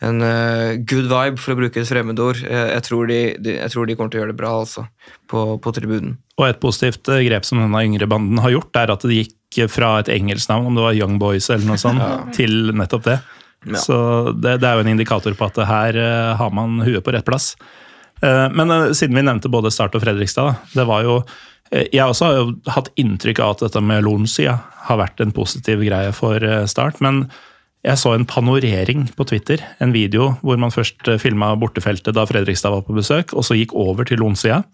en 0.06 0.28
good 0.88 1.10
vibe, 1.10 1.42
for 1.42 1.56
å 1.56 1.58
bruke 1.58 1.82
et 1.82 1.90
fremmedord. 1.90 2.46
Jeg, 2.46 2.86
tror 2.86 3.10
de, 3.10 3.20
de, 3.42 3.58
jeg 3.58 3.74
tror 3.74 3.90
de 3.90 3.98
kommer 3.98 4.14
til 4.14 4.22
å 4.22 4.24
gjøre 4.24 4.36
det 4.36 4.42
bra 4.44 4.54
altså, 4.62 4.86
på, 5.30 5.46
på 5.58 5.74
tribunen. 5.74 6.16
Og 6.38 6.48
et 6.48 6.62
positivt 6.62 7.10
uh, 7.10 7.20
grep 7.26 7.50
som 7.50 7.66
denne 7.66 7.86
yngre 7.90 8.10
banden 8.14 8.46
har 8.46 8.54
gjort, 8.54 8.78
er 8.78 8.94
at 8.94 9.10
det 9.10 9.24
gikk 9.24 9.36
fra 9.72 9.98
et 10.00 10.10
engelsk 10.14 10.50
navn, 10.50 10.70
om 10.70 10.78
det 10.78 10.84
var 10.86 10.98
Young 10.98 11.20
Boys 11.22 11.50
eller 11.52 11.68
noe 11.68 11.82
sånt, 11.82 12.02
til 12.38 12.72
nettopp 12.78 13.08
det. 13.10 13.20
Ja. 13.68 13.78
Så 13.78 13.96
det, 14.34 14.58
det 14.62 14.68
er 14.68 14.80
jo 14.80 14.86
en 14.86 14.92
indikator 14.96 15.36
på 15.38 15.50
at 15.52 15.60
her 15.70 15.98
uh, 16.00 16.34
har 16.40 16.54
man 16.56 16.82
huet 16.82 17.04
på 17.06 17.14
rett 17.14 17.28
plass. 17.28 17.54
Uh, 18.24 18.48
men 18.54 18.74
uh, 18.74 18.90
siden 18.98 19.18
vi 19.18 19.26
nevnte 19.26 19.52
både 19.54 19.74
Start 19.74 19.98
og 19.98 20.04
Fredrikstad, 20.06 20.50
da, 20.50 20.82
det 20.82 20.88
var 20.90 21.06
jo 21.08 21.22
Jeg 21.72 22.04
også 22.04 22.26
har 22.28 22.34
jo 22.36 22.48
hatt 22.68 22.90
inntrykk 23.00 23.40
av 23.40 23.54
at 23.54 23.62
dette 23.64 23.80
med 23.80 24.04
Lornsida 24.04 24.58
har 24.90 24.98
vært 25.00 25.22
en 25.24 25.32
positiv 25.32 25.80
greie 25.86 26.10
for 26.12 26.44
Start, 26.68 27.00
men 27.00 27.24
jeg 27.88 27.98
så 27.98 28.12
en 28.12 28.26
panorering 28.28 29.06
på 29.16 29.26
Twitter, 29.30 29.64
en 29.80 29.94
video 29.96 30.34
hvor 30.44 30.60
man 30.60 30.74
først 30.74 31.08
filma 31.24 31.54
bortefeltet 31.56 32.18
da 32.18 32.26
Fredrikstad 32.28 32.76
var 32.76 32.84
på 32.84 32.98
besøk, 32.98 33.32
og 33.32 33.48
så 33.48 33.56
gikk 33.56 33.72
over 33.72 34.04
til 34.04 34.20
Lonsida. 34.20 34.66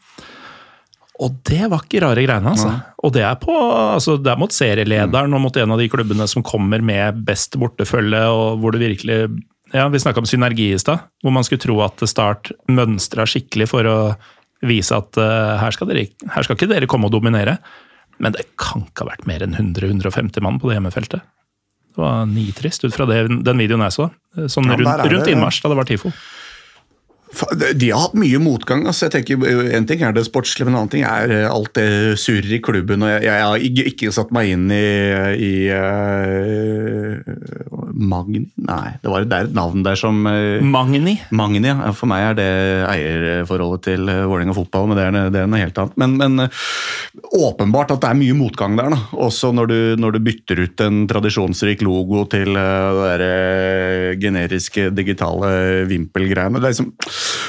Og 1.24 1.38
det 1.50 1.66
var 1.72 1.82
ikke 1.82 2.02
rare 2.04 2.24
greiene, 2.26 2.54
altså. 2.54 2.72
Og 3.06 3.14
det 3.16 3.24
er, 3.26 3.36
på, 3.42 3.54
altså, 3.58 4.18
det 4.22 4.30
er 4.32 4.40
mot 4.40 4.54
serielederen 4.54 5.34
og 5.34 5.42
mot 5.48 5.58
en 5.58 5.74
av 5.74 5.82
de 5.82 5.88
klubbene 5.90 6.28
som 6.30 6.46
kommer 6.46 6.84
med 6.86 7.24
best 7.26 7.58
bortefølge, 7.58 8.22
og 8.30 8.62
hvor 8.62 8.76
det 8.76 8.84
virkelig 8.86 9.22
Ja, 9.74 9.88
vi 9.92 10.00
snakka 10.00 10.22
om 10.22 10.30
synergi 10.30 10.70
i 10.72 10.80
stad, 10.80 11.02
hvor 11.24 11.34
man 11.36 11.44
skulle 11.44 11.60
tro 11.60 11.82
at 11.84 12.00
Start 12.08 12.54
mønstra 12.72 13.26
skikkelig 13.28 13.68
for 13.68 13.90
å 13.90 13.98
vise 14.64 14.96
at 14.96 15.18
uh, 15.20 15.58
her, 15.60 15.74
skal 15.76 15.90
dere, 15.90 16.06
her 16.34 16.46
skal 16.46 16.56
ikke 16.56 16.70
dere 16.72 16.88
komme 16.90 17.10
og 17.10 17.18
dominere. 17.18 17.58
Men 18.24 18.34
det 18.34 18.48
kan 18.58 18.86
ikke 18.86 19.04
ha 19.04 19.12
vært 19.12 19.28
mer 19.30 19.44
enn 19.44 19.58
100-150 19.58 20.40
mann 20.46 20.62
på 20.62 20.70
det 20.70 20.78
hjemmefeltet. 20.78 21.26
Det 21.98 22.02
var 22.02 22.26
nitrist 22.30 22.86
ut 22.86 22.94
fra 22.94 23.10
det, 23.10 23.24
den 23.46 23.62
videoen 23.62 23.84
jeg 23.88 23.98
så. 23.98 24.08
Sånn 24.48 24.70
Ja, 24.70 24.78
rundt, 24.80 25.06
rundt 25.12 25.30
innmarsj 25.34 25.64
da 25.66 25.74
det 25.74 25.80
var 25.82 25.90
TIFO. 25.90 26.14
De 27.78 27.90
har 27.92 28.06
hatt 28.06 28.16
mye 28.18 28.40
motgang. 28.40 28.86
altså 28.88 29.08
jeg 29.08 29.14
tenker 29.18 29.76
En 29.76 29.86
ting 29.88 30.02
er 30.02 30.14
det 30.16 30.26
sportslige, 30.28 30.66
men 30.66 30.76
en 30.76 30.80
annen 30.82 30.94
ting 30.94 31.04
er 31.04 31.34
eh, 31.34 31.48
alt 31.50 31.74
det 31.76 32.20
surret 32.22 32.54
i 32.58 32.62
klubben. 32.64 33.04
og 33.04 33.10
Jeg, 33.10 33.26
jeg 33.28 33.44
har 33.44 33.58
ikke, 33.92 34.12
satt 34.16 34.32
meg 34.36 34.54
inn 34.54 34.72
i, 34.72 34.88
i 35.44 35.52
uh, 35.74 37.20
Magni 37.98 38.46
Nei, 38.56 38.96
det, 39.02 39.10
var, 39.12 39.26
det 39.28 39.38
er 39.38 39.50
et 39.50 39.58
navn 39.58 39.84
der 39.86 40.00
som 40.00 40.24
uh, 40.26 40.64
Magni. 40.64 41.18
Magni, 41.36 41.68
ja. 41.68 41.92
For 41.98 42.10
meg 42.10 42.32
er 42.32 42.40
det 42.40 42.50
eierforholdet 42.88 43.86
til 43.90 44.08
Vålerenga 44.08 44.56
fotball, 44.56 44.88
men 44.90 45.00
det 45.00 45.08
er, 45.08 45.32
det 45.34 45.44
er 45.44 45.52
noe 45.52 45.62
helt 45.62 45.84
annet. 45.84 46.00
Men, 46.00 46.16
men 46.22 46.48
uh, 46.48 46.66
åpenbart 47.38 47.92
at 47.96 48.04
det 48.04 48.12
er 48.12 48.20
mye 48.20 48.38
motgang 48.38 48.78
der. 48.80 48.94
da. 48.94 49.02
Også 49.28 49.52
når 49.56 49.72
du, 49.72 49.78
når 50.00 50.16
du 50.16 50.24
bytter 50.30 50.64
ut 50.64 50.86
en 50.86 51.04
tradisjonsrik 51.10 51.84
logo 51.86 52.24
til 52.32 52.56
det 52.56 52.68
der, 52.98 53.24
eh, 53.26 54.18
generiske 54.20 54.90
digitale 54.96 55.86
vimpelgreiene. 55.90 56.60
Det 56.60 56.68
er 56.68 56.76
liksom 56.76 56.94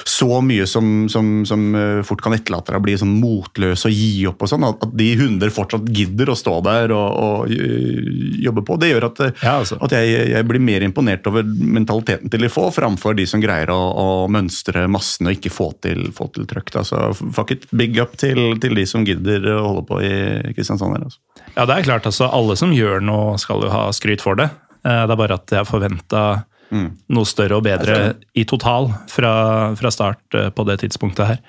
så 0.08 0.40
mye 0.44 0.66
som, 0.66 1.08
som, 1.12 1.44
som 1.46 1.74
eh, 1.74 2.00
fort 2.06 2.22
kan 2.24 2.34
etterlate 2.36 2.72
deg 2.72 2.80
å 2.80 2.84
bli 2.84 2.96
sånn 2.98 3.14
motløs 3.20 3.84
og 3.88 3.94
gi 3.94 4.26
opp 4.30 4.42
og 4.44 4.50
sånn. 4.50 4.66
At, 4.68 4.82
at 4.86 4.94
de 4.98 5.08
hunder 5.20 5.52
fortsatt 5.54 5.88
gidder 5.94 6.32
å 6.32 6.36
stå 6.38 6.56
der 6.66 6.94
og, 6.96 7.08
og 7.22 7.52
eh, 7.54 8.08
jobbe 8.44 8.64
på. 8.66 8.78
Det 8.80 8.92
gjør 8.92 9.08
at, 9.10 9.22
eh, 9.26 9.32
Ja, 9.44 9.56
altså. 9.62 9.78
at 9.84 9.94
jeg, 9.96 10.28
jeg 10.32 10.48
blir 10.48 10.62
mer 10.64 10.86
imponert 10.86 11.26
over 11.30 11.46
mentaliteten 11.46 12.32
til 12.32 12.44
de 12.46 12.50
få, 12.52 12.68
framfor 12.74 13.16
de 13.18 13.26
som 13.28 13.42
greier 13.42 13.70
å, 13.74 13.78
å 13.78 14.08
mønstre 14.32 14.86
massene 14.90 15.32
og 15.32 15.38
ikke 15.38 15.54
få 15.54 15.70
til, 15.84 16.08
få 16.16 16.30
til 16.34 16.48
trøkk. 16.50 16.74
Altså, 16.82 17.10
fuck 17.34 17.54
it, 17.54 17.68
big 17.76 17.98
up 18.00 18.16
til, 18.20 18.56
til 18.62 18.78
de 18.78 18.86
som 18.88 19.06
gidder 19.06 19.44
å 19.56 19.60
holde 19.66 19.86
på 19.88 20.00
i 20.04 20.14
Kristiansand. 20.56 20.96
her, 20.96 21.08
altså. 21.10 21.20
Ja, 21.54 21.66
det 21.68 21.76
er 21.78 21.88
klart. 21.90 22.06
altså 22.08 22.28
Alle 22.32 22.56
som 22.58 22.72
gjør 22.74 23.02
noe, 23.04 23.36
skal 23.40 23.64
jo 23.66 23.72
ha 23.72 23.88
skryt 23.94 24.22
for 24.24 24.38
det. 24.38 24.50
Det 24.84 25.10
er 25.10 25.18
bare 25.18 25.36
at 25.40 25.50
jeg 25.52 25.66
forventa 25.68 26.22
noe 26.70 27.28
større 27.28 27.58
og 27.58 27.64
bedre 27.66 27.98
i 28.36 28.44
total 28.48 28.90
fra, 29.10 29.32
fra 29.78 29.92
start 29.94 30.36
eh, 30.36 30.50
på 30.52 30.66
det 30.68 30.80
tidspunktet 30.84 31.32
her. 31.32 31.40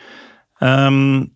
Um, 0.59 1.29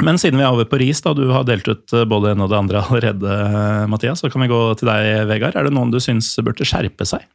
men 0.00 0.16
siden 0.20 0.40
vi 0.40 0.46
er 0.46 0.54
over 0.54 0.68
på 0.68 0.80
ris, 0.80 1.02
da 1.04 1.12
du 1.16 1.26
har 1.34 1.44
delt 1.48 1.68
ut 1.68 1.92
eh, 1.92 2.08
både 2.08 2.30
det 2.30 2.36
ene 2.36 2.46
og 2.46 2.52
det 2.52 2.60
andre 2.62 2.82
allerede, 2.86 3.36
eh, 3.36 3.84
Mathias, 3.92 4.24
så 4.24 4.32
kan 4.32 4.44
vi 4.44 4.50
gå 4.52 4.64
til 4.80 4.88
deg, 4.88 5.12
Vegard. 5.28 5.58
Er 5.58 5.68
det 5.68 5.74
noen 5.76 5.92
du 5.92 6.00
syns 6.00 6.32
burde 6.40 6.66
skjerpe 6.68 7.08
seg? 7.08 7.26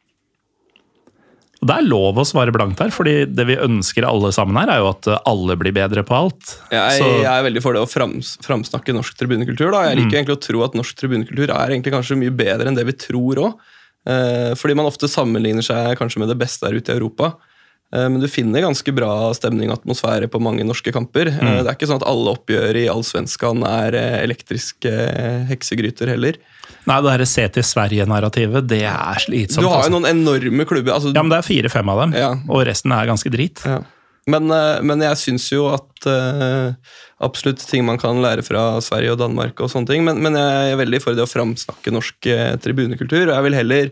Og 1.58 1.70
Det 1.70 1.74
er 1.74 1.88
lov 1.90 2.20
å 2.22 2.26
svare 2.26 2.54
blankt 2.54 2.82
her, 2.84 2.92
fordi 2.94 3.24
det 3.30 3.46
vi 3.50 3.58
ønsker 3.58 4.06
alle 4.06 4.30
sammen 4.34 4.60
her, 4.62 4.70
er 4.74 4.82
jo 4.84 4.92
at 4.92 5.10
alle 5.26 5.56
blir 5.58 5.74
bedre 5.74 6.04
på 6.06 6.18
alt. 6.18 6.58
Jeg, 6.74 7.02
jeg 7.02 7.32
er 7.32 7.46
veldig 7.48 7.64
for 7.66 7.78
det 7.78 7.82
å 7.82 7.90
frams, 7.90 8.36
framsnakke 8.46 8.94
norsk 8.94 9.18
tribunekultur. 9.18 9.72
Da. 9.74 9.88
Jeg 9.90 10.02
liker 10.02 10.20
egentlig 10.20 10.38
å 10.38 10.44
tro 10.46 10.62
at 10.66 10.78
norsk 10.78 11.00
tribunekultur 11.02 11.50
er 11.50 11.74
egentlig 11.74 11.96
kanskje 11.98 12.20
mye 12.22 12.34
bedre 12.34 12.70
enn 12.70 12.78
det 12.78 12.86
vi 12.90 12.98
tror 13.08 13.42
òg. 13.48 13.66
Eh, 14.08 14.54
fordi 14.56 14.76
man 14.80 14.88
ofte 14.88 15.10
sammenligner 15.12 15.66
seg 15.66 15.98
kanskje 16.00 16.24
med 16.24 16.32
det 16.32 16.40
beste 16.40 16.68
der 16.68 16.80
ute 16.80 16.94
i 16.94 16.98
Europa. 16.98 17.34
Eh, 17.96 18.10
men 18.10 18.20
du 18.20 18.28
finner 18.28 18.66
ganske 18.66 18.92
bra 18.96 19.32
stemning 19.36 19.72
og 19.72 19.80
atmosfære 19.80 20.30
på 20.32 20.42
mange 20.44 20.66
norske 20.68 20.92
kamper. 20.96 21.32
Mm. 21.32 21.64
det 21.64 21.68
er 21.68 21.76
ikke 21.76 21.90
sånn 21.90 22.02
at 22.02 22.08
alle 22.10 22.34
oppgjør 22.36 22.80
i 22.84 22.88
Allsvenskan 22.92 23.64
er 23.68 23.98
eh, 24.00 24.20
elektriske 24.26 24.92
eh, 24.92 25.44
heksegryter 25.52 26.12
heller. 26.16 26.40
Nei, 26.88 27.02
det 27.04 27.12
derre 27.12 27.28
se 27.28 27.44
til 27.52 27.66
Sverige-narrativet, 27.68 28.68
det 28.68 28.86
er 28.88 29.20
slitsomt. 29.24 29.64
Du 29.64 29.68
har 29.68 29.82
altså. 29.82 29.92
jo 29.92 29.98
noen 29.98 30.10
enorme 30.12 30.68
klubber. 30.68 30.96
Altså, 30.96 31.12
Ja, 31.16 31.24
men 31.24 31.32
det 31.34 31.42
er 31.42 31.48
fire-fem 31.48 31.92
av 31.92 32.04
dem, 32.06 32.16
Ja. 32.16 32.32
og 32.48 32.64
resten 32.68 32.96
er 32.96 33.10
ganske 33.10 33.32
drit. 33.32 33.64
Ja. 33.68 33.82
Men, 34.28 34.52
eh, 34.52 34.82
men 34.84 35.04
jeg 35.06 35.20
syns 35.22 35.48
jo 35.54 35.70
at 35.72 36.08
eh, 36.12 36.76
absolutt 37.24 37.64
ting 37.64 37.86
man 37.88 38.00
kan 38.02 38.20
lære 38.24 38.44
fra 38.46 38.82
Sverige 38.84 39.16
og 39.16 39.22
Danmark 39.22 39.60
og 39.64 39.72
sånne 39.72 39.90
ting, 39.90 40.04
men, 40.08 40.20
men 40.24 40.36
jeg 40.38 40.74
er 40.74 40.82
veldig 40.82 41.02
for 41.04 41.18
det 41.18 41.24
å 41.24 41.32
framsnakke 41.32 41.94
norsk 41.96 42.30
eh, 42.34 42.54
tribunekultur. 42.64 43.30
og 43.30 43.36
Jeg 43.36 43.48
vil 43.48 43.60
heller, 43.62 43.92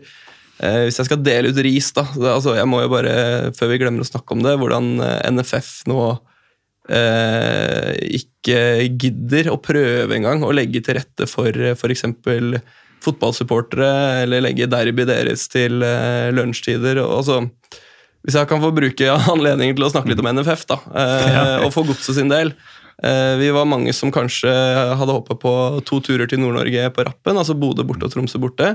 hvis 0.56 0.96
jeg 0.96 1.08
skal 1.08 1.20
dele 1.20 1.50
ut 1.52 1.58
ris, 1.60 1.90
da 1.92 2.06
det, 2.14 2.30
altså 2.32 2.54
Jeg 2.56 2.64
må 2.64 2.78
jo 2.80 2.88
bare, 2.88 3.12
før 3.52 3.68
vi 3.68 3.76
glemmer 3.82 4.00
å 4.00 4.08
snakke 4.08 4.32
om 4.32 4.40
det, 4.40 4.54
hvordan 4.56 4.94
NFF 5.36 5.72
nå 5.90 6.00
eh, 6.92 7.92
ikke 8.18 8.58
gidder 9.00 9.50
å 9.52 9.60
prøve 9.62 10.16
engang 10.16 10.44
å 10.46 10.54
legge 10.54 10.82
til 10.84 10.98
rette 10.98 11.28
for 11.30 11.52
f.eks. 11.74 12.06
fotballsupportere, 13.04 13.90
eller 14.24 14.44
legge 14.44 14.70
derby 14.70 15.06
deres 15.08 15.46
til 15.52 15.84
eh, 15.86 16.32
lunsjtider. 16.34 17.02
og 17.04 17.18
altså 17.20 17.42
hvis 18.26 18.36
jeg 18.40 18.50
kan 18.50 18.62
få 18.62 18.72
bruke 18.74 19.12
anledningen 19.34 19.78
til 19.78 19.86
å 19.86 19.92
snakke 19.92 20.12
litt 20.12 20.22
om 20.22 20.30
NFF, 20.34 20.66
da, 20.68 20.80
eh, 20.98 21.64
og 21.64 21.70
for 21.74 21.88
godset 21.88 22.18
sin 22.18 22.32
del. 22.32 22.52
Eh, 23.04 23.34
vi 23.40 23.50
var 23.54 23.68
mange 23.68 23.92
som 23.94 24.12
kanskje 24.14 24.52
hadde 24.98 25.14
håpet 25.14 25.40
på 25.42 25.56
to 25.88 26.00
turer 26.04 26.28
til 26.30 26.42
Nord-Norge 26.42 26.88
på 26.96 27.06
rappen, 27.06 27.38
altså 27.38 27.56
Bodø 27.58 27.86
borte 27.86 28.08
og 28.08 28.14
Tromsø 28.14 28.40
borte. 28.42 28.74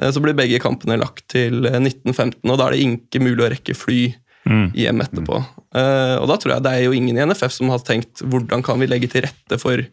Eh, 0.00 0.10
så 0.12 0.22
blir 0.24 0.36
begge 0.36 0.60
kampene 0.62 0.98
lagt 1.00 1.26
til 1.32 1.66
eh, 1.68 1.78
1915, 1.80 2.44
og 2.48 2.58
da 2.58 2.68
er 2.68 2.76
det 2.76 2.84
ikke 2.86 3.24
mulig 3.24 3.46
å 3.46 3.52
rekke 3.52 3.78
fly 3.78 4.02
hjem 4.42 4.98
etterpå. 5.04 5.36
Eh, 5.78 6.16
og 6.18 6.24
da 6.26 6.36
tror 6.40 6.56
jeg 6.56 6.64
det 6.66 6.70
er 6.74 6.80
jo 6.82 6.94
ingen 6.96 7.14
i 7.14 7.26
NFF 7.28 7.52
som 7.54 7.68
har 7.70 7.84
tenkt 7.86 8.24
hvordan 8.26 8.64
kan 8.66 8.80
vi 8.80 8.88
legge 8.90 9.06
til 9.12 9.22
rette 9.22 9.58
for 9.62 9.84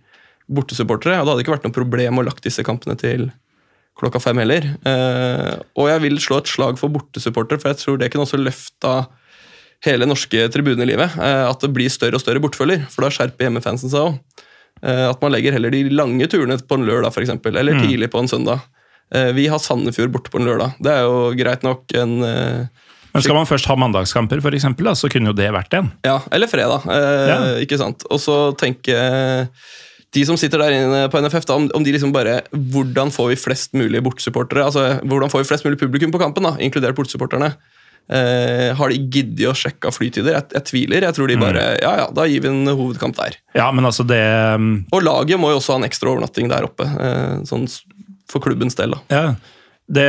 bortesupportere, 0.50 1.20
og 1.20 1.28
det 1.28 1.34
hadde 1.36 1.44
ikke 1.46 1.54
vært 1.54 1.68
noe 1.68 1.76
problem 1.76 2.18
å 2.18 2.26
lagt 2.26 2.48
disse 2.48 2.66
kampene 2.66 2.98
til 2.98 3.28
klokka 4.00 4.22
fem 4.24 4.38
heller. 4.42 4.66
Eh, 4.88 5.54
og 5.80 5.90
jeg 5.92 6.02
vil 6.06 6.20
slå 6.24 6.40
et 6.42 6.52
slag 6.52 6.80
for 6.80 6.90
bortesupporter, 6.94 7.60
for 7.62 7.74
jeg 7.74 7.82
tror 7.84 8.00
det 8.02 8.10
kunne 8.14 8.26
også 8.28 8.40
løfta 8.42 8.94
hele 9.86 10.08
norske 10.10 10.48
tribunelivet. 10.52 11.16
livet, 11.20 11.46
at 11.50 11.60
det 11.64 11.72
blir 11.76 11.90
større 11.92 12.16
og 12.20 12.24
større 12.24 12.42
bortfølger, 12.44 12.88
for 12.92 13.06
da 13.06 13.12
skjerper 13.14 13.48
hjemmefansen 13.48 13.92
seg 13.92 14.00
òg. 14.10 14.20
at 15.12 15.22
man 15.22 15.32
legger 15.34 15.52
heller 15.52 15.72
de 15.72 15.90
lange 15.92 16.26
turene 16.32 16.56
på 16.58 16.76
en 16.80 16.86
lørdag, 16.88 17.12
f.eks., 17.12 17.30
eller 17.52 17.80
tidlig 17.84 18.10
på 18.12 18.20
en 18.24 18.28
søndag. 18.32 18.62
Eh, 19.14 19.32
vi 19.34 19.48
har 19.50 19.60
Sandefjord 19.60 20.12
borte 20.14 20.30
på 20.32 20.40
en 20.40 20.46
lørdag. 20.46 20.76
Det 20.80 20.92
er 20.94 21.02
jo 21.08 21.32
greit 21.36 21.64
nok 21.66 21.90
en 21.98 22.24
eh, 22.24 22.68
Men 23.14 23.24
skal 23.26 23.36
man 23.40 23.48
først 23.50 23.66
ha 23.66 23.76
mandagskamper, 23.76 24.40
for 24.46 24.54
eksempel, 24.54 24.86
da, 24.86 24.94
så 24.96 25.10
kunne 25.10 25.32
jo 25.32 25.38
det 25.38 25.50
vært 25.52 25.74
en. 25.80 25.92
Ja, 26.06 26.20
eller 26.32 26.48
fredag. 26.52 26.86
Eh, 26.86 27.28
Ja. 27.28 27.38
Ikke 27.66 27.80
sant? 27.82 28.06
Og 28.12 28.22
så 28.22 28.38
tenke 28.60 28.94
De 30.16 30.24
som 30.26 30.38
sitter 30.42 30.62
der 30.62 30.74
inne 30.74 31.02
på 31.14 31.20
NFF, 31.22 31.46
da, 31.46 31.58
om, 31.60 31.68
om 31.78 31.84
de 31.86 31.92
liksom 31.94 32.14
bare 32.16 32.40
Hvordan 32.50 33.12
får 33.14 33.34
vi 33.34 33.42
flest 33.44 33.76
mulig 33.78 34.02
bortsupportere? 34.06 34.66
Altså, 34.66 34.88
hvordan 35.06 35.30
får 35.30 35.44
vi 35.44 35.50
flest 35.52 35.68
mulig 35.68 35.78
publikum 35.82 36.14
på 36.14 36.22
kampen, 36.22 36.48
da, 36.48 36.56
inkludert 36.66 36.98
bortsupporterne? 36.98 37.54
Eh, 38.10 38.72
har 38.74 38.90
de 38.90 38.98
giddet 39.14 39.46
å 39.52 39.54
sjekke 39.54 39.92
flytider? 39.94 40.34
Jeg, 40.34 40.48
jeg 40.56 40.66
tviler. 40.66 41.06
Jeg 41.06 41.14
tror 41.14 41.30
de 41.30 41.38
bare 41.38 41.66
Ja, 41.78 41.92
ja, 42.02 42.08
da 42.10 42.26
gir 42.26 42.42
vi 42.42 42.50
en 42.50 42.66
hovedkamp 42.66 43.20
der. 43.20 43.38
Ja, 43.54 43.68
men 43.76 43.86
altså 43.86 44.06
det 44.08 44.24
um, 44.58 44.72
Og 44.96 45.06
laget 45.06 45.38
må 45.38 45.52
jo 45.54 45.60
også 45.60 45.76
ha 45.76 45.84
en 45.84 45.86
ekstra 45.86 46.10
overnatting 46.16 46.50
der 46.50 46.66
oppe, 46.66 46.90
eh, 46.90 47.38
sånn 47.50 47.70
for 48.30 48.42
klubbens 48.42 48.78
del. 48.78 48.98
da. 48.98 49.02
Ja. 49.14 49.24
Det, 49.90 50.06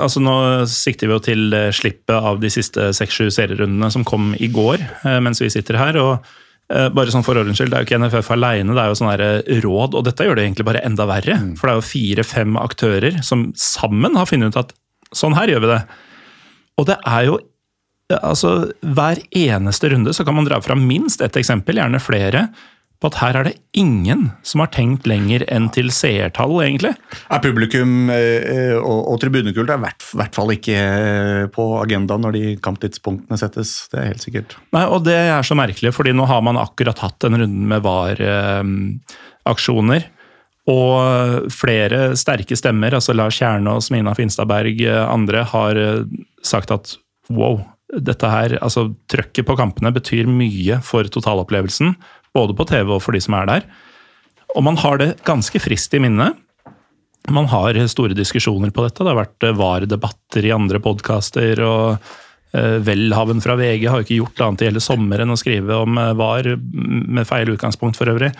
altså 0.00 0.22
nå 0.24 0.34
sikter 0.72 1.08
vi 1.08 1.12
jo 1.12 1.20
til 1.24 1.56
eh, 1.56 1.70
slippet 1.76 2.16
av 2.16 2.38
de 2.40 2.48
siste 2.52 2.90
seks-sju 2.96 3.28
serierundene 3.32 3.90
som 3.92 4.04
kom 4.08 4.30
i 4.40 4.48
går, 4.52 4.84
eh, 5.04 5.18
mens 5.24 5.40
vi 5.44 5.50
sitter 5.52 5.76
her. 5.80 5.98
og 6.00 6.28
bare 6.68 7.12
sånn 7.12 7.24
for 7.24 7.38
ordens 7.40 7.56
skyld, 7.56 7.70
Det 7.72 7.78
er 7.78 7.84
jo 7.84 7.88
ikke 7.88 7.98
NFF 8.02 8.30
alene, 8.34 8.74
det 8.76 8.82
er 8.82 8.90
jo 8.90 8.96
sånne 8.98 9.14
her 9.14 9.62
råd, 9.64 9.94
og 9.96 10.04
dette 10.04 10.26
gjør 10.26 10.36
det 10.36 10.44
egentlig 10.44 10.66
bare 10.68 10.82
enda 10.84 11.06
verre. 11.08 11.38
For 11.56 11.64
det 11.64 11.72
er 11.72 11.78
jo 11.78 11.86
fire-fem 11.90 12.58
aktører 12.60 13.22
som 13.24 13.46
sammen 13.56 14.18
har 14.20 14.28
funnet 14.28 14.52
ut 14.52 14.60
at 14.60 14.74
sånn 15.16 15.36
her 15.38 15.48
gjør 15.48 15.64
vi 15.64 15.70
det. 15.72 15.78
Og 16.78 16.90
det 16.90 16.98
er 17.08 17.30
jo 17.30 17.38
altså 18.24 18.70
Hver 18.80 19.18
eneste 19.36 19.90
runde 19.92 20.14
så 20.16 20.24
kan 20.24 20.32
man 20.32 20.46
dra 20.48 20.62
fram 20.64 20.86
minst 20.88 21.20
ett 21.20 21.36
eksempel, 21.36 21.76
gjerne 21.76 22.00
flere, 22.00 22.46
på 22.98 23.06
at 23.12 23.20
her 23.20 23.36
er 23.38 23.46
det 23.46 23.52
ingen 23.78 24.24
som 24.46 24.60
har 24.62 24.70
tenkt 24.74 25.06
lenger 25.06 25.44
enn 25.54 25.68
til 25.74 25.90
seertall, 25.94 26.54
egentlig. 26.64 26.94
Er 27.30 27.40
publikum 27.44 28.10
eh, 28.10 28.74
og, 28.74 29.12
og 29.12 29.20
tribunekult 29.22 29.70
er 29.70 29.78
i 29.78 29.84
hvert, 29.84 30.02
hvert 30.18 30.34
fall 30.34 30.50
ikke 30.56 30.74
eh, 30.74 31.46
på 31.54 31.64
agendaen 31.78 32.22
når 32.26 32.32
de 32.34 32.58
kamptidspunktene 32.64 33.38
settes. 33.38 33.86
Det 33.92 33.98
er 34.00 34.08
helt 34.10 34.24
sikkert. 34.26 34.50
Nei, 34.74 34.84
og 34.90 34.98
det 35.06 35.18
er 35.28 35.42
så 35.46 35.54
merkelig, 35.58 35.90
fordi 35.94 36.12
nå 36.16 36.24
har 36.30 36.42
man 36.46 36.58
akkurat 36.58 36.98
hatt 37.04 37.20
en 37.28 37.38
runde 37.44 37.66
med 37.70 37.80
VAR-aksjoner. 37.86 40.02
og 40.68 40.92
flere 41.54 42.16
sterke 42.18 42.56
stemmer, 42.58 42.94
altså 42.98 43.14
Lars 43.14 43.38
Kjernås, 43.38 43.92
Mina 43.94 44.12
Finstadberg, 44.18 44.76
eh, 44.82 45.06
andre, 45.06 45.46
har 45.54 45.72
eh, 45.78 46.02
sagt 46.42 46.74
at 46.74 46.98
wow, 47.30 47.62
dette 47.88 48.28
her, 48.28 48.52
altså 48.60 48.90
trøkket 49.08 49.46
på 49.48 49.56
kampene 49.56 49.88
betyr 49.94 50.28
mye 50.28 50.76
for 50.84 51.08
totalopplevelsen. 51.08 51.94
Både 52.38 52.54
på 52.56 52.66
TV 52.70 52.94
og 52.94 53.02
for 53.04 53.16
de 53.16 53.22
som 53.24 53.36
er 53.38 53.50
der. 53.50 53.66
Og 54.56 54.64
man 54.64 54.78
har 54.80 55.00
det 55.00 55.16
ganske 55.26 55.60
friskt 55.60 55.96
i 55.98 56.02
minnet. 56.02 56.38
Man 57.28 57.48
har 57.50 57.76
store 57.90 58.16
diskusjoner 58.16 58.72
på 58.72 58.86
dette. 58.86 59.02
Det 59.02 59.12
har 59.12 59.20
vært 59.20 59.44
eh, 59.44 59.56
VAR-debatter 59.58 60.48
i 60.48 60.54
andre 60.54 60.80
podkaster. 60.80 61.60
og 61.66 62.08
eh, 62.56 62.78
Welhaven 62.86 63.42
fra 63.44 63.58
VG 63.58 63.88
har 63.90 64.00
jo 64.00 64.06
ikke 64.06 64.20
gjort 64.22 64.44
annet 64.46 64.64
i 64.64 64.70
hele 64.70 64.84
sommer 64.84 65.22
enn 65.22 65.34
å 65.34 65.38
skrive 65.40 65.82
om 65.84 66.00
eh, 66.00 66.14
VAR, 66.16 66.54
med 66.56 67.28
feil 67.28 67.52
utgangspunkt 67.52 68.00
for 68.00 68.10
øvrig. 68.14 68.32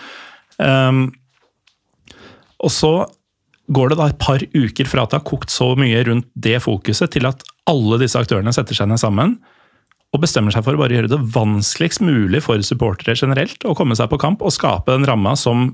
Um, 0.58 1.10
og 2.58 2.72
så 2.74 2.92
går 3.68 3.92
det 3.92 3.98
da 4.00 4.08
et 4.08 4.18
par 4.18 4.42
uker 4.42 4.88
fra 4.88 5.04
at 5.04 5.12
det 5.12 5.20
har 5.20 5.28
kokt 5.28 5.52
så 5.52 5.74
mye 5.78 6.00
rundt 6.08 6.30
det 6.34 6.56
fokuset, 6.64 7.12
til 7.12 7.28
at 7.28 7.44
alle 7.68 8.00
disse 8.00 8.18
aktørene 8.18 8.54
setter 8.56 8.78
seg 8.78 8.88
ned 8.90 9.00
sammen 9.02 9.36
og 10.14 10.22
bestemmer 10.22 10.54
seg 10.54 10.64
for 10.64 10.76
å 10.76 10.80
bare 10.80 10.96
gjøre 10.96 11.10
det 11.12 11.20
vanskeligst 11.34 12.00
mulig 12.04 12.40
for 12.44 12.62
supportere 12.64 13.16
generelt 13.18 13.64
å 13.68 13.76
komme 13.76 13.96
seg 13.98 14.08
på 14.08 14.20
kamp 14.20 14.44
og 14.44 14.54
skape 14.54 14.94
den 14.94 15.06
ramma 15.08 15.34
som 15.36 15.70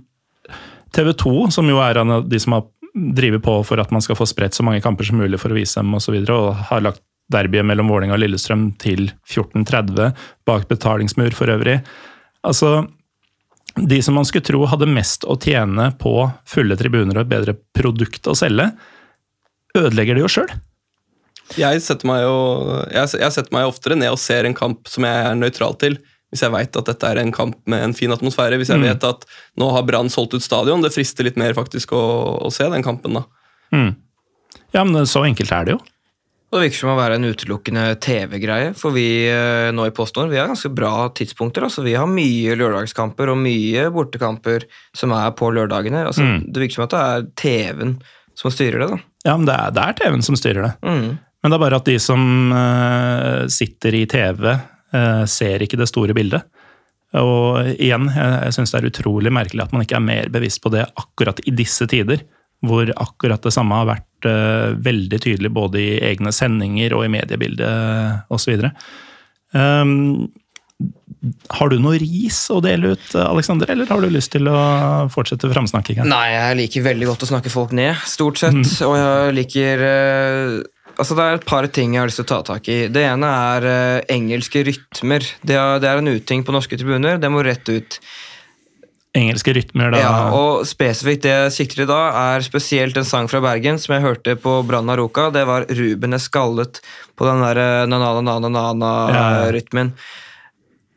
TV 0.94 1.12
2, 1.18 1.34
som 1.54 1.68
jo 1.70 1.80
er 1.82 2.00
en 2.00 2.18
av 2.18 2.26
de 2.30 2.38
som 2.42 2.56
har 2.56 2.66
drevet 2.94 3.42
på 3.42 3.56
for 3.66 3.82
at 3.82 3.90
man 3.94 4.02
skal 4.04 4.18
få 4.18 4.26
spredt 4.30 4.54
så 4.54 4.66
mange 4.66 4.82
kamper 4.82 5.06
som 5.06 5.18
mulig 5.18 5.40
for 5.42 5.54
å 5.54 5.58
vise 5.58 5.80
dem 5.80 5.94
osv., 5.98 6.16
og, 6.22 6.30
og 6.34 6.66
har 6.70 6.84
lagt 6.86 7.02
derbyet 7.32 7.66
mellom 7.66 7.88
Vålerenga 7.90 8.16
og 8.16 8.20
Lillestrøm 8.22 8.68
til 8.82 9.08
14.30, 9.30 10.12
bak 10.46 10.68
betalingsmur 10.70 11.34
for 11.34 11.50
øvrig. 11.54 11.78
Altså, 12.44 12.84
de 13.74 13.98
som 14.04 14.18
man 14.18 14.28
skulle 14.28 14.46
tro 14.46 14.66
hadde 14.70 14.90
mest 14.90 15.24
å 15.26 15.38
tjene 15.40 15.88
på 15.98 16.12
fulle 16.48 16.76
tribuner 16.78 17.16
og 17.16 17.24
et 17.24 17.32
bedre 17.32 17.56
produkt 17.76 18.28
å 18.30 18.36
selge, 18.38 18.68
ødelegger 19.74 20.18
det 20.18 20.26
jo 20.26 20.32
sjøl. 20.36 20.52
Jeg 21.58 21.80
setter 21.84 22.08
meg 22.08 22.22
jo 22.24 22.34
jeg, 22.90 23.20
jeg 23.20 23.32
setter 23.36 23.52
meg 23.52 23.68
oftere 23.68 23.96
ned 24.00 24.10
og 24.14 24.18
ser 24.18 24.44
en 24.48 24.54
kamp 24.56 24.88
som 24.88 25.04
jeg 25.04 25.26
er 25.28 25.34
nøytral 25.38 25.76
til. 25.78 25.98
Hvis 26.32 26.42
jeg 26.42 26.50
vet 26.50 26.76
at 26.80 26.88
dette 26.88 27.06
er 27.06 27.20
en 27.20 27.30
kamp 27.32 27.54
med 27.70 27.82
en 27.84 27.92
fin 27.94 28.10
atmosfære. 28.10 28.56
Hvis 28.58 28.72
jeg 28.72 28.80
Mm. 28.80 28.88
vet 28.88 29.04
at 29.04 29.24
nå 29.60 29.70
har 29.70 29.82
Brann 29.86 30.08
solgt 30.10 30.34
ut 30.34 30.42
stadion. 30.42 30.82
Det 30.82 30.90
frister 30.92 31.22
litt 31.24 31.36
mer 31.36 31.52
faktisk 31.54 31.92
å, 31.94 32.40
å 32.42 32.50
se 32.50 32.64
den 32.72 32.82
kampen, 32.82 33.14
da. 33.14 33.22
Mm. 33.72 33.94
Ja, 34.74 34.82
men 34.84 35.04
så 35.06 35.22
enkelt 35.28 35.52
er 35.52 35.64
det 35.68 35.72
jo. 35.76 35.80
Det 36.54 36.60
virker 36.70 36.78
som 36.78 36.90
å 36.92 36.96
være 36.98 37.16
en 37.18 37.24
utelukkende 37.26 37.84
TV-greie, 37.98 38.74
for 38.78 38.90
vi 38.94 39.26
eh, 39.26 39.70
nå 39.74 39.86
i 39.88 39.90
PostNord 39.94 40.30
vi 40.30 40.38
har 40.38 40.46
ganske 40.50 40.70
bra 40.74 41.08
tidspunkter. 41.10 41.62
altså 41.66 41.82
Vi 41.82 41.94
har 41.98 42.06
mye 42.06 42.54
lørdagskamper 42.58 43.30
og 43.32 43.38
mye 43.42 43.88
bortekamper 43.94 44.66
som 44.94 45.10
er 45.12 45.30
på 45.34 45.50
lørdagene. 45.54 46.04
altså 46.06 46.22
Mm. 46.22 46.52
Det 46.52 46.62
virker 46.62 46.74
som 46.78 46.84
at 46.84 46.90
det 46.90 47.00
er 47.00 47.26
TV-en 47.36 47.96
som 48.38 48.50
styrer 48.50 48.78
det. 48.84 48.88
da. 48.90 48.98
Ja, 49.26 49.36
men 49.36 49.46
det 49.46 49.54
er, 49.54 49.70
det 49.74 49.82
er 49.82 49.92
TV-en 50.02 50.22
som 50.22 50.36
styrer 50.38 50.62
det. 50.62 50.74
Mm. 50.82 51.18
Men 51.44 51.52
det 51.52 51.58
er 51.58 51.60
bare 51.66 51.76
at 51.76 51.88
de 51.90 51.98
som 52.00 52.52
eh, 52.56 53.42
sitter 53.52 53.98
i 53.98 54.06
TV, 54.08 54.46
eh, 54.96 55.24
ser 55.28 55.60
ikke 55.60 55.76
det 55.76 55.90
store 55.90 56.16
bildet. 56.16 56.46
Og 57.20 57.68
igjen, 57.76 58.08
jeg, 58.08 58.54
syns 58.56 58.72
det 58.72 58.78
er 58.80 58.88
utrolig 58.88 59.30
merkelig 59.30 59.66
at 59.66 59.74
man 59.76 59.84
ikke 59.84 59.98
er 60.00 60.06
mer 60.06 60.30
bevisst 60.32 60.62
på 60.64 60.72
det 60.72 60.86
akkurat 60.96 61.44
i 61.44 61.52
disse 61.52 61.84
tider. 61.90 62.24
Hvor 62.64 62.88
akkurat 62.96 63.44
det 63.44 63.52
samme 63.52 63.76
har 63.76 63.90
vært 63.92 64.30
eh, 64.30 64.72
veldig 64.88 65.20
tydelig 65.20 65.52
både 65.52 65.82
i 65.82 65.90
egne 66.08 66.32
sendinger 66.32 66.96
og 66.96 67.04
i 67.04 67.12
mediebildet 67.12 68.32
osv. 68.32 68.64
Um, 69.52 70.32
har 71.52 71.70
du 71.70 71.76
noe 71.76 72.00
ris 72.00 72.40
å 72.50 72.62
dele 72.64 72.96
ut, 72.96 73.04
Alexander, 73.20 73.68
eller 73.70 73.92
har 73.92 74.00
du 74.00 74.08
lyst 74.08 74.32
til 74.32 74.48
å 74.48 74.56
fortsette 75.12 75.52
framsnakkinga? 75.52 76.08
Nei, 76.08 76.26
jeg 76.32 76.58
liker 76.64 76.88
veldig 76.88 77.12
godt 77.12 77.28
å 77.28 77.34
snakke 77.36 77.52
folk 77.52 77.76
ned, 77.76 78.00
stort 78.08 78.40
sett. 78.40 78.64
Og 78.88 78.96
jeg 78.96 79.36
liker 79.42 79.84
Altså, 80.98 81.16
Det 81.16 81.24
er 81.24 81.40
et 81.40 81.48
par 81.48 81.66
ting 81.66 81.94
jeg 81.94 82.02
har 82.02 82.10
lyst 82.10 82.20
til 82.22 82.26
å 82.28 82.32
ta 82.34 82.42
tak 82.54 82.68
i. 82.70 82.78
Det 82.92 83.02
ene 83.06 83.30
er 83.54 83.66
uh, 83.66 84.04
engelske 84.12 84.64
rytmer. 84.66 85.26
Det 85.42 85.58
er, 85.58 85.82
det 85.82 85.90
er 85.90 86.00
en 86.00 86.14
uting 86.14 86.44
på 86.46 86.54
norske 86.54 86.78
tribuner. 86.78 87.18
Det 87.18 87.30
må 87.32 87.42
rett 87.46 87.68
ut. 87.68 87.98
Engelske 89.14 89.52
rytmer, 89.54 89.92
da? 89.94 89.98
Ja, 90.02 90.14
og 90.34 90.64
spesifikt 90.66 91.22
det 91.22 91.30
jeg 91.30 91.54
sikter 91.54 91.84
i 91.84 91.86
da, 91.86 92.00
er 92.34 92.42
spesielt 92.42 92.96
en 92.98 93.06
sang 93.06 93.28
fra 93.30 93.38
Bergen 93.44 93.78
som 93.78 93.94
jeg 93.94 94.02
hørte 94.02 94.34
på 94.42 94.56
Brann 94.66 94.90
Aroka. 94.90 95.28
Det 95.30 95.44
var 95.46 95.68
'Ruben 95.70 96.18
er 96.18 96.22
skallet' 96.22 96.82
på 97.14 97.28
den 97.28 97.44
der 97.44 97.86
Ja, 99.14 99.26
ja. 99.38 99.92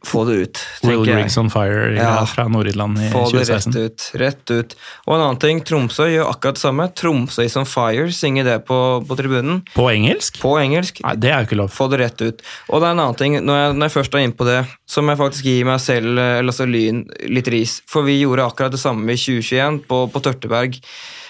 Få 0.08 0.24
det 0.28 0.36
ut, 0.39 0.60
Will. 0.88 1.03
Riggs 1.03 1.36
on 1.38 1.49
Fire 1.51 1.89
Ja. 1.97 2.26
fra 2.26 2.45
Nord-Irland 2.47 2.99
i 3.01 3.10
2016. 3.12 3.74
Få 3.74 3.80
det 3.80 3.84
rett 3.84 3.91
ut. 3.91 4.05
Rett 4.22 4.51
ut. 4.51 4.76
Og 5.05 5.16
en 5.16 5.24
annen 5.26 5.39
ting, 5.41 5.60
Tromsø 5.68 6.08
gjør 6.08 6.30
akkurat 6.32 6.55
det 6.55 6.64
samme. 6.64 6.88
Tromsø 6.95 7.43
is 7.43 7.58
on 7.60 7.68
fire, 7.68 8.08
synger 8.16 8.47
det 8.47 8.58
på, 8.70 8.78
på 9.08 9.18
tribunen. 9.20 9.60
På 9.76 9.89
engelsk? 9.91 10.39
På 10.39 10.55
engelsk. 10.62 11.01
Nei, 11.03 11.16
det 11.20 11.34
er 11.34 11.41
jo 11.41 11.49
ikke 11.49 11.60
lov. 11.60 11.74
Få 11.76 11.89
det 11.91 11.99
rett 12.05 12.24
ut. 12.24 12.45
Og 12.70 12.80
det 12.80 12.88
er 12.88 12.95
en 12.95 13.03
annen 13.03 13.20
ting, 13.20 13.36
når 13.43 13.60
jeg, 13.62 13.76
når 13.76 13.89
jeg 13.89 13.95
først 13.97 14.16
er 14.16 14.26
inne 14.26 14.39
på 14.39 14.47
det, 14.47 14.62
så 14.88 15.03
må 15.03 15.14
jeg 15.14 15.22
faktisk 15.26 15.51
gi 15.51 15.58
meg 15.68 15.84
selv, 15.84 16.16
eh, 16.16 16.38
eller 16.39 16.55
altså 16.55 16.70
Lyn, 16.72 17.03
litt 17.28 17.51
ris. 17.51 17.82
For 17.91 18.08
vi 18.08 18.22
gjorde 18.22 18.47
akkurat 18.47 18.72
det 18.72 18.82
samme 18.82 19.12
i 19.12 19.20
2021 19.20 19.84
på, 19.91 20.05
på 20.14 20.24
Tørteberg. 20.24 20.80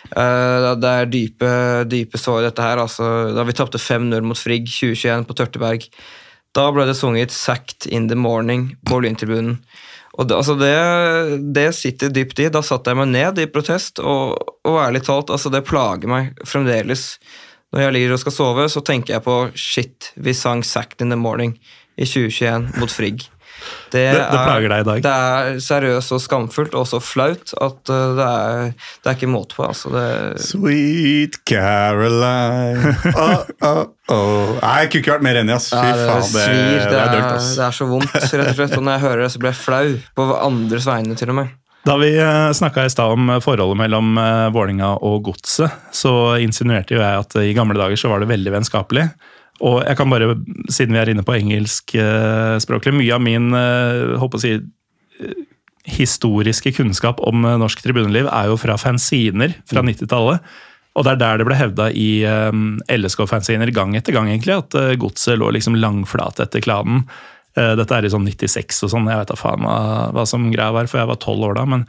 Uh, 0.07 0.77
det 0.79 0.87
er 0.93 1.09
dype, 1.11 1.49
dype 1.89 2.21
sår, 2.21 2.45
dette 2.47 2.63
her. 2.63 2.79
Altså, 2.79 3.33
da 3.35 3.43
vi 3.47 3.57
tapte 3.57 3.81
5-0 3.81 4.21
mot 4.23 4.39
Frigg 4.39 4.69
2021 4.69 5.25
på 5.27 5.35
Tørteberg. 5.41 5.89
Da 6.57 6.71
ble 6.73 6.87
det 6.89 6.97
sunget 6.97 7.31
'Sacked 7.31 7.85
in 7.85 8.07
the 8.09 8.17
Morning' 8.17 8.75
på 8.89 8.99
Lyntribunen. 8.99 9.59
Og 10.17 10.25
det, 10.27 10.35
altså 10.35 10.55
det, 10.57 10.73
det 11.53 11.67
sitter 11.77 12.09
dypt 12.09 12.39
i. 12.41 12.49
Da 12.49 12.63
satte 12.65 12.89
jeg 12.89 12.97
meg 12.97 13.11
ned 13.11 13.41
i 13.43 13.49
protest, 13.53 14.01
og, 14.01 14.33
og 14.65 14.79
ærlig 14.81 15.03
talt, 15.05 15.29
altså 15.29 15.51
det 15.53 15.67
plager 15.69 16.09
meg 16.09 16.33
fremdeles. 16.49 17.19
Når 17.69 17.83
jeg 17.83 17.93
ligger 17.93 18.15
og 18.15 18.21
skal 18.23 18.33
sove, 18.33 18.65
så 18.73 18.81
tenker 18.81 19.13
jeg 19.17 19.25
på 19.27 19.37
shit, 19.53 20.11
vi 20.15 20.33
sang 20.33 20.65
'Sacked 20.65 21.05
in 21.05 21.13
the 21.13 21.19
Morning' 21.19 21.59
i 21.97 22.05
2021 22.05 22.71
mot 22.81 22.91
Frigg. 22.91 23.29
Det- 23.91 24.03
det 24.11 24.39
plager 24.43 24.69
deg 24.73 24.79
i 24.81 24.87
dag. 24.89 25.01
Det 25.05 25.11
er 25.13 25.59
seriøst 25.63 26.11
og 26.17 26.21
skamfullt 26.21 26.73
og 26.75 26.87
så 26.89 26.99
flaut 27.01 27.53
at 27.55 27.91
uh, 27.93 28.15
det, 28.17 28.25
er, 28.27 28.73
det 29.03 29.11
er 29.11 29.15
ikke 29.15 29.29
måte 29.31 29.55
på. 29.55 29.63
Altså 29.67 29.91
det, 29.93 30.07
Sweet 30.43 31.37
Caroline 31.47 32.95
oh, 33.15 33.45
oh, 33.69 33.83
oh. 34.11 34.51
Nei, 34.61 34.73
Jeg 34.83 34.91
kunne 34.91 35.01
ikke 35.03 35.15
vært 35.17 35.27
mer 35.27 35.39
enig, 35.43 35.55
ass. 35.55 35.69
Fy 35.71 35.77
Ja, 35.79 35.93
det 35.95 36.09
faen, 36.09 36.25
det, 36.25 36.43
svir. 36.47 36.65
det, 36.65 36.89
Det 36.91 36.99
er 36.99 37.13
dølt, 37.15 37.31
ass. 37.37 37.53
det 37.57 37.65
er 37.67 37.77
så 37.79 37.87
vondt, 37.89 38.17
rett 38.17 38.51
og 38.51 38.59
slett. 38.59 38.75
Og 38.77 38.83
når 38.87 38.97
jeg 38.97 39.05
hører 39.07 39.23
det, 39.25 39.31
så 39.35 39.41
blir 39.43 39.53
jeg 39.53 39.61
flau. 39.61 39.95
På 40.17 40.27
andres 40.41 40.87
vegne, 40.89 41.15
til 41.19 41.31
og 41.33 41.39
med. 41.41 41.55
Da 41.87 41.95
vi 42.01 42.09
snakka 42.57 42.83
i 42.83 42.91
stad 42.91 43.13
om 43.15 43.29
forholdet 43.39 43.77
mellom 43.79 44.17
eh, 44.19 44.49
Vålinga 44.51 44.89
og 45.07 45.21
Godset, 45.29 45.71
så 45.95 46.11
insinuerte 46.43 46.97
jo 46.97 46.99
jeg 46.99 47.21
at 47.23 47.37
i 47.39 47.53
gamle 47.55 47.79
dager 47.79 47.95
så 48.01 48.11
var 48.11 48.19
det 48.19 48.27
veldig 48.33 48.51
vennskapelig. 48.57 49.05
Og 49.65 49.81
jeg 49.81 49.97
kan 49.97 50.11
bare, 50.11 50.35
siden 50.69 50.93
vi 50.93 51.01
er 51.01 51.11
inne 51.11 51.25
på 51.25 51.35
engelskspråklig, 51.37 52.93
mye 52.99 53.15
av 53.15 53.23
min 53.23 53.49
eh, 53.57 54.17
håper 54.21 54.37
å 54.37 54.43
si, 54.43 54.53
eh, 54.57 55.37
historiske 55.87 56.75
kunnskap 56.77 57.23
om 57.25 57.45
eh, 57.47 57.57
norsk 57.61 57.81
tribuneliv 57.81 58.29
er 58.29 58.51
jo 58.51 58.59
fra 58.61 58.77
fanziner 58.81 59.55
fra 59.69 59.81
90-tallet. 59.85 60.45
Og 60.97 61.05
det 61.05 61.13
er 61.13 61.21
der 61.21 61.39
det 61.39 61.45
ble 61.45 61.57
hevda 61.57 61.91
i 61.93 62.09
LSK-fanziner 62.89 63.69
gang 63.69 63.91
etter 63.99 64.15
gang, 64.15 64.31
egentlig, 64.31 64.55
at 64.57 64.77
godset 64.97 65.37
lå 65.37 65.51
liksom 65.53 65.77
langflat 65.77 66.41
etter 66.41 66.63
klanen. 66.65 67.03
Eh, 67.57 67.73
dette 67.77 67.97
er 67.97 68.05
i 68.05 68.13
sånn 68.13 68.27
96 68.27 68.83
og 68.85 68.93
sånn, 68.93 69.09
jeg 69.09 69.21
vet 69.21 69.31
da 69.31 69.37
faen 69.39 69.65
hva 70.13 70.25
som 70.29 70.49
greia 70.53 70.73
var, 70.75 70.89
for 70.89 71.01
jeg 71.01 71.09
var 71.09 71.21
tolv 71.23 71.49
år 71.49 71.57
da. 71.57 71.65
Men 71.69 71.85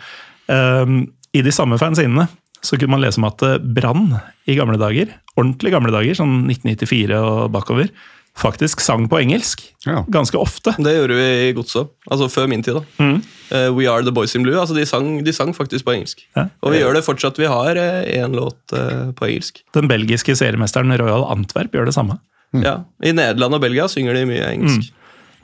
um, 0.49 1.01
i 1.37 1.45
de 1.45 1.53
samme 1.53 1.79
fanzinene 1.81 2.29
så 2.65 2.79
kunne 2.79 2.97
man 2.97 3.03
lese 3.05 3.21
om 3.21 3.27
at 3.29 3.43
eh, 3.47 3.59
Brann 3.59 4.15
i 4.49 4.57
gamle 4.59 4.79
dager, 4.81 5.13
ordentlig 5.39 5.75
gamle 5.75 5.93
dager, 5.95 6.17
sånn 6.19 6.41
1994 6.49 7.19
og 7.19 7.51
bakover, 7.55 7.91
faktisk 8.39 8.83
sang 8.85 9.09
på 9.11 9.19
engelsk. 9.19 9.65
Ja. 9.87 10.05
Ganske 10.15 10.39
ofte. 10.39 10.75
Det 10.79 10.93
gjorde 10.95 11.17
vi 11.19 11.27
i 11.49 11.53
Godset. 11.57 11.91
Altså 12.07 12.29
før 12.31 12.47
min 12.51 12.63
tid. 12.63 12.79
da. 12.79 12.85
Mm. 13.03 13.17
Uh, 13.51 13.69
We 13.75 13.89
Are 13.91 14.05
The 14.07 14.15
Boys 14.15 14.37
In 14.39 14.45
Blue. 14.47 14.55
altså 14.59 14.77
De 14.77 14.87
sang, 14.87 15.25
de 15.27 15.35
sang 15.35 15.51
faktisk 15.57 15.89
på 15.89 15.97
engelsk. 15.97 16.23
Ja. 16.37 16.47
Og 16.63 16.75
vi 16.75 16.83
gjør 16.83 16.99
det 16.99 17.05
fortsatt. 17.07 17.41
Vi 17.41 17.51
har 17.51 17.79
én 17.79 18.37
låt 18.37 18.77
uh, 18.77 19.11
på 19.19 19.27
engelsk. 19.27 19.63
Den 19.75 19.91
belgiske 19.91 20.37
seriemesteren 20.39 20.95
Royal 21.01 21.27
Antwerp 21.33 21.75
gjør 21.75 21.91
det 21.91 21.97
samme. 21.99 22.21
Ja, 22.57 22.79
I 23.05 23.13
Nederland 23.13 23.59
og 23.59 23.61
Belgia 23.61 23.89
synger 23.91 24.17
de 24.17 24.25
mye 24.31 24.47
engelsk. 24.55 24.95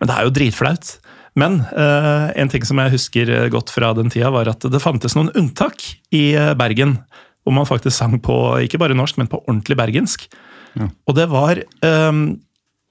Men 0.01 0.11
det 0.11 0.15
er 0.17 0.27
jo 0.27 0.33
dritflaut. 0.39 0.95
Men 1.39 1.59
eh, 1.75 2.27
en 2.39 2.51
ting 2.51 2.63
som 2.67 2.79
jeg 2.79 2.95
husker 2.95 3.31
eh, 3.33 3.49
godt 3.51 3.73
fra 3.75 3.91
den 3.99 4.11
tida, 4.13 4.31
var 4.35 4.53
at 4.53 4.65
det 4.71 4.83
fantes 4.83 5.17
noen 5.19 5.33
unntak 5.35 5.83
i 6.15 6.29
eh, 6.39 6.55
Bergen. 6.59 7.01
Hvor 7.45 7.57
man 7.57 7.69
faktisk 7.69 7.97
sang 7.97 8.17
på 8.25 8.37
ikke 8.65 8.81
bare 8.81 8.97
norsk, 8.97 9.19
men 9.21 9.29
på 9.29 9.43
ordentlig 9.43 9.77
bergensk. 9.77 10.29
Og 11.07 11.15
det 11.15 11.29
var 11.31 11.61
ehm, 11.87 12.23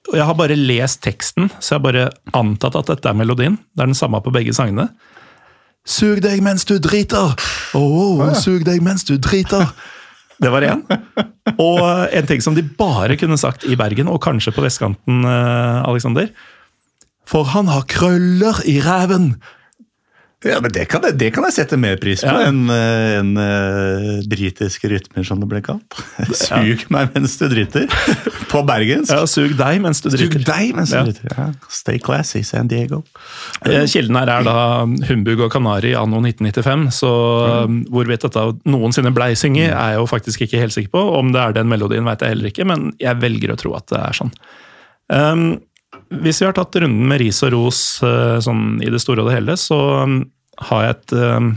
og 0.08 0.14
Jeg 0.16 0.24
har 0.28 0.36
bare 0.36 0.56
lest 0.56 1.00
teksten, 1.04 1.48
så 1.58 1.74
jeg 1.74 1.80
har 1.80 1.84
bare 1.84 2.04
antatt 2.36 2.76
at 2.76 2.90
dette 2.92 3.08
er 3.08 3.16
melodien. 3.16 3.56
Det 3.72 3.82
er 3.82 3.88
den 3.88 3.98
samme 3.98 4.20
på 4.20 4.32
begge 4.32 4.52
sangene. 4.56 4.90
Sug 5.84 6.20
deg 6.24 6.40
mens 6.44 6.64
du 6.68 6.76
driter! 6.78 7.34
Åh, 7.76 8.22
sug 8.40 8.64
deg 8.68 8.84
mens 8.84 9.04
du 9.08 9.16
driter! 9.18 9.66
Det 10.42 10.50
var 10.50 10.64
én. 10.66 10.80
Og 11.54 11.78
eh, 11.78 12.16
en 12.18 12.26
ting 12.28 12.40
som 12.44 12.56
de 12.56 12.64
bare 12.78 13.16
kunne 13.16 13.38
sagt 13.40 13.64
i 13.64 13.76
Bergen, 13.80 14.08
og 14.12 14.22
kanskje 14.22 14.52
på 14.52 14.64
vestkanten, 14.64 15.24
Alexander. 15.24 16.30
For 17.30 17.48
han 17.54 17.70
har 17.72 17.86
krøller 17.90 18.62
i 18.68 18.80
ræven! 18.84 19.34
Ja, 20.44 20.58
men 20.60 20.72
det 20.74 20.82
kan, 20.92 21.00
jeg, 21.08 21.16
det 21.16 21.30
kan 21.32 21.46
jeg 21.48 21.54
sette 21.56 21.76
mer 21.80 21.96
pris 22.00 22.20
på 22.20 22.28
Ja. 22.28 22.50
enn 22.50 22.68
uh, 22.68 23.14
en, 23.16 23.30
uh, 23.40 24.24
britiske 24.28 24.90
rytmer, 24.92 25.24
som 25.24 25.40
det 25.40 25.48
ble 25.48 25.62
kalt. 25.64 25.96
Sug 26.36 26.84
meg 26.92 27.14
mens 27.14 27.38
du 27.40 27.46
driter. 27.48 27.86
På 28.52 28.60
bergensk. 28.68 29.08
Ja, 29.08 29.24
sug 29.30 29.54
deg 29.56 29.80
mens 29.82 30.02
du 30.04 30.10
Sug 30.12 30.36
deg 30.44 30.74
mens 30.76 30.92
du 30.92 30.98
Ja. 30.98 31.04
driter. 31.08 31.32
Ja. 31.32 31.46
Stay 31.72 31.96
classy, 32.02 32.44
San 32.44 32.68
Diego. 32.68 33.00
Eh, 33.64 33.86
Kilden 33.88 34.20
her 34.20 34.34
er 34.36 34.44
da 34.44 34.58
Humbug 35.08 35.46
og 35.46 35.52
Kanari 35.54 35.94
anno 35.96 36.20
1995, 36.20 36.92
så 37.00 37.12
mm. 37.64 37.80
hvorvidt 37.88 38.28
dette 38.28 38.44
noensinne 38.68 39.14
blei 39.16 39.32
synget, 39.38 39.72
er 39.72 39.94
jeg 39.94 40.02
jo 40.02 40.08
faktisk 40.12 40.44
ikke 40.44 40.60
helt 40.60 40.76
sikker 40.76 40.92
på. 40.92 41.06
Om 41.22 41.32
det 41.32 41.40
er 41.40 41.56
den 41.56 41.72
melodien, 41.72 42.04
vet 42.04 42.20
jeg 42.20 42.36
heller 42.36 42.52
ikke, 42.52 42.68
men 42.68 42.90
jeg 43.00 43.16
velger 43.24 43.54
å 43.54 43.60
tro 43.64 43.72
at 43.80 43.88
det 43.88 44.02
er 44.02 44.20
sånn. 44.20 44.34
Um, 45.08 45.46
hvis 46.22 46.42
vi 46.42 46.48
har 46.48 46.56
tatt 46.56 46.76
runden 46.82 47.08
med 47.10 47.22
ris 47.22 47.40
og 47.46 47.54
ros 47.54 47.80
eh, 48.04 48.36
sånn 48.44 48.78
i 48.84 48.90
det 48.92 49.00
store 49.02 49.24
og 49.24 49.30
det 49.30 49.38
hele, 49.38 49.56
så 49.60 49.78
um, 50.04 50.20
har 50.68 50.84
jeg 50.84 50.96
et 50.96 51.16
um, 51.18 51.54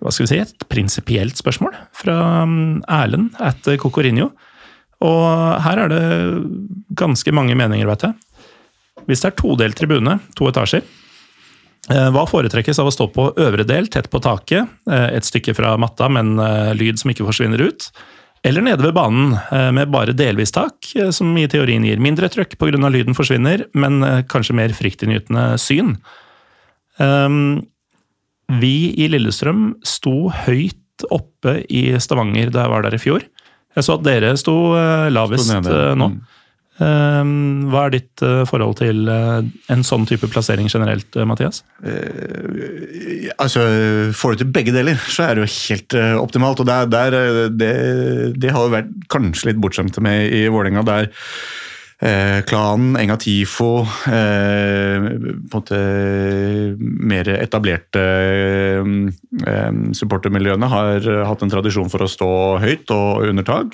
hva 0.00 0.12
skal 0.14 0.24
vi 0.24 0.30
si, 0.30 0.38
et 0.40 0.68
prinsipielt 0.72 1.36
spørsmål 1.36 1.74
fra 1.96 2.16
um, 2.46 2.80
Erlend 2.88 3.36
at 3.42 3.68
Cocorinho. 3.82 4.30
Og 5.04 5.26
her 5.64 5.80
er 5.84 5.92
det 5.92 6.04
ganske 6.96 7.32
mange 7.36 7.56
meninger, 7.56 7.88
vet 7.88 8.08
jeg. 8.08 8.16
Hvis 9.08 9.22
det 9.22 9.30
er 9.30 9.38
todelt 9.38 9.78
tribune, 9.78 10.18
to 10.36 10.48
etasjer, 10.50 10.84
eh, 11.88 12.08
hva 12.12 12.26
foretrekkes 12.28 12.80
av 12.82 12.90
å 12.90 12.94
stå 12.94 13.08
på 13.14 13.30
øvre 13.40 13.66
del, 13.68 13.88
tett 13.92 14.10
på 14.12 14.20
taket, 14.22 14.68
eh, 14.90 15.08
et 15.16 15.26
stykke 15.26 15.56
fra 15.56 15.76
matta, 15.80 16.10
men 16.12 16.36
eh, 16.38 16.72
lyd 16.76 17.00
som 17.00 17.12
ikke 17.12 17.28
forsvinner 17.28 17.64
ut? 17.64 17.90
Eller 18.46 18.64
nede 18.64 18.82
ved 18.82 18.94
banen, 18.96 19.34
eh, 19.52 19.68
med 19.76 19.90
bare 19.92 20.16
delvis 20.16 20.52
tak, 20.52 20.86
eh, 20.96 21.10
som 21.12 21.36
i 21.36 21.46
teorien 21.50 21.84
gir 21.84 22.00
mindre 22.00 22.28
trøkk 22.32 22.56
pga. 22.56 22.88
lyden 22.88 23.14
forsvinner, 23.14 23.66
men 23.74 24.02
eh, 24.02 24.22
kanskje 24.22 24.56
mer 24.56 24.72
fryktinngytende 24.72 25.58
syn? 25.60 25.96
Um, 26.96 27.66
vi 28.60 28.94
i 28.96 29.08
Lillestrøm 29.08 29.76
sto 29.84 30.30
høyt 30.46 31.04
oppe 31.10 31.64
i 31.68 31.98
Stavanger 32.00 32.50
da 32.50 32.64
jeg 32.64 32.72
var 32.72 32.82
der 32.82 32.96
i 32.96 33.00
fjor. 33.00 33.24
Jeg 33.76 33.84
så 33.86 33.96
at 33.96 34.04
dere 34.04 34.34
sto 34.36 34.74
lavest 35.08 35.52
nå. 35.96 36.08
Um, 36.80 37.66
hva 37.68 37.82
er 37.86 37.92
ditt 37.92 38.22
eh, 38.24 38.40
forhold 38.48 38.78
til 38.78 39.04
eh, 39.12 39.48
en 39.68 39.82
sånn 39.84 40.06
type 40.08 40.30
plassering 40.32 40.70
generelt, 40.72 41.12
eh, 41.12 41.26
Mathias? 41.28 41.60
Altså, 43.36 43.66
Får 44.16 44.32
du 44.32 44.40
til 44.40 44.52
begge 44.54 44.72
deler, 44.72 44.96
så 45.12 45.26
er 45.26 45.36
det 45.36 45.44
jo 45.44 45.50
helt 45.52 45.96
optimalt. 46.22 46.62
og 46.64 46.70
der, 46.70 47.16
det, 47.52 47.72
det 48.40 48.54
har 48.54 48.64
jo 48.64 48.72
vært 48.72 48.94
kanskje 49.12 49.50
litt 49.50 49.60
bortskjemte 49.60 50.00
med 50.04 50.32
i 50.32 50.46
Vålerenga. 50.48 50.86
der 50.88 51.10
eh, 52.00 52.40
klanen, 52.48 52.96
Enga 53.00 53.16
Tifo, 53.20 53.82
eh, 54.08 54.96
på 55.00 55.06
en 55.06 55.48
måte 55.52 55.80
mer 56.80 57.28
etablerte 57.36 58.04
eh, 58.80 59.70
supportermiljøene 59.96 60.70
har 60.72 61.04
eh, 61.04 61.24
hatt 61.28 61.44
en 61.44 61.52
tradisjon 61.52 61.90
for 61.92 62.04
å 62.04 62.10
stå 62.10 62.30
høyt 62.64 62.90
og 62.96 63.28
under 63.28 63.44
tak, 63.46 63.68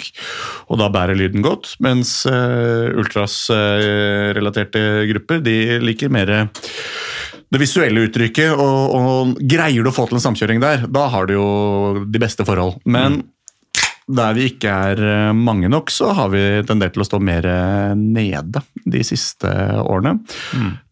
og 0.70 0.82
da 0.82 0.90
bærer 0.93 1.19
lyden 1.19 1.43
godt. 1.47 1.77
Mens 1.85 2.11
eh, 2.31 2.86
ultras-relaterte 2.97 4.81
grupper 5.12 5.39
de 5.44 5.57
liker 5.85 6.12
mer 6.12 6.28
det 7.47 7.61
visuelle 7.62 8.03
uttrykket, 8.09 8.59
og, 8.59 8.97
og 8.97 9.36
greier 9.47 9.85
du 9.85 9.90
å 9.93 9.94
få 9.94 10.09
til 10.09 10.19
en 10.19 10.24
samkjøring 10.24 10.59
der, 10.62 10.78
da 10.90 11.07
har 11.12 11.28
du 11.28 11.36
jo 11.36 11.48
de 12.03 12.23
beste 12.23 12.43
forhold. 12.47 12.81
Men 12.82 13.20
der 14.06 14.36
vi 14.36 14.44
ikke 14.52 14.70
er 14.70 15.00
eh, 15.02 15.32
mange 15.34 15.68
nok, 15.70 15.90
så 15.90 16.12
har 16.14 16.30
vi 16.30 16.42
tendert 16.66 16.94
til 16.94 17.02
å 17.02 17.08
stå 17.08 17.18
mer 17.18 17.46
eh, 17.50 17.94
nede 17.98 18.62
de 18.86 19.02
siste 19.02 19.50
årene. 19.82 20.20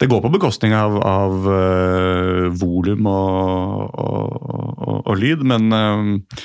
Det 0.01 0.09
går 0.11 0.25
på 0.25 0.33
bekostning 0.35 0.75
av, 0.75 0.97
av 0.99 1.47
uh, 1.47 2.49
volum 2.59 3.07
og, 3.07 3.95
og, 4.03 4.49
og, 4.51 4.97
og 5.05 5.21
lyd, 5.21 5.45
men 5.47 5.71
uh, 5.71 6.43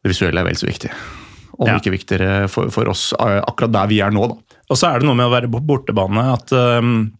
det 0.00 0.14
visuelle 0.14 0.40
er 0.40 0.48
vel 0.48 0.56
så 0.56 0.70
viktig. 0.70 0.92
Om 1.52 1.68
Ja. 1.68 1.76
ikke 1.76 1.92
viktigere 1.92 2.48
for, 2.48 2.72
for 2.72 2.88
oss 2.88 3.10
akkurat 3.20 3.74
der 3.76 3.90
vi 3.92 4.00
er 4.00 4.10
nå, 4.10 4.24
da. 4.32 4.58
Og 4.72 4.78
så 4.80 4.88
er 4.88 5.02
det 5.02 5.06
noe 5.06 5.18
med 5.18 5.28
å 5.28 5.34
være 5.34 5.52
på 5.52 5.60
bortebane 5.68 6.24
at 6.32 6.48
um, 6.56 7.10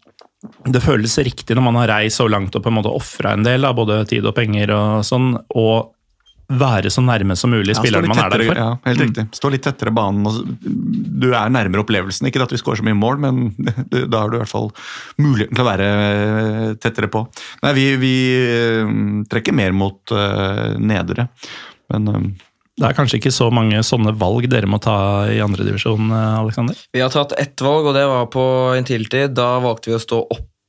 det 0.72 0.80
føles 0.82 1.20
riktig 1.20 1.54
når 1.54 1.66
man 1.68 1.82
har 1.82 1.92
reist 1.98 2.18
så 2.18 2.26
langt 2.32 2.56
og 2.56 2.64
på 2.64 2.72
en 2.72 2.78
måte 2.80 2.90
ofra 2.90 3.36
en 3.36 3.44
del 3.44 3.68
av 3.68 3.76
både 3.78 4.00
tid 4.08 4.24
og 4.26 4.34
penger 4.40 4.72
og 4.72 5.04
sånn, 5.06 5.34
og 5.52 5.92
være 6.52 6.90
så 6.92 7.02
nærme 7.04 7.36
som 7.38 7.52
mulig 7.52 7.74
Ja, 7.74 7.80
spilleren 7.80 8.08
man 8.10 8.16
man 8.18 8.26
er 8.26 8.34
der 8.34 8.44
for. 8.44 8.58
Mm. 8.58 8.62
Ja, 8.62 8.90
helt 8.90 9.02
riktig. 9.06 9.24
Stå 9.36 9.50
litt 9.52 9.64
tettere 9.64 9.92
banen. 9.94 10.26
Og 10.26 10.42
du 11.22 11.30
er 11.32 11.52
nærmere 11.52 11.84
opplevelsen. 11.84 12.28
Ikke 12.28 12.42
at 12.44 12.52
vi 12.52 12.60
skårer 12.60 12.82
så 12.82 12.86
mye 12.86 12.98
mål, 12.98 13.20
men 13.22 13.42
da 14.12 14.22
har 14.22 14.30
du 14.30 14.38
i 14.38 14.42
hvert 14.42 14.52
fall 14.52 14.70
muligheten 15.22 15.56
til 15.56 15.64
å 15.64 15.68
være 15.68 15.88
eh, 15.88 16.70
tettere 16.82 17.10
på. 17.12 17.24
Nei, 17.64 17.74
vi, 17.78 17.88
vi 18.02 18.14
eh, 18.42 18.94
trekker 19.32 19.56
mer 19.56 19.76
mot 19.76 20.14
uh, 20.14 20.72
nedre, 20.78 21.28
men 21.92 22.08
eh, 22.12 22.30
Det 22.82 22.88
er 22.88 22.96
kanskje 22.96 23.18
ikke 23.20 23.34
så 23.34 23.50
mange 23.52 23.82
sånne 23.84 24.14
valg 24.18 24.48
dere 24.50 24.68
må 24.70 24.80
ta 24.82 25.28
i 25.30 25.40
andredivisjon, 25.44 26.08
Aleksander? 26.12 26.78
Vi 26.92 27.02
har 27.04 27.12
tatt 27.12 27.34
ett 27.38 27.60
valg, 27.60 27.90
og 27.90 27.94
det 27.94 28.06
var 28.08 28.30
på 28.32 28.44
Intility. 28.78 29.26
Da 29.28 29.58
valgte 29.62 29.92
vi 29.92 29.98
å 29.98 30.02
stå 30.02 30.22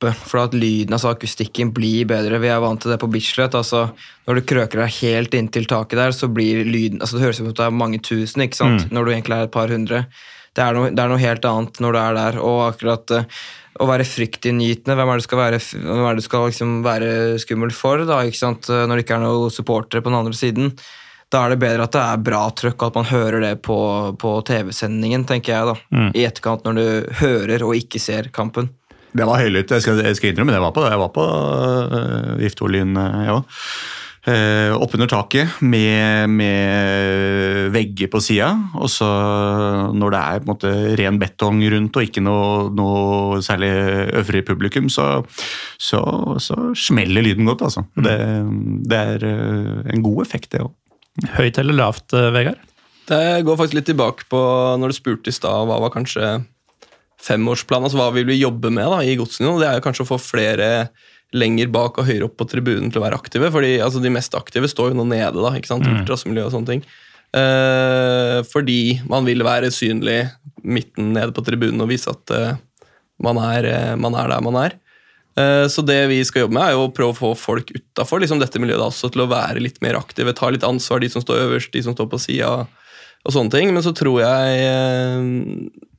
oppe, 0.04 0.28
for 0.28 0.44
at 0.44 0.54
lyden, 0.56 0.94
altså 0.94 1.12
akustikken, 1.14 1.72
blir 1.74 2.06
bedre. 2.08 2.40
Vi 2.42 2.50
er 2.52 2.62
vant 2.62 2.80
til 2.82 2.92
det 2.92 3.00
på 3.00 3.10
Bislett. 3.10 3.54
altså 3.54 3.88
Når 4.26 4.34
du 4.34 4.46
krøker 4.52 4.84
deg 4.84 4.96
helt 5.00 5.34
inntil 5.34 5.66
taket 5.66 5.98
der, 5.98 6.12
så 6.12 6.28
blir 6.28 6.64
lyden 6.64 7.00
altså 7.00 7.16
Det 7.16 7.24
høres 7.24 7.40
ut 7.40 7.46
som 7.46 7.52
det 7.54 7.66
er 7.66 7.70
mange 7.82 8.00
tusen, 8.00 8.42
ikke 8.42 8.60
sant? 8.60 8.90
når 8.90 9.04
du 9.04 9.12
egentlig 9.12 9.36
er 9.36 9.48
et 9.48 9.54
par 9.54 9.68
hundre. 9.68 10.06
Det 10.54 10.62
er, 10.62 10.74
noe, 10.74 10.90
det 10.90 11.02
er 11.02 11.10
noe 11.10 11.18
helt 11.18 11.44
annet 11.44 11.80
når 11.82 11.92
du 11.92 11.98
er 11.98 12.18
der. 12.18 12.40
Og 12.40 12.58
akkurat 12.68 13.14
uh, 13.16 13.38
å 13.82 13.88
være 13.90 14.06
fryktinngytende, 14.06 14.94
hvem 14.94 15.10
er 15.10 15.18
det 15.18 15.26
skal 15.26 15.40
være, 15.40 15.62
hvem 15.74 16.04
er 16.04 16.14
det 16.14 16.22
du 16.22 16.28
skal 16.28 16.44
liksom 16.46 16.76
være 16.84 17.08
skummel 17.42 17.74
for, 17.74 18.04
da, 18.06 18.20
ikke 18.22 18.38
sant? 18.38 18.70
når 18.70 18.94
det 18.94 19.06
ikke 19.06 19.18
er 19.18 19.24
noen 19.24 19.54
supportere 19.54 20.04
på 20.04 20.12
den 20.12 20.20
andre 20.20 20.38
siden? 20.38 20.70
Da 21.32 21.40
er 21.42 21.54
det 21.54 21.62
bedre 21.64 21.88
at 21.88 21.96
det 21.96 22.04
er 22.04 22.22
bra 22.22 22.44
trøkk, 22.54 22.76
og 22.78 22.92
at 22.92 22.98
man 23.00 23.08
hører 23.10 23.42
det 23.42 23.54
på, 23.66 23.76
på 24.20 24.36
TV-sendingen, 24.46 25.24
tenker 25.26 25.56
jeg. 25.56 25.72
da, 25.72 26.04
I 26.14 26.26
etterkant, 26.28 26.62
når 26.68 26.78
du 26.78 27.14
hører 27.24 27.64
og 27.66 27.74
ikke 27.74 27.98
ser 27.98 28.30
kampen. 28.34 28.70
Det 29.14 29.26
var 29.28 29.42
høylytt. 29.42 29.74
Jeg 29.74 29.84
skal, 29.84 30.00
jeg 30.04 30.18
skal 30.18 30.32
innrømme 30.32 30.54
det. 30.54 30.60
Jeg 30.60 30.66
var 30.66 30.74
på, 30.76 30.86
jeg 30.88 31.02
var 31.02 31.12
på 31.14 31.26
uh, 31.26 32.32
Viftolyn, 32.40 32.96
jeg 32.98 33.28
ja. 33.28 33.36
òg. 33.38 33.60
Uh, 34.24 34.72
Oppunder 34.80 35.08
taket 35.10 35.58
med, 35.60 36.30
med 36.32 37.68
vegger 37.74 38.08
på 38.08 38.22
sida. 38.24 38.48
Og 38.80 38.88
så 38.88 39.08
når 39.92 40.14
det 40.14 40.20
er 40.22 40.38
på 40.38 40.46
en 40.46 40.52
måte 40.54 40.72
ren 41.00 41.20
betong 41.20 41.60
rundt 41.74 41.98
og 42.00 42.06
ikke 42.06 42.24
noe, 42.24 42.70
noe 42.74 43.42
særlig 43.44 43.70
øvrig 44.22 44.44
publikum, 44.48 44.88
så, 44.92 45.20
så, 45.76 46.00
så 46.40 46.72
smeller 46.72 47.26
lyden 47.26 47.50
godt, 47.50 47.66
altså. 47.68 47.84
Det, 47.94 48.16
det 48.88 49.04
er 49.14 49.28
uh, 49.28 49.84
en 49.92 50.06
god 50.06 50.24
effekt, 50.24 50.54
det 50.56 50.64
òg. 50.64 50.72
Høyt 51.36 51.60
eller 51.62 51.76
lavt, 51.78 52.08
eh, 52.16 52.32
Vegard? 52.34 52.58
Det 53.04 53.44
går 53.44 53.58
faktisk 53.60 53.76
litt 53.76 53.86
tilbake 53.92 54.26
på 54.32 54.40
når 54.80 54.90
du 54.90 54.96
spurte 54.96 55.30
i 55.30 55.36
stad 55.36 55.68
hva 55.68 55.76
var 55.82 55.92
kanskje 55.94 56.38
femårsplanen, 57.24 57.88
altså 57.88 58.00
hva 58.00 58.10
vil 58.14 58.26
vi 58.28 58.40
jobbe 58.42 58.70
med 58.74 58.90
da, 58.92 59.00
i 59.04 59.16
Godsnivå. 59.16 59.56
Det 59.62 59.68
er 59.70 59.78
jo 59.78 59.84
kanskje 59.86 60.04
å 60.04 60.10
få 60.12 60.20
flere 60.20 60.68
lenger 61.34 61.70
bak 61.74 61.96
og 61.98 62.06
høyere 62.06 62.28
opp 62.28 62.36
på 62.38 62.46
tribunen 62.46 62.92
til 62.92 63.00
å 63.00 63.04
være 63.06 63.16
aktive. 63.18 63.48
fordi 63.50 63.78
altså, 63.82 64.02
De 64.04 64.12
mest 64.12 64.34
aktive 64.38 64.68
står 64.70 64.92
jo 64.92 65.00
nå 65.00 65.08
nede, 65.10 65.34
da, 65.40 65.50
ikke 65.56 65.72
sant? 65.72 65.88
ultrasmiljø 65.88 66.44
og 66.46 66.52
sånne 66.54 66.70
ting. 66.74 66.84
Eh, 67.34 68.38
fordi 68.46 69.00
man 69.10 69.26
vil 69.26 69.42
være 69.42 69.72
synlig 69.74 70.20
midten 70.62 71.12
nede 71.16 71.34
på 71.34 71.42
tribunen 71.44 71.82
og 71.82 71.90
vise 71.90 72.12
at 72.12 72.30
eh, 72.30 72.54
man, 73.24 73.40
er, 73.42 73.66
eh, 73.72 73.94
man 73.98 74.14
er 74.20 74.30
der 74.30 74.44
man 74.46 74.60
er. 74.60 74.76
Eh, 75.34 75.64
Så 75.72 75.82
det 75.82 75.98
vi 76.12 76.20
skal 76.24 76.44
jobbe 76.44 76.54
med, 76.54 76.68
er 76.68 76.76
jo 76.76 76.84
å 76.86 76.92
prøve 76.94 77.16
å 77.16 77.18
få 77.18 77.32
folk 77.38 77.72
utafor 77.74 78.22
liksom 78.22 78.38
dette 78.38 78.60
miljøet 78.62 78.78
da, 78.84 78.92
også 78.92 79.10
til 79.10 79.24
å 79.24 79.30
være 79.32 79.64
litt 79.64 79.80
mer 79.82 79.98
aktive. 79.98 80.36
Ta 80.38 80.52
litt 80.54 80.66
ansvar, 80.66 81.02
de 81.02 81.10
som 81.10 81.24
står 81.24 81.42
øverst, 81.48 81.72
de 81.74 81.82
som 81.82 81.96
står 81.96 82.06
på 82.12 82.22
sida, 82.22 82.52
og 83.24 83.34
sånne 83.34 83.50
ting. 83.56 83.74
Men 83.74 83.82
så 83.82 83.90
tror 83.96 84.20
jeg 84.22 84.62
eh, 84.68 85.90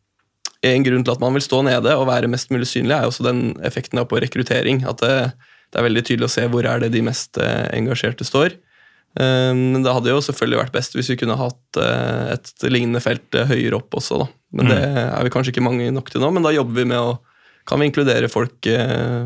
en 0.71 0.85
grunn 0.85 1.03
til 1.05 1.13
at 1.15 1.21
man 1.23 1.35
vil 1.35 1.43
stå 1.45 1.61
nede 1.67 1.95
og 1.97 2.07
være 2.09 2.29
mest 2.31 2.51
mulig 2.53 2.67
synlig, 2.69 2.95
er 2.95 3.09
også 3.09 3.25
den 3.27 3.55
effekten 3.65 4.01
på 4.09 4.21
rekruttering. 4.23 4.83
At 4.89 5.03
det, 5.03 5.15
det 5.71 5.79
er 5.81 5.87
veldig 5.87 6.05
tydelig 6.07 6.29
å 6.29 6.33
se 6.35 6.45
hvor 6.51 6.67
er 6.69 6.83
det 6.83 6.93
de 6.95 7.03
mest 7.05 7.37
eh, 7.41 7.67
engasjerte 7.77 8.27
står. 8.27 8.55
Eh, 9.19 9.51
Men 9.53 9.83
det 9.85 9.93
hadde 9.93 10.13
jo 10.13 10.23
selvfølgelig 10.23 10.61
vært 10.63 10.75
best 10.75 10.97
hvis 10.97 11.11
vi 11.13 11.19
kunne 11.21 11.37
hatt 11.39 11.79
eh, 11.81 12.33
et 12.35 12.67
lignende 12.69 13.03
felt 13.03 13.39
høyere 13.51 13.79
opp 13.81 13.97
også. 14.01 14.23
da. 14.23 14.29
Men 14.55 14.71
det 14.71 14.81
er 14.85 15.23
vi 15.27 15.33
kanskje 15.33 15.51
ikke 15.51 15.65
mange 15.65 15.91
nok 15.91 16.09
til 16.13 16.23
nå, 16.23 16.29
men 16.31 16.45
da 16.45 16.53
jobber 16.55 16.81
vi 16.81 16.89
med 16.93 17.01
å 17.01 17.15
kan 17.65 17.81
vi 17.81 17.87
inkludere 17.89 18.27
folk, 18.29 18.67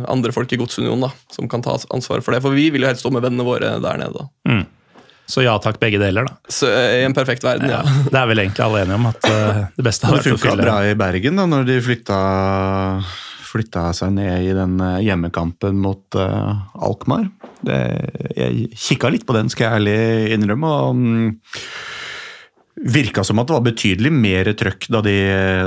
andre 0.07 0.31
folk 0.31 0.53
i 0.55 0.57
Godsunionen 0.61 1.01
da, 1.03 1.09
som 1.35 1.49
kan 1.51 1.59
ta 1.59 1.73
ansvar 1.91 2.21
for 2.23 2.31
det. 2.31 2.39
For 2.45 2.55
vi 2.55 2.69
vil 2.71 2.85
jo 2.85 2.87
helst 2.87 3.03
stå 3.03 3.11
med 3.11 3.25
vennene 3.25 3.43
våre 3.43 3.73
der 3.83 3.99
nede. 3.99 4.15
da. 4.15 4.29
Så 5.29 5.43
ja 5.45 5.53
takk, 5.61 5.77
begge 5.81 5.99
deler, 6.01 6.25
da. 6.25 6.37
Så 6.49 6.67
eh, 6.73 7.03
I 7.03 7.05
en 7.05 7.13
perfekt 7.13 7.45
verden, 7.45 7.69
ja. 7.69 7.83
Det 8.09 8.17
er 8.17 8.29
vel 8.31 8.41
egentlig 8.41 8.65
alle 8.65 8.81
enige 8.81 8.97
om 8.97 9.09
at 9.11 9.27
uh, 9.29 9.59
det 9.77 9.85
beste 9.85 10.07
Det 10.07 10.09
har 10.09 10.17
vært 10.17 10.25
å 10.25 10.33
funka 10.33 10.47
fylle 10.47 10.65
bra 10.65 10.77
i 10.89 10.95
Bergen 10.97 11.37
da 11.37 11.45
når 11.51 11.67
de 11.67 11.75
flytta, 11.85 12.17
flytta 13.51 13.83
seg 13.99 14.15
ned 14.17 14.47
i 14.47 14.55
den 14.57 14.81
eh, 14.81 15.03
hjemmekampen 15.05 15.77
mot 15.83 16.17
uh, 16.17 16.65
Alkmaar. 16.81 17.29
Det, 17.61 17.77
jeg 18.39 18.71
kikka 18.73 19.13
litt 19.13 19.27
på 19.29 19.37
den, 19.37 19.53
skal 19.53 19.67
jeg 19.67 19.83
ærlig 19.83 20.35
innrømme. 20.39 20.75
og 20.79 20.99
Um, 20.99 21.39
Virka 22.79 23.25
som 23.27 23.41
at 23.41 23.49
det 23.49 23.51
var 23.57 23.63
betydelig 23.65 24.09
mer 24.15 24.47
trøkk 24.55 24.85
da 24.95 25.01
de, 25.03 25.15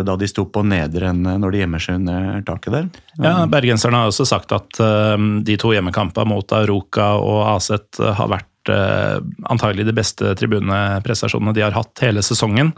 da 0.00 0.14
de 0.16 0.28
sto 0.30 0.46
på 0.48 0.62
nedre 0.64 1.10
enn 1.10 1.26
når 1.42 1.52
de 1.52 1.58
gjemmer 1.60 1.82
seg 1.84 1.98
under 1.98 2.38
taket 2.48 2.72
der. 2.72 2.86
Ja, 3.20 3.34
Bergenserne 3.52 4.00
har 4.00 4.08
også 4.08 4.24
sagt 4.30 4.54
at 4.56 4.80
de 4.80 5.56
to 5.60 5.74
hjemmekampene 5.76 6.32
mot 6.32 6.54
Aroka 6.56 7.10
og 7.20 7.42
Aset 7.50 8.00
har 8.00 8.32
vært 8.32 8.48
antagelig 8.70 9.88
de 9.88 9.94
beste 9.96 10.34
tribuneprestasjonene 10.38 11.54
de 11.56 11.64
har 11.64 11.74
hatt 11.76 12.04
hele 12.04 12.22
sesongen. 12.22 12.72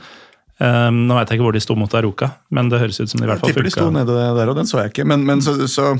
Um, 0.62 1.04
nå 1.08 1.16
vet 1.18 1.32
jeg 1.32 1.40
ikke 1.40 1.46
hvor 1.48 1.56
de 1.56 1.62
sto 1.64 1.74
mot 1.74 1.94
Aroka, 1.98 2.28
men 2.54 2.68
det 2.70 2.78
høres 2.78 3.00
ut 3.02 3.10
som 3.10 3.18
de 3.18 3.26
i 3.26 3.28
hvert 3.28 3.42
fall 3.42 3.50
Jeg 3.50 3.56
tipper 3.56 3.66
de 3.66 3.72
sto 3.74 3.88
nede 3.90 4.14
der, 4.14 4.50
og 4.52 4.58
den 4.60 4.68
så 4.70 4.84
jeg 4.84 4.92
ikke. 4.92 5.06
Men, 5.10 5.24
men 5.26 5.42
så, 5.42 5.56
så 5.66 5.96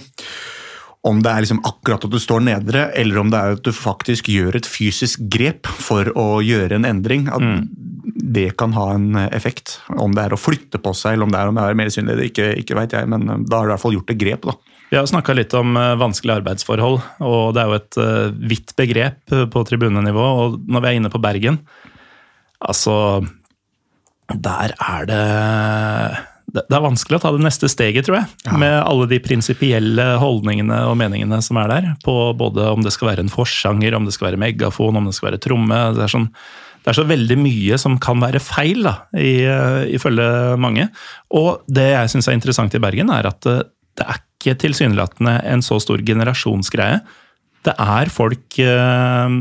om 1.04 1.18
det 1.20 1.32
er 1.32 1.44
liksom 1.44 1.60
akkurat 1.68 2.04
at 2.06 2.12
du 2.12 2.20
står 2.22 2.44
nedre, 2.46 2.86
eller 2.96 3.18
om 3.20 3.32
det 3.32 3.40
er 3.40 3.56
at 3.58 3.64
du 3.66 3.74
faktisk 3.76 4.30
gjør 4.32 4.56
et 4.56 4.68
fysisk 4.68 5.26
grep 5.32 5.68
for 5.68 6.08
å 6.16 6.38
gjøre 6.40 6.78
en 6.78 6.86
endring, 6.88 7.26
at 7.34 7.66
det 8.14 8.54
kan 8.60 8.72
ha 8.78 8.86
en 8.94 9.18
effekt. 9.26 9.80
Om 9.90 10.14
det 10.16 10.24
er 10.24 10.36
å 10.36 10.40
flytte 10.40 10.80
på 10.80 10.94
seg, 10.96 11.16
eller 11.16 11.28
om 11.28 11.34
det 11.34 11.42
er, 11.42 11.50
om 11.50 11.58
det 11.58 11.66
er 11.66 11.76
mer 11.82 11.92
synlig, 11.92 12.16
det 12.20 12.30
ikke, 12.30 12.48
ikke 12.62 12.78
veit 12.78 12.96
jeg, 12.96 13.10
men 13.10 13.26
da 13.44 13.58
har 13.58 13.66
du 13.66 13.72
i 13.72 13.74
hvert 13.74 13.84
fall 13.84 13.98
gjort 13.98 14.14
et 14.14 14.22
grep. 14.22 14.48
da. 14.48 14.56
Vi 14.90 14.98
har 14.98 15.06
snakka 15.08 15.34
litt 15.36 15.54
om 15.56 15.76
eh, 15.78 15.94
vanskelige 16.00 16.40
arbeidsforhold, 16.42 17.00
og 17.24 17.54
det 17.56 17.62
er 17.62 17.70
jo 17.70 17.78
et 17.78 17.96
eh, 18.02 18.34
vidt 18.52 18.74
begrep 18.78 19.32
eh, 19.34 19.46
på 19.50 19.64
tribunenivå. 19.66 20.26
Og 20.42 20.60
når 20.68 20.84
vi 20.84 20.90
er 20.90 21.00
inne 21.00 21.12
på 21.12 21.22
Bergen, 21.22 21.62
altså 22.64 23.24
Der 24.24 24.72
er 24.80 25.04
det 25.10 25.24
det 26.54 26.70
er 26.70 26.84
vanskelig 26.84 27.18
å 27.18 27.22
ta 27.24 27.30
det 27.34 27.42
neste 27.42 27.66
steget, 27.72 28.06
tror 28.06 28.20
jeg. 28.20 28.52
Med 28.60 28.76
alle 28.76 29.08
de 29.10 29.18
prinsipielle 29.18 30.04
holdningene 30.22 30.84
og 30.86 30.94
meningene 31.00 31.40
som 31.42 31.58
er 31.58 31.72
der. 31.72 31.88
På 32.04 32.30
både 32.38 32.68
om 32.70 32.84
det 32.84 32.92
skal 32.94 33.08
være 33.10 33.24
en 33.24 33.32
forsanger, 33.32 33.96
om 33.96 34.06
det 34.06 34.14
skal 34.14 34.28
være 34.28 34.38
megafon, 34.38 35.00
om 35.00 35.08
det 35.08 35.16
skal 35.16 35.32
være 35.32 35.40
tromme. 35.42 35.80
Det 35.96 36.04
er, 36.04 36.12
sånn, 36.12 36.28
det 36.84 36.92
er 36.92 36.98
så 37.00 37.06
veldig 37.08 37.38
mye 37.42 37.80
som 37.80 37.98
kan 37.98 38.22
være 38.22 38.42
feil, 38.44 38.86
da, 38.86 38.94
i, 39.18 39.34
ifølge 39.96 40.28
mange. 40.62 40.86
Og 41.34 41.64
det 41.66 41.88
jeg 41.90 42.14
syns 42.14 42.30
er 42.30 42.38
interessant 42.38 42.78
i 42.78 42.82
Bergen, 42.86 43.10
er 43.10 43.32
at 43.32 43.42
det 43.42 44.06
er 44.06 44.22
ikke 44.44 44.58
tilsynelatende 44.60 45.38
en 45.48 45.64
så 45.64 45.80
stor 45.82 46.04
generasjonsgreie. 46.04 47.00
Det 47.64 47.72
er 47.80 48.10
folk 48.12 48.58
eh, 48.60 49.36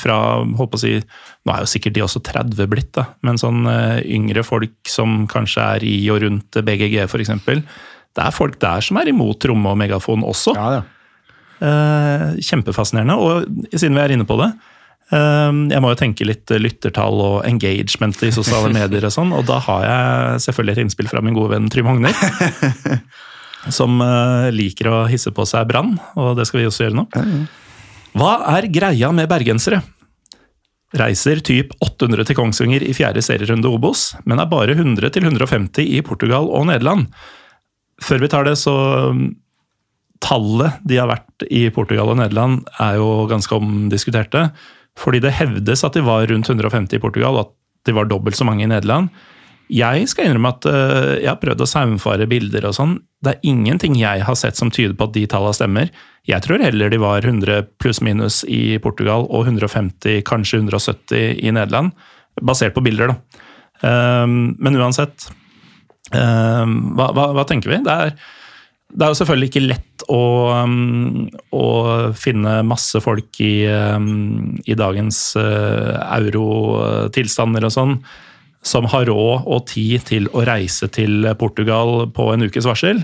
fra 0.00 0.16
holdt 0.58 0.72
på 0.74 0.78
å 0.78 0.82
si, 0.82 0.96
Nå 1.42 1.54
er 1.54 1.62
jo 1.64 1.70
sikkert 1.72 1.96
de 1.96 2.04
også 2.04 2.20
30 2.28 2.68
blitt, 2.70 2.90
da, 2.94 3.06
men 3.24 3.40
sånn 3.40 3.64
eh, 3.70 4.02
yngre 4.12 4.44
folk 4.46 4.74
som 4.88 5.24
kanskje 5.30 5.64
er 5.78 5.86
i 5.88 5.96
og 6.12 6.20
rundt 6.26 6.60
BGG 6.68 7.00
f.eks. 7.06 7.32
Det 8.12 8.26
er 8.26 8.36
folk 8.36 8.58
der 8.60 8.84
som 8.84 9.00
er 9.00 9.08
imot 9.08 9.40
tromme 9.40 9.72
og 9.72 9.80
megafon 9.80 10.26
også. 10.28 10.52
Eh, 11.62 12.28
kjempefascinerende. 12.44 13.16
Og 13.16 13.72
siden 13.72 13.96
vi 13.96 14.04
er 14.04 14.14
inne 14.16 14.26
på 14.26 14.34
det 14.40 14.48
eh, 15.14 15.50
Jeg 15.72 15.82
må 15.84 15.92
jo 15.92 15.98
tenke 16.00 16.26
litt 16.28 16.50
lyttertall 16.52 17.24
og 17.24 17.36
engagement 17.48 18.20
i 18.26 18.34
sosiale 18.36 18.68
medier 18.74 19.08
og 19.08 19.16
sånn, 19.16 19.32
og 19.32 19.48
da 19.48 19.62
har 19.64 19.88
jeg 19.88 20.46
selvfølgelig 20.48 20.76
et 20.76 20.84
innspill 20.84 21.08
fra 21.08 21.24
min 21.24 21.38
gode 21.38 21.56
venn 21.56 21.72
Trym 21.72 21.88
Hogner. 21.88 22.12
Som 23.70 24.00
eh, 24.02 24.50
liker 24.54 24.90
å 24.90 25.02
hisse 25.10 25.30
på 25.34 25.46
seg 25.46 25.68
brann, 25.70 25.94
og 26.18 26.34
det 26.38 26.48
skal 26.48 26.62
vi 26.62 26.68
også 26.70 26.88
gjøre 26.88 26.98
nå. 26.98 27.06
Hva 28.18 28.32
er 28.56 28.70
greia 28.72 29.12
med 29.14 29.30
bergensere? 29.30 29.82
Reiser 30.98 31.40
typ 31.40 31.70
800 31.80 32.26
til 32.28 32.36
Kongsvinger 32.36 32.82
i 32.84 32.92
fjerde 32.96 33.22
serierunde 33.24 33.70
Obos, 33.70 34.10
men 34.28 34.42
er 34.42 34.50
bare 34.50 34.74
100 34.76 35.14
til 35.14 35.24
150 35.24 35.86
i 35.86 36.02
Portugal 36.04 36.50
og 36.52 36.66
Nederland. 36.68 37.06
Før 38.02 38.20
vi 38.20 38.28
tar 38.32 38.44
det, 38.48 38.58
så 38.60 38.74
um, 39.12 39.30
Tallet 40.22 40.78
de 40.86 41.00
har 41.00 41.08
vært 41.10 41.46
i 41.50 41.64
Portugal 41.74 42.12
og 42.12 42.20
Nederland 42.20 42.60
er 42.78 43.00
jo 43.00 43.24
ganske 43.30 43.56
omdiskuterte. 43.56 44.50
Fordi 45.00 45.22
det 45.24 45.32
hevdes 45.34 45.82
at 45.82 45.96
de 45.96 46.04
var 46.04 46.28
rundt 46.30 46.50
150 46.50 46.98
i 46.98 47.02
Portugal, 47.02 47.38
og 47.38 47.48
at 47.48 47.52
de 47.88 47.94
var 47.96 48.06
dobbelt 48.06 48.36
så 48.38 48.46
mange 48.46 48.62
i 48.66 48.70
Nederland. 48.70 49.08
Jeg 49.72 50.08
skal 50.10 50.28
innrømme 50.28 50.50
at 50.52 50.66
uh, 50.68 51.14
jeg 51.16 51.30
har 51.30 51.40
prøvd 51.40 51.64
å 51.64 51.68
saumfare 51.68 52.26
bilder 52.28 52.66
og 52.68 52.74
sånn. 52.76 52.96
Det 53.24 53.34
er 53.34 53.46
ingenting 53.48 53.96
jeg 53.96 54.24
har 54.26 54.36
sett 54.36 54.58
som 54.58 54.72
tyder 54.74 54.94
på 54.98 55.08
at 55.08 55.14
de 55.14 55.22
tallene 55.30 55.56
stemmer. 55.56 55.92
Jeg 56.28 56.44
tror 56.44 56.60
heller 56.62 56.92
de 56.92 56.98
var 57.00 57.24
100 57.24 57.70
pluss-minus 57.80 58.42
i 58.50 58.76
Portugal 58.82 59.24
og 59.30 59.48
150, 59.48 60.20
kanskje 60.28 60.60
170 60.60 61.40
i 61.40 61.54
Nederland. 61.54 61.94
Basert 62.44 62.76
på 62.76 62.84
bilder, 62.84 63.14
da. 63.14 63.48
Um, 63.82 64.52
men 64.62 64.76
uansett, 64.78 65.26
um, 66.14 66.92
hva, 66.98 67.08
hva, 67.16 67.30
hva 67.34 67.44
tenker 67.48 67.72
vi? 67.72 67.80
Det 67.86 67.94
er, 67.94 68.12
det 68.92 69.06
er 69.06 69.14
jo 69.14 69.18
selvfølgelig 69.22 69.50
ikke 69.50 69.64
lett 69.64 70.04
å, 70.12 70.22
um, 70.62 71.24
å 71.56 71.66
finne 72.18 72.58
masse 72.66 73.00
folk 73.02 73.40
i, 73.42 73.54
i 73.64 74.76
dagens 74.78 75.22
uh, 75.40 75.96
eurotilstander 76.20 77.66
og 77.66 77.74
sånn, 77.74 77.96
som 78.62 78.86
har 78.92 79.08
råd 79.10 79.48
og 79.50 79.66
tid 79.70 80.06
til 80.08 80.30
å 80.32 80.44
reise 80.46 80.88
til 80.94 81.26
Portugal 81.38 82.06
på 82.14 82.30
en 82.32 82.46
ukes 82.46 82.68
varsel. 82.68 83.02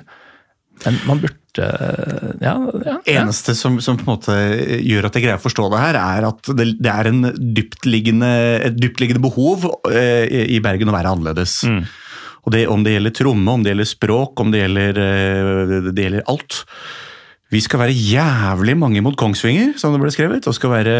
Men 0.84 0.98
man 1.08 1.22
burde 1.24 1.38
Ja. 1.58 2.52
ja, 2.54 2.80
ja. 2.86 2.96
eneste 3.18 3.54
som, 3.58 3.80
som 3.82 3.96
på 3.98 4.04
en 4.06 4.12
måte 4.12 4.34
gjør 4.78 5.08
at 5.08 5.16
jeg 5.16 5.24
greier 5.24 5.40
å 5.40 5.42
forstå 5.42 5.64
det 5.72 5.80
her, 5.82 5.96
er 5.98 6.26
at 6.28 6.50
det, 6.54 6.68
det 6.78 6.92
er 6.92 7.08
en 7.10 7.24
dyptliggende, 7.56 8.28
et 8.68 8.76
dyptliggende 8.78 9.22
behov 9.24 9.66
eh, 9.90 10.28
i 10.54 10.60
Bergen 10.62 10.92
å 10.92 10.94
være 10.94 11.16
annerledes. 11.16 11.64
Og 12.46 12.54
det, 12.54 12.62
Om 12.70 12.86
det 12.86 12.94
gjelder 12.94 13.16
tromme, 13.18 13.56
om 13.56 13.64
det 13.64 13.74
gjelder 13.74 13.90
språk, 13.90 14.38
om 14.40 14.54
det 14.54 14.62
gjelder, 14.62 15.02
eh, 15.02 15.90
det 15.90 16.06
gjelder 16.06 16.30
alt. 16.30 16.62
Vi 17.48 17.62
skal 17.64 17.80
være 17.80 17.94
jævlig 17.96 18.74
mange 18.76 19.00
mot 19.00 19.14
Kongsvinger, 19.16 19.70
som 19.80 19.94
det 19.94 20.02
ble 20.02 20.10
skrevet, 20.12 20.44
og 20.50 20.52
skal 20.52 20.68
være 20.68 20.96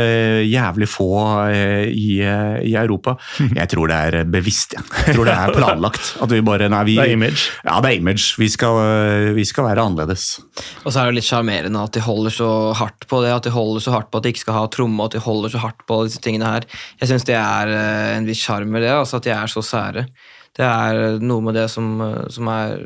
jævlig 0.49 0.87
få 0.89 1.09
eh, 1.53 1.91
i, 1.93 2.23
eh, 2.25 2.63
i 2.65 2.73
Europa. 2.81 3.19
Jeg 3.59 3.69
tror 3.75 3.91
det 3.91 3.99
er 3.99 4.31
bevisst. 4.33 4.73
Ja. 4.79 4.81
Jeg 5.05 5.19
tror 5.19 5.29
det 5.29 5.35
er 5.35 5.53
planlagt. 5.59 6.15
At 6.25 6.33
vi 6.33 6.41
bare, 6.41 6.71
nei, 6.73 6.81
vi, 6.89 6.95
Det 6.97 7.05
er 7.05 7.13
image. 7.19 7.51
Ja, 7.67 7.77
det 7.85 7.91
er 7.91 8.01
image. 8.01 8.41
Vi 8.41 8.49
skal, 8.49 8.81
eh, 8.81 9.35
vi 9.37 9.45
skal 9.45 9.69
være 9.69 9.85
annerledes. 9.91 10.41
Og 10.87 10.89
så 10.89 11.03
er 11.03 11.13
det 11.13 11.19
litt 11.19 11.29
sjarmerende 11.29 11.85
at 11.85 11.93
de 11.93 12.07
holder 12.09 12.33
så 12.39 12.51
hardt 12.81 13.05
på 13.13 13.21
det, 13.27 13.37
at 13.37 13.45
de 13.45 13.53
holder 13.53 13.85
så 13.85 13.99
hardt 13.99 14.09
på 14.09 14.23
at 14.23 14.25
de 14.25 14.33
ikke 14.33 14.47
skal 14.47 14.57
ha 14.63 14.65
tromme, 14.73 14.97
og 15.03 15.13
at 15.13 15.19
de 15.19 15.25
holder 15.29 15.53
så 15.53 15.61
hardt 15.67 15.85
på 15.85 16.01
disse 16.09 16.25
tingene 16.25 16.49
her. 16.49 16.69
Jeg 17.03 17.13
syns 17.13 17.29
det 17.29 17.37
er 17.37 17.77
eh, 17.77 18.17
en 18.17 18.29
viss 18.31 18.41
sjarm 18.49 18.73
med 18.73 18.87
det, 18.89 18.95
altså 18.97 19.21
at 19.21 19.29
de 19.29 19.37
er 19.37 19.53
så 19.53 19.61
sære. 19.61 20.09
Det 20.57 20.65
er 20.65 21.21
noe 21.21 21.45
med 21.45 21.61
det 21.61 21.69
som, 21.77 21.93
eh, 22.09 22.21
som 22.33 22.49
er 22.57 22.79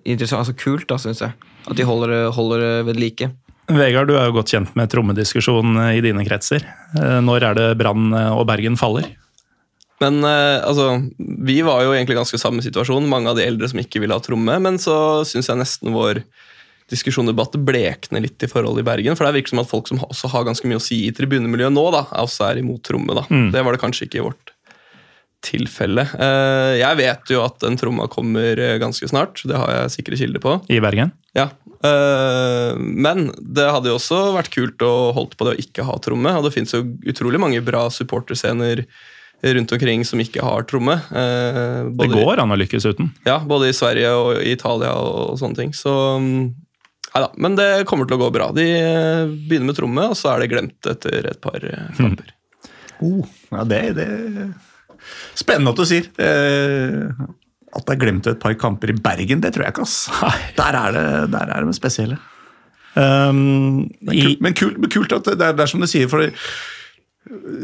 interessant, 0.00 0.46
altså 0.46 0.56
kult, 0.56 0.88
da, 0.88 0.96
syns 0.96 1.26
jeg. 1.28 1.51
At 1.68 1.78
de 1.78 1.86
holder, 1.86 2.30
holder 2.34 2.82
ved 2.88 2.98
like. 2.98 3.30
Vegard, 3.72 4.08
du 4.10 4.16
er 4.18 4.26
jo 4.28 4.34
godt 4.40 4.50
kjent 4.52 4.72
med 4.76 4.90
trommediskusjonen 4.90 5.78
i 5.94 6.00
dine 6.04 6.24
kretser. 6.26 6.64
Eh, 6.98 7.18
Når 7.22 7.48
er 7.50 7.58
det 7.58 7.68
Brann 7.80 8.10
og 8.34 8.46
Bergen 8.50 8.76
faller? 8.80 9.06
Men 10.02 10.18
eh, 10.26 10.58
altså, 10.66 10.96
vi 11.18 11.60
var 11.62 11.84
jo 11.84 11.92
egentlig 11.94 12.18
ganske 12.18 12.40
samme 12.40 12.64
situasjon, 12.64 13.06
mange 13.08 13.30
av 13.30 13.38
de 13.38 13.46
eldre 13.46 13.68
som 13.70 13.78
ikke 13.82 14.02
ville 14.02 14.16
ha 14.16 14.22
tromme, 14.24 14.56
men 14.64 14.80
så 14.82 14.96
syns 15.28 15.50
jeg 15.52 15.60
nesten 15.60 15.94
vår 15.94 16.24
diskusjon 16.92 17.28
og 17.30 17.32
debatt 17.32 17.54
blekner 17.64 18.20
litt 18.24 18.42
i 18.42 18.50
forhold 18.50 18.82
i 18.82 18.84
Bergen. 18.84 19.14
For 19.16 19.24
det 19.24 19.36
virker 19.38 19.54
som 19.54 19.62
at 19.62 19.70
folk 19.70 19.86
som 19.88 20.02
også 20.04 20.28
har 20.34 20.48
ganske 20.48 20.66
mye 20.68 20.80
å 20.80 20.82
si 20.82 21.04
i 21.06 21.14
tribunemiljøet 21.14 21.72
nå, 21.72 21.84
da, 21.94 22.02
også 22.20 22.50
er 22.50 22.60
imot 22.60 22.82
tromme. 22.84 23.14
da. 23.16 23.22
Det 23.54 23.62
var 23.64 23.72
det 23.76 23.80
kanskje 23.80 24.08
ikke 24.10 24.20
i 24.20 24.26
vårt 24.26 24.52
tilfelle. 25.42 26.04
Eh, 26.18 26.74
jeg 26.80 26.98
vet 27.00 27.32
jo 27.34 27.42
at 27.44 27.58
den 27.62 27.78
tromma 27.80 28.06
kommer 28.10 28.58
eh, 28.58 28.78
ganske 28.82 29.08
snart, 29.10 29.42
det 29.48 29.58
har 29.58 29.72
jeg 29.74 29.94
sikre 29.96 30.18
kilder 30.18 30.42
på. 30.42 30.56
I 30.72 30.80
Bergen? 30.82 31.12
Ja, 31.36 31.48
eh, 31.84 32.78
Men 32.78 33.30
det 33.38 33.68
hadde 33.68 33.90
jo 33.90 33.98
også 33.98 34.22
vært 34.36 34.52
kult 34.54 34.84
å 34.86 35.12
holdt 35.16 35.36
på 35.38 35.48
det 35.48 35.56
å 35.56 35.62
ikke 35.64 35.86
ha 35.88 35.98
tromme. 36.04 36.36
Og 36.38 36.46
det 36.46 36.54
fins 36.54 36.74
jo 36.76 36.84
utrolig 37.08 37.42
mange 37.42 37.62
bra 37.64 37.88
supporterscener 37.92 38.86
rundt 39.42 39.72
omkring 39.74 40.04
som 40.06 40.20
ikke 40.22 40.44
har 40.46 40.62
tromme. 40.70 40.94
Både, 41.10 41.96
Det 41.98 42.10
går 42.14 42.38
an 42.44 42.54
å 42.54 42.58
lykkes 42.60 42.84
uten. 42.86 43.08
Ja, 43.26 43.40
både 43.42 43.72
i 43.72 43.74
Sverige 43.74 44.12
og 44.14 44.36
i 44.38 44.52
Italia 44.54 44.92
og, 44.94 45.32
sånne 45.40 45.58
ting. 45.58 45.72
Så 45.74 45.90
mm, 46.22 46.52
Nei 47.12 47.20
da. 47.24 47.26
Men 47.44 47.56
det 47.58 47.66
kommer 47.90 48.06
til 48.08 48.16
å 48.16 48.22
gå 48.22 48.28
bra. 48.32 48.46
De 48.56 48.68
begynner 49.50 49.72
med 49.72 49.76
tromme, 49.76 50.04
og 50.12 50.14
så 50.16 50.30
er 50.30 50.44
det 50.44 50.52
glemt 50.54 50.88
etter 50.88 51.26
et 51.28 51.40
par 51.42 51.58
kamper. 51.58 51.98
kamper. 51.98 52.30
Oh, 53.02 53.26
ja, 53.50 53.66
det, 53.66 53.80
det 53.98 54.06
Spennende 55.38 55.72
at 55.74 55.80
du 55.80 55.86
sier. 55.88 56.08
Eh, 56.18 57.08
At 57.72 57.86
det 57.88 57.94
er 57.94 58.00
glemt 58.02 58.26
et 58.28 58.40
par 58.42 58.52
kamper 58.60 58.90
i 58.92 58.98
Bergen, 59.00 59.40
det 59.40 59.54
tror 59.54 59.64
jeg 59.64 59.72
ikke. 59.72 59.86
ass. 59.86 60.10
Der 60.58 60.76
er 60.76 60.92
det, 60.92 61.06
der 61.32 61.54
er 61.56 61.64
de 61.64 61.72
spesielle. 61.72 62.18
Um, 62.92 63.88
Men, 64.04 64.12
i, 64.12 64.20
kult, 64.26 64.40
men, 64.44 64.52
kult, 64.58 64.78
men 64.82 64.90
kult 64.92 65.12
at 65.16 65.24
det 65.24 65.40
er, 65.40 65.54
det 65.56 65.64
er 65.64 65.70
som 65.70 65.80
du 65.80 65.88
sier, 65.88 66.10
for 66.12 66.20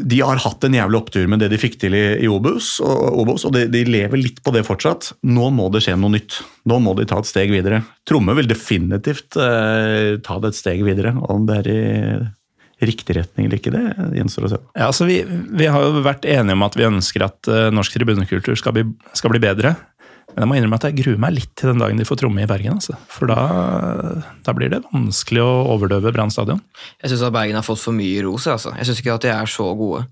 de 0.09 0.19
har 0.23 0.39
hatt 0.39 0.63
en 0.63 0.73
jævlig 0.73 0.97
opptur 0.97 1.27
med 1.29 1.41
det 1.43 1.49
de 1.51 1.59
fikk 1.59 1.75
til 1.81 1.93
i, 1.93 2.01
i 2.23 2.29
Obos, 2.31 2.77
og, 2.81 3.01
Obos, 3.21 3.43
og 3.45 3.53
de, 3.53 3.65
de 3.69 3.83
lever 3.85 4.17
litt 4.17 4.39
på 4.41 4.53
det 4.55 4.63
fortsatt. 4.65 5.11
Nå 5.27 5.49
må 5.53 5.67
det 5.69 5.83
skje 5.85 5.97
noe 5.99 6.13
nytt. 6.15 6.39
Nå 6.71 6.79
må 6.81 6.95
de 6.97 7.05
ta 7.09 7.19
et 7.19 7.27
steg 7.29 7.51
videre. 7.53 7.81
Tromme 8.07 8.33
vil 8.39 8.47
definitivt 8.49 9.35
eh, 9.37 10.15
ta 10.25 10.39
det 10.41 10.53
et 10.53 10.57
steg 10.61 10.81
videre. 10.87 11.11
Om 11.29 11.45
det 11.49 11.57
er 11.59 11.69
i 11.75 11.81
riktig 12.87 13.17
retning 13.17 13.47
eller 13.47 13.59
ikke, 13.59 13.73
det 13.75 14.09
gjenstår 14.19 14.47
å 14.47 14.51
se. 14.53 14.59
ja, 14.71 14.87
altså 14.87 15.07
vi, 15.09 15.21
vi 15.27 15.67
har 15.67 15.83
jo 15.83 16.03
vært 16.05 16.27
enige 16.29 16.55
om 16.55 16.65
at 16.67 16.77
vi 16.79 16.87
ønsker 16.87 17.25
at 17.25 17.51
uh, 17.51 17.67
norsk 17.75 17.97
tribunekultur 17.97 18.55
skal 18.59 18.75
bli, 18.77 18.85
skal 19.17 19.33
bli 19.33 19.43
bedre. 19.43 19.75
Men 20.29 20.43
jeg 20.43 20.49
må 20.49 20.57
innrømme 20.59 20.77
at 20.77 20.85
jeg 20.85 20.97
gruer 20.99 21.21
meg 21.21 21.33
litt 21.35 21.51
til 21.57 21.71
den 21.71 21.81
dagen 21.81 21.99
de 21.99 22.05
får 22.05 22.19
tromme 22.21 22.43
i 22.43 22.49
Bergen. 22.49 22.77
Altså. 22.77 22.93
For 23.09 23.29
da, 23.29 23.39
da 24.45 24.53
blir 24.55 24.69
det 24.71 24.83
vanskelig 24.85 25.41
å 25.41 25.55
overdøve 25.73 26.13
Brann 26.13 26.29
stadion. 26.33 26.61
Jeg 27.01 27.11
syns 27.11 27.25
Bergen 27.33 27.57
har 27.57 27.65
fått 27.65 27.81
for 27.81 27.97
mye 27.97 28.21
ros. 28.25 28.45
jeg, 28.45 28.53
Altså. 28.59 28.75
Jeg 28.77 28.87
syns 28.87 29.01
ikke 29.01 29.15
at 29.17 29.25
de 29.25 29.31
er 29.33 29.49
så 29.49 29.65
gode. 29.79 30.05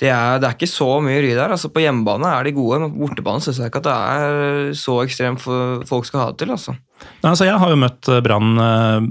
Det 0.00 0.10
er, 0.14 0.38
det 0.38 0.48
er 0.48 0.56
ikke 0.56 0.70
så 0.70 0.88
mye 1.02 1.18
ry 1.24 1.32
der. 1.34 1.56
Altså, 1.56 1.72
på 1.74 1.82
hjemmebane 1.82 2.30
er 2.30 2.46
de 2.46 2.54
gode, 2.54 2.80
men 2.84 2.94
på 2.94 3.02
bortebane 3.02 3.42
syns 3.44 3.58
jeg 3.60 3.72
ikke 3.72 3.82
at 3.82 3.90
det 3.90 3.98
er 3.98 4.78
så 4.78 5.00
ekstremt 5.02 5.42
folk 5.42 6.06
skal 6.06 6.22
ha 6.22 6.30
det 6.30 6.44
til. 6.44 6.54
altså. 6.54 6.76
Nei, 7.24 7.30
altså 7.30 7.46
jeg 7.48 7.56
har 7.60 7.70
jo 7.72 7.78
møtt 7.80 8.08
eh, 8.12 8.20
Brann, 8.24 8.50
eh, 8.60 9.06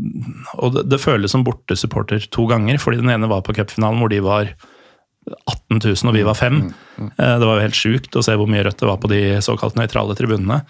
og 0.61 0.75
det, 0.75 0.83
det 0.91 0.99
føles 1.01 1.33
som 1.33 1.43
bortesupporter 1.45 2.27
to 2.33 2.45
ganger. 2.49 2.77
fordi 2.81 3.01
den 3.01 3.09
ene 3.13 3.29
var 3.31 3.41
på 3.45 3.55
cupfinalen 3.57 3.99
hvor 4.01 4.11
de 4.13 4.19
var 4.21 4.51
18 5.49 5.79
000 5.79 6.09
og 6.11 6.17
vi 6.17 6.25
var 6.27 6.37
fem. 6.37 6.59
Eh, 6.99 7.35
Det 7.39 7.47
var 7.47 7.57
jo 7.57 7.65
helt 7.65 7.79
sjukt 7.79 8.15
å 8.19 8.23
se 8.25 8.35
hvor 8.37 8.49
mye 8.51 8.65
rødt 8.67 8.81
det 8.83 8.89
var 8.89 8.99
på 9.01 9.09
de 9.09 9.21
såkalt 9.41 9.79
nøytrale 9.79 10.17
tribunene. 10.19 10.61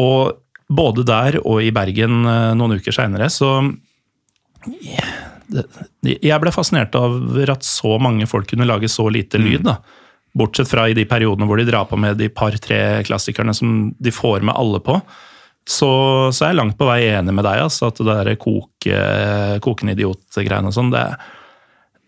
Og 0.00 0.38
både 0.72 1.04
der 1.04 1.40
og 1.42 1.60
i 1.60 1.72
Bergen 1.74 2.22
noen 2.56 2.78
uker 2.78 2.94
seinere, 2.96 3.26
så 3.28 3.58
Jeg 6.00 6.40
ble 6.40 6.52
fascinert 6.54 6.94
over 6.96 7.50
at 7.52 7.66
så 7.66 7.98
mange 8.00 8.24
folk 8.30 8.48
kunne 8.48 8.64
lage 8.64 8.88
så 8.88 9.04
lite 9.12 9.36
lyd. 9.42 9.66
da. 9.66 9.76
Bortsett 10.32 10.70
fra 10.70 10.86
i 10.88 10.94
de 10.96 11.04
periodene 11.04 11.44
hvor 11.44 11.60
de 11.60 11.66
drar 11.68 11.84
på 11.90 11.98
med 12.00 12.16
de 12.16 12.30
par-tre 12.32 13.02
klassikerne 13.04 13.52
som 13.54 13.90
de 14.00 14.14
får 14.14 14.40
med 14.40 14.54
alle 14.56 14.80
på. 14.80 14.96
Så, 15.68 15.88
så 16.34 16.44
er 16.44 16.52
jeg 16.52 16.58
langt 16.58 16.78
på 16.78 16.88
vei 16.88 17.04
enig 17.12 17.34
med 17.36 17.46
deg. 17.46 17.60
Altså, 17.66 17.92
at 17.92 18.00
det 18.00 18.08
der 18.08 18.34
koke, 18.40 18.98
kokende 19.62 19.94
idiot-greiene 19.94 20.72
og 20.72 20.74
sånn, 20.74 20.90
det, 20.94 21.04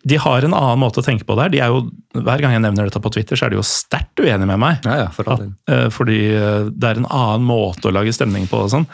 de 0.04 0.18
har 0.20 0.44
en 0.44 0.56
annen 0.56 0.80
måte 0.82 1.00
å 1.00 1.06
tenke 1.06 1.24
på 1.28 1.36
der. 1.38 1.52
De 1.52 1.60
er 1.64 1.72
jo, 1.72 1.86
hver 2.18 2.42
gang 2.42 2.52
jeg 2.56 2.64
nevner 2.66 2.90
dette 2.90 3.00
på 3.00 3.12
Twitter, 3.14 3.38
så 3.38 3.46
er 3.46 3.54
de 3.54 3.60
jo 3.60 3.66
sterkt 3.66 4.20
uenige 4.20 4.50
med 4.50 4.60
meg. 4.60 4.84
Ja, 4.84 5.04
ja, 5.04 5.10
for 5.14 5.30
At, 5.32 5.46
eh, 5.70 5.86
fordi 5.94 6.18
eh, 6.34 6.66
det 6.68 6.90
er 6.90 7.00
en 7.00 7.08
annen 7.08 7.46
måte 7.48 7.88
å 7.88 7.94
lage 7.94 8.12
stemning 8.12 8.44
på 8.50 8.66
og 8.66 8.72
sånn. 8.74 8.84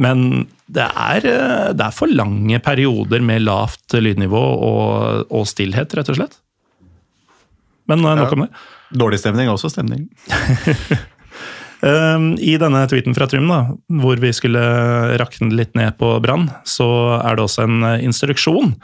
Men 0.00 0.48
det 0.66 0.88
er, 0.88 1.28
eh, 1.28 1.68
det 1.76 1.86
er 1.86 1.94
for 1.94 2.10
lange 2.10 2.58
perioder 2.64 3.22
med 3.22 3.44
lavt 3.44 3.94
lydnivå 3.94 4.42
og, 4.70 5.30
og 5.30 5.46
stillhet, 5.46 5.94
rett 5.94 6.10
og 6.10 6.18
slett. 6.18 6.36
Men 7.90 8.02
nok 8.06 8.34
om 8.34 8.46
det. 8.46 8.50
Dårlig 8.90 9.20
stemning 9.22 9.46
er 9.46 9.54
også 9.54 9.70
stemning. 9.70 10.08
Um, 11.80 12.34
I 12.36 12.58
denne 12.60 12.82
tweeten 12.90 13.14
fra 13.16 13.24
Trym, 13.30 13.46
da, 13.48 13.62
hvor 14.02 14.20
vi 14.20 14.32
skulle 14.36 14.60
rakne 15.20 15.54
litt 15.56 15.72
ned 15.78 15.96
på 16.00 16.12
Brann, 16.20 16.50
så 16.68 16.88
er 17.16 17.38
det 17.38 17.46
også 17.46 17.64
en 17.64 17.86
eh, 17.88 18.02
instruksjon. 18.04 18.74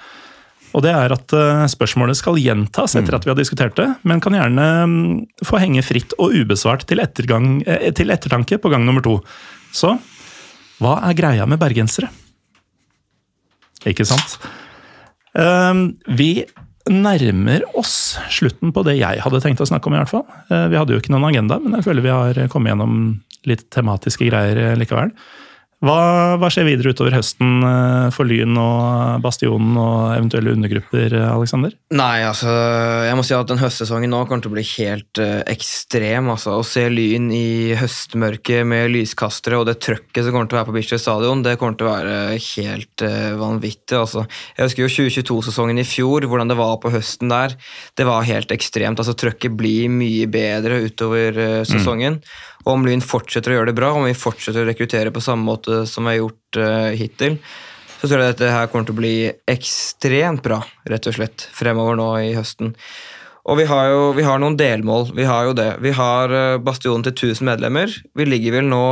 Og 0.77 0.85
det 0.85 0.93
er 0.97 1.13
at 1.13 1.33
eh, 1.37 1.65
spørsmålet 1.73 2.17
skal 2.19 2.41
gjentas 2.41 2.97
etter 2.97 3.17
at 3.17 3.25
vi 3.27 3.33
har 3.33 3.39
diskutert 3.39 3.77
det, 3.77 3.89
men 4.09 4.21
kan 4.25 4.37
gjerne 4.37 4.67
mm, 4.89 5.45
få 5.45 5.61
henge 5.61 5.85
fritt 5.85 6.17
og 6.17 6.37
ubesvart 6.37 6.87
til, 6.89 7.01
ettergang, 7.05 7.61
eh, 7.69 7.91
til 7.97 8.13
ettertanke 8.13 8.59
på 8.61 8.73
gang 8.73 8.85
nummer 8.89 9.05
to. 9.05 9.19
Så 9.77 9.95
hva 10.81 10.99
er 11.09 11.17
greia 11.17 11.47
med 11.49 11.61
bergensere? 11.61 12.09
Ikke 13.89 14.05
sant? 14.09 14.39
Um, 15.37 15.91
vi 16.19 16.47
nærmer 16.91 17.65
oss 17.79 18.17
slutten 18.33 18.73
på 18.75 18.85
det 18.87 18.97
jeg 19.01 19.23
hadde 19.25 19.41
tenkt 19.43 19.63
å 19.63 19.69
snakke 19.69 19.91
om. 19.91 19.97
i 19.97 20.01
hvert 20.03 20.13
fall. 20.13 20.27
Eh, 20.51 20.69
Vi 20.73 20.79
hadde 20.79 20.95
jo 20.95 21.01
ikke 21.01 21.15
noen 21.15 21.29
agenda, 21.31 21.59
men 21.63 21.79
jeg 21.79 21.87
føler 21.89 22.03
vi 22.05 22.15
har 22.15 22.49
kommet 22.53 22.73
gjennom 22.73 22.97
litt 23.47 23.67
tematiske 23.75 24.29
greier 24.29 24.57
eh, 24.57 24.77
likevel. 24.79 25.13
Hva, 25.87 26.35
hva 26.41 26.49
skjer 26.51 26.67
videre 26.67 26.91
utover 26.95 27.15
høsten 27.15 27.63
eh, 27.63 28.07
for 28.15 28.27
Lyn 28.27 28.57
og 28.59 29.23
Bastionen 29.23 29.77
og 29.79 30.17
eventuelle 30.17 30.55
undergrupper, 30.57 31.15
eh, 31.15 31.27
Alexander? 31.31 31.75
Nei, 31.95 32.25
altså, 32.27 32.51
jeg 33.07 33.19
må 33.19 33.23
si 33.27 33.37
at 33.37 33.51
den 33.51 33.61
høstsesongen 33.61 34.11
nå 34.11 34.25
kommer 34.27 34.43
til 34.43 34.51
å 34.51 34.57
bli 34.57 34.65
helt 34.67 35.21
uh, 35.23 35.45
ekstrem. 35.47 36.31
Altså. 36.33 36.57
Å 36.59 36.65
se 36.67 36.87
Lyn 36.91 37.29
i 37.35 37.77
høstmørket 37.79 38.67
med 38.67 38.91
lyskastere 38.95 39.61
og 39.61 39.69
det 39.69 39.77
trøkket 39.85 40.27
som 40.27 40.35
kommer 40.35 40.51
til 40.51 40.59
å 40.59 40.61
være 40.63 40.71
på 40.73 40.77
Bislett 40.79 41.05
stadion, 41.05 41.45
det 41.47 41.55
kommer 41.61 41.79
til 41.79 41.89
å 41.89 41.93
være 41.93 42.17
helt 42.49 43.07
uh, 43.07 43.37
vanvittig. 43.39 44.01
Altså. 44.01 44.27
Jeg 44.57 44.71
husker 44.71 44.87
jo 44.87 44.93
2022-sesongen 44.97 45.83
i 45.83 45.87
fjor, 45.87 46.27
hvordan 46.27 46.51
det 46.51 46.59
var 46.59 46.81
på 46.83 46.93
høsten 46.97 47.31
der. 47.31 47.55
Det 47.95 48.09
var 48.09 48.27
helt 48.27 48.55
ekstremt. 48.57 48.99
Altså, 48.99 49.15
trøkket 49.15 49.55
blir 49.55 49.93
mye 49.93 50.27
bedre 50.31 50.83
utover 50.89 51.39
uh, 51.39 51.63
sesongen. 51.69 52.19
Og 52.67 52.75
om 52.75 52.87
Lyn 52.87 53.05
fortsetter 53.05 53.53
å 53.53 53.61
gjøre 53.61 53.71
det 53.71 53.79
bra, 53.79 53.93
om 53.95 54.07
vi 54.09 54.17
fortsetter 54.19 54.65
å 54.65 54.69
rekruttere 54.69 55.15
på 55.15 55.23
samme 55.23 55.47
måte 55.47 55.85
som 55.87 56.07
vi 56.07 56.17
har 56.17 56.25
gjort 56.25 56.59
uh, 56.59 56.91
hittil, 56.99 57.39
så 57.97 58.09
tror 58.09 58.21
jeg 58.21 58.35
dette 58.35 58.51
her 58.53 58.67
kommer 58.71 58.89
til 58.89 58.97
å 58.97 59.01
bli 59.01 59.17
ekstremt 59.49 60.43
bra, 60.45 60.59
rett 60.91 61.07
og 61.07 61.15
slett, 61.17 61.47
fremover 61.55 61.97
nå 61.99 62.11
i 62.27 62.35
høsten. 62.37 62.75
Og 63.47 63.61
vi 63.61 63.67
har 63.71 63.93
jo 63.93 64.01
vi 64.17 64.25
har 64.27 64.41
noen 64.43 64.57
delmål. 64.59 65.13
Vi 65.15 65.27
har 65.29 65.47
jo 65.47 65.55
det. 65.55 65.69
Vi 65.79 65.93
har 65.95 66.33
eh, 66.35 66.59
Bastionen 66.59 67.05
til 67.07 67.15
1000 67.15 67.47
medlemmer. 67.47 67.93
Vi 68.19 68.27
ligger 68.27 68.59
vel 68.59 68.67
nå 68.73 68.83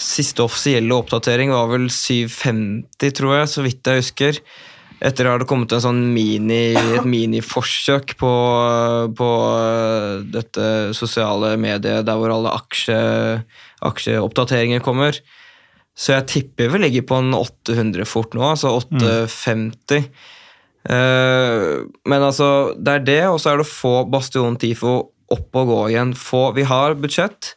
Siste 0.00 0.46
offisielle 0.46 0.96
oppdatering 0.96 1.52
var 1.52 1.68
vel 1.68 1.90
750, 1.92 3.12
tror 3.18 3.34
jeg, 3.36 3.50
så 3.52 3.64
vidt 3.66 3.90
jeg 3.90 4.00
husker. 4.00 4.40
Etter 5.00 5.30
har 5.30 5.40
det 5.40 5.48
kommet 5.48 5.72
en 5.72 5.80
sånn 5.80 6.00
mini, 6.12 6.74
et 6.76 7.06
miniforsøk 7.08 8.18
på, 8.20 8.32
på 9.16 9.28
eh, 9.56 10.16
dette 10.34 10.66
sosiale 10.96 11.54
mediet 11.60 12.04
der 12.04 12.18
hvor 12.20 12.34
alle 12.34 12.52
aksje, 12.52 12.98
aksjeoppdateringer 13.88 14.84
kommer. 14.84 15.16
Så 15.96 16.12
jeg 16.18 16.28
tipper 16.32 16.74
vi 16.74 16.82
ligger 16.84 17.06
på 17.08 17.20
en 17.22 17.32
800 17.36 18.04
fort 18.08 18.36
nå, 18.36 18.44
altså 18.52 18.74
850. 18.76 20.10
Eh, 20.88 21.64
men 22.08 22.26
altså, 22.26 22.50
det 22.76 22.98
er 22.98 23.06
det, 23.08 23.22
og 23.30 23.40
så 23.40 23.52
er 23.54 23.60
det 23.60 23.66
å 23.66 23.72
få 23.72 23.94
Bastion 24.12 24.58
Tifo 24.60 24.94
opp 25.30 25.60
og 25.62 25.72
gå 25.72 25.80
igjen. 25.94 26.12
Få, 26.18 26.50
vi 26.56 26.66
har 26.68 26.98
budsjett. 27.00 27.54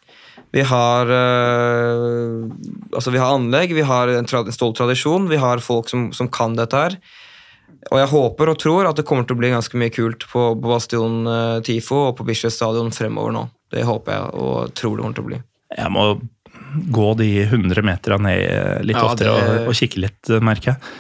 Vi 0.53 0.61
har, 0.69 1.09
øh, 1.09 2.45
altså 2.93 3.11
vi 3.11 3.19
har 3.19 3.33
anlegg, 3.33 3.73
vi 3.73 3.85
har 3.89 4.11
en, 4.13 4.27
tra 4.29 4.43
en 4.45 4.53
stolt 4.53 4.77
tradisjon, 4.77 5.25
vi 5.31 5.39
har 5.41 5.63
folk 5.65 5.89
som, 5.89 6.11
som 6.13 6.29
kan 6.29 6.53
dette 6.59 6.77
her. 6.77 6.97
Og 7.91 7.99
jeg 7.99 8.09
håper 8.13 8.51
og 8.53 8.59
tror 8.61 8.87
at 8.89 8.99
det 8.99 9.05
kommer 9.07 9.25
til 9.27 9.35
å 9.35 9.41
bli 9.41 9.51
ganske 9.53 9.79
mye 9.79 9.91
kult 9.93 10.27
på, 10.31 10.43
på 10.55 10.69
Bastion 10.71 11.27
eh, 11.27 11.57
Tifo 11.65 12.09
og 12.09 12.17
på 12.19 12.25
Bislett 12.27 12.55
stadion 12.55 12.93
fremover 12.95 13.33
nå. 13.35 13.47
Det 13.73 13.83
håper 13.87 14.15
jeg 14.15 14.43
og 14.43 14.75
tror 14.77 14.95
det 14.95 15.03
kommer 15.03 15.17
til 15.17 15.25
å 15.25 15.31
bli. 15.31 15.39
Jeg 15.73 15.93
må 15.93 16.05
gå 16.93 17.07
de 17.19 17.29
100 17.47 17.83
meterne 17.85 18.29
ned 18.29 18.85
litt 18.87 18.97
Ja, 18.97 19.07
oftere 19.09 19.33
det- 19.33 19.57
og, 19.63 19.71
og 19.73 19.77
kikke 19.77 20.05
litt, 20.05 20.31
merker 20.41 20.73
jeg. 20.73 20.93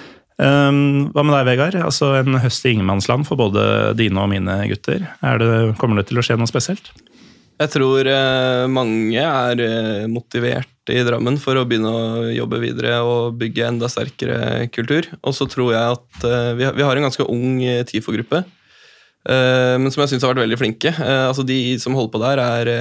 Um, 0.43 1.11
hva 1.13 1.21
med 1.21 1.35
deg, 1.37 1.45
Vegard? 1.51 1.75
Altså 1.77 2.07
En 2.17 2.39
høst 2.41 2.65
i 2.65 2.71
ingenmannsland 2.73 3.27
for 3.27 3.37
både 3.37 3.93
dine 3.99 4.17
og 4.17 4.31
mine 4.31 4.55
gutter. 4.71 5.05
Er 5.21 5.37
det, 5.39 5.49
kommer 5.77 6.01
det 6.01 6.07
til 6.09 6.17
å 6.19 6.25
skje 6.25 6.39
noe 6.41 6.49
spesielt? 6.49 6.89
Jeg 7.61 7.69
tror 7.69 8.07
eh, 8.09 8.65
mange 8.71 9.21
er 9.21 9.61
eh, 9.61 10.05
motivert 10.09 10.69
i 10.91 10.99
Drammen 11.05 11.37
for 11.39 11.55
å 11.55 11.63
begynne 11.67 11.91
å 11.91 12.31
jobbe 12.33 12.59
videre 12.63 12.97
og 13.05 13.37
bygge 13.39 13.69
enda 13.69 13.89
sterkere 13.91 14.65
kultur. 14.73 15.07
Og 15.21 15.37
så 15.37 15.47
tror 15.49 15.71
jeg 15.75 15.99
at 15.99 16.27
eh, 16.27 16.49
vi, 16.57 16.65
har, 16.67 16.75
vi 16.75 16.85
har 16.87 16.97
en 16.97 17.07
ganske 17.07 17.27
ung 17.29 17.61
TIFO-gruppe, 17.89 18.43
men 19.23 19.87
som 19.87 20.01
jeg 20.01 20.11
syns 20.11 20.25
har 20.25 20.33
vært 20.33 20.41
veldig 20.43 20.57
flinke. 20.59 20.91
Altså 20.99 21.45
De 21.47 21.55
som 21.79 21.93
holder 21.95 22.11
på 22.11 22.19
der, 22.19 22.39
er 22.43 22.71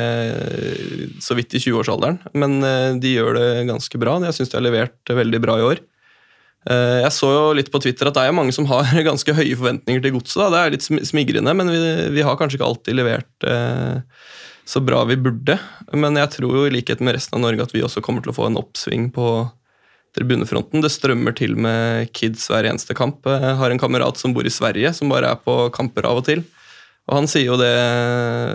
så 1.22 1.36
vidt 1.38 1.54
i 1.54 1.60
20-årsalderen, 1.62 2.16
men 2.34 2.56
de 2.98 3.12
gjør 3.12 3.38
det 3.38 3.44
ganske 3.68 4.00
bra. 4.02 4.16
Jeg 4.26 4.34
syns 4.34 4.50
de 4.50 4.58
har 4.58 4.64
levert 4.66 5.12
veldig 5.14 5.38
bra 5.44 5.54
i 5.60 5.68
år. 5.68 5.84
Jeg 6.66 7.14
så 7.14 7.30
jo 7.30 7.44
litt 7.54 7.70
på 7.70 7.78
Twitter 7.86 8.10
at 8.10 8.18
det 8.18 8.26
er 8.26 8.34
mange 8.34 8.56
som 8.56 8.66
har 8.72 8.90
ganske 9.12 9.36
høye 9.38 9.54
forventninger 9.54 10.02
til 10.02 10.16
godset. 10.16 10.50
Det 10.50 10.64
er 10.64 10.74
litt 10.74 11.06
smigrende, 11.12 11.54
men 11.54 11.70
vi, 11.70 11.94
vi 12.18 12.26
har 12.26 12.34
kanskje 12.40 12.58
ikke 12.58 12.72
alltid 12.72 12.98
levert 12.98 13.46
eh, 13.46 14.02
så 14.64 14.80
bra 14.84 15.02
vi 15.09 15.18
burde. 15.20 15.59
Men 15.93 16.16
jeg 16.20 16.30
tror 16.36 16.56
jo 16.56 16.68
i 16.68 16.72
likhet 16.74 17.02
med 17.02 17.16
resten 17.16 17.39
av 17.39 17.44
Norge 17.47 17.66
at 17.66 17.74
vi 17.74 17.82
også 17.84 18.02
kommer 18.05 18.24
til 18.24 18.32
å 18.32 18.36
få 18.36 18.48
en 18.48 18.60
oppsving 18.60 19.10
på 19.14 19.26
tribunefronten. 20.16 20.82
Det 20.84 20.93
strømmer 20.93 21.34
til 21.36 21.56
med 21.60 22.12
kids 22.16 22.47
hver 22.52 22.68
eneste 22.68 22.97
kamp. 22.97 23.24
Jeg 23.26 23.59
har 23.59 23.72
en 23.72 23.80
kamerat 23.80 24.20
som 24.20 24.34
bor 24.36 24.47
i 24.47 24.52
Sverige, 24.52 24.93
som 24.97 25.12
bare 25.12 25.32
er 25.32 25.40
på 25.40 25.56
kamper 25.74 26.09
av 26.09 26.20
og 26.20 26.28
til. 26.28 26.44
Og 27.10 27.18
han 27.18 27.28
sier 27.30 27.48
jo 27.48 27.59
det 27.60 27.72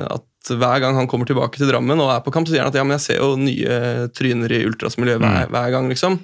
at 0.08 0.26
hver 0.48 0.80
gang 0.80 0.96
han 0.96 1.10
kommer 1.12 1.28
tilbake 1.28 1.60
til 1.60 1.68
Drammen 1.68 2.00
og 2.00 2.14
er 2.14 2.22
på 2.24 2.32
kamp, 2.32 2.48
så 2.48 2.56
sier 2.56 2.64
han 2.64 2.72
at 2.72 2.78
ja, 2.80 2.86
men 2.88 2.96
jeg 2.96 3.04
ser 3.04 3.20
jo 3.20 3.34
nye 3.42 4.08
tryner 4.16 4.54
i 4.56 4.64
ultrasmiljøet 4.70 5.20
hver, 5.20 5.50
hver 5.52 5.74
gang, 5.74 5.90
liksom. 5.92 6.22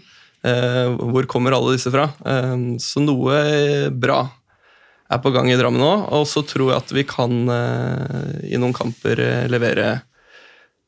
Eh, 0.47 0.93
hvor 1.11 1.27
kommer 1.31 1.55
alle 1.55 1.76
disse 1.76 1.91
fra? 1.91 2.07
Eh, 2.27 2.55
så 2.84 3.03
noe 3.03 3.41
bra 3.91 4.22
er 5.14 5.22
på 5.23 5.34
gang 5.35 5.52
i 5.52 5.60
Drammen 5.60 5.81
nå, 5.81 5.94
og 6.15 6.26
så 6.30 6.44
tror 6.48 6.72
jeg 6.72 6.81
at 6.81 6.95
vi 6.95 7.06
kan 7.07 7.44
eh, 7.53 8.49
i 8.53 8.60
noen 8.61 8.76
kamper 8.76 9.22
eh, 9.22 9.45
levere 9.52 10.02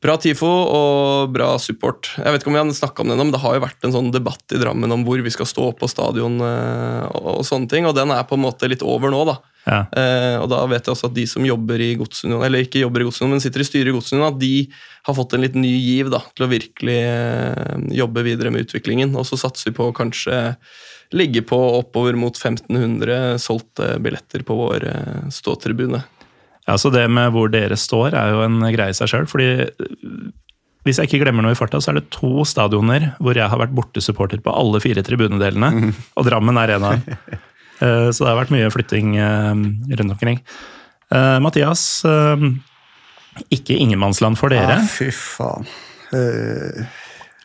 Bra 0.04 0.12
TIFO 0.20 0.46
og 0.46 1.30
bra 1.32 1.54
support. 1.58 2.10
Jeg 2.20 2.28
vet 2.28 2.42
ikke 2.42 2.50
om 2.50 2.54
vi 2.54 2.60
har 2.60 2.72
snakket 2.76 3.00
om 3.00 3.08
det 3.08 3.14
ennå, 3.16 3.24
men 3.26 3.34
det 3.34 3.40
har 3.40 3.54
jo 3.56 3.62
vært 3.64 3.86
en 3.86 3.94
sånn 3.94 4.10
debatt 4.12 4.52
i 4.52 4.58
Drammen 4.60 4.92
om 4.92 5.06
hvor 5.06 5.22
vi 5.24 5.32
skal 5.32 5.48
stå 5.48 5.70
på 5.78 5.88
stadion 5.88 6.36
eh, 6.44 7.06
og, 7.16 7.40
sånne 7.48 7.70
ting, 7.72 7.88
og 7.88 7.96
den 7.96 8.12
er 8.12 8.26
på 8.28 8.36
en 8.36 8.44
måte 8.44 8.68
litt 8.68 8.84
over 8.84 9.10
nå, 9.10 9.22
da. 9.30 9.38
Ja. 9.64 9.78
Eh, 9.98 10.36
og 10.42 10.50
da 10.52 10.60
vet 10.68 10.84
jeg 10.84 10.92
også 10.92 11.08
at 11.08 11.16
de 11.16 11.24
som 11.26 11.48
jobber 11.48 11.80
i 11.82 11.94
Godsunionen, 11.98 12.44
eller 12.44 12.66
ikke 12.66 12.84
jobber 12.84 13.02
i 13.02 13.08
Godsunionen, 13.08 13.38
men 13.38 13.46
sitter 13.46 13.64
i 13.64 13.68
styret 13.70 13.90
i 13.90 13.96
Godsunionen, 13.96 14.36
at 14.36 14.42
de 14.42 14.52
har 15.08 15.16
fått 15.16 15.34
en 15.34 15.46
litt 15.46 15.56
ny 15.58 15.72
giv 15.72 16.12
da, 16.12 16.20
til 16.36 16.46
å 16.46 16.52
virkelig 16.52 17.00
jobbe 17.96 18.26
videre 18.28 18.52
med 18.52 18.68
utviklingen. 18.68 19.16
Og 19.16 19.26
så 19.26 19.40
satser 19.40 19.72
vi 19.72 19.78
på 19.80 19.88
kanskje 19.96 20.38
ligge 21.14 21.42
på 21.46 21.58
oppover 21.78 22.16
mot 22.18 22.34
1500 22.34 23.38
solgte 23.42 23.96
billetter 24.02 24.42
på 24.46 24.56
vår 24.58 24.86
eh, 24.90 25.28
ståtribune. 25.34 26.02
Ja, 26.66 26.74
så 26.78 26.90
Det 26.90 27.04
med 27.10 27.30
hvor 27.34 27.50
dere 27.52 27.76
står, 27.78 28.14
er 28.18 28.32
jo 28.34 28.42
en 28.42 28.58
greie 28.74 28.90
i 28.90 28.96
seg 28.98 29.12
sjøl. 29.12 29.26
Fordi 29.30 29.48
øh, 29.68 30.30
hvis 30.86 30.98
jeg 30.98 31.10
ikke 31.10 31.22
glemmer 31.24 31.42
noe 31.46 31.54
i 31.54 31.58
farta, 31.58 31.78
så 31.82 31.92
er 31.92 32.00
det 32.00 32.08
to 32.14 32.44
stadioner 32.46 33.12
hvor 33.22 33.38
jeg 33.38 33.46
har 33.50 33.58
vært 33.58 33.74
bortesupporter 33.74 34.42
på 34.42 34.54
alle 34.54 34.80
fire 34.82 35.02
tribunedelene. 35.06 35.92
Og 36.16 36.26
Drammen 36.26 36.58
er 36.62 36.76
en 36.76 36.88
av. 36.90 36.98
dem. 37.02 37.44
Så 37.76 38.22
det 38.22 38.30
har 38.30 38.38
vært 38.38 38.52
mye 38.54 38.70
flytting 38.72 39.18
eh, 39.20 39.50
rundt 39.98 40.14
omkring. 40.14 40.38
Eh, 41.12 41.38
Mathias, 41.44 41.82
eh, 42.08 42.46
ikke 43.52 43.76
ingenmannsland 43.76 44.38
for 44.40 44.48
dere. 44.54 44.78
Ah, 44.80 44.86
fy 44.88 45.10
faen. 45.12 45.66
Eh, 46.16 46.86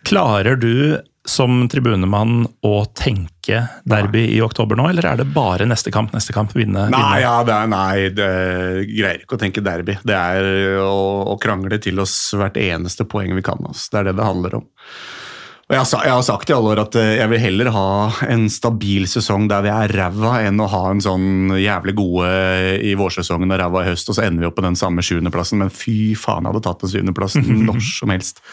Klarer 0.07 0.55
du 0.57 0.97
som 1.27 1.67
tribunemann 1.69 2.45
å 2.65 2.73
tenke 2.97 3.59
derby 3.85 4.23
i 4.33 4.39
oktober 4.41 4.79
nå, 4.79 4.87
eller 4.89 5.05
er 5.05 5.19
det 5.21 5.27
bare 5.35 5.67
neste 5.69 5.93
kamp, 5.93 6.13
neste 6.15 6.33
kamp, 6.33 6.55
vinne? 6.57 6.87
Nei, 6.89 6.97
vinne? 6.97 7.21
ja, 7.21 7.33
det 7.45 7.55
er, 7.55 7.71
nei, 7.71 7.95
det 8.17 8.29
greier 8.89 9.21
ikke 9.21 9.37
å 9.37 9.41
tenke 9.41 9.63
derby. 9.65 9.99
Det 10.07 10.17
er 10.17 10.79
å, 10.81 10.95
å 11.29 11.37
krangle 11.41 11.77
til 11.83 12.01
oss 12.01 12.15
hvert 12.37 12.57
eneste 12.61 13.05
poeng 13.09 13.35
vi 13.37 13.45
kan. 13.45 13.61
Altså. 13.67 13.91
Det 13.91 14.01
er 14.01 14.09
det 14.09 14.17
det 14.17 14.29
handler 14.31 14.57
om. 14.61 14.67
Og 15.71 15.77
jeg, 15.77 15.87
jeg 16.03 16.11
har 16.11 16.23
sagt 16.27 16.49
i 16.51 16.53
alle 16.53 16.73
år 16.73 16.81
at 16.81 16.95
eh, 16.99 17.13
jeg 17.21 17.31
vil 17.31 17.39
heller 17.39 17.69
ha 17.71 17.91
en 18.27 18.49
stabil 18.51 19.05
sesong 19.07 19.45
der 19.47 19.63
vi 19.63 19.69
er 19.71 19.93
ræva, 19.95 20.33
enn 20.43 20.59
å 20.59 20.67
ha 20.67 20.81
en 20.91 20.99
sånn 20.99 21.53
jævlig 21.55 21.93
gode 21.95 22.31
i 22.83 22.91
vårsesongen 22.99 23.55
og 23.55 23.61
ræva 23.61 23.85
i 23.85 23.87
høst, 23.87 24.11
og 24.11 24.17
så 24.17 24.25
ender 24.25 24.43
vi 24.43 24.49
opp 24.49 24.57
på 24.59 24.65
den 24.65 24.75
samme 24.75 25.05
sjuendeplassen. 25.05 25.61
Men 25.63 25.71
fy 25.71 26.11
faen, 26.19 26.43
jeg 26.43 26.51
hadde 26.51 26.63
tatt 26.65 26.83
den 26.83 26.91
syvendeplassen 26.91 27.47
når 27.69 27.79
som 27.87 28.11
helst 28.11 28.43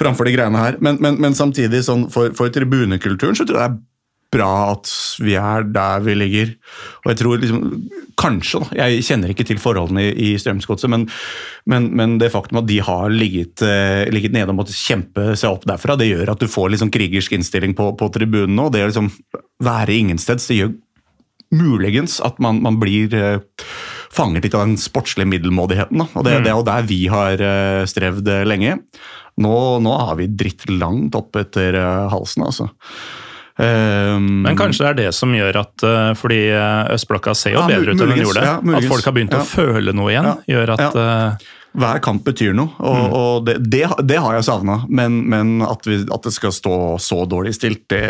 framfor 0.00 0.26
de 0.26 0.34
greiene 0.34 0.64
her. 0.64 0.80
Men, 0.82 0.98
men, 0.98 1.20
men 1.22 1.38
samtidig, 1.38 1.84
sånn, 1.86 2.08
for, 2.10 2.34
for 2.34 2.50
tribunekulturen 2.50 3.38
så 3.38 3.46
tror 3.46 3.60
jeg 3.60 3.62
det 3.62 3.70
er 3.70 3.78
bra 4.30 4.50
at 4.72 4.90
vi 5.22 5.34
er 5.38 5.66
der 5.74 6.02
vi 6.04 6.14
ligger. 6.18 6.52
Og 7.02 7.12
jeg 7.12 7.20
tror 7.22 7.42
liksom, 7.42 7.64
Kanskje, 8.20 8.60
da. 8.60 8.82
Jeg 8.82 9.04
kjenner 9.06 9.32
ikke 9.32 9.46
til 9.48 9.60
forholdene 9.62 10.02
i, 10.10 10.10
i 10.28 10.30
Strømsgodset, 10.36 10.90
men, 10.92 11.06
men, 11.70 11.86
men 11.96 12.18
det 12.20 12.28
faktum 12.34 12.58
at 12.60 12.66
de 12.68 12.76
har 12.84 13.08
ligget, 13.08 13.62
eh, 13.64 14.10
ligget 14.12 14.34
nede 14.36 14.52
og 14.52 14.58
måttet 14.58 14.76
kjempe 14.76 15.30
seg 15.40 15.54
opp 15.54 15.64
derfra, 15.68 15.96
det 15.96 16.10
gjør 16.10 16.34
at 16.34 16.42
du 16.42 16.50
får 16.50 16.76
sånn 16.82 16.92
krigersk 16.92 17.32
innstilling 17.38 17.72
på, 17.78 17.94
på 17.96 18.10
tribunen 18.12 18.60
Og 18.60 18.74
Det 18.74 18.84
å 18.84 18.90
liksom 18.90 19.08
være 19.64 19.96
ingensteds, 20.02 20.50
det 20.50 20.58
gjør 20.58 20.74
muligens 21.56 22.20
at 22.22 22.36
man, 22.44 22.60
man 22.62 22.76
blir 22.82 23.14
eh, 23.16 23.40
fanget 24.12 24.46
litt 24.46 24.58
av 24.58 24.66
den 24.66 24.76
sportslige 24.80 25.30
middelmådigheten. 25.30 26.02
Da. 26.02 26.08
Og 26.12 26.26
det, 26.26 26.36
det 26.44 26.52
er 26.52 26.58
jo 26.58 26.68
der 26.68 26.86
vi 26.90 27.00
har 27.10 27.46
eh, 27.46 27.86
strevd 27.90 28.30
eh, 28.30 28.44
lenge. 28.48 28.76
Nå, 29.40 29.56
nå 29.82 29.96
har 29.96 30.18
vi 30.20 30.28
dritt 30.28 30.68
langt 30.70 31.16
opp 31.18 31.38
etter 31.40 31.78
eh, 31.78 32.06
halsen, 32.12 32.46
altså. 32.46 32.68
Um, 33.60 34.42
Men 34.46 34.56
kanskje 34.56 34.86
det 34.86 34.90
er 34.90 34.98
det 35.02 35.12
som 35.12 35.32
gjør 35.36 35.58
at 35.60 35.82
eh, 35.84 36.10
Fordi 36.16 36.38
eh, 36.48 36.92
østblokka 36.94 37.34
ser 37.36 37.52
jo 37.52 37.60
Ja, 37.60 37.66
bedre 37.68 37.92
ut 37.92 38.00
enn 38.00 38.12
den 38.14 38.22
gjorde. 38.22 38.44
ja, 38.46 38.54
at 38.56 38.86
folk 38.88 39.04
har 39.04 39.12
begynt 39.16 39.34
Ja. 39.36 39.42
å 39.42 39.48
føle 39.48 39.92
noe 39.92 40.12
igjen, 40.14 40.28
gjør 40.48 40.72
at 40.78 40.96
eh, 40.96 41.48
Hver 41.80 42.00
kamp 42.02 42.24
betyr 42.26 42.54
noe, 42.56 42.72
og, 42.82 43.12
og 43.14 43.44
det, 43.46 43.58
det, 43.70 43.84
det 44.08 44.16
har 44.18 44.34
jeg 44.34 44.46
savna. 44.48 44.80
Men, 44.88 45.20
men 45.30 45.60
at, 45.62 45.84
vi, 45.86 46.00
at 46.02 46.24
det 46.26 46.32
skal 46.34 46.50
stå 46.50 46.78
så 46.98 47.20
dårlig 47.30 47.52
stilt, 47.54 47.84
det, 47.92 48.00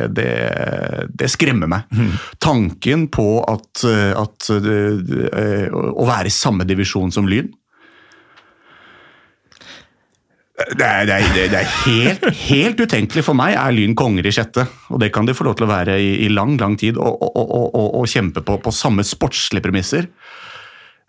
det, 1.12 1.28
skremmer 1.28 1.68
meg. 1.68 1.98
Tanken 2.40 3.04
på 3.12 3.26
at, 3.44 3.82
at 4.16 4.48
å 4.56 6.08
være 6.08 6.30
i 6.30 6.32
samme 6.32 6.64
divisjon 6.64 7.12
som 7.12 7.28
Lyn 7.28 7.52
det 10.76 10.86
er, 10.86 11.06
det, 11.08 11.16
er, 11.16 11.48
det 11.52 11.58
er 11.60 11.70
helt, 11.84 12.26
helt 12.42 12.80
utenkelig 12.80 13.24
for 13.26 13.38
meg 13.38 13.56
er 13.56 13.74
Lyn 13.74 13.96
konger 13.98 14.26
i 14.28 14.32
sjette. 14.34 14.66
Og 14.92 15.00
det 15.02 15.10
kan 15.14 15.28
de 15.28 15.34
få 15.36 15.46
lov 15.46 15.56
til 15.58 15.66
å 15.66 15.70
være 15.70 15.96
i, 16.00 16.12
i 16.26 16.28
lang 16.32 16.56
lang 16.60 16.76
tid, 16.80 16.98
og, 17.00 17.22
og, 17.24 17.40
og, 17.40 17.88
og, 18.00 18.06
kjempe 18.10 18.44
på, 18.46 18.58
på 18.62 18.74
samme 18.74 19.06
sportslige 19.06 19.64
premisser. 19.66 20.10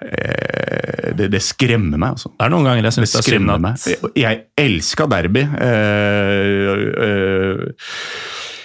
Eh, 0.02 1.12
Det, 1.12 1.28
det 1.34 1.42
skremmer 1.44 2.00
meg, 2.00 2.14
altså. 2.16 2.30
Det 2.38 2.46
er 2.46 2.52
noen 2.54 2.68
ganger 2.70 2.88
jeg 2.88 2.96
syns 2.96 3.12
det 3.12 3.20
det 3.20 3.26
skremmer 3.26 3.58
at 3.58 3.64
meg. 3.66 4.14
Jeg 4.16 4.44
elska 4.64 5.08
derby. 5.12 5.44
Uh, 5.60 6.86
uh, 7.04 7.66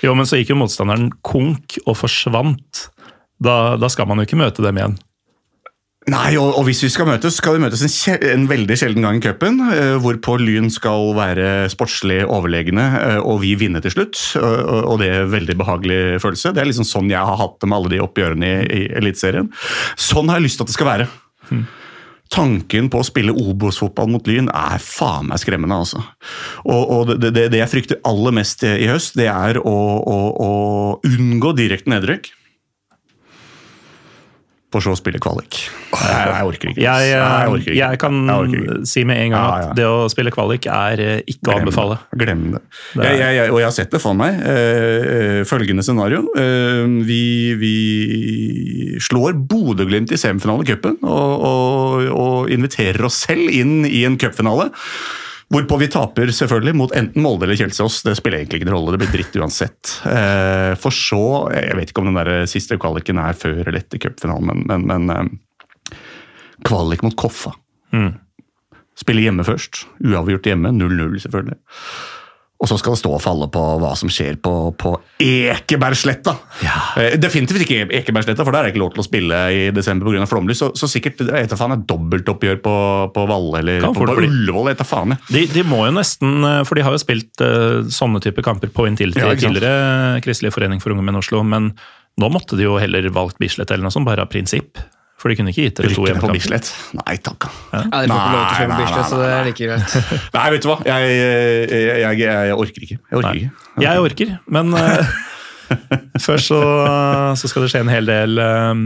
Jo, 0.05 0.15
men 0.15 0.29
så 0.29 0.39
gikk 0.39 0.53
jo 0.53 0.61
motstanderen 0.61 1.09
konk 1.27 1.79
og 1.87 1.97
forsvant. 1.99 2.87
Da, 3.43 3.75
da 3.81 3.89
skal 3.93 4.09
man 4.09 4.21
jo 4.21 4.27
ikke 4.29 4.39
møte 4.39 4.65
dem 4.65 4.79
igjen. 4.79 4.97
Nei, 6.07 6.37
og, 6.39 6.53
og 6.61 6.69
hvis 6.69 6.85
vi 6.85 6.89
skal 6.95 7.09
møtes, 7.09 7.35
skal 7.41 7.57
vi 7.57 7.63
møtes 7.65 7.81
en, 7.83 7.91
kje- 7.91 8.29
en 8.31 8.45
veldig 8.47 8.77
sjelden 8.79 9.03
gang 9.03 9.17
i 9.19 9.23
cupen, 9.25 9.57
eh, 9.75 9.97
hvorpå 10.05 10.37
Lyn 10.39 10.69
skal 10.71 11.09
være 11.19 11.49
sportslig 11.73 12.21
overlegne, 12.31 12.85
eh, 13.01 13.19
og 13.27 13.41
vi 13.43 13.57
vinner 13.59 13.83
til 13.83 13.91
slutt. 13.97 14.21
Og, 14.39 14.45
og- 14.71 14.85
og 14.93 15.01
det 15.03 15.09
er 15.11 15.25
en 15.25 15.33
veldig 15.35 15.57
behagelig 15.59 15.99
følelse. 16.23 16.53
Det 16.55 16.63
er 16.63 16.71
liksom 16.71 16.87
sånn 16.87 17.11
jeg 17.11 17.19
har 17.27 17.41
hatt 17.41 17.59
det 17.59 17.67
med 17.73 17.79
alle 17.81 17.91
de 17.97 18.03
oppgjørene 18.07 18.53
i, 18.53 18.71
i 18.85 18.87
Eliteserien. 19.03 19.51
Sånn 19.99 20.31
har 20.31 20.39
jeg 20.39 20.47
lyst 20.47 20.61
til 20.63 20.69
at 20.69 20.71
det 20.71 20.79
skal 20.79 20.91
være. 20.93 21.09
Tanken 22.31 22.89
på 22.91 22.99
å 23.03 23.07
spille 23.07 23.35
Obos-fotball 23.39 24.09
mot 24.11 24.27
Lyn 24.31 24.49
er 24.55 24.79
faen 24.83 25.29
meg 25.31 25.39
skremmende, 25.43 25.77
altså. 25.83 26.01
Og, 26.67 26.83
og 27.01 27.13
det, 27.19 27.33
det, 27.35 27.49
det 27.53 27.61
jeg 27.65 27.71
frykter 27.75 28.01
aller 28.07 28.35
mest 28.35 28.63
i 28.67 28.89
høst, 28.91 29.15
det 29.19 29.27
er 29.31 29.59
å, 29.63 29.75
å, 30.07 30.17
å 30.47 30.51
unngå 31.07 31.53
direkte 31.59 31.91
nedrykk. 31.95 32.31
For 34.77 34.85
så 34.85 34.93
å 34.93 34.99
spille 35.01 35.21
kvalik. 35.25 35.57
Jeg, 35.97 36.27
jeg 36.29 36.49
orker 36.51 36.71
ikke. 36.75 36.83
Jeg, 36.85 37.13
eh, 37.17 37.49
orker 37.49 37.73
ikke. 37.73 37.77
jeg 37.81 38.01
kan 38.03 38.19
Jeg 38.29 38.43
orker 38.45 38.83
si 38.93 39.05
med 39.09 39.23
en 39.25 39.33
gang 39.33 39.47
at 39.55 39.63
ja. 39.65 39.73
det 39.79 39.87
å 39.89 40.03
spille 40.13 40.33
kvalik 40.35 40.67
er 40.69 41.01
eh, 41.01 41.21
ikke 41.33 41.49
å 41.55 41.57
anbefale. 41.63 41.97
det. 42.13 42.21
Glem 42.27 42.43
det. 42.53 42.61
Det 42.93 43.07
er- 43.07 43.09
Jeg, 43.09 43.19
jeg, 43.23 43.37
jeg, 43.41 43.53
og 43.55 43.61
jeg 43.63 43.69
har 43.71 43.77
sett 43.79 43.97
det 43.97 44.03
for 44.05 44.19
meg. 44.19 44.37
Eh, 44.45 45.41
følgende 45.49 45.83
scenario. 45.87 46.23
Vi, 47.07 47.23
vi 47.61 47.75
slår 49.03 49.37
Bodø-Glimt 49.49 50.13
i 50.13 50.19
semifinalecupen 50.21 50.99
og, 51.03 51.47
og, 51.51 52.09
og 52.13 52.51
inviterer 52.53 53.07
oss 53.09 53.23
selv 53.27 53.49
inn 53.55 53.87
i 53.89 54.05
en 54.09 54.19
cupfinale. 54.21 54.71
Hvorpå 55.53 55.77
vi 55.79 55.87
taper 55.87 56.31
selvfølgelig 56.35 56.75
mot 56.75 56.95
enten 56.99 57.23
Molde 57.23 57.47
eller 57.47 57.59
Kjelsås. 57.59 58.01
Det 58.03 58.17
spiller 58.19 58.41
egentlig 58.41 58.61
ikke 58.61 58.69
noen 58.69 58.81
rolle, 58.81 58.97
det 58.97 59.05
blir 59.05 59.13
dritt 59.15 59.37
uansett. 59.39 59.93
Eh, 60.11 60.73
for 60.81 60.95
så 60.95 61.21
Jeg 61.55 61.77
vet 61.79 61.93
ikke 61.93 62.03
om 62.03 62.11
den 62.11 62.19
der 62.19 62.49
siste 62.51 62.79
kvaliken 62.83 63.21
er 63.23 63.39
før 63.39 63.61
eller 63.63 63.79
etter 63.79 64.03
cupfinalen, 64.03 64.51
men, 64.51 64.65
men, 64.67 65.07
men 65.07 65.15
eh, 65.15 65.99
kvalik 66.67 67.07
mot 67.07 67.15
Koffa. 67.15 67.55
Mm. 67.95 68.17
Spille 68.99 69.23
hjemme 69.23 69.47
først. 69.47 69.85
Uavgjort 70.03 70.49
hjemme. 70.49 70.73
0-0, 70.75 71.21
selvfølgelig. 71.27 71.61
Og 72.57 72.71
så 72.71 72.79
skal 72.81 72.95
det 72.95 73.01
stå 73.03 73.11
og 73.13 73.21
falle 73.21 73.47
på 73.53 73.63
hva 73.83 73.91
som 74.01 74.09
skjer 74.13 74.39
på, 74.41 74.53
på 74.81 74.95
Ekebergsletta. 75.21 76.33
Ja. 76.65 76.79
definitivt 77.21 77.67
ikke 77.67 77.83
Ekebergsletta, 77.99 78.47
for 78.47 78.55
der 78.55 78.65
er 78.65 78.69
det 78.69 78.73
ikke 78.73 78.81
lov 78.81 78.95
til 78.95 79.03
å 79.03 79.05
spille 79.05 79.41
i 79.53 79.67
desember 79.77 80.09
pga. 80.09 80.25
flomlys. 80.31 80.63
Så, 80.63 80.71
så 80.79 80.89
sikkert 80.89 81.21
jeg 81.27 81.51
er 81.51 81.61
faen, 81.61 81.77
et 81.77 81.85
dobbeltoppgjør 81.91 82.63
på, 82.65 82.77
på 83.13 83.27
Valle 83.29 83.61
eller 83.61 83.85
Kan 83.85 83.97
på, 83.97 84.09
på. 84.09 84.17
Ullevål. 84.25 84.73
Jeg 84.73 84.89
faen, 84.89 85.13
jeg. 85.13 85.29
De, 85.37 85.45
de 85.59 85.67
må 85.69 85.83
jo 85.85 85.93
nesten, 85.99 86.39
eh, 86.49 86.63
for 86.65 86.81
de 86.81 86.87
har 86.87 86.97
jo 86.97 87.03
spilt 87.03 87.45
uh, 87.45 87.85
sånne 87.93 88.25
type 88.25 88.45
kamper 88.47 88.73
på 88.73 88.89
Intility 88.89 89.21
Ja, 89.21 89.37
tidligere, 89.37 90.25
Kristelig 90.25 90.55
forening 90.57 90.81
for 90.81 90.97
unge 90.97 91.05
menn 91.05 91.21
Oslo, 91.21 91.45
men 91.45 91.75
nå 92.17 92.33
måtte 92.33 92.57
de 92.57 92.65
jo 92.65 92.79
heller 92.81 93.05
valgt 93.13 93.37
Bislett 93.43 93.69
eller 93.69 93.85
noe 93.85 93.93
sånt, 93.93 94.09
bare 94.09 94.25
av 94.25 94.33
prinsipp. 94.33 94.81
For 95.17 95.33
de 95.33 95.37
kunne 95.39 95.53
ikke 95.53 95.69
gitt 95.71 95.79
dere 95.79 95.93
to 95.95 96.03
Rykkene 96.05 96.21
på. 96.21 96.33
Bislett. 96.37 96.69
Nei 96.99 97.15
takk. 97.25 97.47
Ja, 97.73 97.85
De 98.05 98.11
får 98.11 98.19
ikke 98.19 98.33
lov 98.35 98.43
til 98.43 98.51
å 98.51 98.57
spille 98.57 98.67
Nei, 98.69 98.77
på 98.77 98.83
Bislett, 98.83 99.07
så 99.09 99.21
det 99.23 99.31
er 99.33 99.47
like 99.49 99.71
greit. 99.71 99.95
Nei, 100.37 100.49
vet 100.53 100.67
du 100.67 100.69
hva. 100.69 100.77
Jeg, 100.85 101.15
jeg, 101.15 101.71
jeg, 101.73 102.03
jeg, 102.05 102.35
jeg 102.51 102.59
orker 102.67 102.87
ikke. 102.89 102.99
Jeg 102.99 103.23
orker 103.23 103.41
ikke. 103.41 103.71
Jeg 103.87 104.05
orker, 104.11 104.35
men 104.59 104.77
eh, 104.77 105.17
først 106.27 106.53
så, 106.53 106.61
så 107.41 107.51
skal 107.51 107.65
det 107.65 107.73
skje 107.73 107.83
en 107.87 107.93
hel 107.93 108.13
del 108.13 108.43
um, 108.43 108.85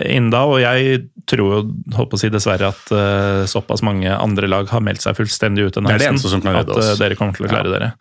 innen 0.00 0.32
da. 0.32 0.42
Og 0.48 0.62
jeg 0.62 1.04
tror 1.28 1.44
jo, 1.44 1.60
håper 1.98 2.18
å 2.18 2.22
si 2.24 2.32
dessverre, 2.32 2.72
at 2.72 2.92
uh, 2.96 3.44
såpass 3.50 3.84
mange 3.86 4.10
andre 4.16 4.50
lag 4.50 4.72
har 4.72 4.84
meldt 4.84 5.04
seg 5.04 5.20
fullstendig 5.20 5.68
ut 5.68 5.78
denne 5.78 5.94
høsten. 5.94 6.48
At 6.52 6.72
uh, 6.72 6.94
dere 7.00 7.18
kommer 7.18 7.36
til 7.36 7.48
å 7.48 7.52
klare 7.52 7.76
dere. 7.76 7.92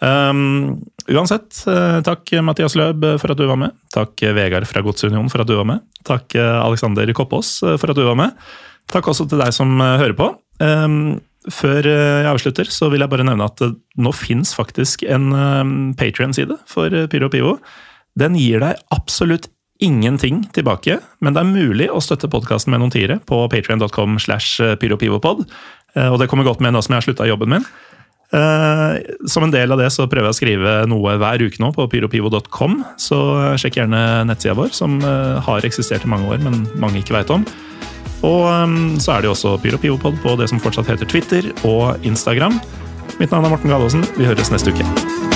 Um, 0.00 0.82
uansett, 1.08 1.62
eh, 1.70 2.00
takk 2.04 2.28
Mathias 2.44 2.74
Løb 2.76 3.04
for 3.20 3.32
at 3.32 3.38
du 3.40 3.46
var 3.48 3.56
med. 3.60 3.76
Takk 3.94 4.20
eh, 4.26 4.34
Vegard 4.36 4.66
fra 4.68 4.82
Godsunionen 4.84 5.30
for 5.32 5.40
at 5.40 5.48
du 5.48 5.54
var 5.56 5.68
med. 5.68 5.84
Takk 6.04 6.34
eh, 6.36 6.58
Alexander 6.60 7.08
Koppås 7.16 7.62
eh, 7.64 7.78
for 7.80 7.92
at 7.94 7.96
du 7.96 8.04
var 8.04 8.18
med. 8.18 8.36
Takk 8.92 9.08
også 9.08 9.24
til 9.30 9.40
deg 9.40 9.54
som 9.56 9.72
eh, 9.80 9.96
hører 10.02 10.16
på. 10.18 10.28
Um, 10.60 11.18
før 11.52 11.86
eh, 11.88 12.20
jeg 12.26 12.30
avslutter, 12.34 12.68
så 12.74 12.90
vil 12.92 13.04
jeg 13.04 13.12
bare 13.12 13.24
nevne 13.26 13.48
at 13.48 13.64
eh, 13.64 13.72
nå 14.02 14.12
fins 14.16 14.52
faktisk 14.56 15.04
en 15.08 15.30
um, 15.32 15.74
Patrion-side 15.96 16.58
for 16.68 16.92
eh, 16.92 17.08
Pyro 17.12 17.30
Pivo. 17.32 17.56
Den 18.18 18.36
gir 18.36 18.60
deg 18.64 18.80
absolutt 18.94 19.48
ingenting 19.84 20.42
tilbake, 20.56 21.00
men 21.20 21.34
det 21.36 21.42
er 21.42 21.50
mulig 21.52 21.88
å 21.92 22.00
støtte 22.00 22.30
podkasten 22.32 22.72
med 22.72 22.80
noen 22.80 22.92
tiere 22.94 23.18
på 23.28 23.42
patrion.com 23.52 24.16
slash 24.24 24.76
pyropivopod. 24.80 25.42
Eh, 25.96 26.08
Og 26.08 26.16
det 26.20 26.28
kommer 26.32 26.48
godt 26.48 26.62
med 26.64 26.72
nå 26.72 26.80
som 26.84 26.94
jeg 26.94 27.02
har 27.02 27.06
slutta 27.10 27.28
jobben 27.28 27.52
min. 27.52 27.66
Eh, 28.34 28.98
Som 29.30 29.46
en 29.46 29.54
del 29.54 29.72
av 29.72 29.78
det 29.78 29.90
så 29.94 30.08
prøver 30.10 30.30
jeg 30.30 30.34
å 30.34 30.40
skrive 30.40 30.72
noe 30.90 31.14
hver 31.20 31.44
uke 31.46 31.62
nå 31.62 31.70
på 31.76 31.86
pyropivo.com. 31.92 32.80
Så 33.00 33.20
sjekk 33.60 33.80
gjerne 33.82 34.02
nettsida 34.28 34.56
vår, 34.58 34.72
som 34.76 34.98
eh, 35.02 35.36
har 35.46 35.68
eksistert 35.68 36.06
i 36.06 36.10
mange 36.10 36.28
år, 36.32 36.42
men 36.42 36.66
mange 36.80 37.02
ikke 37.02 37.16
veit 37.18 37.32
om. 37.34 37.46
Og 38.26 38.42
eh, 38.50 38.76
så 39.02 39.16
er 39.16 39.22
det 39.22 39.30
jo 39.30 39.36
også 39.36 39.56
Pyropivopod 39.62 40.20
på 40.24 40.36
det 40.40 40.50
som 40.52 40.62
fortsatt 40.62 40.90
heter 40.90 41.08
Twitter 41.10 41.52
og 41.68 42.02
Instagram. 42.06 42.60
Mitt 43.20 43.32
navn 43.32 43.46
er 43.48 43.54
Morten 43.54 43.72
Galaasen. 43.72 44.04
Vi 44.18 44.28
høres 44.28 44.52
neste 44.52 44.74
uke. 44.74 45.35